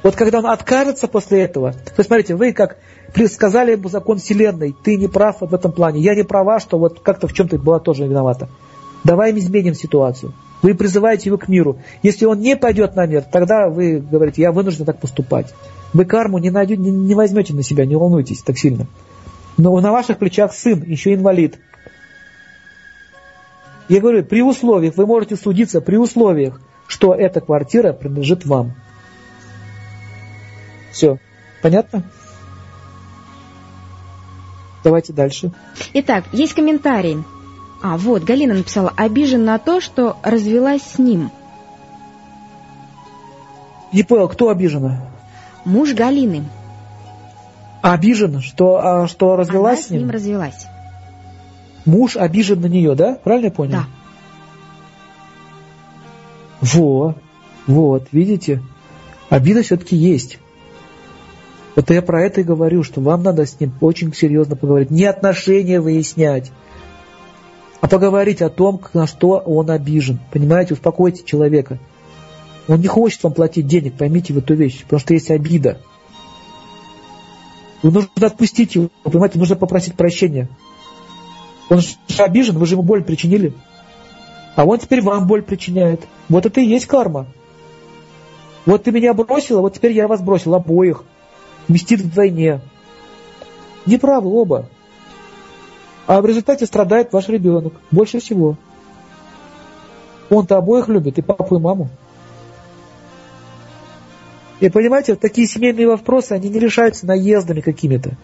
Вот 0.02 0.16
когда 0.16 0.38
он 0.38 0.46
откажется 0.46 1.08
после 1.08 1.42
этого, 1.42 1.74
вы 1.94 2.04
смотрите, 2.04 2.36
вы 2.36 2.52
как 2.52 2.78
сказали 3.30 3.72
ему 3.72 3.90
закон 3.90 4.18
Вселенной, 4.18 4.74
ты 4.82 4.96
не 4.96 5.08
прав 5.08 5.40
в 5.40 5.54
этом 5.54 5.72
плане, 5.72 6.00
я 6.00 6.14
не 6.14 6.22
права, 6.22 6.58
что 6.58 6.78
вот 6.78 7.00
как-то 7.00 7.28
в 7.28 7.34
чем-то 7.34 7.58
была 7.58 7.78
тоже 7.78 8.04
виновата. 8.04 8.48
Давай 9.04 9.36
изменим 9.38 9.74
ситуацию. 9.74 10.32
Вы 10.62 10.74
призываете 10.74 11.28
его 11.28 11.38
к 11.38 11.48
миру. 11.48 11.78
Если 12.02 12.24
он 12.24 12.40
не 12.40 12.56
пойдет 12.56 12.96
на 12.96 13.06
мир, 13.06 13.22
тогда 13.22 13.68
вы 13.68 13.98
говорите, 13.98 14.42
я 14.42 14.52
вынужден 14.52 14.84
так 14.84 14.98
поступать. 14.98 15.54
Вы 15.92 16.04
карму 16.04 16.38
не, 16.38 16.50
найдете, 16.50 16.80
не, 16.80 16.90
не 16.90 17.14
возьмете 17.14 17.54
на 17.54 17.62
себя, 17.62 17.84
не 17.84 17.96
волнуйтесь 17.96 18.42
так 18.42 18.58
сильно. 18.58 18.86
Но 19.56 19.78
на 19.80 19.92
ваших 19.92 20.18
плечах 20.18 20.52
сын, 20.52 20.82
еще 20.82 21.14
инвалид. 21.14 21.58
Я 23.88 24.00
говорю, 24.00 24.24
при 24.24 24.42
условиях, 24.42 24.96
вы 24.96 25.06
можете 25.06 25.36
судиться 25.36 25.80
при 25.80 25.96
условиях, 25.96 26.60
что 26.86 27.14
эта 27.14 27.40
квартира 27.40 27.92
принадлежит 27.92 28.44
вам. 28.44 28.74
Все. 30.90 31.18
Понятно? 31.62 32.02
Давайте 34.82 35.12
дальше. 35.12 35.52
Итак, 35.94 36.24
есть 36.32 36.54
комментарий. 36.54 37.18
А, 37.82 37.96
вот, 37.96 38.24
Галина 38.24 38.54
написала, 38.54 38.92
обижен 38.96 39.44
на 39.44 39.58
то, 39.58 39.80
что 39.80 40.16
развелась 40.22 40.82
с 40.82 40.98
ним. 40.98 41.30
Не 43.92 44.02
понял, 44.02 44.28
кто 44.28 44.48
обижена? 44.50 45.06
Муж 45.64 45.92
Галины. 45.94 46.44
Обижен, 47.82 48.40
что, 48.40 48.78
а, 48.82 49.06
что 49.06 49.36
развелась 49.36 49.78
Она 49.78 49.86
с 49.86 49.90
ним? 49.90 50.00
с 50.00 50.02
ним 50.02 50.10
развелась. 50.10 50.66
Муж 51.84 52.16
обижен 52.16 52.60
на 52.60 52.66
нее, 52.66 52.94
да? 52.94 53.14
Правильно 53.22 53.46
я 53.46 53.52
понял? 53.52 53.72
Да. 53.72 53.84
Во, 56.60 57.14
вот, 57.66 58.08
видите? 58.10 58.62
Обида 59.28 59.62
все-таки 59.62 59.96
есть. 59.96 60.38
Вот 61.76 61.90
я 61.90 62.00
про 62.00 62.22
это 62.22 62.40
и 62.40 62.44
говорю, 62.44 62.82
что 62.82 63.00
вам 63.00 63.22
надо 63.22 63.44
с 63.44 63.60
ним 63.60 63.72
очень 63.80 64.12
серьезно 64.14 64.56
поговорить. 64.56 64.90
Не 64.90 65.04
отношения 65.04 65.80
выяснять, 65.80 66.50
а 67.80 67.88
поговорить 67.88 68.42
о 68.42 68.50
том, 68.50 68.80
на 68.94 69.06
что 69.06 69.38
он 69.38 69.70
обижен. 69.70 70.18
Понимаете, 70.32 70.74
успокойте 70.74 71.24
человека. 71.24 71.78
Он 72.68 72.80
не 72.80 72.88
хочет 72.88 73.22
вам 73.22 73.32
платить 73.32 73.66
денег, 73.66 73.94
поймите 73.94 74.32
в 74.32 74.38
эту 74.38 74.54
вещь, 74.54 74.82
потому 74.82 75.00
что 75.00 75.14
есть 75.14 75.30
обида. 75.30 75.78
Вы 77.82 77.92
нужно 77.92 78.26
отпустить 78.26 78.74
его, 78.74 78.88
понимаете, 79.04 79.38
нужно 79.38 79.56
попросить 79.56 79.94
прощения. 79.94 80.48
Он 81.68 81.80
же 81.80 81.96
обижен, 82.18 82.58
вы 82.58 82.66
же 82.66 82.74
ему 82.74 82.82
боль 82.82 83.04
причинили. 83.04 83.52
А 84.56 84.64
он 84.64 84.78
теперь 84.78 85.02
вам 85.02 85.26
боль 85.26 85.42
причиняет. 85.42 86.02
Вот 86.28 86.46
это 86.46 86.60
и 86.60 86.66
есть 86.66 86.86
карма. 86.86 87.26
Вот 88.64 88.84
ты 88.84 88.90
меня 88.90 89.14
бросила, 89.14 89.60
вот 89.60 89.74
теперь 89.74 89.92
я 89.92 90.08
вас 90.08 90.20
бросил, 90.20 90.54
обоих. 90.54 91.04
Мстит 91.68 92.00
вдвойне. 92.00 92.60
Неправы 93.84 94.30
оба. 94.30 94.68
А 96.06 96.20
в 96.20 96.26
результате 96.26 96.66
страдает 96.66 97.12
ваш 97.12 97.28
ребенок. 97.28 97.74
Больше 97.90 98.20
всего. 98.20 98.56
Он-то 100.30 100.56
обоих 100.56 100.88
любит, 100.88 101.18
и 101.18 101.22
папу, 101.22 101.56
и 101.56 101.60
маму. 101.60 101.88
И 104.60 104.68
понимаете, 104.70 105.14
такие 105.16 105.46
семейные 105.46 105.86
вопросы, 105.86 106.32
они 106.32 106.48
не 106.48 106.58
решаются 106.58 107.06
наездами 107.06 107.60
какими-то, 107.60 108.16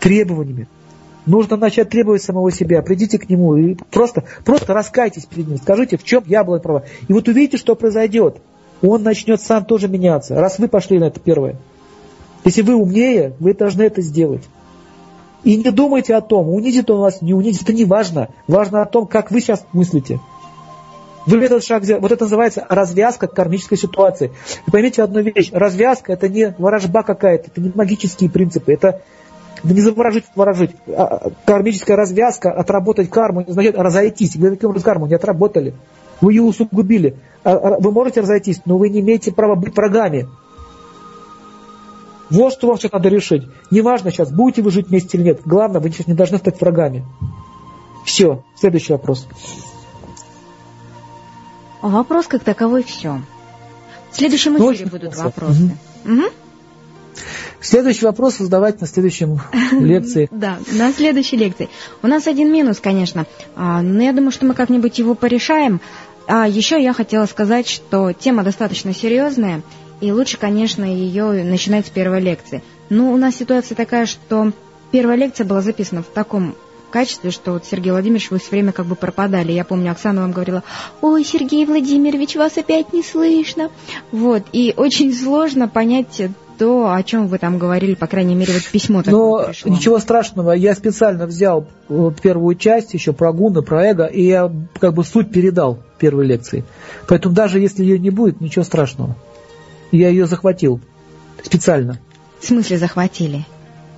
требованиями. 0.00 0.66
Нужно 1.26 1.56
начать 1.56 1.90
требовать 1.90 2.22
самого 2.22 2.50
себя. 2.50 2.82
Придите 2.82 3.18
к 3.18 3.28
нему 3.28 3.56
и 3.56 3.76
просто, 3.90 4.24
просто 4.44 4.72
раскайтесь 4.74 5.26
перед 5.26 5.48
ним. 5.48 5.58
Скажите, 5.58 5.96
в 5.96 6.04
чем 6.04 6.22
я 6.26 6.44
была 6.44 6.58
права. 6.58 6.84
И 7.08 7.12
вот 7.12 7.28
увидите, 7.28 7.56
что 7.56 7.74
произойдет. 7.74 8.38
Он 8.82 9.02
начнет 9.02 9.40
сам 9.40 9.64
тоже 9.64 9.88
меняться, 9.88 10.34
раз 10.34 10.58
вы 10.58 10.68
пошли 10.68 10.98
на 10.98 11.04
это 11.04 11.20
первое. 11.20 11.56
Если 12.44 12.60
вы 12.60 12.74
умнее, 12.74 13.34
вы 13.38 13.54
должны 13.54 13.82
это 13.82 14.02
сделать. 14.02 14.42
И 15.44 15.56
не 15.56 15.70
думайте 15.70 16.14
о 16.14 16.20
том, 16.20 16.48
унизит 16.48 16.90
он 16.90 17.00
вас, 17.00 17.20
не 17.22 17.34
унизит, 17.34 17.62
это 17.62 17.72
не 17.72 17.84
важно. 17.84 18.28
Важно 18.48 18.82
о 18.82 18.86
том, 18.86 19.06
как 19.06 19.30
вы 19.30 19.40
сейчас 19.40 19.64
мыслите. 19.72 20.20
Вы 21.26 21.42
этот 21.42 21.64
шаг 21.64 21.84
сделали. 21.84 22.02
Вот 22.02 22.12
это 22.12 22.24
называется 22.24 22.66
развязка 22.68 23.28
кармической 23.28 23.78
ситуации. 23.78 24.32
И 24.66 24.70
поймите 24.70 25.02
одну 25.02 25.20
вещь. 25.20 25.50
Развязка 25.52 26.12
это 26.12 26.28
не 26.28 26.54
ворожба 26.58 27.02
какая-то, 27.02 27.50
это 27.50 27.60
не 27.60 27.72
магические 27.74 28.30
принципы, 28.30 28.72
это 28.72 29.02
да 29.62 29.74
не 29.74 29.80
заворожить, 29.80 30.24
ворожить. 30.34 30.72
А, 30.88 31.02
а, 31.02 31.30
кармическая 31.46 31.96
развязка, 31.96 32.50
отработать 32.50 33.08
карму, 33.08 33.44
значит 33.46 33.76
разойтись. 33.76 34.36
Вы 34.36 34.50
таким 34.50 34.70
образом 34.70 34.84
карму 34.84 35.06
не 35.06 35.14
отработали. 35.14 35.74
Вы 36.20 36.34
ее 36.34 36.42
усугубили. 36.42 37.16
А, 37.42 37.78
вы 37.78 37.90
можете 37.90 38.20
разойтись, 38.20 38.60
но 38.66 38.76
вы 38.76 38.90
не 38.90 39.00
имеете 39.00 39.32
права 39.32 39.54
быть 39.54 39.74
врагами. 39.74 40.28
Вот 42.30 42.52
что 42.52 42.68
вам 42.68 42.78
сейчас 42.78 42.92
надо 42.92 43.08
решить. 43.08 43.44
Неважно 43.70 44.10
сейчас, 44.10 44.30
будете 44.32 44.62
вы 44.62 44.70
жить 44.70 44.88
вместе 44.88 45.18
или 45.18 45.24
нет. 45.24 45.40
Главное, 45.44 45.80
вы 45.80 45.90
сейчас 45.90 46.06
не 46.06 46.14
должны 46.14 46.38
стать 46.38 46.60
врагами. 46.60 47.04
Все. 48.04 48.42
Следующий 48.56 48.92
вопрос. 48.92 49.26
Вопрос 51.82 52.26
как 52.26 52.42
таковой 52.42 52.82
все. 52.82 53.20
В 54.10 54.16
следующем 54.16 54.54
Ну, 54.54 54.72
эфире 54.72 54.84
очень 54.84 54.90
будут 54.90 55.16
вопросы. 55.16 55.76
Мгм. 56.04 56.24
Следующий 57.60 58.04
вопрос 58.04 58.38
задавать 58.38 58.80
на 58.80 58.86
следующем 58.86 59.40
лекции. 59.72 60.28
Да, 60.30 60.58
на 60.72 60.92
следующей 60.92 61.36
лекции. 61.36 61.68
У 62.02 62.06
нас 62.06 62.26
один 62.26 62.52
минус, 62.52 62.78
конечно, 62.80 63.26
а, 63.56 63.82
но 63.82 64.02
я 64.02 64.12
думаю, 64.12 64.32
что 64.32 64.46
мы 64.46 64.54
как-нибудь 64.54 64.98
его 64.98 65.14
порешаем. 65.14 65.80
А 66.26 66.48
еще 66.48 66.82
я 66.82 66.92
хотела 66.92 67.26
сказать, 67.26 67.68
что 67.68 68.12
тема 68.12 68.44
достаточно 68.44 68.94
серьезная, 68.94 69.62
и 70.00 70.12
лучше, 70.12 70.38
конечно, 70.38 70.84
ее 70.84 71.44
начинать 71.44 71.86
с 71.86 71.90
первой 71.90 72.20
лекции. 72.20 72.62
Но 72.90 73.12
у 73.12 73.16
нас 73.16 73.36
ситуация 73.36 73.74
такая, 73.74 74.06
что 74.06 74.52
первая 74.90 75.16
лекция 75.16 75.46
была 75.46 75.60
записана 75.60 76.02
в 76.02 76.06
таком 76.06 76.54
качестве, 76.90 77.32
что 77.32 77.52
вот 77.52 77.64
Сергей 77.64 77.90
Владимирович, 77.90 78.30
вы 78.30 78.38
все 78.38 78.50
время 78.50 78.70
как 78.70 78.86
бы 78.86 78.94
пропадали. 78.94 79.50
Я 79.50 79.64
помню, 79.64 79.90
Оксана 79.90 80.20
вам 80.20 80.30
говорила, 80.30 80.62
ой, 81.00 81.24
Сергей 81.24 81.66
Владимирович, 81.66 82.36
вас 82.36 82.56
опять 82.56 82.92
не 82.92 83.02
слышно. 83.02 83.70
Вот, 84.12 84.44
и 84.52 84.72
очень 84.76 85.12
сложно 85.12 85.66
понять 85.66 86.22
то, 86.56 86.92
о 86.92 87.02
чем 87.02 87.26
вы 87.26 87.38
там 87.38 87.58
говорили, 87.58 87.94
по 87.94 88.06
крайней 88.06 88.36
мере, 88.36 88.52
вот 88.52 88.62
письмо 88.70 89.02
такое 89.02 89.42
Но 89.42 89.46
пришло. 89.46 89.72
ничего 89.72 89.98
страшного, 89.98 90.52
я 90.52 90.74
специально 90.74 91.26
взял 91.26 91.66
вот 91.88 92.20
первую 92.20 92.54
часть, 92.54 92.94
еще 92.94 93.12
про 93.12 93.32
гуны, 93.32 93.62
про 93.62 93.86
эго, 93.86 94.04
и 94.04 94.22
я 94.22 94.52
как 94.78 94.94
бы 94.94 95.02
суть 95.02 95.32
передал 95.32 95.80
первой 95.98 96.26
лекции. 96.26 96.64
Поэтому 97.08 97.34
даже 97.34 97.58
если 97.58 97.82
ее 97.82 97.98
не 97.98 98.10
будет, 98.10 98.40
ничего 98.40 98.64
страшного. 98.64 99.16
Я 99.94 100.08
ее 100.08 100.26
захватил 100.26 100.80
специально. 101.44 102.00
В 102.40 102.46
смысле 102.46 102.78
захватили? 102.78 103.46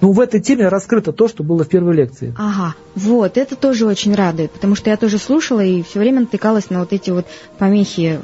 Ну, 0.02 0.12
в 0.12 0.20
этой 0.20 0.40
теме 0.40 0.68
раскрыто 0.68 1.10
то, 1.10 1.26
что 1.26 1.42
было 1.42 1.64
в 1.64 1.68
первой 1.68 1.94
лекции. 1.94 2.34
Ага, 2.36 2.74
вот, 2.94 3.38
это 3.38 3.56
тоже 3.56 3.86
очень 3.86 4.14
радует, 4.14 4.50
потому 4.50 4.74
что 4.74 4.90
я 4.90 4.98
тоже 4.98 5.16
слушала 5.16 5.64
и 5.64 5.82
все 5.82 5.98
время 5.98 6.20
натыкалась 6.20 6.68
на 6.68 6.80
вот 6.80 6.92
эти 6.92 7.08
вот 7.08 7.26
помехи, 7.58 8.20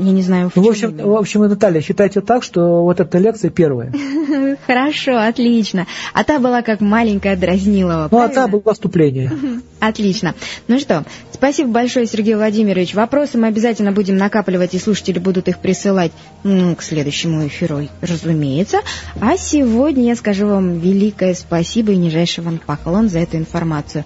я 0.00 0.12
не 0.12 0.22
знаю, 0.22 0.50
в 0.50 0.56
Ну, 0.56 0.62
в 0.62 0.68
общем, 0.68 0.90
именно. 0.90 1.06
в 1.06 1.16
общем, 1.16 1.40
Наталья, 1.42 1.80
считайте 1.80 2.20
так, 2.20 2.42
что 2.42 2.82
вот 2.82 3.00
эта 3.00 3.18
лекция 3.18 3.50
первая. 3.50 3.92
Хорошо, 4.66 5.16
отлично. 5.18 5.86
А 6.12 6.24
та 6.24 6.38
была 6.38 6.62
как 6.62 6.80
маленькая 6.80 7.36
дразнилова, 7.36 8.08
Ну, 8.10 8.20
а 8.20 8.28
та 8.28 8.46
было 8.46 8.72
вступление. 8.74 9.32
Отлично. 9.80 10.34
Ну 10.66 10.78
что, 10.80 11.04
спасибо 11.32 11.70
большое, 11.70 12.06
Сергей 12.06 12.34
Владимирович. 12.34 12.94
Вопросы 12.94 13.38
мы 13.38 13.46
обязательно 13.46 13.92
будем 13.92 14.16
накапливать, 14.16 14.74
и 14.74 14.78
слушатели 14.78 15.18
будут 15.18 15.48
их 15.48 15.58
присылать 15.60 16.12
ну, 16.42 16.74
к 16.74 16.82
следующему 16.82 17.46
эфиру, 17.46 17.86
разумеется. 18.00 18.78
А 19.20 19.36
сегодня 19.36 20.04
я 20.06 20.16
скажу 20.16 20.48
вам 20.48 20.78
великое 20.80 21.34
спасибо 21.34 21.92
и 21.92 21.96
нижайший 21.96 22.42
вам 22.42 22.58
поклон 22.58 23.08
за 23.08 23.20
эту 23.20 23.36
информацию. 23.36 24.04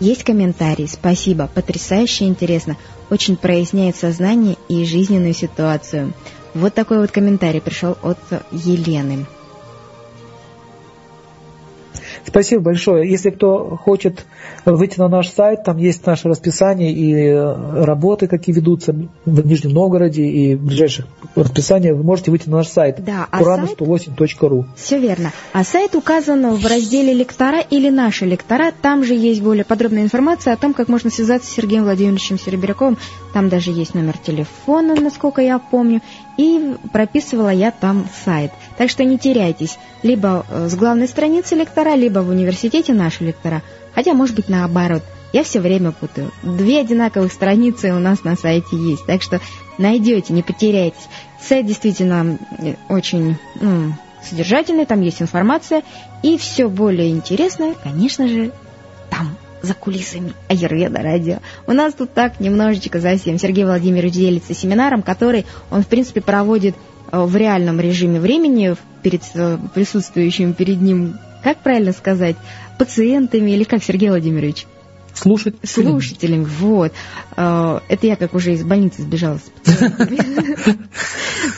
Есть 0.00 0.22
комментарий. 0.22 0.86
Спасибо. 0.86 1.50
Потрясающе 1.52 2.26
интересно. 2.26 2.76
Очень 3.10 3.36
проясняет 3.36 3.96
сознание 3.96 4.56
и 4.68 4.84
жизненную 4.84 5.34
ситуацию. 5.34 6.12
Вот 6.54 6.74
такой 6.74 6.98
вот 6.98 7.10
комментарий 7.10 7.60
пришел 7.60 7.96
от 8.02 8.18
Елены. 8.50 9.26
Спасибо 12.28 12.62
большое. 12.62 13.10
Если 13.10 13.30
кто 13.30 13.76
хочет 13.76 14.26
выйти 14.66 14.98
на 14.98 15.08
наш 15.08 15.28
сайт, 15.30 15.64
там 15.64 15.78
есть 15.78 16.04
наше 16.06 16.28
расписание 16.28 16.92
и 16.92 17.14
э, 17.14 17.84
работы, 17.84 18.26
какие 18.28 18.54
ведутся 18.54 18.94
в 19.24 19.46
Нижнем 19.46 19.72
Новгороде 19.72 20.24
и 20.24 20.54
в 20.54 20.62
ближайших 20.64 21.06
расписаниях, 21.34 21.96
вы 21.96 22.02
можете 22.02 22.30
выйти 22.30 22.48
на 22.48 22.58
наш 22.58 22.68
сайт 22.68 23.02
Да, 23.02 23.26
а 23.30 23.42
сайт- 23.42 23.80
kurana108.ru. 23.80 24.64
Все 24.76 24.98
верно. 24.98 25.32
А 25.52 25.64
сайт 25.64 25.94
указан 25.94 26.54
в 26.54 26.66
разделе 26.66 27.14
«Лектора» 27.14 27.60
или 27.60 27.88
«Наши 27.88 28.26
лектора». 28.26 28.72
Там 28.82 29.04
же 29.04 29.14
есть 29.14 29.40
более 29.42 29.64
подробная 29.64 30.02
информация 30.02 30.52
о 30.52 30.56
том, 30.56 30.74
как 30.74 30.88
можно 30.88 31.10
связаться 31.10 31.50
с 31.50 31.54
Сергеем 31.54 31.84
Владимировичем 31.84 32.38
Серебряковым. 32.38 32.98
Там 33.32 33.48
даже 33.48 33.70
есть 33.70 33.94
номер 33.94 34.18
телефона, 34.18 34.94
насколько 34.94 35.40
я 35.40 35.58
помню. 35.58 36.02
И 36.36 36.74
прописывала 36.92 37.48
я 37.50 37.70
там 37.70 38.06
сайт. 38.24 38.52
Так 38.78 38.90
что 38.90 39.04
не 39.04 39.18
теряйтесь. 39.18 39.76
Либо 40.02 40.46
э, 40.48 40.68
с 40.68 40.74
главной 40.76 41.08
страницы 41.08 41.56
лектора, 41.56 41.96
либо 41.96 42.20
в 42.20 42.30
университете 42.30 42.94
«Наши 42.94 43.24
лектора». 43.24 43.62
Хотя, 43.94 44.14
может 44.14 44.36
быть, 44.36 44.48
наоборот. 44.48 45.02
Я 45.32 45.42
все 45.42 45.60
время 45.60 45.92
путаю. 45.92 46.30
Две 46.42 46.80
одинаковых 46.80 47.32
страницы 47.32 47.92
у 47.92 47.98
нас 47.98 48.24
на 48.24 48.36
сайте 48.36 48.76
есть. 48.76 49.04
Так 49.04 49.20
что 49.20 49.40
найдете, 49.76 50.32
не 50.32 50.42
потеряйтесь. 50.42 51.08
Сайт 51.40 51.66
действительно 51.66 52.38
э, 52.58 52.74
очень 52.88 53.36
ну, 53.60 53.92
содержательный, 54.22 54.86
там 54.86 55.00
есть 55.00 55.20
информация, 55.20 55.82
и 56.22 56.38
все 56.38 56.68
более 56.68 57.10
интересное, 57.10 57.74
конечно 57.74 58.28
же, 58.28 58.52
там, 59.10 59.36
за 59.60 59.74
кулисами 59.74 60.34
Аюрведа 60.48 61.02
радио. 61.02 61.38
У 61.66 61.72
нас 61.72 61.94
тут 61.94 62.12
так 62.14 62.40
немножечко 62.40 63.00
совсем. 63.00 63.38
Сергей 63.38 63.64
Владимирович 63.64 64.14
делится 64.14 64.54
семинаром, 64.54 65.02
который 65.02 65.46
он, 65.70 65.82
в 65.82 65.88
принципе, 65.88 66.20
проводит 66.20 66.74
в 67.10 67.36
реальном 67.36 67.80
режиме 67.80 68.20
времени 68.20 68.76
перед 69.02 69.22
э, 69.34 69.58
присутствующим 69.74 70.52
перед 70.52 70.80
ним, 70.80 71.18
как 71.42 71.58
правильно 71.58 71.92
сказать, 71.92 72.36
пациентами 72.78 73.50
или 73.52 73.64
как, 73.64 73.82
Сергей 73.82 74.08
Владимирович? 74.08 74.66
Слушателями. 75.18 75.66
Слушателями, 75.66 76.44
вот. 76.44 76.92
Э, 77.36 77.80
это 77.88 78.06
я 78.06 78.16
как 78.16 78.34
уже 78.34 78.52
из 78.52 78.62
больницы 78.64 79.02
сбежала 79.02 79.38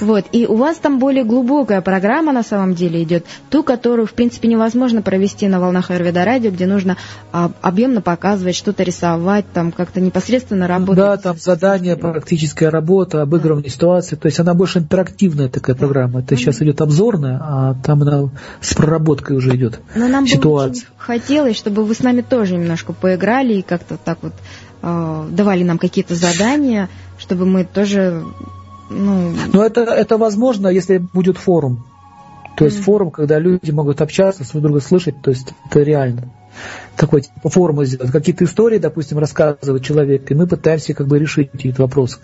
Вот. 0.01 0.27
И 0.33 0.47
у 0.47 0.57
вас 0.57 0.77
там 0.79 0.99
более 0.99 1.25
глубокая 1.25 1.81
программа 1.81 2.33
на 2.33 2.43
самом 2.43 2.75
деле 2.75 3.03
идет, 3.03 3.27
ту, 3.51 3.63
которую, 3.63 4.07
в 4.07 4.13
принципе, 4.13 4.49
невозможно 4.49 5.03
провести 5.03 5.49
на 5.49 5.61
волнах 5.61 5.91
Аюрведа 5.91 6.25
радио, 6.25 6.51
где 6.51 6.67
нужно 6.67 6.97
а, 7.33 7.51
объемно 7.61 8.01
показывать, 8.01 8.57
что-то 8.57 8.83
рисовать, 8.83 9.45
там 9.53 9.73
как-то 9.73 10.01
непосредственно 10.01 10.67
работать. 10.67 10.97
Да, 10.97 11.17
там 11.17 11.37
задание, 11.39 11.97
практическая 11.97 12.71
работа, 12.71 13.23
обыгрывание 13.23 13.71
ситуации. 13.71 14.17
То 14.17 14.27
есть 14.27 14.41
она 14.41 14.55
больше 14.55 14.79
интерактивная 14.79 15.49
такая 15.49 15.77
программа. 15.77 16.21
Это 16.21 16.37
сейчас 16.37 16.63
идет 16.63 16.81
обзорная, 16.81 17.39
а 17.41 17.77
там 17.85 18.03
она 18.03 18.31
с 18.61 18.75
проработкой 18.75 19.37
уже 19.37 19.55
идет. 19.57 19.81
Но 19.95 20.09
нам 20.09 20.25
бы 20.25 20.51
очень 20.51 20.85
хотелось, 20.97 21.57
чтобы 21.57 21.85
вы 21.85 21.95
с 21.95 22.01
нами 22.01 22.21
тоже 22.21 22.55
немножко 22.55 22.93
поиграли 22.93 23.50
и 23.59 23.63
как-то 23.63 23.97
так 23.97 24.19
вот 24.23 24.33
э, 24.83 25.29
давали 25.31 25.63
нам 25.63 25.79
какие-то 25.79 26.15
задания, 26.15 26.89
чтобы 27.19 27.47
мы 27.47 27.65
тоже 27.65 28.25
ну... 28.91 29.33
Но 29.53 29.65
это, 29.65 29.83
это 29.83 30.19
возможно, 30.19 30.69
если 30.69 30.99
будет 30.99 31.39
форум. 31.39 31.85
То 32.57 32.65
есть 32.65 32.79
mm. 32.79 32.83
форум, 32.83 33.11
когда 33.11 33.39
люди 33.39 33.71
могут 33.71 34.03
общаться, 34.03 34.45
друг 34.51 34.65
друга 34.65 34.81
слышать, 34.81 35.23
то 35.23 35.31
есть 35.31 35.55
это 35.67 35.81
реально. 35.81 36.31
Такой 36.97 37.23
типа 37.23 37.49
форум 37.49 37.85
сделать, 37.85 38.11
какие-то 38.11 38.45
истории, 38.45 38.79
допустим, 38.79 39.19
рассказывает 39.19 39.85
человек, 39.85 40.31
и 40.31 40.35
мы 40.35 40.47
пытаемся 40.47 40.93
как 40.93 41.07
бы 41.07 41.19
решить 41.19 41.51
этот 41.55 41.79
вопрос. 41.79 42.21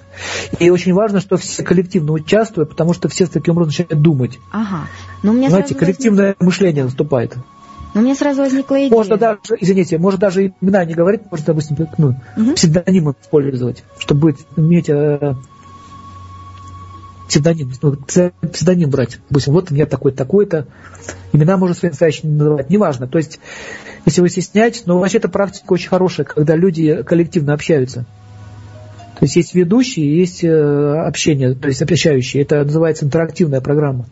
И 0.58 0.68
очень 0.68 0.92
важно, 0.92 1.20
что 1.20 1.36
все 1.36 1.62
коллективно 1.62 2.12
участвуют, 2.12 2.70
потому 2.70 2.92
что 2.92 3.08
все 3.08 3.26
с 3.26 3.30
таким 3.30 3.52
образом 3.52 3.68
начинают 3.68 4.02
думать. 4.02 4.38
Ага. 4.52 4.88
Но 5.22 5.30
у 5.30 5.34
меня 5.34 5.48
Знаете, 5.48 5.76
коллективное 5.76 6.34
возник... 6.38 6.42
мышление 6.42 6.84
наступает. 6.84 7.36
Но 7.94 8.00
у 8.00 8.04
меня 8.04 8.14
сразу 8.14 8.42
возникла 8.42 8.76
идея. 8.78 8.90
Можно 8.90 9.16
даже, 9.16 9.38
извините, 9.60 9.98
можно 9.98 10.20
даже 10.20 10.52
имена 10.60 10.84
не 10.84 10.94
говорить, 10.94 11.22
можно, 11.30 11.46
допустим, 11.46 11.76
ну, 11.98 12.14
угу. 12.36 12.54
псевдонимы 12.54 13.14
использовать, 13.22 13.84
чтобы 13.98 14.34
иметь 14.56 14.90
э, 14.90 15.34
псевдоним, 17.28 17.72
ну, 17.82 17.96
псевдоним 17.96 18.90
брать. 18.90 19.18
Допустим, 19.28 19.52
вот 19.52 19.70
я 19.70 19.86
такой-то, 19.86 20.18
такой-то. 20.18 20.66
Имена 21.32 21.56
можно 21.56 21.74
свои 21.74 21.90
настоящие 21.90 22.30
называть, 22.30 22.70
неважно. 22.70 23.06
То 23.06 23.18
есть, 23.18 23.38
если 24.04 24.20
вы 24.20 24.28
стесняетесь, 24.28 24.84
но 24.86 24.98
вообще 24.98 25.18
эта 25.18 25.28
практика 25.28 25.72
очень 25.72 25.88
хорошая, 25.88 26.26
когда 26.26 26.54
люди 26.54 27.02
коллективно 27.02 27.52
общаются. 27.52 28.06
То 29.18 29.24
есть 29.24 29.36
есть 29.36 29.54
ведущие, 29.54 30.18
есть 30.18 30.44
э, 30.44 30.50
общение, 30.50 31.54
то 31.54 31.68
есть 31.68 31.80
общающие. 31.80 32.42
Это 32.42 32.62
называется 32.64 33.06
интерактивная 33.06 33.62
программа. 33.62 34.06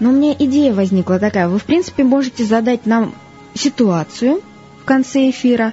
Но 0.00 0.10
у 0.10 0.12
меня 0.12 0.34
идея 0.38 0.72
возникла 0.72 1.18
такая. 1.18 1.48
Вы, 1.48 1.58
в 1.58 1.64
принципе, 1.64 2.04
можете 2.04 2.44
задать 2.44 2.86
нам 2.86 3.14
ситуацию 3.54 4.40
в 4.80 4.84
конце 4.84 5.30
эфира, 5.30 5.72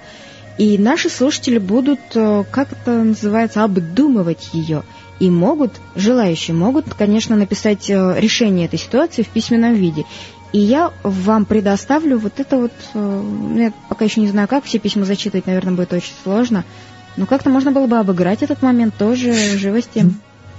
и 0.57 0.77
наши 0.77 1.09
слушатели 1.09 1.57
будут, 1.57 1.99
э, 2.15 2.43
как 2.49 2.71
это 2.71 3.03
называется, 3.03 3.63
обдумывать 3.63 4.49
ее– 4.53 4.83
и 5.19 5.29
могут, 5.29 5.71
желающие 5.95 6.55
могут, 6.55 6.93
конечно, 6.93 7.35
написать 7.35 7.89
э, 7.89 8.15
решение 8.19 8.65
этой 8.65 8.79
ситуации 8.79 9.23
в 9.23 9.29
письменном 9.29 9.73
виде. 9.73 10.05
И 10.51 10.59
я 10.59 10.91
вам 11.03 11.45
предоставлю 11.45 12.17
вот 12.17 12.39
это 12.39 12.57
вот, 12.57 12.71
э, 12.93 12.99
ну, 12.99 13.57
я 13.57 13.73
пока 13.89 14.05
еще 14.05 14.21
не 14.21 14.27
знаю 14.27 14.47
как, 14.47 14.65
все 14.65 14.79
письма 14.79 15.05
зачитывать, 15.05 15.47
наверное, 15.47 15.73
будет 15.73 15.93
очень 15.93 16.13
сложно, 16.23 16.65
но 17.17 17.25
как-то 17.25 17.49
можно 17.49 17.71
было 17.71 17.87
бы 17.87 17.97
обыграть 17.97 18.43
этот 18.43 18.61
момент 18.61 18.95
тоже 18.97 19.33
живости. 19.57 20.05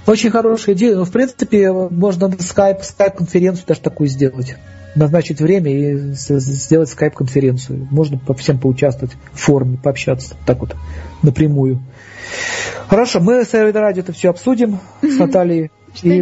Очень 0.07 0.31
хорошая 0.31 0.73
идея. 0.73 1.03
В 1.03 1.11
принципе, 1.11 1.71
можно 1.71 2.31
скайп, 2.39 2.81
скайп-конференцию 2.81 3.65
даже 3.67 3.81
такую 3.81 4.07
сделать. 4.07 4.55
Назначить 4.95 5.41
время 5.41 5.71
и 5.71 6.13
сделать 6.13 6.89
скайп-конференцию. 6.89 7.87
Можно 7.91 8.17
по 8.17 8.33
всем 8.33 8.57
поучаствовать 8.57 9.15
в 9.33 9.39
форуме, 9.39 9.77
пообщаться 9.77 10.35
так 10.45 10.59
вот 10.61 10.75
напрямую. 11.21 11.81
Хорошо, 12.87 13.19
мы 13.19 13.43
с 13.43 13.53
Радио 13.53 14.01
это 14.01 14.13
все 14.13 14.29
обсудим 14.29 14.79
с 15.01 15.17
Натальей. 15.17 15.71
И 16.03 16.19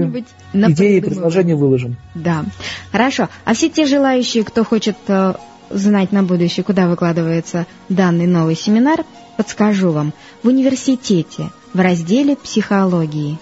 идеи 0.53 0.97
и 0.97 1.01
предложения 1.01 1.55
выложим. 1.55 1.97
Да. 2.15 2.45
Хорошо. 2.91 3.29
А 3.43 3.53
все 3.53 3.69
те 3.69 3.85
желающие, 3.85 4.43
кто 4.43 4.63
хочет 4.63 4.95
э, 5.07 5.33
знать 5.69 6.11
на 6.11 6.23
будущее, 6.23 6.63
куда 6.63 6.87
выкладывается 6.87 7.67
данный 7.89 8.25
новый 8.25 8.55
семинар, 8.55 9.03
подскажу 9.37 9.91
вам. 9.91 10.13
В 10.43 10.47
университете, 10.47 11.49
в 11.73 11.79
разделе 11.79 12.35
психологии. 12.35 13.37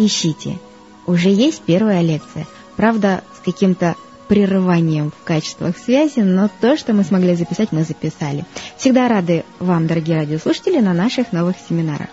Ищите. 0.00 0.58
Уже 1.06 1.28
есть 1.28 1.60
первая 1.60 2.00
лекция. 2.00 2.46
Правда, 2.76 3.22
с 3.36 3.44
каким-то 3.44 3.96
прерыванием 4.28 5.10
в 5.10 5.24
качествах 5.24 5.76
связи, 5.76 6.20
но 6.20 6.48
то, 6.60 6.78
что 6.78 6.94
мы 6.94 7.04
смогли 7.04 7.34
записать, 7.34 7.70
мы 7.70 7.82
записали. 7.82 8.46
Всегда 8.78 9.08
рады 9.08 9.44
вам, 9.58 9.86
дорогие 9.86 10.16
радиослушатели, 10.16 10.80
на 10.80 10.94
наших 10.94 11.32
новых 11.32 11.56
семинарах. 11.68 12.08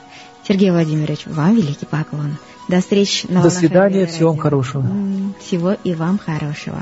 Сергей 0.46 0.72
Владимирович, 0.72 1.28
вам 1.28 1.56
великий 1.56 1.86
поклон. 1.86 2.36
До 2.68 2.82
встречи 2.82 3.26
на 3.30 3.42
До 3.42 3.50
свидания, 3.50 4.06
всего 4.06 4.32
вам 4.32 4.40
хорошего. 4.40 4.86
Всего 5.40 5.78
и 5.82 5.94
вам 5.94 6.18
хорошего. 6.18 6.82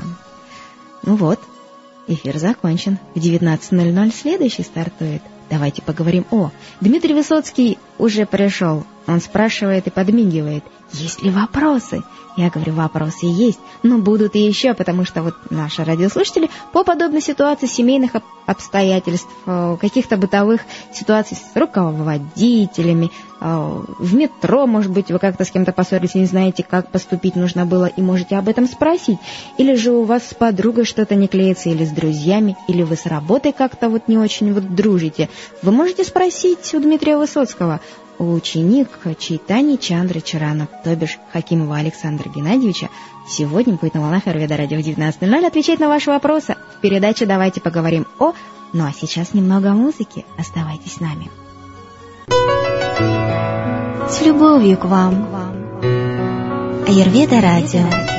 Ну 1.04 1.14
вот, 1.14 1.38
эфир 2.08 2.38
закончен. 2.38 2.98
В 3.14 3.18
19.00 3.18 4.12
следующий 4.12 4.64
стартует. 4.64 5.22
Давайте 5.50 5.82
поговорим 5.82 6.26
о... 6.32 6.50
Дмитрий 6.80 7.14
Высоцкий 7.14 7.78
уже 7.98 8.26
пришел. 8.26 8.84
Он 9.06 9.20
спрашивает 9.20 9.86
и 9.86 9.90
подмигивает. 9.90 10.64
Есть 10.92 11.22
ли 11.22 11.30
вопросы? 11.30 12.02
Я 12.36 12.50
говорю, 12.50 12.74
вопросы 12.74 13.24
есть, 13.24 13.58
но 13.82 13.96
будут 13.96 14.36
и 14.36 14.40
еще, 14.40 14.74
потому 14.74 15.06
что 15.06 15.22
вот 15.22 15.34
наши 15.48 15.84
радиослушатели 15.84 16.50
по 16.72 16.84
подобной 16.84 17.22
ситуации 17.22 17.66
семейных 17.66 18.10
обстоятельств, 18.44 19.28
э, 19.46 19.76
каких-то 19.80 20.18
бытовых 20.18 20.60
ситуаций 20.92 21.38
с 21.38 21.56
руководителями, 21.56 23.10
э, 23.40 23.82
в 23.98 24.14
метро, 24.14 24.66
может 24.66 24.92
быть, 24.92 25.10
вы 25.10 25.18
как-то 25.18 25.44
с 25.44 25.50
кем-то 25.50 25.72
поссорились 25.72 26.14
и 26.14 26.20
не 26.20 26.26
знаете, 26.26 26.62
как 26.62 26.90
поступить 26.90 27.36
нужно 27.36 27.64
было, 27.64 27.86
и 27.86 28.02
можете 28.02 28.36
об 28.36 28.48
этом 28.48 28.66
спросить. 28.66 29.18
Или 29.56 29.74
же 29.74 29.92
у 29.92 30.02
вас 30.02 30.28
с 30.28 30.34
подругой 30.34 30.84
что-то 30.84 31.14
не 31.14 31.28
клеится, 31.28 31.70
или 31.70 31.86
с 31.86 31.90
друзьями, 31.90 32.58
или 32.68 32.82
вы 32.82 32.96
с 32.96 33.06
работой 33.06 33.52
как-то 33.52 33.88
вот 33.88 34.08
не 34.08 34.18
очень 34.18 34.52
вот 34.52 34.74
дружите. 34.74 35.30
Вы 35.62 35.72
можете 35.72 36.04
спросить 36.04 36.74
у 36.74 36.80
Дмитрия 36.80 37.16
Высоцкого, 37.16 37.80
ученик 38.18 38.88
Чайтани 39.18 39.76
Чандры 39.76 40.20
Чарана, 40.20 40.68
то 40.84 40.94
бишь 40.96 41.18
Хакимова 41.32 41.76
Александра 41.76 42.28
Геннадьевича, 42.28 42.88
сегодня 43.28 43.74
будет 43.74 43.94
на 43.94 44.00
волнах 44.00 44.26
Арведа 44.26 44.56
Радио 44.56 44.78
в 44.78 44.86
19.00 44.86 45.46
отвечать 45.46 45.80
на 45.80 45.88
ваши 45.88 46.10
вопросы. 46.10 46.56
В 46.78 46.80
передаче 46.80 47.26
«Давайте 47.26 47.60
поговорим 47.60 48.06
о...» 48.18 48.32
Ну 48.72 48.84
а 48.84 48.92
сейчас 48.92 49.32
немного 49.32 49.70
музыки. 49.70 50.24
Оставайтесь 50.38 50.94
с 50.94 51.00
нами. 51.00 51.30
С 54.08 54.22
любовью 54.22 54.76
к 54.76 54.84
вам. 54.84 55.28
Аюрведа 56.86 57.40
Радио. 57.40 58.15